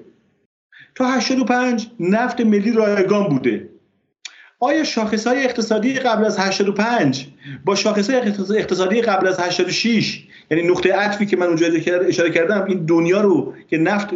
[0.95, 3.69] تا 85 نفت ملی رایگان بوده.
[4.59, 7.27] آیا شاخص های اقتصادی قبل از 85
[7.65, 8.19] با شاخص های
[8.57, 10.23] اقتصادی قبل از 86
[10.55, 11.67] یعنی نقطه عطفی که من اونجا
[12.07, 14.07] اشاره کردم این دنیا رو که نفت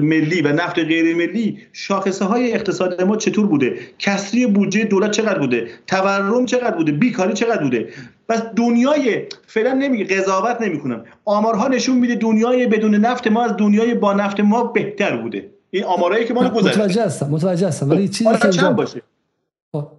[0.00, 5.38] ملی و نفت غیر ملی شاخصه های اقتصاد ما چطور بوده؟ کسری بودجه دولت چقدر
[5.38, 7.88] بوده؟ تورم چقدر بوده؟ بیکاری چقدر بوده؟
[8.28, 11.04] پس دنیای فعلا نمیگه قضاوت نمی‌کنم.
[11.24, 15.50] آمارها نشون میده دنیای بدون نفت ما از دنیای با نفت ما بهتر بوده.
[15.70, 17.90] این آمارایی که ما گذشته متوجه هستم متوجه هستم.
[17.90, 19.15] ولی چیزی که باشه؟ خب،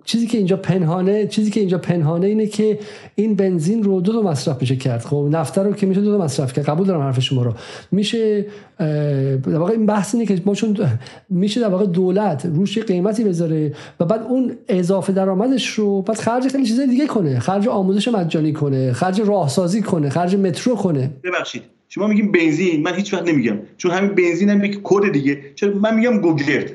[0.04, 2.80] چیزی که اینجا پنهانه چیزی که اینجا پنهانه اینه که
[3.16, 5.02] این بنزین رو دو تا مصرف میشه کرد.
[5.02, 6.66] خب نفت رو که میشه دو تا مصرف کرد.
[6.66, 7.54] قبول دارم حرف شما رو.
[7.92, 8.46] میشه
[8.80, 10.78] در واقع این بحث اینه که ما چون
[11.30, 16.48] میشه در واقع دولت روش قیمتی بذاره و بعد اون اضافه درآمدش رو بعد خرج
[16.48, 17.40] خیلی چیزای دیگه کنه.
[17.40, 21.12] خرج آموزش مجانی کنه خرج راهسازی کنه خرج مترو کنه.
[21.24, 21.64] ببخشید.
[21.90, 22.84] شما میگیم بنزین.
[22.84, 23.60] من هیچ وقت نمیگم.
[23.78, 25.42] چون همین بنزین هم یک کد دیگه.
[25.56, 26.72] چرا؟ من میگم گوگرد.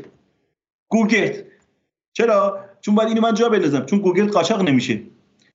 [0.89, 1.45] گوگرد.
[2.13, 3.87] چرا؟ چون باید اینو من جا بندازم.
[3.87, 5.01] چون گوگرد قاچاق نمیشه.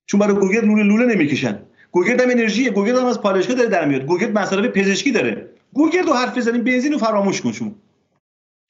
[0.05, 1.59] چون برای گوگرد لوله لوله نمی‌کشن.
[1.91, 4.05] گوگرد هم انرژی گوگرد هم از پالایشگاه داره در میاد.
[4.05, 5.49] گوگرد مسئله پزشکی داره.
[5.73, 7.71] گوگرد رو حرف بزنید بنزین رو فراموش کن شما.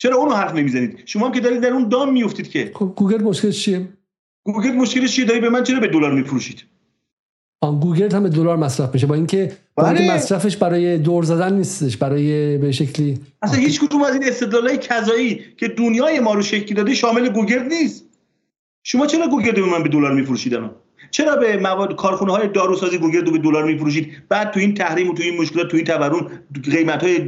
[0.02, 2.72] چرا اونو حرف نمی‌زنید؟ شما هم که دارید در اون دام میافتید که.
[2.74, 3.88] خب گوگرد مشکلش چیه؟
[4.44, 6.64] گوگرد مشکلش چیه؟ داری به من چرا به دلار میفروشید؟
[7.62, 9.08] آن گوگرد هم به دلار مصرف میشه.
[9.08, 10.14] با اینکه بله.
[10.14, 15.42] مصرفش برای دور زدن نیستش برای به شکلی اصلا هیچ کدوم از این استدلالای کذایی
[15.58, 18.07] که دنیای ما رو شکل داده شامل گوگرد نیست.
[18.90, 20.54] شما چرا گوگرد به من به دلار میفروشید
[21.12, 25.10] چرا به مواد کارخونه های داروسازی گوگرد رو به دلار میفروشید؟ بعد تو این تحریم
[25.10, 27.20] و تو این مشکلات تو این تورم قیمت های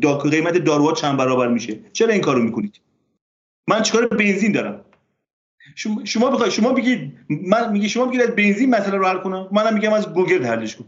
[0.00, 0.18] دا...
[0.18, 2.80] قیمت داروها چند برابر میشه؟ چرا این کارو می‌کنید؟
[3.68, 4.84] من چیکار بنزین دارم؟
[5.74, 9.48] شما شما بخوای شما بگید من میگه شما بگید از بنزین مسئله رو حل کنم؟
[9.52, 10.84] منم میگم از گوگرد حلش کن.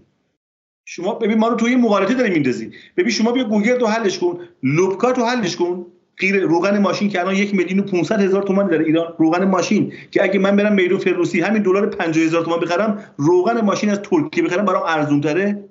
[0.84, 2.72] شما ببین ما رو تو این مقالطه داریم میندازی.
[2.96, 5.86] ببین شما بیا گوگل رو حلش کن لوبکا رو حلش کن.
[6.20, 9.92] غیر روغن ماشین که الان یک میلیون و 500 هزار تومان در ایران روغن ماشین
[10.10, 14.00] که اگه من برم میدون فروسی همین دلار 50 هزار تومان بخرم روغن ماشین از
[14.02, 15.64] ترکیه بخرم برام ارزون تره؟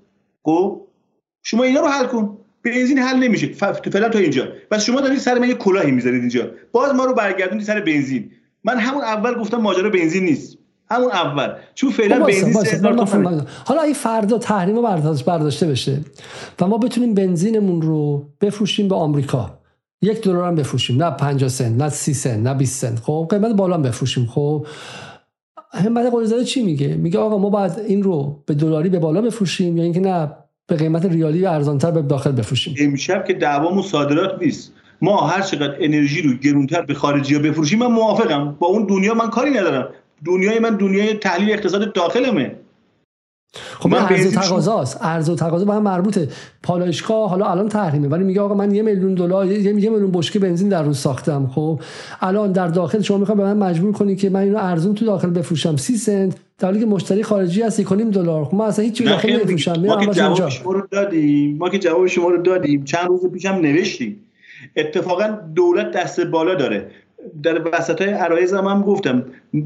[0.43, 0.81] خب؟
[1.43, 2.37] شما اینا رو حل کن.
[2.65, 3.47] بنزین حل نمیشه.
[3.91, 4.47] فعلا تا اینجا.
[4.71, 6.51] بس شما دارید سر من یه کلاهی می‌ذارید اینجا.
[6.71, 8.31] باز ما رو برگردوندید سر بنزین.
[8.63, 10.57] من همون اول گفتم ماجرا بنزین نیست.
[10.91, 11.49] همون اول.
[11.75, 12.53] چون فعلا بنزین
[13.65, 14.81] حالا این فردا تحریم
[15.27, 16.01] برداشته بشه.
[16.61, 19.59] و ما بتونیم بنزینمون رو بفروشیم به آمریکا.
[20.03, 21.03] یک دلار هم بفروشیم.
[21.03, 22.99] نه 50 سنت نه 30 سنت نه 20 سنت.
[22.99, 24.25] خب قیمت بالا بفروشیم.
[24.25, 24.67] خب
[25.73, 29.77] همت قلیزاده چی میگه؟ میگه آقا ما باید این رو به دلاری به بالا بفروشیم
[29.77, 30.31] یا اینکه نه
[30.67, 34.73] به قیمت ریالی و ارزانتر به داخل بفروشیم؟ امشب که دعوامون صادرات نیست.
[35.01, 38.55] ما هر چقدر انرژی رو گرونتر به خارجی ها بفروشیم من موافقم.
[38.59, 39.89] با اون دنیا من کاری ندارم.
[40.25, 42.55] دنیای من دنیای تحلیل اقتصاد داخلمه.
[43.53, 46.27] خب ارز و تقاضاست ارز و تقاضا با هم مربوطه.
[46.63, 50.69] پالایشگاه حالا الان تحریمه ولی میگه آقا من یه میلیون دلار یه میلیون بشکه بنزین
[50.69, 51.51] در روز ساختم.
[51.55, 51.79] خب
[52.21, 55.29] الان در داخل شما می‌خواد به من مجبور کنی که من اینو ارزون تو داخل
[55.29, 55.75] بفروشم.
[55.75, 58.45] 30 سنت در حالی که مشتری خارجی هست 1.5 دلار.
[58.45, 59.85] خب من اصلا هیچ چیزی داخل نمیفروشم.
[59.85, 61.57] ما که جواب شما رو دادیم.
[61.57, 62.83] ما که جواب شما رو دادیم.
[62.83, 64.19] چند روز پیشم نوشتیم.
[64.75, 66.91] اتفاقا دولت دست بالا داره.
[67.43, 69.25] در وسط های عرایز هم, هم گفتم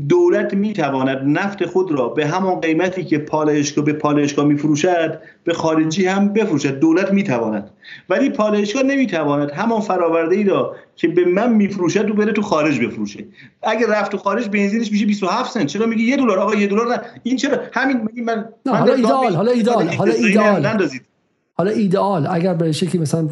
[0.09, 6.05] دولت می‌تواند نفت خود را به همان قیمتی که پالایشگاه به پالایشگاه میفروشد به خارجی
[6.05, 6.79] هم بفروشد.
[6.79, 7.69] دولت می‌تواند.
[8.09, 12.79] ولی پالایشگاه نمی‌تواند همان فراورده ای را که به من میفروشد رو بره تو خارج
[12.79, 13.25] بفروشه.
[13.63, 15.65] اگر رفت تو خارج بنزینش میشه 27 سنت.
[15.65, 19.51] چرا میگه یه دلار؟ آقا یه دلار این چرا؟ همین من, من حالا ایدال حالا
[19.51, 20.77] ایدال حالا ایدال
[21.57, 23.27] حالا ایدئال اگر به شکلی مثلا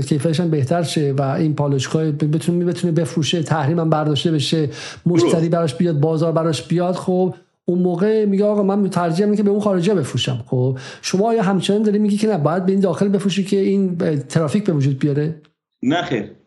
[0.00, 4.68] کیفیتش بهتر شه و این پالایشگاه بتونه بتونه بفروشه تحریم هم برداشته بشه
[5.06, 9.42] مشتری براش بیاد بازار براش بیاد خب اون موقع میگه آقا من ترجیح میدم که
[9.42, 12.80] به اون خارجی بفروشم خب شما یا همچنان داری میگی که نه باید به این
[12.80, 13.96] داخل بفروشی که این
[14.28, 15.42] ترافیک به وجود بیاره؟
[15.82, 16.39] نه خیر.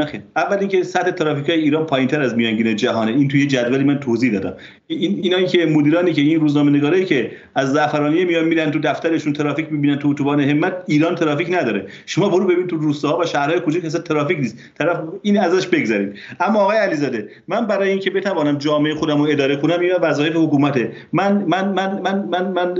[0.00, 0.20] نخیر.
[0.36, 3.10] اول اینکه سطح ترافیک های ایران پایینتر از میانگین جهانه.
[3.10, 4.54] این توی جدولی من توضیح دادم.
[4.86, 9.32] این اینایی که مدیرانی که این روزنامه نگارایی که از زعفرانی میان میرن تو دفترشون
[9.32, 11.86] ترافیک می‌بینن تو اتوبان همت ایران ترافیک نداره.
[12.06, 14.58] شما برو ببین تو روستاها و شهرهای کوچیک اصلا ترافیک نیست.
[14.78, 16.14] طرف این ازش بگذرید.
[16.40, 20.92] اما آقای علیزاده من برای اینکه بتوانم جامعه خودم رو اداره کنم این وظایف حکومته.
[21.12, 22.74] من من من من من من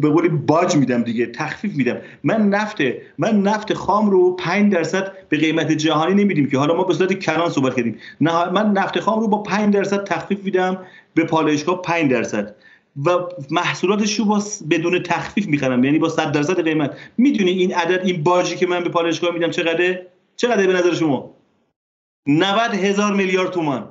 [0.00, 1.26] به قولی باج میدم دیگه.
[1.26, 1.96] تخفیف میدم.
[2.24, 2.76] من نفت
[3.18, 6.58] من نفت خام رو 5 درصد به قیمت جهانی نمیدیم که.
[6.58, 7.98] حالا ما به صورت کلان صحبت کردیم.
[8.20, 10.78] نه من نفت خام رو با 5 درصد تخفیف میدم
[11.14, 12.54] به پالایشگاه 5 درصد.
[13.06, 13.10] و
[13.50, 15.84] محصولاتش رو با بدون تخفیف می‌خرم.
[15.84, 16.96] یعنی با 100 درصد قیمت.
[17.18, 21.30] می‌دونی این عدد این باجی که من به پالایشگاه میدم چقدره؟ چقدره به نظر شما؟
[22.26, 23.88] 90 هزار میلیارد تومان.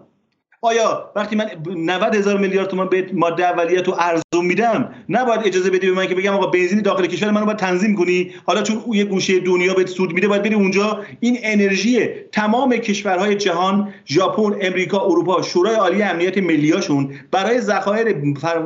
[0.63, 5.69] آیا وقتی من 90 هزار میلیارد تومان به ماده اولیه تو ارزون میدم نباید اجازه
[5.69, 8.83] بدی به من که بگم آقا بنزین داخل کشور منو باید تنظیم کنی؟ حالا چون
[8.93, 10.99] یه گوشه دنیا به سود میده باید بری اونجا.
[11.19, 18.13] این انرژی تمام کشورهای جهان ژاپن امریکا اروپا شورای عالی امنیت ملیاشون برای ذخایر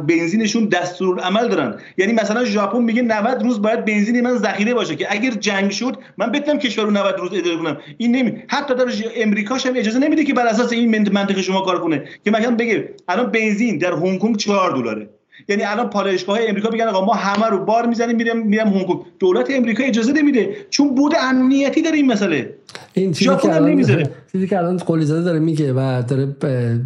[0.07, 1.79] بنزینشون دستورالعمل دارن.
[1.97, 5.97] یعنی مثلا ژاپن میگه 90 روز باید بنزین من ذخیره باشه که اگر جنگ شد
[6.17, 7.77] من بتونم کشور رو 90 روز اداره کنم.
[7.97, 11.84] این نمی حتی در امریکاش هم اجازه نمیده که بر اساس این منطق شما کار
[11.85, 15.09] کنه که مثلا بگه الان بنزین در هنگ کنگ 4 دلاره.
[15.47, 18.99] یعنی الان پالایشگاه امریکا بگن آقا ما همه رو بار می‌زنیم میرم میرم هنگ کنگ.
[19.19, 22.55] دولت امریکا اجازه نمیده چون بود امنیتی داره این مسئله.
[22.93, 23.83] این چیزی که الان
[24.31, 26.25] چیزی که الان قلی زاده داره میگه و داره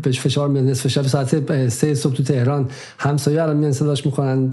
[0.03, 2.69] بهش فشار میاد نصف شب ساعت سه صبح تو تهران
[2.99, 4.47] همسایه الان میان صداش می‌کنن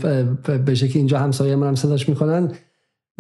[0.66, 2.52] به شکلی اینجا همسایه من هم صداش می‌کنن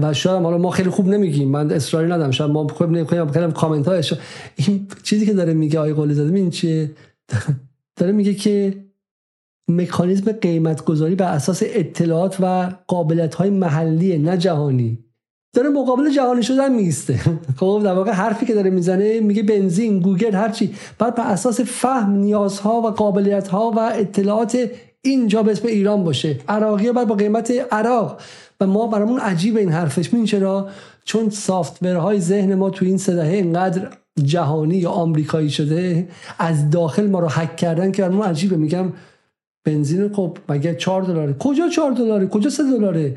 [0.02, 3.52] و شاید حالا ما خیلی خوب نمیگیم من اصراری ندارم شاید ما خوب نمیگیم خیلی
[3.52, 4.14] کامنت هایش
[4.56, 6.90] این چیزی که داره میگه آقای قلی زاده این چیه؟
[7.96, 8.84] داره میگه که
[9.68, 14.98] مکانیزم قیمت گذاری بر اساس اطلاعات و قابلیت های محلی نه جهانی.
[15.54, 17.20] داره مقابل جهانی شدن میسته
[17.58, 22.12] خب در واقع حرفی که داره می‌زنه میگه بنزین گوگل هرچی بعد بر اساس فهم
[22.12, 24.70] نیازها و قابلیت ها و اطلاعات
[25.02, 26.40] اینجا به اسم ایران باشه.
[26.48, 28.20] عراقی بعد با قیمت عراق.
[28.60, 30.12] و ما برامون عجیب این حرفش.
[30.12, 30.68] میین چرا؟
[31.04, 33.88] چون سافتورهای ذهن ما تو این سدهه اینقدر
[34.24, 38.56] جهانی یا آمریکایی شده از داخل ما رو حک کردن که برامون عجیبه.
[38.56, 38.92] میگم
[39.64, 43.16] بنزین خب مگه 4 دلاره؟ کجا 4 دلاره؟ کجا 3 دلاره؟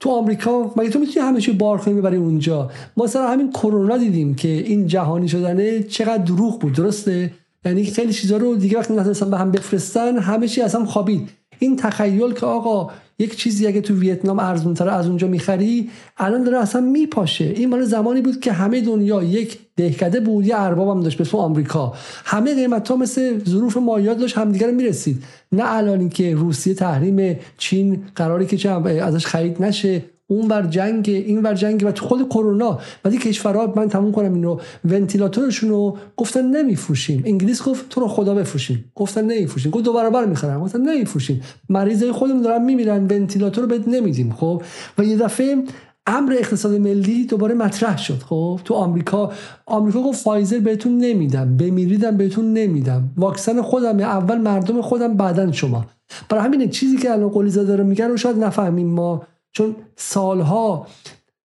[0.00, 3.96] تو آمریکا مگه تو می‌تونی همه چی بار کنی ببری اونجا؟ ما سر همین کرونا
[3.96, 7.32] دیدیم که این جهانی شدنه چقدر دروغ بود درسته؟
[7.64, 11.28] یعنی خیلی چیزا رو دیگه وقتی نتونستن به هم بفرستن همه چی اصلا خوابید.
[11.58, 16.44] این تخیل که آقا یک چیزی اگه تو ویتنام ارزون تر از اونجا می‌خری الان
[16.44, 17.44] داره اصلا میپاشه.
[17.44, 21.38] این مال زمانی بود که همه دنیا یک دهکده بود یه ارباب هم داشت به
[21.38, 21.92] آمریکا.
[22.24, 25.22] همه قیمت ها مثل ظروف مایات داشت همدیگه می‌رسید.
[25.52, 28.70] نه الان که روسیه تحریم چین قراری که
[29.04, 32.78] ازش خرید نشه اون بر جنگ این بر جنگ و تو خود کرونا.
[33.04, 37.22] ولی کشورها من تموم کنم اینو ونتیلاتورشون رو گفتن نمیفروشیم.
[37.26, 38.92] انگلیس گفت تو رو خدا بفروشیم.
[38.94, 39.70] گفتن نمیفروشیم.
[39.72, 41.42] گفت دو برابر می‌خرم گفتن نمیفروشیم.
[41.68, 43.06] مریضای خودمون دارن میمیرن.
[43.10, 44.32] ونتیلاتور رو بهت نمیدیم.
[44.32, 44.62] خب؟
[44.98, 45.64] و یه دفعه
[46.06, 48.18] امر اقتصاد ملی دوباره مطرح شد.
[48.28, 49.32] خب؟ تو آمریکا.
[49.66, 51.56] آمریکا گفت فایزر بهتون نمیدم.
[51.56, 53.10] بمیریدم بهتون نمیدم.
[53.16, 55.86] واکسن خودم اول مردم خودم بعدا شما.
[56.28, 59.22] برای همین چیزی که الان قلی داره میگن رو شاید نفهمیم ما.
[59.52, 60.86] چون سالها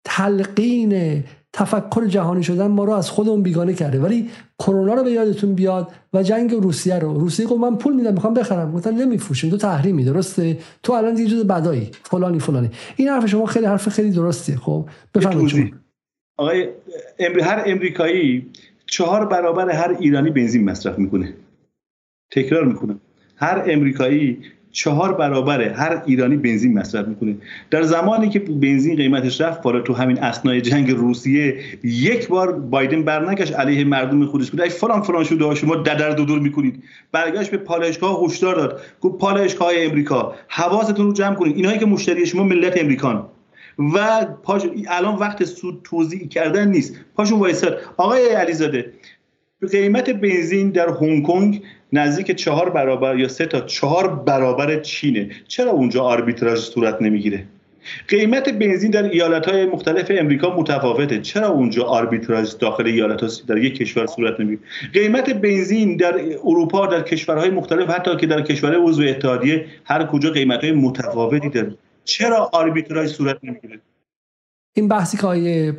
[0.05, 4.01] تلقین تفکر جهانی شدن ما رو از خودمون بیگانه کرده.
[4.01, 7.19] ولی کرونا رو به یادتون بیاد و جنگ روسیه رو.
[7.19, 8.73] روسیه گفت من پول میدم می‌خوام بخرم.
[8.73, 12.71] گفتن نمیفروشیم تو تحریمی درسته؟ تو الان دیگه جز بدایی فلانی فلانی.
[12.97, 15.75] این حرف شما خیلی حرف خیلی درستیه خب بفرمایید
[16.39, 16.69] آقای
[17.43, 18.47] هر امریکایی
[18.87, 21.35] چهار برابر هر ایرانی بنزین مصرف می‌کنه.
[22.31, 22.97] تکرار می‌کنه
[23.37, 24.39] هر امریکایی
[24.77, 27.37] چهار برابر هر ایرانی بنزین مصرف می‌کنه.
[27.71, 33.03] در زمانی که بنزین قیمتش رفت بالا تو همین اسنای جنگ روسیه یک بار بایدن
[33.03, 34.61] برنگشت علیه مردم خودش بود.
[34.61, 36.83] ای فلان فلان شده شما ددر دودور می‌کنید.
[37.13, 38.81] برگشت به پالایشگاه هشدار داد.
[39.01, 41.57] گفت پالایشگاه امریکا حواستون رو جمع کنید.
[41.57, 43.27] اینایی که مشتری شما ملت امریکان.
[43.79, 44.63] و پاش...
[44.89, 46.95] الان وقت سود توضیح کردن نیست.
[47.15, 47.79] پاشون وایساد.
[47.97, 48.93] آقای علیزاده
[49.73, 55.31] قیمت بنزین در هنگ کنگ نزدیک چهار برابر یا سه تا چهار برابر چینه.
[55.49, 57.45] چرا اونجا آربیتراژ صورت نمی‌گیره؟
[58.09, 61.21] قیمت بنزین در ایالت های مختلف امریکا متفاوته.
[61.21, 66.87] چرا اونجا آربیتراژ داخل ایالت ها در یک کشور صورت نمی‌گیره؟ قیمت بنزین در اروپا
[66.87, 71.75] در کشورهای مختلف حتی که در کشورهای عضو اتحادیه هر کجا قیمت های متفاوتی داره.
[72.05, 73.81] چرا آربیتراژ صورت نمی‌گیره؟
[74.77, 75.77] این بحثی که آیه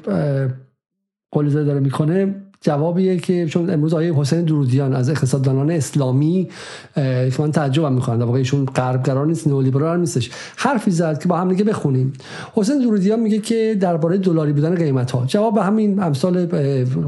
[1.32, 6.48] قلیزاده داره می‌کنه جوابیه که چون امروز آیه حسین درودیان از اقتصاددانان اسلامی
[6.96, 8.20] که من تعجبم می‌کنم.
[8.20, 10.30] در واقع ایشون غربگرا نیست نئولیبرال نیستش.
[10.56, 12.14] حرفی زد که با هم دیگه بخونیم.
[12.54, 16.46] حسین درودیان میگه که درباره دلاری بودن قیمت ها جواب به همین امثال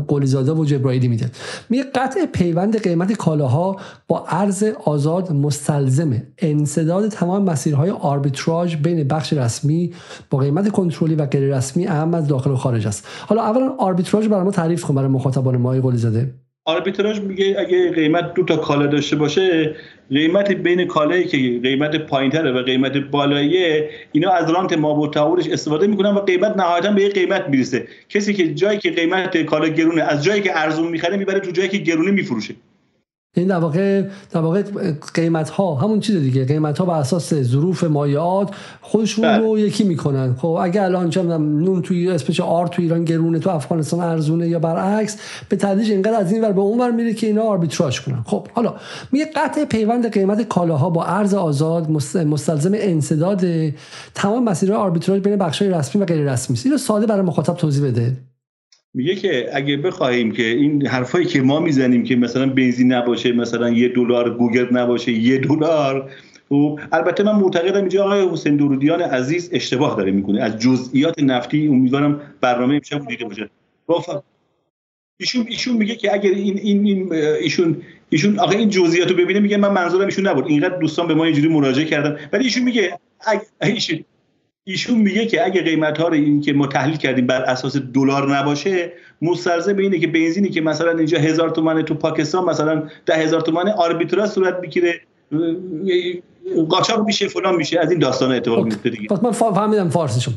[0.07, 1.31] قلیزاده و جبرائیلی میده.
[1.69, 6.23] میگه قطع پیوند قیمت کالاها با ارز آزاد مستلزمه.
[6.37, 9.93] انسداد تمام مسیرهای آربیتراژ بین بخش رسمی
[10.29, 13.07] با قیمت کنترلی و غیر رسمی اهم از داخل و خارج است.
[13.27, 15.07] حالا اولا آربیتراژ برای ما تعریف کن برای
[15.39, 16.33] مخاطبان ما قلی زده.
[16.65, 19.75] آربیتراژ میگه اگه قیمت دو تا کالا داشته باشه
[20.09, 25.11] قیمت بین کالایی که قیمت پایینتره و قیمت بالاییه اینا از رانت ما
[25.51, 27.87] استفاده می‌کنن و قیمت نهایتا به یه قیمت می‌رسه.
[28.09, 31.69] کسی که جایی که قیمت کالا گرونه از جایی که ارزون می‌خره می‌بره تو جایی
[31.69, 32.55] که گرونه میفروشه.
[33.39, 34.63] این در واقع در واقع
[35.13, 36.45] قیمت ها همون چیز دیگه.
[36.45, 38.49] قیمت ها بر اساس ظروف مایعات
[38.81, 39.37] خودشون بله.
[39.37, 40.35] رو یکی می‌کنن.
[40.37, 44.59] خب اگه الان چه نون توی اسپچ آر تو ایران گرونه تو افغانستان ارزونه یا
[44.59, 45.17] برعکس
[45.49, 48.23] به تدریج اینقدر از این ور به اون ور میره که اینا آربیتراژ کنن.
[48.25, 48.73] خب حالا
[49.11, 53.45] میگه قطع پیوند قیمت کالاها با ارز آزاد مستلزم انسداد
[54.15, 56.65] تمام مسیرهای آربیتراژ بین بخش‌های رسمی و غیر رسمی است.
[56.65, 58.28] اینو ساده برای مخاطب توضیح بده.
[58.93, 63.69] میگه که اگه بخواهیم که این حرفایی که ما می‌زنیم که مثلا بنزین نباشه مثلا
[63.69, 66.11] یه دلار گوگرد نباشه یه دلار
[66.49, 70.41] خب البته من معتقدم اینجا آقای حسین درودیان عزیز اشتباه داره می‌کنه.
[70.41, 73.49] از جزئیات نفتی امیدوارم برنامه امشب دیده باشه.
[75.19, 79.57] ایشون ایشون میگه که اگر این این, ایشون ایشون آقا این جزئیات رو ببینه میگه
[79.57, 80.45] من منظورم ایشون نبود.
[80.47, 82.19] اینقدر دوستان به ما اینجوری مراجعه کردن.
[82.33, 82.99] ولی ایشون میگه
[83.61, 84.05] ایشون
[84.63, 88.37] ایشون میگه که اگه قیمت ها رو این که ما تحلیل کردیم بر اساس دلار
[88.37, 93.41] نباشه مستلزم اینه که بنزینی که مثلا اینجا هزار تومنه تو پاکستان مثلا ده هزار
[93.41, 95.01] تومنه آربیتراژ صورت بگیره
[96.69, 99.07] قاچاق میشه فلان میشه از این داستان اتفاق میفته دیگه.
[99.07, 100.33] پس من فهمیدم فارسیشون.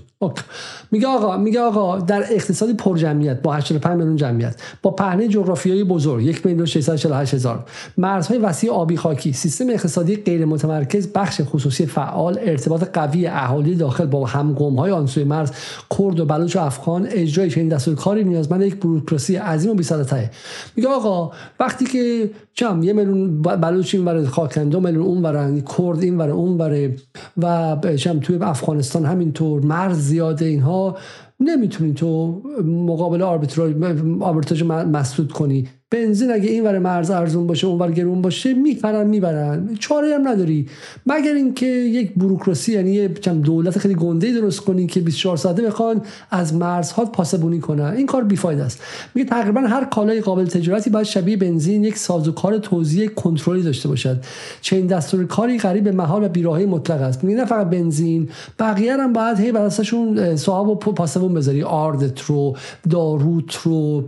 [0.90, 5.84] میگه آقا میگه آقا در اقتصادی پر جمعیت با 85 میلیون جمعیت با پهنه جغرافیایی
[5.84, 7.64] بزرگ 1 میلیون 648 هزار.
[7.98, 14.06] مرزهای وسیع آبی خاکی سیستم اقتصادی غیر متمرکز بخش خصوصی فعال ارتباط قوی اهالی داخل
[14.06, 15.52] با همقوم های آن سوی مرز
[15.98, 20.30] کرد و بلوچ و افغان اجرای چنین دستور کاری نیازمند یک بوروکراسی عظیم و بی‌سابقه
[20.76, 25.62] میگه آقا وقتی که چم یه میلیون بلوچ این برای خاکن دو میلیون اون برای
[25.78, 26.96] کرد این برای اون برای
[27.36, 30.96] و چم توی افغانستان همینطور مرز زیاده اینها.
[31.40, 35.68] نمی‌تونی تو مقابل آربیتراژ مسدود کنی.
[35.92, 39.76] بنزین اگه این ور مرز ارزون باشه اون ور گرون باشه می‌خرن می‌برن.
[39.78, 40.66] چاره هم نداری.
[41.06, 46.02] مگر اینکه یک بوروکراسی یعنی یه دولت خیلی گنده درست کنی که 24 ساعته بخوان
[46.30, 47.84] از مرزها پاسبونی کنن.
[47.96, 48.80] این کار بیفاید است.
[49.14, 54.16] میگه تقریبا هر کالای قابل تجارتی باید شبیه بنزین یک سازوکار توزیع کنترلی داشته باشد.
[54.60, 57.24] چه دستور کاری قریب به محال و بیراهی مطلق است.
[57.24, 61.62] میگه نه فقط بنزین بقیه هم باید هی براسشون صاحب و پاسبون بذاری.
[61.62, 62.56] آردت رو
[62.90, 64.04] داروت رو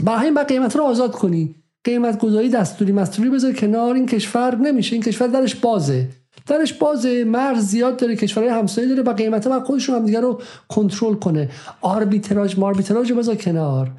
[0.00, 1.54] برای همین قیمت رو آزاد کنی.
[1.84, 2.92] قیمت گذاری دستوری.
[2.92, 3.94] مستوری بذار کنار.
[3.94, 4.92] این کشور نمیشه.
[4.92, 6.08] این کشور درش بازه.
[6.46, 7.24] درش بازه.
[7.24, 8.16] مرز زیاد داره.
[8.16, 9.02] کشورهای همسایه داره.
[9.02, 11.50] و قیمت و خودشون هم دیگه رو کنترل کنه.
[11.80, 12.58] آربیتراژ.
[12.58, 13.90] ماربیتراژ بذار کنار.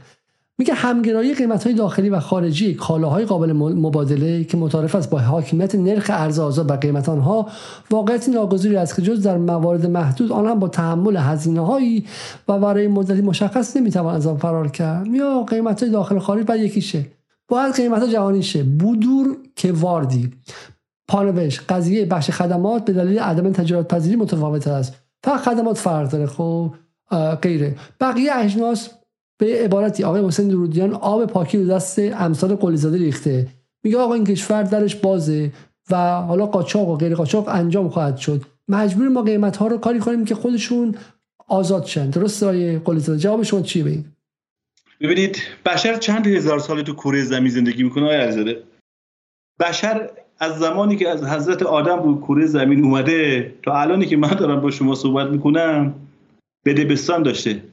[0.57, 5.75] میگه همگرایی قیمت های داخلی و خارجی کالاهای قابل مبادله که متعارف است با حاکمیت
[5.75, 7.47] نرخ ارز آزاد و قیمت آنها
[7.91, 12.05] واقعیت ناگزیری است که جز در موارد محدود آن هم با تحمل هزینه هایی
[12.47, 15.07] و برای مدتی مشخص نمی‌توان از آن فرار کرد.
[15.07, 17.05] یا قیمت های داخل خارج باید یکیشه.
[17.47, 20.31] باید قیمت ها جهانی شه بودور که واردی
[21.07, 21.59] پانوش.
[21.59, 24.93] قضیه بخش خدمات به دلیل عدم تجارت پذیری متفاوت است.
[25.23, 26.25] فقط خدمات فرق داره.
[26.25, 26.73] خب
[27.41, 27.75] غیره.
[27.99, 28.89] بقیه اجناس
[29.43, 33.47] به عبارتی آقای حسین درودیان آب پاکی رو دست امثال قلیزاده ریخته.
[33.83, 35.51] میگه آقا این کشور درش بازه
[35.91, 38.41] و حالا قاچاق و غیر قاچاق انجام خواهد شد.
[38.67, 40.95] مجبور ما قیمت ها رو کاری کنیم که خودشون
[41.47, 42.09] آزاد شن.
[42.09, 43.97] درست آقای قلیزاده؟ جواب شما چیه به
[45.01, 48.55] ببینید بشر چند هزار سال تو کره زمین زندگی می‌کنه آقای
[49.59, 54.33] بشر از زمانی که از حضرت آدم رو کره زمین اومده تا الانی که من
[54.33, 55.93] دارم با شما صحبت می‌کنم
[56.65, 57.63] بدبستان داشته.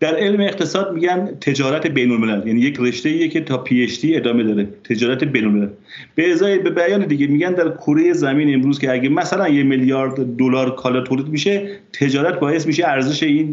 [0.00, 4.16] در علم اقتصاد میگن تجارت بین الملل یعنی یک رشته ایه که تا پی دی
[4.16, 4.64] ادامه داره.
[4.64, 5.68] تجارت بین الملل
[6.14, 10.36] به ازای به بیان دیگه میگن در کره زمین امروز که اگه مثلا یه میلیارد
[10.36, 13.50] دلار کالا تولید میشه تجارت باعث میشه ارزش این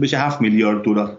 [0.00, 1.18] بشه 7 میلیارد دلار.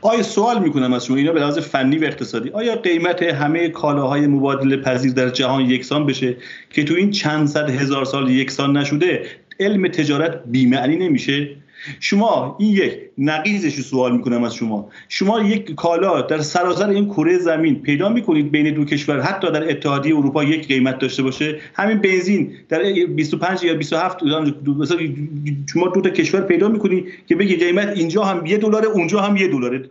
[0.00, 2.50] آیا سوال می‌کنم از شما؟ اینا به لحاظ فنی و اقتصادی.
[2.50, 6.36] آیا قیمت همه کالاهای مبادله پذیر در جهان یکسان بشه
[6.70, 9.26] که تو این چند صد هزار سال یکسان نشده؟
[9.60, 11.61] علم تجارت بیمعنی نمیشه.
[12.00, 14.88] شما این یک نقیزش رو سوال می‌کنم از شما.
[15.08, 19.70] شما یک کالا در سراسر این کره زمین پیدا می‌کنید بین دو کشور حتی در
[19.70, 21.60] اتحادیه اروپا یک قیمت داشته باشه.
[21.74, 24.22] همین بنزین در 25 یا 27
[24.66, 25.00] مثلا
[25.72, 29.36] شما دو تا کشور پیدا می‌کنید که بگی قیمت اینجا هم یه دلاره اونجا هم
[29.36, 29.90] یه دلاره.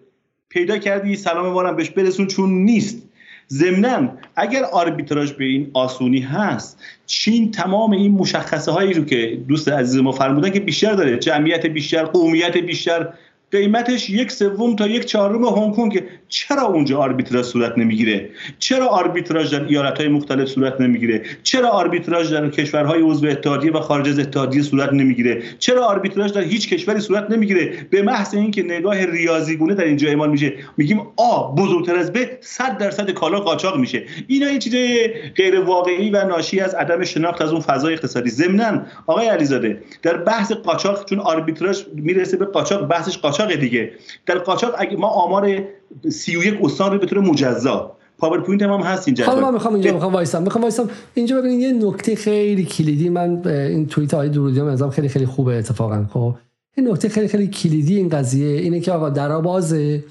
[0.49, 3.10] پیدا کردی سلام ما بهش برسون چون نیست.
[3.51, 9.69] ضمنا اگر آربیتراژ به این آسونی هست چین تمام این مشخصه هایی رو که دوست
[9.69, 13.13] عزیز ما فرمودن که بیشتر داره جمعیت بیشتر قومیت بیشتر
[13.51, 19.53] قیمتش یک سوم تا یک چهارم هنگ کنگ چرا اونجا آربیتراژ صورت نمی‌گیره؟ چرا آربیتراژ
[19.53, 24.61] در ایالت مختلف صورت نمی‌گیره؟ چرا آربیتراژ در کشورهای عضو اتحادیه و خارج از اتحادیه
[24.61, 29.75] صورت نمی‌گیره؟ چرا آربیتراژ در هیچ کشوری صورت نمی‌گیره؟ به محض اینکه نگاه ریاضی گونه
[29.75, 34.03] در اینجا اعمال میشه میگیم آ بزرگتر از به 100 درصد کالا قاچاق میشه.
[34.27, 38.29] اینا این چیزای غیر واقعی و ناشی از عدم شناخت از اون فضای اقتصادی.
[38.29, 43.91] ضمن آقای علیزاده در بحث قاچاق چون آربیتراژ می‌رسه به قاچاق بحثش قاچاق قاچاق دیگه.
[44.25, 45.63] در قاچاق اگه ما آمار
[46.09, 49.25] 31 استان رو به طور مجزا پاورپوینت هم, هم هست اینجا.
[49.25, 50.89] حالا من می‌خوام اینجا می‌خوام وایسم می‌خوام وایسم.
[51.13, 53.09] اینجا ببینید یه نکته خیلی کلیدی.
[53.09, 56.35] من این توییت های درودی ازم خیلی خیلی خوبه اتفاقا خب.
[56.77, 60.03] این نکته خیلی خیلی کلیدی این قضیه اینه که آقا درا بازه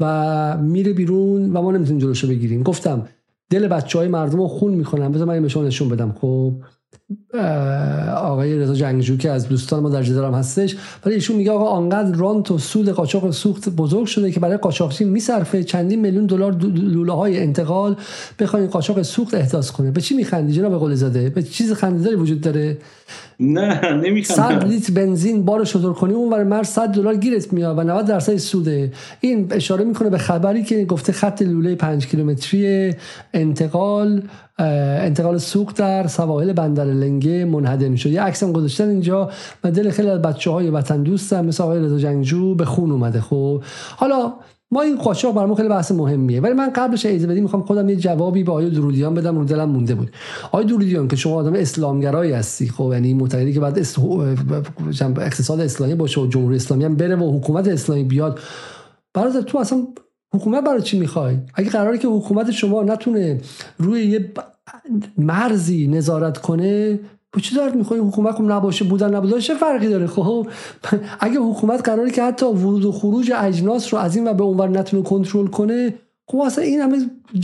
[0.00, 2.62] و میره بیرون و ما نمی‌تونیم جلوشو بگیریم.
[2.62, 3.08] گفتم
[3.50, 6.52] دل بچه های مردم رو خون می‌کنم بذار من شما نشون بدم خب.
[8.16, 10.76] آقای رضا جنگجو که از دوستان ما در جدارم هستش.
[11.04, 15.04] ولی ایشون میگه آقا آنقدر رانت و سود قاچاق سوخت بزرگ شده که برای قاچاقچی
[15.04, 15.64] میصرفه.
[15.64, 17.96] چندین میلیون دلار لوله های انتقال
[18.38, 19.90] بخواین قاچاق سوخت احداث کنه.
[19.90, 22.78] به چی میخندی جناب قلی زاده؟ به چیز خنده‌داری وجود داره؟
[23.40, 24.60] نه نمیخندم.
[24.60, 28.06] 100 لیتر بنزین بار شطور کنی اون برای مرز 100 دلار گیرت میاد و 90
[28.06, 28.92] درصد سوده.
[29.20, 32.94] این اشاره می‌کنه به خبری که گفته خط لوله 5 کیلومتری
[33.34, 34.22] انتقال
[34.58, 38.10] انتقال سوق در سواحل بندر لنگه منهدم شد.
[38.10, 39.30] یه عکسم گذاشتن اینجا
[39.64, 43.20] و دل خیلی از بچه های وطن دوستم مثل آقای رضا جنگجو به خون اومده.
[43.20, 43.62] خب
[43.96, 44.32] حالا
[44.70, 46.40] ما این قاچاق برام خیلی بحث مهمیه.
[46.40, 49.70] ولی من قبلش ایزه بدی می‌خوام خودم یه جوابی به آقای درودیان بدم رو دلم
[49.70, 50.10] مونده بود.
[50.44, 53.78] آقای درودیان که شما آدم اسلامگرایی هستی خب یعنی معتقدی که بعد
[55.18, 58.38] اقتصاد اسلامی باشه و جمهوری اسلامی هم بره و حکومت اسلامی بیاد.
[59.14, 59.86] برای تو اصلا
[60.34, 63.40] حکومت برای چی می‌خوای؟ اگه قراره که حکومت شما نتونه
[63.78, 64.32] روی یه
[65.18, 67.00] مرزی نظارت کنه
[67.32, 70.46] به چی دارت می‌خوای؟ حکومت کم نباشه بودن نبودن چه فرقی داره؟ خب
[71.20, 74.68] اگه حکومت قراره که حتی ورود و خروج اجناس رو از این و به اونور
[74.68, 75.94] نتونه کنترل کنه
[76.28, 76.98] خب اصلا این همه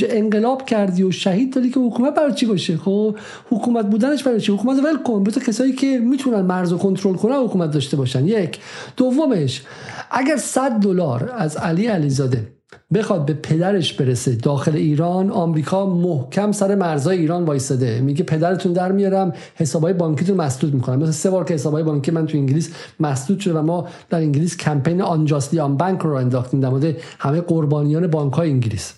[0.09, 3.17] انقلاب کردی و شهید دادی که حکومت برای چی باشه؟ خب
[3.51, 5.25] حکومت بودنش برای چی؟ حکومت ول کن.
[5.25, 8.27] کسایی که می‌تونن مرز رو کنترل کنن حکومت داشته باشن.
[8.27, 8.61] یک.
[8.97, 9.62] دومش
[10.11, 12.49] اگر 100 دلار از علی علیزاده
[12.94, 18.92] بخواد به پدرش برسه داخل ایران آمریکا محکم سر مرزای ایران وایساده میگه پدرتون در
[18.92, 20.99] میارم حسابای بانکیتون مسدود می‌کنم.
[20.99, 22.70] مثل سه بار که حسابای بانکی من تو انگلیس
[23.01, 27.41] مسدود شده و ما در انگلیس کمپین آنجاستلی آن بانک رو انداختیم در مورد همه
[27.41, 28.94] قربانیان بانک های انگلیس.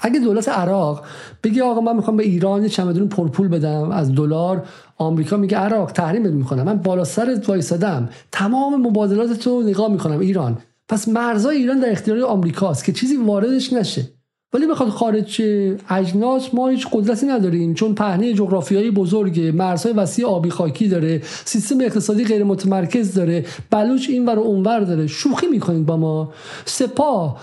[0.00, 1.04] اگه دولت عراق
[1.44, 5.92] بگه آقا من می‌خوام به ایران یه چمدون پرپول بدم از دلار آمریکا میگه عراق
[5.92, 6.62] تحریم می‌کنم.
[6.62, 10.18] من بالا سرت وایسادم تمام مبادلات رو نگاه می‌کنم.
[10.18, 10.58] ایران
[10.88, 14.08] پس مرزای ایران در اختیار آمریکاست که چیزی واردش نشه.
[14.52, 15.42] ولی بخواد خارج
[15.90, 21.80] اجناس ما هیچ قدرتی نداریم چون پهنه جغرافیایی بزرگه مرزهای وسیع آبی خاکی داره سیستم
[21.80, 25.06] اقتصادی غیر متمرکز داره بلوچ این ور اونور داره.
[25.06, 26.32] شوخی می‌کنید با ما.
[26.64, 27.40] سپاه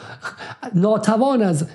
[0.76, 1.68] ناتوان از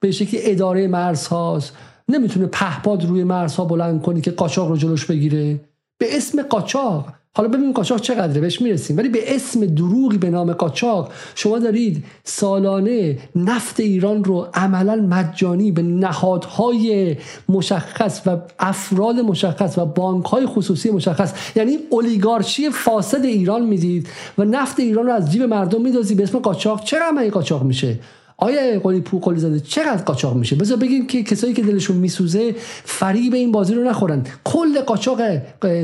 [0.00, 1.76] به شکلی اداره مرزهاست.
[2.08, 5.60] نمی‌تونه پهپاد روی مرزها بلند کنی که قاچاق رو جلوش بگیره.
[5.98, 7.12] به اسم قاچاق.
[7.34, 8.96] حالا ببینیم قاچاق چقدره بهش می‌رسیم.
[8.96, 15.72] ولی به اسم دروغی به نام قاچاق شما دارید سالانه نفت ایران رو عملا مجانی
[15.72, 17.16] به نهادهای
[17.48, 24.80] مشخص و افراد مشخص و بانکهای خصوصی مشخص یعنی اولیگارشی فاسد ایران می‌دید و نفت
[24.80, 26.84] ایران رو از جیب مردم میدازی به اسم قاچاق.
[26.84, 27.98] چرا این قاچاق میشه؟
[28.36, 32.54] آیا قلی پو قلی زده چقدر قاچاق میشه؟ بذار بگیم که کسایی که دلشون میسوزه
[32.84, 34.24] فریب این بازی رو نخورن.
[34.44, 35.20] کل قاچاق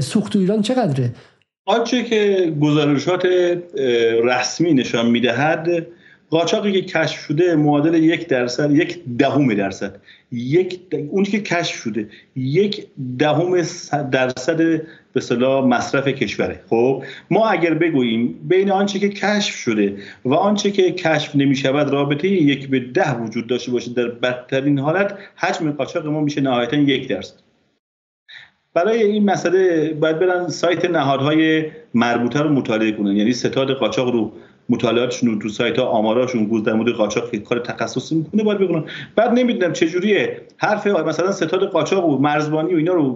[0.01, 1.15] سوخت ایران چقدره؟
[1.69, 3.27] آنچه که گزارشات
[4.25, 5.87] رسمی نشان می‌دهد
[6.31, 10.01] قاچاقی که کشف شده معادل یک درصد یک دهم درصد.
[10.33, 10.81] یک
[11.11, 12.87] اون که کشف شده یک
[13.19, 13.63] دهم
[14.11, 14.83] درصد
[15.13, 16.61] به صلاح مصرف کشوره.
[16.69, 21.91] خب ما اگر بگوییم بین آنچه که کشف شده و آنچه که کشف نمی شود
[21.91, 26.77] رابطه یک به ده وجود داشته باشه در بدترین حالت حجم قاچاق ما میشه نهایتا
[26.77, 27.48] یک درصد.
[28.75, 31.65] برای این مسئله باید برن سایت نهادهای
[31.95, 33.17] مربوطه رو مطالعه کنن.
[33.17, 34.33] یعنی ستاد قاچاق رو
[34.69, 38.85] مطالعاتشون تو سایت ها آماراشون گوز در مورد قاچاق که کار تخصصی می‌کنه باید بگن
[39.17, 43.13] بعد نمی‌دونم چجوریه حرف مثلا ستاد قاچاق و مرزبانی و اینا رو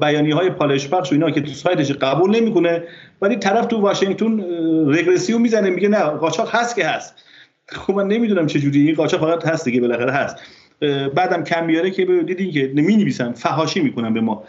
[0.00, 2.82] بیانی های پالش بخش و اینا که تو سایتش قبول نمی‌کنه
[3.22, 4.40] ولی طرف تو واشنگتن
[4.88, 7.14] رگرسیو می‌زنه میگه نه قاچاق هست که هست.
[7.66, 10.36] خب من نمی‌دونم چجوری این قاچاق فقط هست دیگه بالاخره هست.
[11.14, 14.42] بعدم کم بیاره که دیدین که می نویسن فحاشی می‌کنن به ما.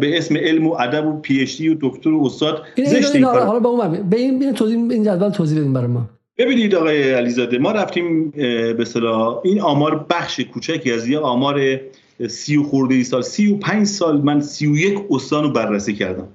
[0.00, 2.62] به اسم علم و ادب و پی اچ دی و دکتر و استاد.
[2.76, 6.10] زشت این حالا به اون به این توضیح این جدول توضیح بدین برای ما.
[6.38, 8.30] ببینید آقای علیزاده ما رفتیم
[8.76, 11.80] به اصطلاح این آمار بخش کوچکی از یه آمار
[12.28, 15.50] سی و خورده ای سال سی و پنج سال من سی و یک استان رو
[15.50, 16.28] بررسی کردم.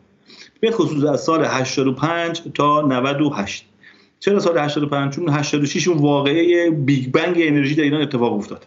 [0.60, 3.66] به خصوص از سال 85 تا 98
[4.20, 8.66] چرا سال 85 چون 86 اون واقعه بیگ بنگ انرژی در ایران اتفاق افتاد.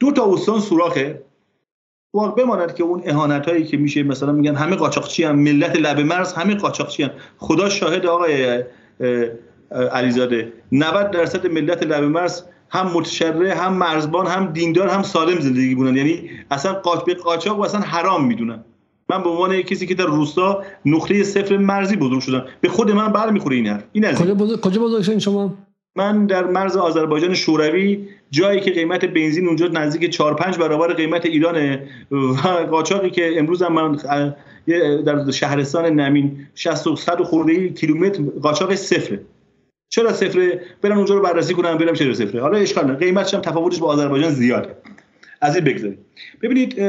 [0.00, 1.22] دو تا استان سوراخه.
[2.14, 6.00] واقع بماند که اون اهانت هایی که میشه مثلا میگن همه قاچاقچی هم ملت لب
[6.00, 8.64] مرز همه قاچاقچی هم خدا شاهد آقای
[9.92, 10.52] علیزاده.
[10.72, 15.96] 90 درصد ملت لب مرز هم متشرع هم مرزبان هم دیندار هم سالم زندگی بودن.
[15.96, 16.72] یعنی اصلا
[17.24, 18.64] قاچاق و اصلا حرام می‌دونن.
[19.10, 22.44] من به عنوان کسی که در روستا نقطه صفر مرزی بزرگ شدم.
[22.60, 23.84] به خود من برمیخوره این حرف.
[23.92, 25.54] این از کجا کجا بزرگ شدین شما؟
[25.98, 31.26] من در مرز آذربایجان شوروی جایی که قیمت بنزین اونجا نزدیک 4 5 برابر قیمت
[31.26, 32.16] ایرانه و
[32.70, 33.96] قاچاقی که امروز هم من
[35.02, 39.20] در شهرستان نمین 60 و 100 خورده کیلومتر قاچاق صفره.
[39.88, 42.40] چرا صفره؟ برن اونجا رو بررسی کنن ببینم چرا صفره.
[42.40, 44.76] حالا اشکال نه قیمتش هم تفاوتش با آذربایجان زیاده.
[45.40, 45.98] از این بگذاریم.
[46.42, 46.80] ببینید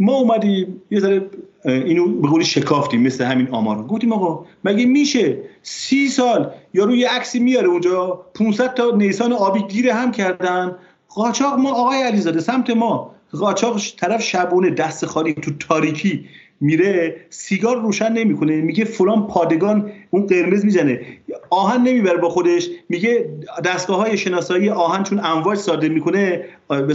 [0.00, 1.22] ما اومدیم یه ذره
[1.72, 7.08] اینو به قولی شکافتیم مثل همین آمار گفتیم آقا مگه میشه سی سال یارو یه
[7.08, 10.76] عکسی میاره اونجا 500 تا نیسان آبی گیر هم کردن؟
[11.08, 13.14] قاچاق ما آقای علیزاده سمت ما.
[13.32, 16.28] قاچاق طرف شبونه دست خالی تو تاریکی.
[16.60, 21.00] میره سیگار روشن نمی‌کنه میگه فلان پادگان اون قرمز می‌زنه.
[21.50, 23.28] آهن نمی‌بره با خودش میگه
[23.64, 26.94] دستگاه های شناسایی آهن چون امواج صادر می‌کنه به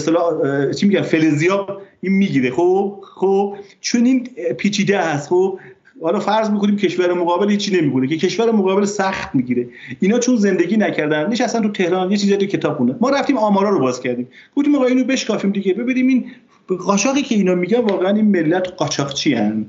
[0.75, 2.51] چی میگن فلزیاب این می‌گیره.
[2.51, 4.27] خب خب چون این
[4.57, 5.59] پیچیده هست خب
[6.01, 9.67] حالا فرض می‌کنیم کشور مقابل هیچی نمی‌کنه که کشور مقابل سخت می‌گیره.
[9.99, 13.79] اینا چون زندگی نکردن اصلا تو تهران یه چیزی کتاب خونه ما رفتیم آمارا رو
[13.79, 14.27] باز کردیم.
[14.55, 15.73] گفتیم آقا اینو بشکافیم دیگه.
[15.73, 16.25] ببینیم این
[16.67, 19.65] قاچاقی که اینا میگن واقعا این ملت قاچاقچی هن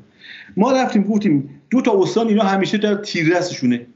[0.56, 3.86] ما رفتیم گفتیم دو تا استان اینا همیشه در تیررسشونه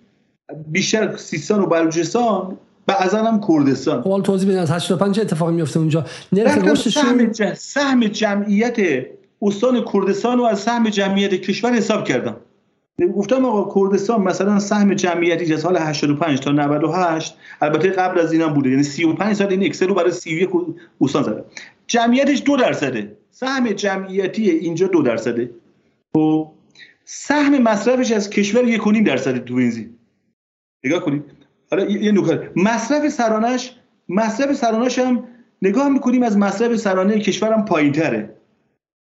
[0.69, 4.03] بیشتر سیستان و بلوچستان بعضا هم کردستان.
[4.03, 8.77] حال توضیح بدین از 85 چه اتفاقی میفته اونجا؟ نرخ رشدشون سهم, سهم جمعیت
[9.43, 12.37] استان کردستان رو از سهم جمعیت کشور حساب کردم.
[13.17, 18.55] گفتم آقا کردستان مثلا سهم جمعیتی از سال 85 تا 98 البته قبل از اینم
[18.55, 18.71] بوده.
[18.71, 20.49] یعنی 35 سال این اکسل رو برای 31
[21.01, 21.45] استان زده.
[21.89, 23.17] جمعیتش دو درصده.
[23.31, 25.43] سهم جمعیتی اینجا دو درصده.
[25.45, 26.51] و خب،
[27.05, 29.91] سهم مصرفش از کشور یک کنیم درصد تو بنزین
[30.85, 31.25] نگاه کنید.
[31.71, 32.51] حالا یه نکته.
[32.57, 33.75] مصرف سرانش
[34.09, 35.25] مصرف سرانش هم
[35.63, 38.35] نگاه می‌کنیم از مصرف سرانه کشورم پایین تره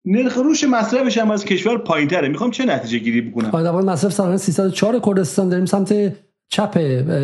[0.05, 4.37] نرخ روش مصرفش هم از کشور پایین تره می‌خوام چه نتیجه گیری بکنم؟ مصرف سرانه
[4.37, 5.49] 304 کردستان.
[5.49, 6.15] داریم سمت
[6.49, 6.77] چپ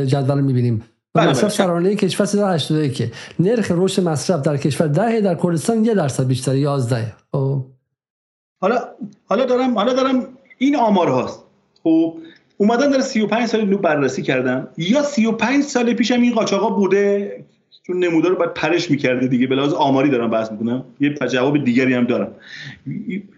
[0.03, 0.83] جدول می‌بینیم.
[1.15, 1.51] و بله، مصرف بله.
[1.51, 7.13] سرانه کشور 381 نرخ رشد مصرف در کشور ده در کردستان یه درصد بیشتر 11
[7.31, 7.65] خب.
[8.61, 8.75] حالا
[9.25, 11.43] حالا دارم حالا دارم این آمار هاست.
[11.83, 12.17] خب
[12.57, 17.31] اومدن در 35 سال اینو بررسی کردم یا 35 سال پیشم این قاچاقا بوده
[17.88, 19.47] چون نمودار رو باید پرش می‌کرده دیگه.
[19.47, 20.85] به لحاظ آماری دارم بحث می‌کنم.
[20.99, 22.31] یه جواب دیگری هم دارم.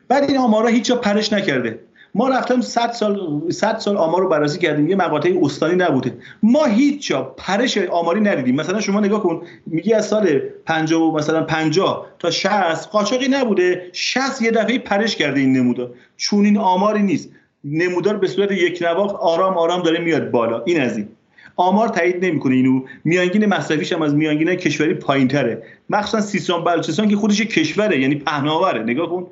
[0.08, 1.80] بعد این آمارا هیچ جا پرش نکرده.
[2.16, 6.66] ما رفتم 100 سال 100 سال آمار رو بررسی کردیم یه مقاطع استانی نبوده ما
[6.66, 8.56] هیچ جا پرش آماری ندیدیم.
[8.56, 13.90] مثلا شما نگاه کن میگی از سال 50 مثلا 50 تا 60 قاچاقی نبوده.
[13.94, 17.30] 60 یه دفعه پرش کرده این نمودار چون این آماری نیست.
[17.64, 20.64] نمودار به صورت یک نواخت آرام آرام داره میاد بالا.
[20.66, 21.08] این از این.
[21.56, 22.82] آمار تایید نمی‌کنه اینو.
[23.04, 25.64] میانگین مصرفیش هم از میانگین کشوری پایینتره.
[25.90, 28.84] مخصوصا سیستان بلوچستان که خودش کشوره یعنی پهناوره.
[28.84, 29.28] نگاه کن.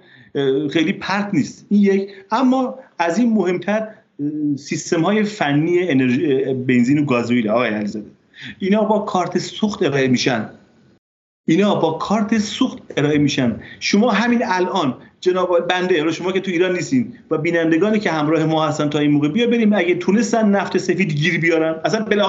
[0.72, 1.66] خیلی پرت نیست.
[1.70, 2.10] این یک.
[2.32, 3.88] اما از این مهمتر
[4.58, 8.08] سیستم های فنی انرژی بنزین و گازوئیل آقای علیزاده.
[8.60, 10.50] اینا با کارت سوخت ارائه میشن.
[11.48, 13.60] اینا با کارت سوخت ارائه میشن.
[13.80, 18.46] شما همین الان جناب بنده رو شما که تو ایران نیستین و بینندگانی که همراه
[18.46, 19.74] ما هستن تا این موقع بیا بریم.
[19.74, 22.26] اگه تونستن نفت سفید گیر بیارن اصلا به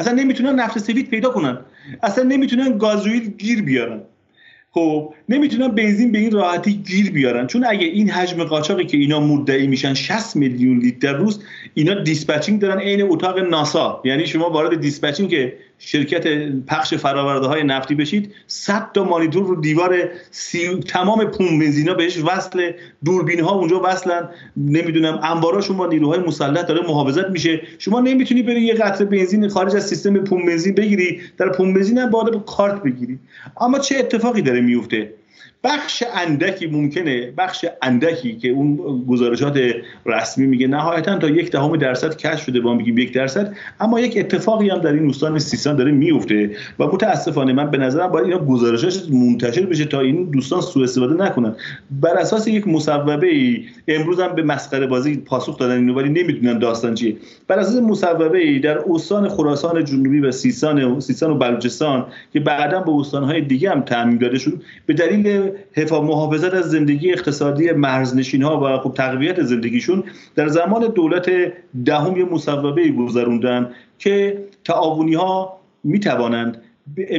[0.00, 1.58] اصلا نمی‌تونن نفت سفید پیدا کنن.
[2.02, 4.00] اصلا نمی‌تونن گازوئیل گیر بیارن.
[4.74, 7.46] خب نمی‌تونن بنزین به این راحتی گیر بیارن.
[7.46, 11.40] چون اگه این حجم قاچاقی که اینا مدعی میشن 60 میلیون لیتر روز
[11.74, 14.02] اینا دیسپچینگ دارن عین اتاق ناسا.
[14.04, 16.26] یعنی شما وارد دیسپچینگ که شرکت
[16.66, 18.34] پخش فراورده های نفتی بشید.
[18.46, 19.96] 100 تا مانیتور رو دیوار
[20.30, 20.80] سی...
[20.80, 22.72] تمام پمپ بنزینا بهش وصل.
[23.04, 24.28] دوربین ها اونجا وصلن.
[24.56, 27.62] نمی‌دونم انباراشون با نیروهای مسلح داره محافظت میشه.
[27.78, 31.20] شما نمی‌تونی بری یه قطره بنزین خارج از سیستم پمپ بنزین بگیری.
[31.38, 33.18] در پمپ بنزین هم باید کارت بگیری.
[33.60, 35.10] اما چه اتفاقی داره میفته
[35.64, 38.76] بخش اندکی ممکنه بخش اندکی که اون
[39.08, 39.58] گزارشات
[40.06, 43.56] رسمی میگه نهایتا تا یک دهم درصد کشف شده با میگیم یک درصد.
[43.80, 48.06] اما یک اتفاقی هم در این استان سیستان داره میفته و متاسفانه من به نظرم
[48.06, 51.56] باید اینا گزارشاش منتشر بشه تا این دوستان سوء استفاده نکنن.
[51.90, 56.58] بر اساس یک مصوبه ای امروز هم به مسخره بازی پاسخ دادن اینو ولی نمی‌دونن
[56.58, 57.16] داستان چیه.
[57.48, 62.80] بر اساس مصوبه ای در استان خراسان جنوبی و سیستان سیستان و بلوچستان که بعدا
[62.80, 68.42] به استانهای دیگه هم تعمیم داده شد به دلیل حفا محافظت از زندگی اقتصادی مرزنشین
[68.42, 70.02] ها و خب تقویت زندگیشون
[70.34, 71.30] در زمان دولت
[71.84, 76.62] دهم یه مصوبه گذروندن که تعاونی ها می توانند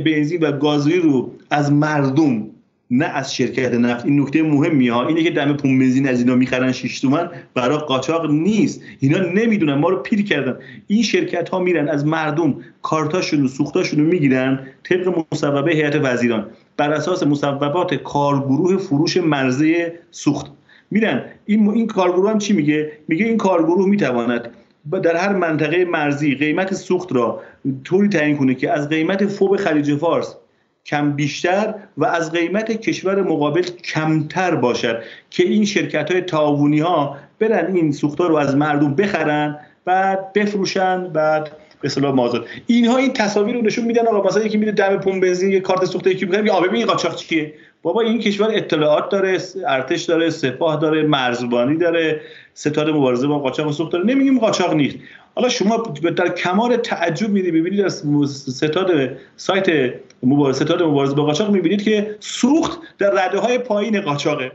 [0.05, 2.47] بنزین و گازوئیل رو از مردم
[2.91, 4.05] نه از شرکت نفت.
[4.05, 7.77] این نکته مهمی ها اینه که دم پمپ بنزین از اینا می‌خرن 6 تومن برای
[7.77, 8.81] قاچاق نیست.
[8.99, 9.73] اینا نمی‌دونن.
[9.73, 10.57] ما رو پیر کردن.
[10.87, 16.45] این شرکت ها میرن از مردم کارتاشون و سوختاشون رو می‌گیرن طبق مصوبه هیئت وزیران.
[16.77, 20.51] بر اساس مصوبات کارگروه فروش مرزه سوخت.
[20.91, 21.23] میرن.
[21.45, 24.49] این این کارگروه هم چی میگه؟ میگه این کارگروه می‌تواند
[25.03, 27.41] در هر منطقه مرزی قیمت سوخت را
[27.83, 30.35] طوری تعیین کنه که از قیمت فوب خلیج فارس
[30.85, 37.17] کم بیشتر و از قیمت کشور مقابل کمتر باشد که این شرکت های تاوونی ها
[37.39, 42.45] برن این سوختار رو از مردم بخرن بعد بفروشن بعد به اصطلاح مازاد.
[42.67, 45.85] اینها این تصاویر رو نشون میدن آقا مثلا یکی میره دم پمپ بنزین یه کارت
[45.85, 50.29] سوخته یکی میگه آ ببین این قاچاق چیه؟ بابا این کشور اطلاعات داره ارتش داره
[50.29, 52.21] سپاه داره مرزبانی داره
[52.53, 54.05] ستاد مبارزه با قاچاق و سوخت داره.
[54.05, 54.95] نمیگیم قاچاق نیست.
[55.35, 55.77] حالا شما
[56.15, 58.91] در کمال تعجب می‌دید ببینید از ستاد
[59.35, 59.93] سایت
[60.25, 64.51] مبارزه ستاد مبارزه با قاچاق می‌بینید که سوخت در رده های پایین قاچاقه.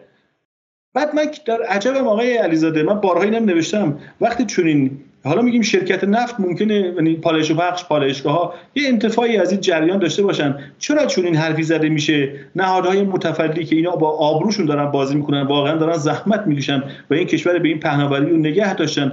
[0.95, 3.99] بعد من در عجبم آقای علیزاده من بارها اینم نوشتم.
[4.21, 4.91] وقتی چنین
[5.25, 9.61] حالا میگیم شرکت نفت ممکنه یعنی پالایش و پخش پالایشگاه ها یه انتفاعی از این
[9.61, 10.59] جریان داشته باشن.
[10.79, 15.43] چرا چون این حرفی زده میشه؟ نهادهای متفلی که اینا با آبروشون دارن بازی می‌کنن
[15.43, 19.13] واقعا دارن زحمت می‌کشن و این کشور به این پهناوری رو نگه داشتن.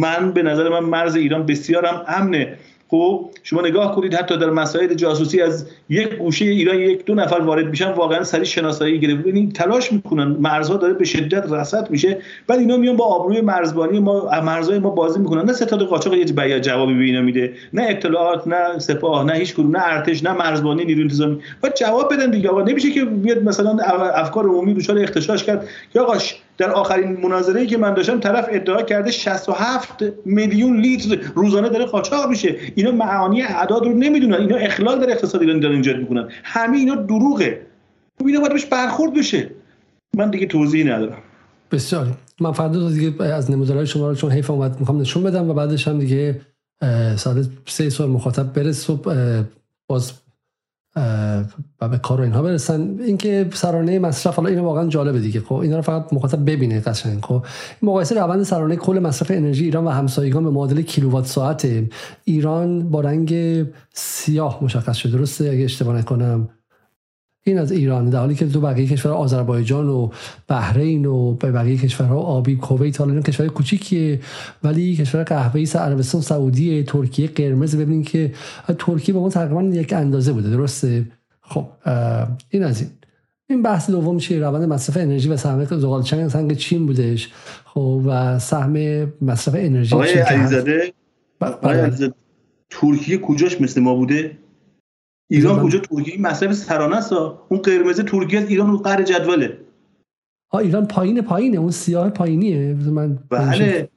[0.00, 2.54] من به نظر من مرز ایران بسیارم امنه.
[2.90, 7.40] خب شما نگاه کنید حتی در مسائل جاسوسی از یک گوشه ایران یک دو نفر
[7.40, 9.20] وارد میشن واقعا سری شناسایی گرفت.
[9.20, 10.24] ببینید تلاش می‌کنن.
[10.24, 12.18] مرزها داره به شدت رصد میشه.
[12.46, 15.44] بعد اینا میان با آبروی مرزبانی ما مرزهای ما بازی می‌کنن.
[15.44, 19.54] نه ستاد قاچاق یه بیا جوابی به اینا میده نه اطلاعات نه سپاه نه هیچ
[19.54, 21.38] کدوم نه ارتش نه مرزبانی نیروی انتظامی.
[21.62, 22.48] بعد جواب بدن دیگه.
[22.48, 23.76] آقا نمیشه که بیاد مثلا
[24.14, 25.68] افکار عمومی دچار اختشاش کرد.
[25.92, 26.14] که آقا
[26.58, 32.28] در آخرین مناظره که من داشتم طرف ادعا کرده 67 میلیون لیتر روزانه داره قاچاق
[32.28, 32.56] میشه.
[32.74, 34.34] اینا معانی اعداد رو نمی‌دونن.
[34.34, 36.28] اینا اخلال در اقتصاد ایران دارن ایجاد می‌کنن.
[36.44, 37.66] همه اینا دروغه.
[38.20, 39.50] خب اینا باید بهش برخورد بشه.
[40.16, 41.18] من دیگه توضیحی ندارم.
[41.72, 42.06] بسیار.
[42.40, 45.88] من فردا دیگه از نمودارهای شما رو چون حیف اومد می‌خوام نشون بدم و بعدش
[45.88, 46.40] هم دیگه
[47.16, 49.14] ساعت سه صبح مخاطب بره صبح
[49.88, 50.12] باز
[51.80, 52.96] و به کار و اینها برسن.
[53.00, 55.40] اینکه سرانه مصرف حالا اینو واقعا جالبه دیگه.
[55.40, 57.24] خب اینا رو فقط مخاطب ببینه قشنگ.
[57.24, 57.46] خب
[57.82, 61.68] مقایسه روند سرانه کل مصرف انرژی ایران و همسایگان به معادل کیلووات ساعت
[62.24, 63.34] ایران با رنگ
[63.94, 65.12] سیاه مشخص شده.
[65.12, 66.48] درسته؟ اگه اشتباه نکنم.
[67.48, 70.10] این از ایران در حالی که تو بقیه کشور آذربایجان و
[70.48, 74.20] بحرین و بقیه کشورها آبی کویت حالا این کشور کوچیکیه
[74.62, 77.76] ولی کشور قهوه‌ای عربستان سعودی ترکیه قرمز.
[77.76, 78.32] ببینید که
[78.78, 81.04] ترکیه با ما تقریبا یک اندازه بوده درسته؟
[81.40, 81.66] خب
[82.50, 82.90] این از این.
[83.50, 87.32] این بحث دوم چیه؟ روند مصرف انرژی و سهم زغال چنگ سنگ چین بودش.
[87.64, 88.72] خب و سهم
[89.22, 90.92] مصرف انرژی آقای علیزاده
[91.40, 92.12] بله.
[92.70, 94.38] ترکیه کجاش مثل ما بوده؟
[95.30, 97.12] ایران کجا ترکیه؟ مصرف سرانه است.
[97.12, 99.58] اون قرمز ترکیه از ایران رو قهر جدوله.
[100.52, 101.58] ها ایران پایین پایینه.
[101.58, 102.74] اون سیاه پایینیه.
[102.74, 103.88] من بله.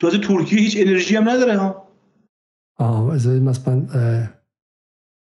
[0.00, 1.88] تازه ترکیه هیچ انرژی هم نداره ها.
[2.78, 3.74] آه از مثلا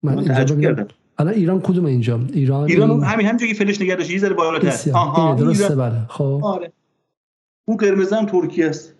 [0.03, 0.87] من, من تعجب کردم.
[1.17, 3.03] الان ایران کدوم اینجا؟ ایران ایران این...
[3.03, 4.91] همین همینجوری فلش نگه داشته یه ذره بالاتر.
[4.93, 6.05] آها درسته بله.
[6.09, 6.39] خب.
[6.43, 6.73] آره.
[7.67, 8.96] اون قرمز هم ترکیه است.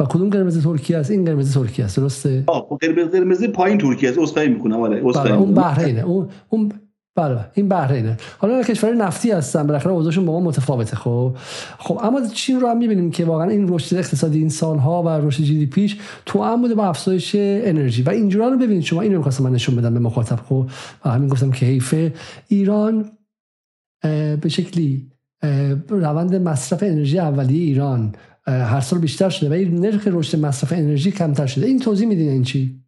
[0.00, 3.78] و کدوم قرمز ترکیه است؟ این قرمز ترکیه است درسته؟ آه خب، قرمز قرمز پایین
[3.78, 4.18] ترکیه است.
[4.18, 6.72] عذرخواهی می‌کنم آره بله اون بحرینه اون اون
[7.16, 8.16] بله این بحرینه.
[8.38, 11.36] حالا کشور نفتی هستن بالاخره اوضاعشون با ما متفاوته خب؟
[11.78, 15.42] خب اما چین رو هم می‌بینیم که واقعا این رشد اقتصادی این سالها و رشد
[15.42, 18.02] جی دی پیش تو هم بوده با افزایش انرژی.
[18.02, 20.70] و اینجورا رو ببینید شما اینو می‌خواستم من نشون بدم به مخاطب خب؟
[21.04, 22.12] و همین گفتم که حیفه.
[22.48, 23.10] ایران
[24.40, 25.06] به شکلی
[25.88, 28.14] روند مصرف انرژی اولیه ایران.
[28.50, 31.66] هر سال بیشتر شده و این نرخ رشد مصرف انرژی کمتر شده.
[31.66, 32.80] این توضیح میدین این چی؟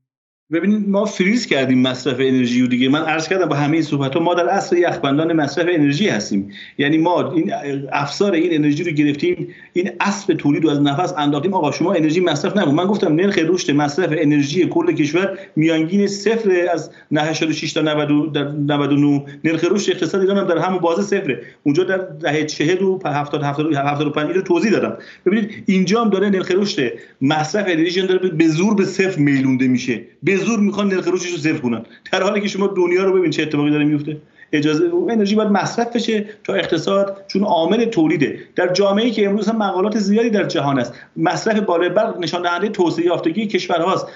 [0.52, 2.88] ببینید ما فریز کردیم مصرف انرژی و دیگه.
[2.88, 6.50] من عرض کردم با همه این صحبت ما در اصل یخبندان مصرف انرژی هستیم.
[6.78, 7.52] یعنی ما این
[7.92, 11.54] افسار این انرژی رو گرفتیم این اصل تولید رو از نفس انداختیم.
[11.54, 16.68] آقا شما انرژی مصرف نکن من گفتم نرخ رشد مصرف انرژی کل کشور میانگین صفر
[16.72, 21.42] از 86 تا 99 نرخ رشد اقتصاد ایران هم در همون بازه صفره.
[21.62, 24.96] اونجا در دهه 40 و 70 75 رو توضیح دادم.
[25.26, 30.00] ببینید اینجا هم داره نرخ رشد مصرف انرژی داره به زور به صفر میلونده میشه.
[30.22, 31.82] به زور می‌خوان نرخ رشدش رو صفر کنن.
[32.12, 34.16] در حالی که شما دنیا رو ببین چه اتفاقی داره میفته
[34.52, 38.38] اجازه انرژی باید مصرف بشه تا اقتصاد چون عامل تولیده.
[38.56, 40.94] در جامعه که امروز هم مقالات زیادی در جهان است.
[41.16, 44.06] مصرف بالای برق نشان دهنده توسعه یافتگی کشورهاست.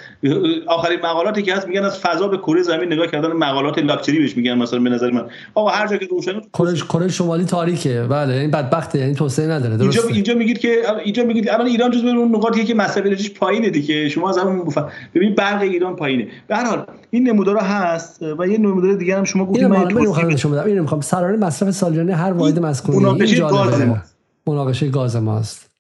[0.67, 4.37] آخرین مقالاتی که هست میگن از فضا به کره زمین نگاه کردن مقالات لاکچری بهش
[4.37, 5.25] میگن مثلا به نظر من.
[5.55, 8.07] آقا هر جا که روشن کره کره شمالی تاریکه.
[8.11, 9.77] بله این بدبخته یعنی توسعه نداره.
[9.77, 10.01] درسته.
[10.01, 13.71] اینجا اینجا میگید که اینجا میگید الان ایران جزو اون نقاطیه که مصرف انرژیش پایینه
[13.71, 14.09] دیگه.
[14.09, 14.75] شما از همون
[15.15, 16.29] ببین برق ایران پایینه.
[16.49, 19.65] به هر حال این نمودارا هست و یه نمودار دیگه هم شما گفتید.
[19.65, 20.26] من
[20.67, 21.01] اینو می‌خوام.
[21.01, 22.99] سرانه مصرف سالیانه هر واحد مسکونی.
[22.99, 25.71] مناقشه گاز ماست مناقشه گاز ماست.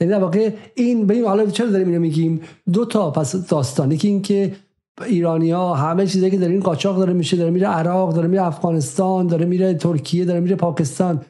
[0.00, 2.40] یعنی در واقع این به این حالا چرا داریم اینو میگیم؟
[2.72, 4.52] دو تا پس داستانی که اینکه
[5.06, 8.42] ایرانی ها همه چیزی که داره این قاچاق داره میشه داره میره عراق داره میره
[8.42, 11.20] افغانستان داره میره ترکیه داره میره پاکستان.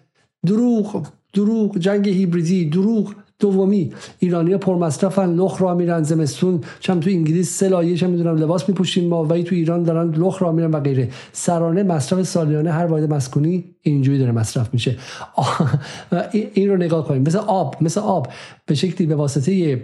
[0.47, 3.15] دروغ دروغ جنگ هیبریدی دروغ.
[3.39, 6.61] دومی ایرانیا پرمصرفن لخ را میرن زمستون.
[6.81, 10.43] چم تو انگلیس سه لایه چم می‌دونم لباس میپوشیم ما ولی تو ایران دارن لخ
[10.43, 11.11] را میرن و غیره.
[11.33, 14.97] سرانه مصرف سالیانه هر واحد مسکونی اینجوری داره مصرف میشه.
[16.55, 17.23] این رو نگاه کنیم.
[17.23, 18.29] مثل آب مثل آب.
[18.67, 19.83] به شکلی به واسطه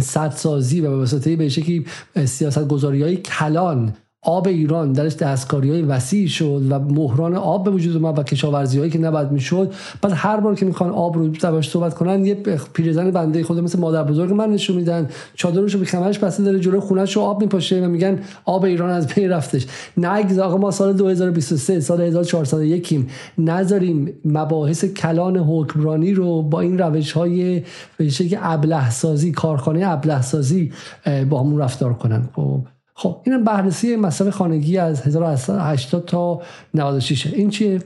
[0.00, 1.86] سدسازی و به واسطه به شکلی
[2.24, 3.94] سیاست گذاری های کلان
[4.28, 8.78] آب ایران درش دستکاری های وسیع شد و مهران آب به وجود اومد و کشاورزی
[8.78, 9.72] هایی که نباید می‌شد.
[10.02, 12.34] بعد هر بار که می‌خوان آب رو درش صحبت کنن یه
[12.72, 15.08] پیرزن بنده خود مثل مادر بزرگ من نشون میدن.
[15.34, 18.90] چادرش رو به کمرش بسته داره جلوی خونش رو آب میپاشه و میگن آب ایران
[18.90, 19.66] از بین رفتش.
[19.96, 26.78] نه آقا ما سال 2023 سال 1401 کیم نذاریم مباحث کلان حکمرانی رو با این
[26.78, 27.62] روش های
[27.96, 30.72] به شکل ابله سازی کارخانه ابله سازی
[31.30, 32.28] با همون رفتار کنن.
[32.36, 32.75] خب.
[32.98, 36.42] خب اینم بررسی مصرف خانگی از 1880 تا
[36.74, 37.80] 96 این چیه؟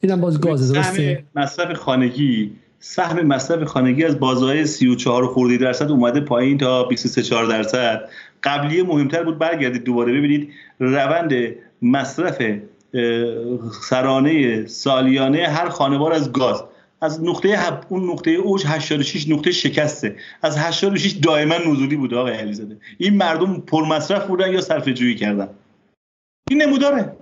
[0.00, 6.20] اینم باز گاز درسته؟ مصرف خانگی سهم مصرف خانگی از بازهای 34 خورده درصد اومده
[6.20, 8.08] پایین تا 23 درصد.
[8.42, 10.48] قبلیه مهمتر بود برگردید دوباره ببینید
[10.78, 11.32] روند
[11.82, 12.42] مصرف
[13.82, 16.64] سرانه سالیانه هر خانوار از گاز.
[17.00, 20.16] از نقطه اون نقطه اوج 86 نقطه شکسته.
[20.42, 22.76] از 86 دائما نزولی بوده آقای علیزاده.
[22.98, 25.48] این مردم پرمصرف بودن یا صرفه جویی کردن؟
[26.50, 27.16] این نموداره.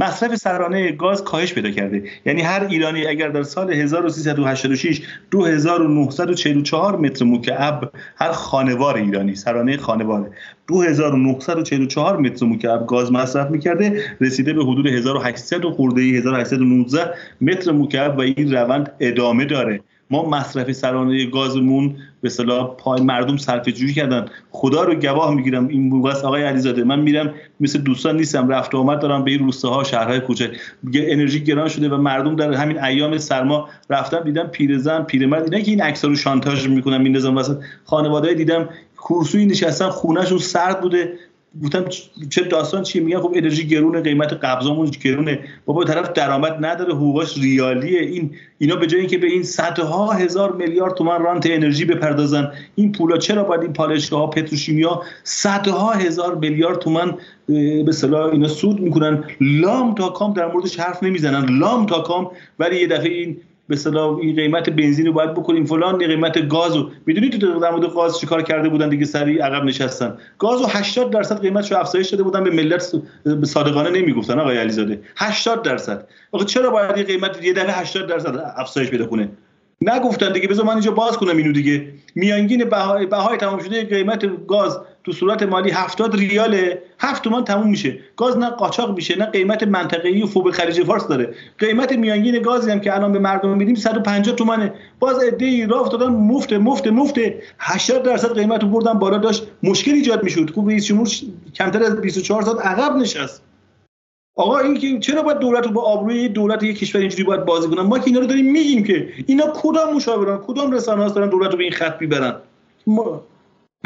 [0.00, 2.02] مصرف سرانه گاز کاهش پیدا کرده.
[2.26, 10.30] یعنی هر ایرانی اگر در سال 1386 2944 متر مکعب هر خانوار ایرانی سرانه خانوار
[10.68, 18.20] 2944 متر مکعب گاز مصرف می‌کرده رسیده به حدود 1800 خورده 1819 متر مکعب و
[18.20, 19.80] این روند ادامه داره.
[20.10, 24.26] ما مصرف سرانه گازمون به اصطلاح پای مردم صرفه جویی کردن.
[24.50, 26.84] خدا رو گواه می‌گیرم این موقع آقای علیزاده.
[26.84, 30.50] من میرم مثل دوستان نیستم رفت و آمد دارم به این روستاها شهرهای کوچک.
[30.94, 35.44] انرژی گران شده و مردم در همین ایام سرما رفتم دیدم پیرزن پیرمرد.
[35.44, 37.56] دیدن که این عکس رو شانتاژ می‌کنن میندازن وسط.
[37.84, 41.12] خانواده دیدم کورسوی نشستن خونهشون سرد بوده.
[41.62, 41.84] گفتم
[42.30, 45.38] چه داستان چیه؟ میگن خب انرژی گرونه قیمت قبضامون گرونه.
[45.64, 48.00] بابا طرف درآمد نداره حقوقش ریالیه.
[48.00, 52.92] این اینا به جای اینکه به این صدها هزار میلیارد تومان رانت انرژی بپردازن این
[52.92, 59.24] پولا چرا باید این ها پتروشیمیا صدها هزار میلیارد تومان به اصطلاح اینا سود می‌کنن؟
[59.40, 61.58] لام تا کام در موردش حرف نمی‌زنن.
[61.58, 62.30] لام تا کام.
[62.58, 63.36] ولی یه دفعه این
[63.70, 65.64] به اصطلاح این قیمت بنزین رو باید بکنیم.
[65.64, 66.90] فلان قیمت گاز رو.
[67.06, 70.18] می‌دونید تو در مورد گاز چیکار کرده بودن دیگه؟ سریع عقب نشستن.
[70.38, 72.44] گاز رو 80 درصد قیمتش رو افزایش داده بودن.
[72.44, 72.94] به ملت
[73.44, 74.38] صادقانه نمی‌گفتن.
[74.38, 76.08] آقای علیزاده 80 درصد.
[76.32, 79.28] آقا چرا باید این قیمت یه دفعه 80 درصد افزایش پیدا کنه؟
[79.80, 80.48] نگفتن دیگه.
[80.48, 81.86] بذار من اینجا باز کنم اینو دیگه.
[82.14, 84.78] میانگین بهای بهای تمام شده قیمت گاز.
[85.04, 87.98] تو صورت مالی 70 ریاله 7 تومان تموم میشه.
[88.16, 91.34] گاز نه قاچاق میشه نه قیمت منطقه‌ای و فوق خلیج فارس داره.
[91.58, 94.72] قیمت میانگین گازی هم که الان به مردم میدیم 150 تومانه.
[94.98, 97.14] باز ای راه افتادن مفت مفت مفت
[97.58, 100.50] 80 درصد قیمت رو بردن بالا داشت مشکل ایجاد می‌شد.
[100.50, 101.08] خوب رئیس جمهور
[101.54, 103.42] کمتر از 24 ساعت عقب نشست.
[104.36, 107.68] آقا این که چرا باید دولت رو با آبروی دولت یک کشور اینجوری باید بازی
[107.68, 111.50] کنن؟ ما که اینا رو داریم میگیم که اینا کدام مشاوران کدام رسانه دارن دولت
[111.50, 112.34] رو به این خط می‌برن؟
[112.86, 113.22] ما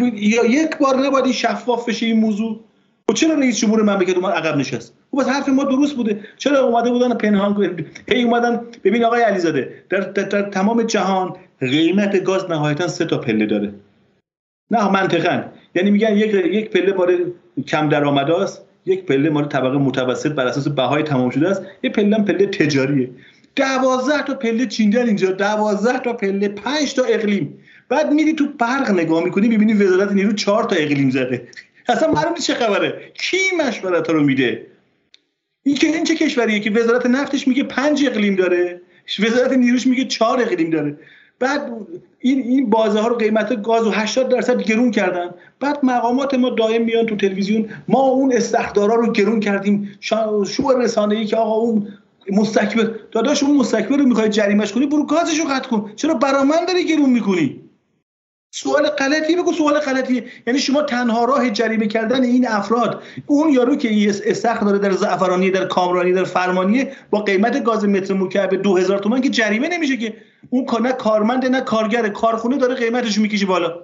[0.03, 2.61] یا یک بار نباید این شفاف بشه این موضوع.
[3.09, 6.21] و خب چرا رئیس جمهور مملکت اومد عقب نشست؟ خب بس حرف ما درست بوده.
[6.39, 12.25] چرا اومده بودن پنهان هی اومدن ببین آقای علیزاده در, در, در تمام جهان قیمت
[12.25, 13.75] گاز نهایتا سه تا پله داره.
[14.71, 15.45] نه منطقا.
[15.75, 17.33] یعنی میگن یک یک پله مال
[17.67, 21.63] کم درآمداست یک پله مال طبقه متوسط بر اساس بهای تمام شده است.
[21.83, 23.11] یه پله پله تجاریه.
[23.57, 27.59] دوازده تا پله چیندن اینجا دوازده تا پله پنج تا اقلیم.
[27.89, 31.49] بعد میری تو برق نگاه می‌کنی ببینی وزارت نیرو چهار تا اقلیم زده.
[31.89, 33.13] اصلا معلوم چه خبره.
[33.15, 34.67] کی مشورت رو میده؟
[35.63, 38.81] این که این چه کشوریه که وزارت نفتش میگه پنج اقلیم داره
[39.19, 40.99] وزارت نیروش میگه چهار اقلیم داره.
[41.39, 41.73] بعد
[42.19, 45.31] این این بازه ها رو قیمت گاز و 80 درصد گرون کردن.
[45.61, 49.99] بعد مقامات ما دائم میان تو تلویزیون ما اون استخدارا رو گرون کردیم.
[50.01, 51.89] شو رسانه ای که آقا اون
[52.31, 55.93] مستکبر داداش اون مستکبر رو می‌خوای جریمش کنی برو گازش رو قطع کن.
[55.97, 57.61] چرا برا من داری گرون می‌کنی؟
[58.57, 60.23] سوال غلطی بگو سوال غلطی.
[60.47, 65.51] یعنی شما تنها راه جریمه کردن این افراد اون یارو که استخر داره در زعفرانی
[65.51, 70.15] در کامرانی در فرمانیه با قیمت گاز متر مکعب 2000 تومان که جریمه نمیشه که.
[70.51, 73.81] اون نه کارمند نه کارگر کارخونه داره قیمتش می‌کشه بالا.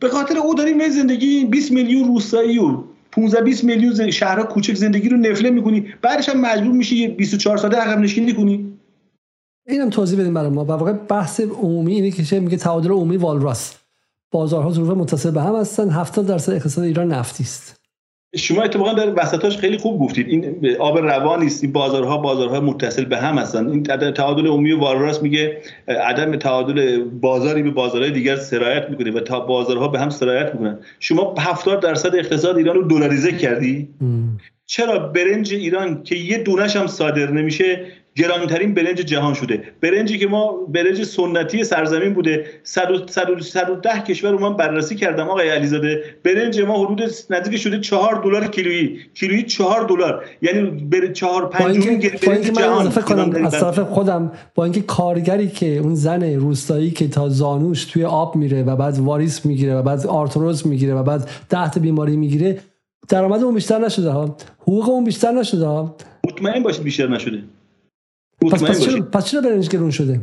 [0.00, 5.08] به خاطر او داریم زندگی 20 میلیون روستایی و 15 20 میلیون شهرها کوچک زندگی
[5.08, 5.94] رو نفله می‌کنی.
[6.02, 8.67] بعدش هم مجبور میشی 24 ساله عقب نشینی کنی.
[9.68, 10.64] اینم توضیح بدیم برای ما.
[10.64, 13.76] و واقع بحث عمومی اینه که میگه تعادل عمومی والراس.
[14.30, 15.90] بازارها ظروف متصل به هم هستن.
[15.90, 17.78] 70 درصد اقتصاد ایران نفتی است.
[18.36, 20.28] شما اتفاقا در وسطاش خیلی خوب گفتید.
[20.28, 21.64] این آب روان نیست.
[21.64, 23.68] این بازارها بازارها متصل به هم هستن.
[23.68, 23.82] این
[24.12, 29.88] تعادل عمومی والراس میگه عدم تعادل بازاری به بازارهای دیگر سرایت می‌کنه و تا بازارها
[29.88, 30.78] به هم سرایت می‌کنن.
[31.00, 33.88] شما 70 درصد اقتصاد ایران رو دلاریزه کردی؟
[34.66, 37.86] چرا برنج ایران که یه دونش هم صادر نمیشه
[38.18, 39.62] گرانترین برنج جهان شده.
[39.80, 42.46] برنجی که ما برنج سنتی سرزمین بوده.
[42.64, 46.02] 110 کشور رو من بررسی کردم آقای علیزاده.
[46.24, 48.98] برنج ما حدود نزدیک شده 4 دلار کیلویی.
[49.14, 50.24] کیلویی 4 دلار.
[50.42, 51.88] یعنی بر 4 5
[52.26, 57.28] برنج جهان کنم از طرف خودم با اینکه کارگری که اون زن روستایی که تا
[57.28, 61.70] زانوش توی آب میره و بعد واریس می‌گیره و بعد آرتروز می‌گیره و بعد 10
[61.70, 62.58] تا بیماری می‌گیره
[63.08, 64.36] درآمد اون بیشتر نشده ها.
[64.60, 65.96] حقوق اون بیشتر نشده ها.
[66.28, 67.42] مطمئن باشید بیشتر نشده.
[68.40, 70.20] پس, پس, چرا, پس چرا برنج گرون شده؟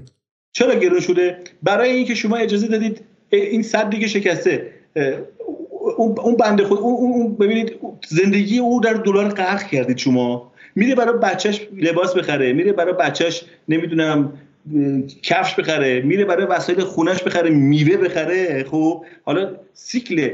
[0.54, 4.72] چرا گرون شده؟ برای اینکه شما اجازه دادید این صد دیگه شکسته.
[5.98, 7.72] اون بنده خود اون ببینید
[8.08, 10.52] زندگی او در دلار غرق کردید شما.
[10.76, 14.34] میره برای بچهش لباس بخره میره برای بچهش نمی‌دونم
[15.24, 20.30] کفش بخره میره برای وسایل خونش بخره میوه بخره خب؟ حالا سیکل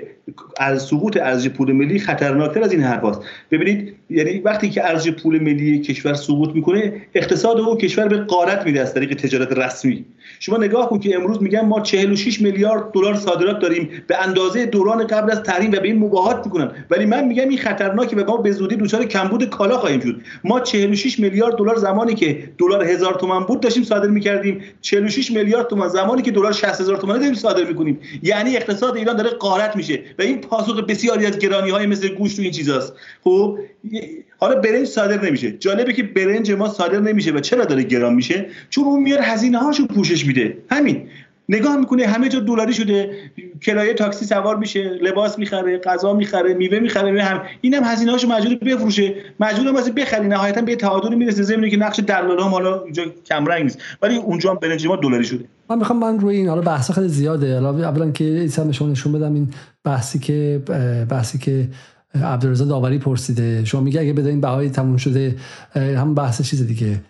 [0.58, 3.18] از سقوط ارزش پول ملی خطرناکتر از این حرف
[3.52, 8.66] ببینید یعنی وقتی که ارزش پول ملی کشور سقوط می‌کنه اقتصاد او کشور به قارت
[8.66, 10.06] میده از طریق تجارت رسمی.
[10.40, 13.90] شما نگاه کن که امروز میگن ما 46 میلیارد دلار صادرات داریم.
[14.08, 16.72] به اندازه دوران قبل از تحریم و به این مباهات می‌کنن.
[16.90, 20.22] ولی من میگم این خطرناکه و ما به زودی دچار کمبود کالا خواهیم شد.
[20.44, 24.62] ما 46 میلیارد دلار زمانی که دلار هزار تومان بود داشتیم صادر می‌کردیم.
[24.82, 28.00] 46 میلیارد تومان زمانی که دلار 60 هزار تومان داریم صادر می‌کنیم.
[28.24, 30.00] یعنی اقتصاد ایران داره قارت میشه.
[30.22, 32.94] و این پاسخ بسیاری از گرانی های مثل گوشت و این چیزاست.
[33.24, 33.58] خب
[34.38, 35.52] حالا برنج صادر نمیشه.
[35.52, 39.58] جالبه که برنج ما صادر نمیشه و چرا داره گران میشه؟ چون اون میاد هزینه
[39.58, 40.58] هاشو پوشش میده.
[40.70, 41.10] همین.
[41.52, 43.12] نگاه می‌کنه همه جا دلاری شده
[43.62, 48.56] کرایه تاکسی سوار میشه لباس می‌خره غذا می‌خره میوه می‌خره هم اینم هزینه هاشو مجبور
[48.56, 49.16] بفروشه.
[49.40, 51.44] مجبور واسه بخری نهایتا به تعادل می‌رسه.
[51.44, 53.80] زمینی که نقش هم حالا اینجا کم رنگ نیست.
[54.02, 55.46] ولی اونجا هم برنج ما دلاری شده.
[55.70, 57.60] من می‌خوام من روی این حالا بحث خیلی زیاده.
[57.60, 59.50] حالا اولا که ایسا شما نشون بدم این
[59.84, 60.62] بحثی که
[61.10, 61.68] بحثی که
[62.24, 63.66] عبدالرضا داوری پرسیده.
[63.66, 65.36] شما میگه اگه بدین بهای تموم شده
[65.76, 67.02] هم بحث چیز دیگه.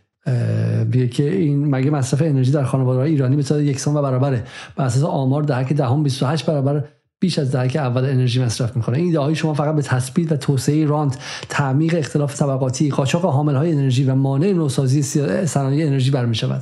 [0.91, 4.43] بیه که این مگه مصرف انرژی در خانواده ایرانی به یکسان و برابره؟
[4.75, 6.83] بر اساس آمار دهک دهم 28 برابر
[7.19, 8.98] بیش از دهک اول انرژی مصرف می‌کنه.
[8.98, 11.17] این ایده شما فقط به تثبیت و توسعه رانت
[11.50, 15.01] تعمیق اختلاف طبقاتی قاچاق حامل های انرژی و مانع نوسازی
[15.45, 16.61] صنایع انرژی برمیشود.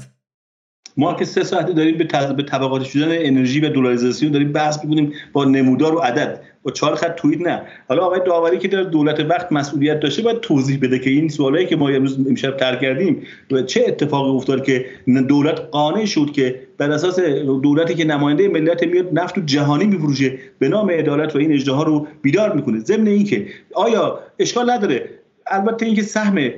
[1.00, 1.98] ما که سه ساعته داریم
[2.38, 6.42] به طبقات شدن انرژی و دلاریزاسیون داریم بحث می‌کنیم با نمودار و عدد.
[6.64, 7.62] با چهار خط توییت نه.
[7.88, 11.66] حالا آقای داوری که در دولت وقت مسئولیت داشته باید توضیح بده که این سوالایی
[11.66, 14.86] که ما امروز امشب تر کردیم و چه اتفاقی افتاد که
[15.28, 17.20] دولت قانع شد که بر اساس
[17.64, 21.84] دولتی که نماینده ملت میاد نفت و جهانی میفروشه به نام عدالت و این اجدها
[21.84, 22.80] رو بیدار می‌کنه.
[22.80, 25.10] ضمن اینکه آیا اشکال نداره؟
[25.48, 26.50] البته اینکه سهم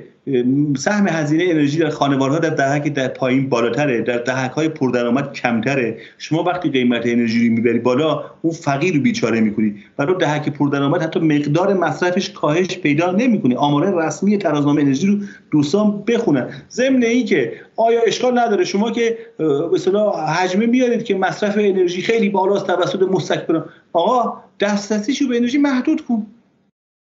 [0.78, 5.96] سهم هزینه انرژی در خانوارها در دهک در پایین بالاتره در دهک های پردرآمد کمتره.
[6.18, 9.74] شما وقتی قیمت انرژی رو می‌بری بالا اون فقیر رو بیچاره می‌کنی.
[9.96, 13.56] برای دهک پردرآمد حتی مقدار مصرفش کاهش پیدا نمی‌کنه.
[13.56, 15.18] آمار رسمی ترازنامه انرژی رو
[15.50, 16.48] دوستان بخونن.
[16.70, 22.02] ضمن این که آیا اشکال نداره شما که به اصطلاح حجمه میارید که مصرف انرژی
[22.02, 26.26] خیلی بالاست توسط مستکبران؟ آقا دسترسیشو به انرژی محدود کن.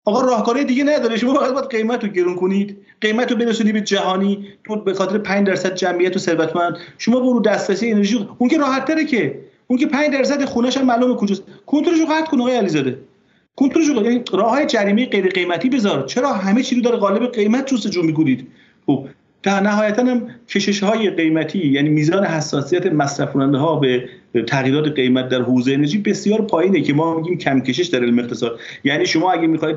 [0.08, 1.16] آقا راهکارهای دیگه نداره.
[1.16, 2.76] شما فقط باید قیمت رو گرون کنید.
[3.00, 4.46] قیمت رو برسونی به جهانی.
[4.64, 6.76] تو به خاطر 5 درصد جمعیت و ثروتمند.
[6.98, 9.40] شما برو دسترسی انرژی اون که راحت تره که.
[9.66, 11.42] اون که 5 درصد خونش هم معلومه کجاست.
[11.66, 12.98] کنترلش رو قطع کن آقای علیزاده.
[13.56, 16.06] کنترلش رو یعنی راه های جریمه غیر قیمتی بذار.
[16.06, 18.46] چرا همه چی رو داره قالب قیمت جستجو می‌کنید؟
[18.86, 19.06] خب
[19.42, 24.08] در نهایتا هم کشش های قیمتی یعنی میزان حساسیت مصرف کننده ها به
[24.42, 28.58] تغییرات قیمت در حوزه انرژی بسیار پایینه که ما میگیم کم کشش در علم اقتصاد.
[28.84, 29.76] یعنی شما اگه می‌خواید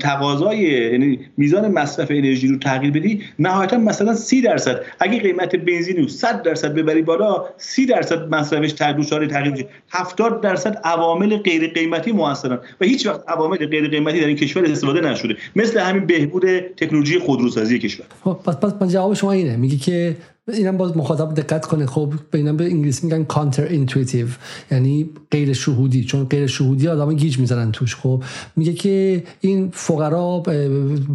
[0.00, 0.58] تقاضای
[0.92, 4.80] یعنی میزان مصرف انرژی رو تغییر بدی نهایتا مثلا 30 درصد.
[5.00, 9.66] اگه قیمت بنزین رو 100 درصد ببری بالا 30 درصد مصرفش دچار تغییر میشه.
[9.90, 14.64] 70 درصد عوامل غیر قیمتی موثرن و هیچ وقت عوامل غیر قیمتی در این کشور
[14.64, 15.36] استفاده نشده.
[15.56, 16.44] مثل همین بهبود
[16.76, 18.06] تکنولوژی خودروسازی کشور.
[18.24, 19.56] خب پس پس جواب شما اینه.
[19.56, 20.16] میگه که
[20.54, 21.86] اینم باز مخاطب دقت کنه.
[21.86, 24.26] خب به به انگلیسی میگن counterintuitive
[24.70, 27.96] یعنی غیر شهودی چون غیر شهودی آدم گیج می‌زنن توش.
[27.96, 28.22] خب
[28.56, 30.42] میگه که این فقرا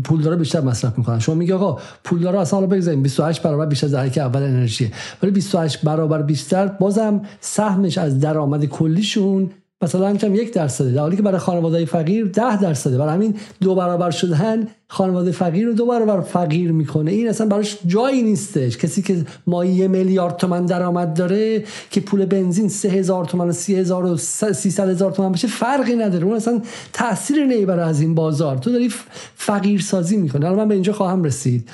[0.03, 1.19] پولدارا بیشتر مصرف می‌کنن.
[1.19, 4.91] شما میگه آقا پولدارا اصلا حالا بگذاریم 28 برابر بیشتر از دهک اول انرژی
[5.23, 9.49] ولی 28 برابر بیشتر بازم سهمش از درآمد کلیشون
[9.81, 10.91] مثلا کم یک درصده.
[10.91, 12.97] در حالی که برای خانواده فقیر ده درصده.
[12.97, 17.11] برای همین دو برابر شدن خانواده فقیر رو دو برابر فقیر می‌کنه.
[17.11, 18.77] این اصلا براش جایی نیستش.
[18.77, 23.51] کسی که ما یه میلیارد تومن درآمد داره که پول بنزین سه هزار تومن و
[23.51, 26.25] سی هزار و سیصد هزار تومن بشه فرقی نداره.
[26.25, 26.61] اون اصلا
[26.93, 28.57] تاثیر نمی‌بره از این بازار.
[28.57, 28.91] تو داری
[29.35, 31.69] فقیر سازی می‌کنه الان من به اینجا خواهم رسید.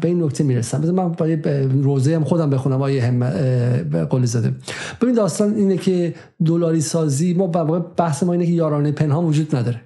[0.00, 0.80] به این نکته می‌رسم.
[0.80, 1.26] بذار من با
[1.82, 3.24] روزه هم خودم بخونم آیه هم
[4.04, 4.54] قولی زده.
[5.00, 7.46] ببین داستان اینه که دلاری سازی ما
[7.96, 9.80] بحث ما اینه که یارانه پنهان وجود نداره.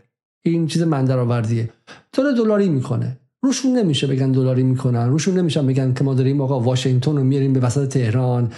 [0.45, 1.70] این چیز من درآوردیه.
[2.12, 3.17] داره دلاری می‌کنه.
[3.43, 5.09] روشون نمیشه بگن دلاری می‌کنن.
[5.09, 8.52] روشون نمیشن بگن که ما داریم آقا واشنگتن رو میاریم به وسط تهران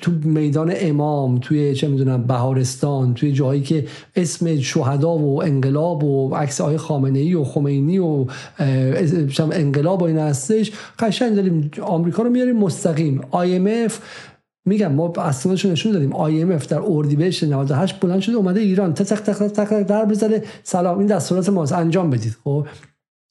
[0.00, 6.34] تو میدان امام توی چه می‌دونم بهارستان توی جایی که اسم شهدا و انقلاب و
[6.34, 8.26] عکس آقای خامنه ای و خمینی و
[9.52, 13.20] انقلاب و این هستش قشنگ داریم آمریکا رو میاریم مستقیم.
[13.32, 13.92] IMF
[14.66, 16.12] میگم ما اصلاش نشون دادیم.
[16.12, 18.94] IMF در اردیبهشت 98 بلند شده اومده ایران.
[18.94, 21.72] تک تک تک تک در بزنه سلام این دستورات ماست.
[21.72, 22.36] انجام بدید.
[22.44, 22.66] خب؟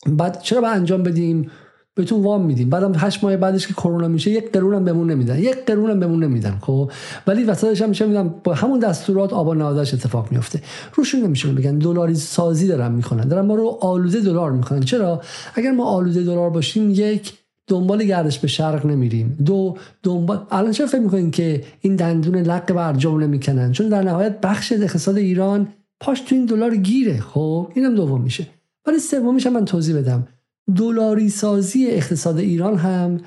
[0.06, 1.52] بعد چرا با انجام بدیم؟
[1.96, 2.70] بهتون وام میدیم.
[2.70, 5.40] بعدم 8 ماه بعدش که کرونا میشه یک قرون هم بهمون نمیدن.
[5.40, 6.92] یک قرون هم بهمون نمیدن خب؟
[7.28, 10.62] ولی وسطش هم میشه میدم با همون دستورات آبا نهادش اتفاق میفته.
[10.94, 11.78] روشون نمیشه بگن.
[11.78, 13.28] دلاری سازی دارن می‌کنن.
[13.28, 14.80] دارن ما رو آلوده دلار می‌کنن.
[14.80, 15.22] چرا؟
[15.56, 17.34] اگر ما آلوده دلار باشیم یک
[17.68, 19.38] دنبال گردش به شرق نمیریم.
[19.46, 24.42] دو دنبال الان چرا فکر می‌کنین که این دندون لق برجام نمی‌کنن؟ چون در نهایت
[24.42, 25.68] بخش اقتصاد ایران
[26.00, 28.48] پاش تو این دلار گیره خب؟ اینم دوم میشه.
[28.88, 30.28] ولی سومیش من توضیح بدم.
[30.76, 33.20] دلاری سازی اقتصاد ایران هم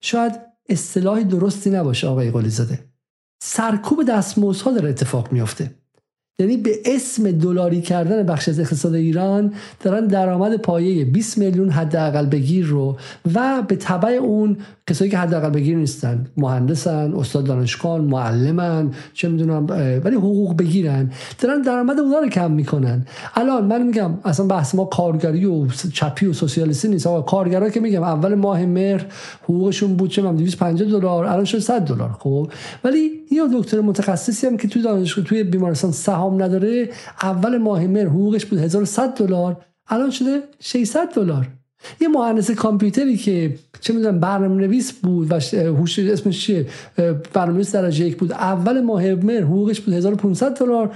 [0.00, 0.32] شاید
[0.68, 2.78] اصطلاح درستی نباشه آقای قلی زاده
[3.42, 5.70] سرکوب دستمزدها داره اتفاق میافته.
[6.40, 12.26] یعنی به اسم دلاری کردن بخش از اقتصاد ایران دارن درآمد پایه 20 میلیون حداقل
[12.26, 12.98] بگیر رو
[13.34, 14.56] و به تبع اون
[14.90, 16.26] کسایی که حداقل بگیر نیستن.
[16.36, 19.66] مهندسن استاد دانشگاه معلمن چه می‌دونم
[20.04, 21.10] ولی حقوق بگیرن.
[21.38, 23.06] دارن درآمد اونها رو کم می‌کنن.
[23.34, 27.06] الان من میگم اصلا بحث ما کارگری و چپی و سوسیالیستی نیست.
[27.06, 29.06] آقا کارگرا که میگم اول ماه مهر
[29.42, 32.50] حقوقشون بود چه 250 دلار الان شد 100 دلار خب؟
[32.84, 36.88] ولی یه دکتر متخصصی هم که توی دانشگاه توی بیمارستان سهام نداره
[37.22, 39.56] اول ماه مهر حقوقش بود 1100 دلار
[39.88, 41.59] الان شده 600 دلار.
[42.00, 46.66] یه مهندس کامپیوتری که چه می‌دونم برنامه نویس بود و هوش اسمش چیه؟
[47.32, 48.32] برنامه نویس درجه یک بود.
[48.32, 50.94] اول ماه مهر حقوقش بود 1500 دلار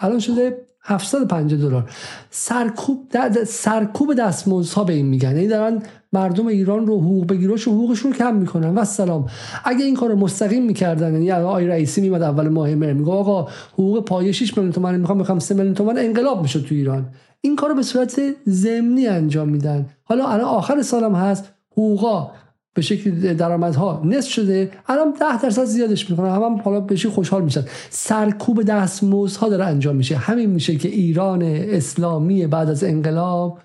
[0.00, 1.90] الان شده 750 دلار.
[2.30, 3.08] سرکوب
[3.46, 5.28] سرکوب دستمزدها به این میگن.
[5.28, 5.82] یعنی دارن
[6.12, 8.74] مردم ایران رو حقوق بگیراش و حقوقشون رو کم می‌کنن.
[8.74, 9.26] و سلام.
[9.64, 13.48] اگه این کار رو مستقیم می‌کردن یعنی آقای رئیسی میمد اول ماه مهر میگه آقا
[13.72, 17.06] حقوق پایه 6 میلیون تومان می‌خوام می‌خوام 3 میلیون تومان انقلاب می‌شد تو ایران.
[17.40, 19.86] این کار رو به صورت ضمنی انجام میدن.
[20.04, 22.30] حالا الان آخر سالم هست حقوقا
[22.74, 27.44] به شکل درآمدها نصف شده الان 10 درصد زیادش می‌کنه هم, هم حالا بهش خوشحال
[27.44, 27.64] میشن.
[27.90, 30.16] سرکوب دستمزدها داره انجام میشه.
[30.16, 33.58] همین میشه که ایران اسلامی بعد از انقلاب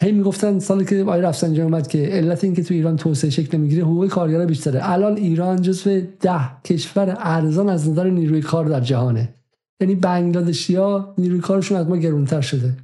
[0.00, 3.58] هی می‌گفتن سالی که آقای رفسنجانی اومد که علت این که تو ایران توسعه شکل
[3.58, 4.80] می‌گیره حقوق کارگرا بیشتره.
[4.82, 9.35] الان ایران جزو ده کشور ارزان از نظر نیروی کار در جهانه.
[9.80, 12.76] یعنی بنگلادشی ها نیروی کارشون از ما گرونتر شده.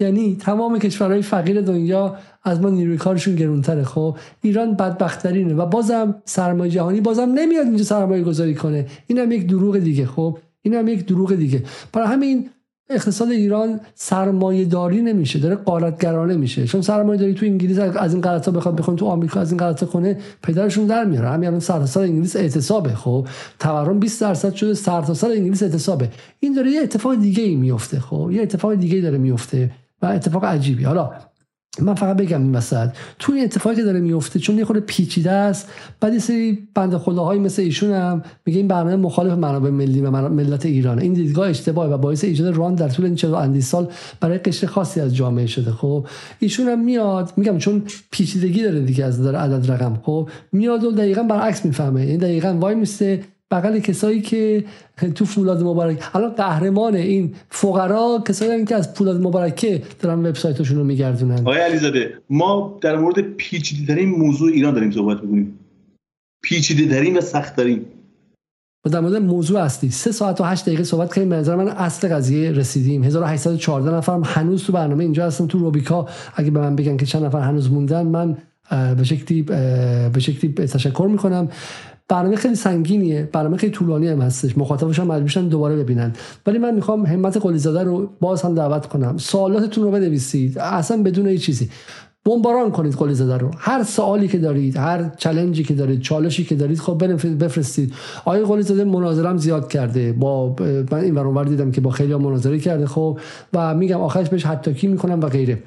[0.00, 6.22] یعنی تمام کشورهای فقیر دنیا از ما نیروی کارشون گرونتره خب؟ ایران بدبخترینه و بازم
[6.24, 8.86] سرمایه جهانی بازم نمیاد اینجا سرمایه گذاری کنه.
[9.06, 11.62] اینم یک دروغ دیگه خب؟ اینم یک دروغ دیگه.
[11.92, 12.50] برای همین
[12.94, 16.66] اقتصاد ایران سرمایه داری نمیشه داره قارتگرانه میشه.
[16.66, 19.86] چون سرمایه داری تو انگلیس از این غلطا بخواد بخوام تو آمریکا از این غلطا
[19.86, 21.28] کنه پدرشون در میاره.
[21.28, 23.26] همین الان سرتاسر انگلیس اعتصابه خب؟
[23.58, 26.08] تورم 20 درصد شده سرتاسر انگلیس اعتصابه.
[26.40, 29.70] این داره یه اتفاق دیگه ای میفته خب؟ یه اتفاق دیگه ای داره میفته
[30.02, 31.10] و اتفاق عجیبی حالا
[31.80, 32.88] من فقط بگم این وسط.
[33.18, 35.68] تو این اتفاقی که داره میفته چون یه خورده پیچیده است
[36.00, 40.10] بعد یه سری بنده خداهایی مثل ایشون هم میگه این برنامه مخالف منابع ملی و
[40.10, 43.88] ملت ایران این دیدگاه اشتباهه و باعث ایجاد ران در طول این 40 اندی سال
[44.20, 45.70] برای قشر خاصی از جامعه شده.
[45.70, 46.06] خب
[46.38, 50.00] ایشون هم میاد میگم چون پیچیدگی داره دیگه از داره عدد رقم.
[50.02, 52.00] خب میاد و دقیقا برعکس می‌فهمه.
[52.00, 53.20] این دقیقا وای میسته
[53.52, 54.64] بغل کسایی که
[55.14, 60.84] تو فولاد مبارک الان قهرمان این فقرا کسایی که از فولاد مبارکه دارن وبسایتشون رو
[60.84, 61.38] میگردونن.
[61.38, 65.58] آقای علیزاده ما در مورد پیچیده ترین موضوع ایران داریم صحبت می‌کنیم.
[66.42, 67.84] پیچیده ترین و سخت ترین
[68.86, 71.68] و در مورد موضوع اصلی سه ساعت و هشت دقیقه صحبت کردیم به نظر من
[71.68, 73.04] اصل قضیه رسیدیم.
[73.04, 77.24] 1814 نفرم هنوز تو برنامه اینجا هستم تو روبیکا اگه به من بگن که چند
[77.24, 78.36] نفر هنوز موندن من
[78.96, 81.48] به شکلی به شکلی تشکر می‌کنم.
[82.08, 83.28] برنامه خیلی سنگینیه.
[83.32, 84.58] برنامه خیلی طولانی هم هستش.
[84.58, 86.12] مخاطبش هم مجبورشن دوباره ببینن.
[86.46, 89.16] ولی من می‌خوام همت قلیزاده رو باز هم دعوت کنم.
[89.18, 90.58] سوالاتتون رو بنویسید.
[90.58, 91.70] اصلا بدون هیچ چیزی.
[92.24, 93.50] بمباران کنید قلی زده رو.
[93.58, 97.04] هر سوالی که دارید هر چلنجی که دارید چالشی که دارید خب
[97.44, 97.92] بفرستید.
[98.24, 100.12] آقای قلی زاده مناظره زیاد کرده.
[100.12, 100.56] با
[100.90, 103.18] من این ور دیدم که با خیلی مناظره کرده خب.
[103.52, 105.62] و میگم آخرش بهش حتی کی می‌کنم و غیره.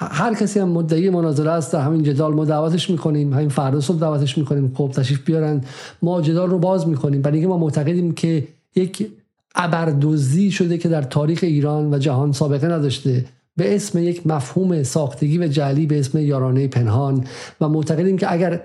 [0.00, 4.38] هر کسی هم مدعی مناظره است همین جدال ما دعوتش می‌کنیم همین فردا صبح دعوتش
[4.38, 5.60] می‌کنیم خب تشریف بیارن.
[6.02, 9.10] ما جدال رو باز می‌کنیم برای اینکه ما معتقدیم که یک
[9.54, 13.24] ابردوزی شده که در تاریخ ایران و جهان سابقه نداشته.
[13.56, 17.24] به اسم یک مفهوم ساختگی و جعلی به اسم یارانه پنهان.
[17.60, 18.60] و معتقدیم که اگر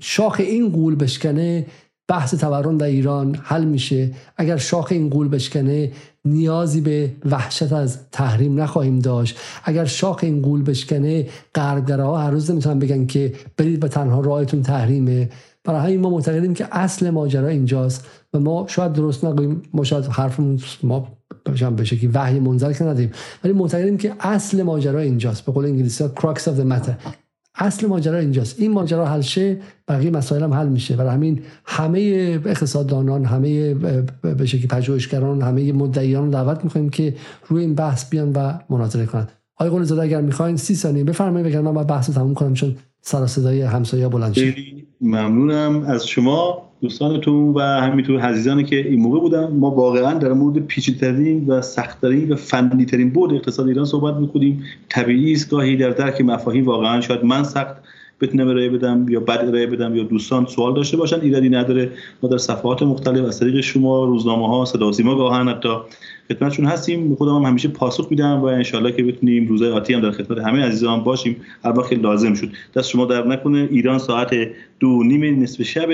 [0.00, 1.66] شاخ این قول بشکنه
[2.08, 4.10] بحث تورم در ایران حل میشه.
[4.36, 5.92] اگر شاخ این قول بشکنه
[6.24, 9.38] نیازی به وحشت از تحریم نخواهیم داشت.
[9.64, 11.26] اگر شاخ این قول بشکنه
[11.88, 15.30] ها هر روز نمی‌تونن بگن که برید به تنها راهتون تحریمه.
[15.64, 20.04] برای همین ما معتقدیم که اصل ماجرا اینجاست و ما شاید درست نگوییم ما شاید
[20.04, 21.08] حرفمون ما
[21.76, 23.10] به شکلی وحی منزل که نداریم.
[23.44, 25.46] ولی معتقدیم که اصل ماجرا اینجاست.
[25.46, 27.23] به قول انگلیسی ها کراکس اف matter.
[27.54, 28.60] اصل ماجرا اینجاست.
[28.60, 29.58] این ماجرا حل شه
[29.88, 30.96] بقیه مسائل هم حل میشه.
[30.96, 31.98] برای همین همه
[32.46, 33.74] اقتصاددانان همه
[34.22, 37.14] به شکلی پژوهشگران همه مدعیان دعوت می‌کنیم که
[37.48, 41.46] روی این بحث بیان و مناظره کنند آقای قول زاده اگر می‌خواین سی ثانیه بفرمایید
[41.46, 44.54] بگم من بحث تموم کنم چون سر صدای همسایه بلند شد.
[45.00, 46.70] ممنونم از شما.
[46.84, 49.46] دوستانتون و همینطور عزیزانی که این موقع بودن.
[49.46, 54.62] ما واقعا در مورد پیچیده‌ترین و سختترین و فنیترین بود اقتصاد ایران صحبت می‌کنیم.
[54.88, 57.76] طبیعی است گاهی در درک مفاهیم واقعا شاید من سخت
[58.26, 61.90] بتونم ارائه بدم یا بد ارائه بدم یا دوستان سوال داشته باشن ایرادی نداره.
[62.22, 65.68] ما در صفحات مختلف از طریق شما روزنامه ها صدا سیما گاهن حتی
[66.28, 67.14] خدمتشون هستیم.
[67.14, 70.62] خودم هم همیشه پاسخ میدم و انشالله که بتونیم روزهای آتی هم در خدمت همه
[70.62, 71.36] عزیزان باشیم.
[71.64, 72.48] هر وقت لازم شد.
[72.76, 73.68] دست شما در نکنه.
[73.70, 74.30] ایران ساعت
[74.80, 75.88] دو نیم نصف شب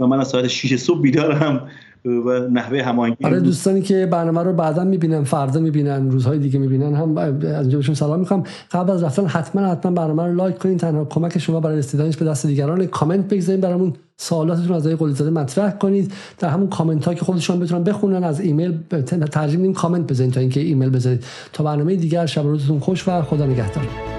[0.00, 1.68] و من از ساعت 6 صبح بیدارم.
[2.04, 6.94] و نحوه هماهنگی آره دوستانی که برنامه رو بعدا می‌بینن فردا می‌بینن روزهای دیگه می‌بینن
[6.94, 10.76] هم از اینجا بهشون سلام می‌کنم قبل از رفتن حتما حتما برنامه رو لایک کنین.
[10.76, 15.30] تنها کمک شما برای رسیدنش به دست دیگران کامنت بگذارید برامون سوالاتتون از آقای علیزاده
[15.30, 16.12] مطرح کنید.
[16.38, 18.78] در همون کامنت ها که خودشون بتونن بخونن از ایمیل
[19.32, 21.24] ترجیح کامنت بزنید تا اینکه ایمیل بذارید.
[21.52, 24.09] تا برنامه دیگر شب روزتون خوش و خدا نگهدار.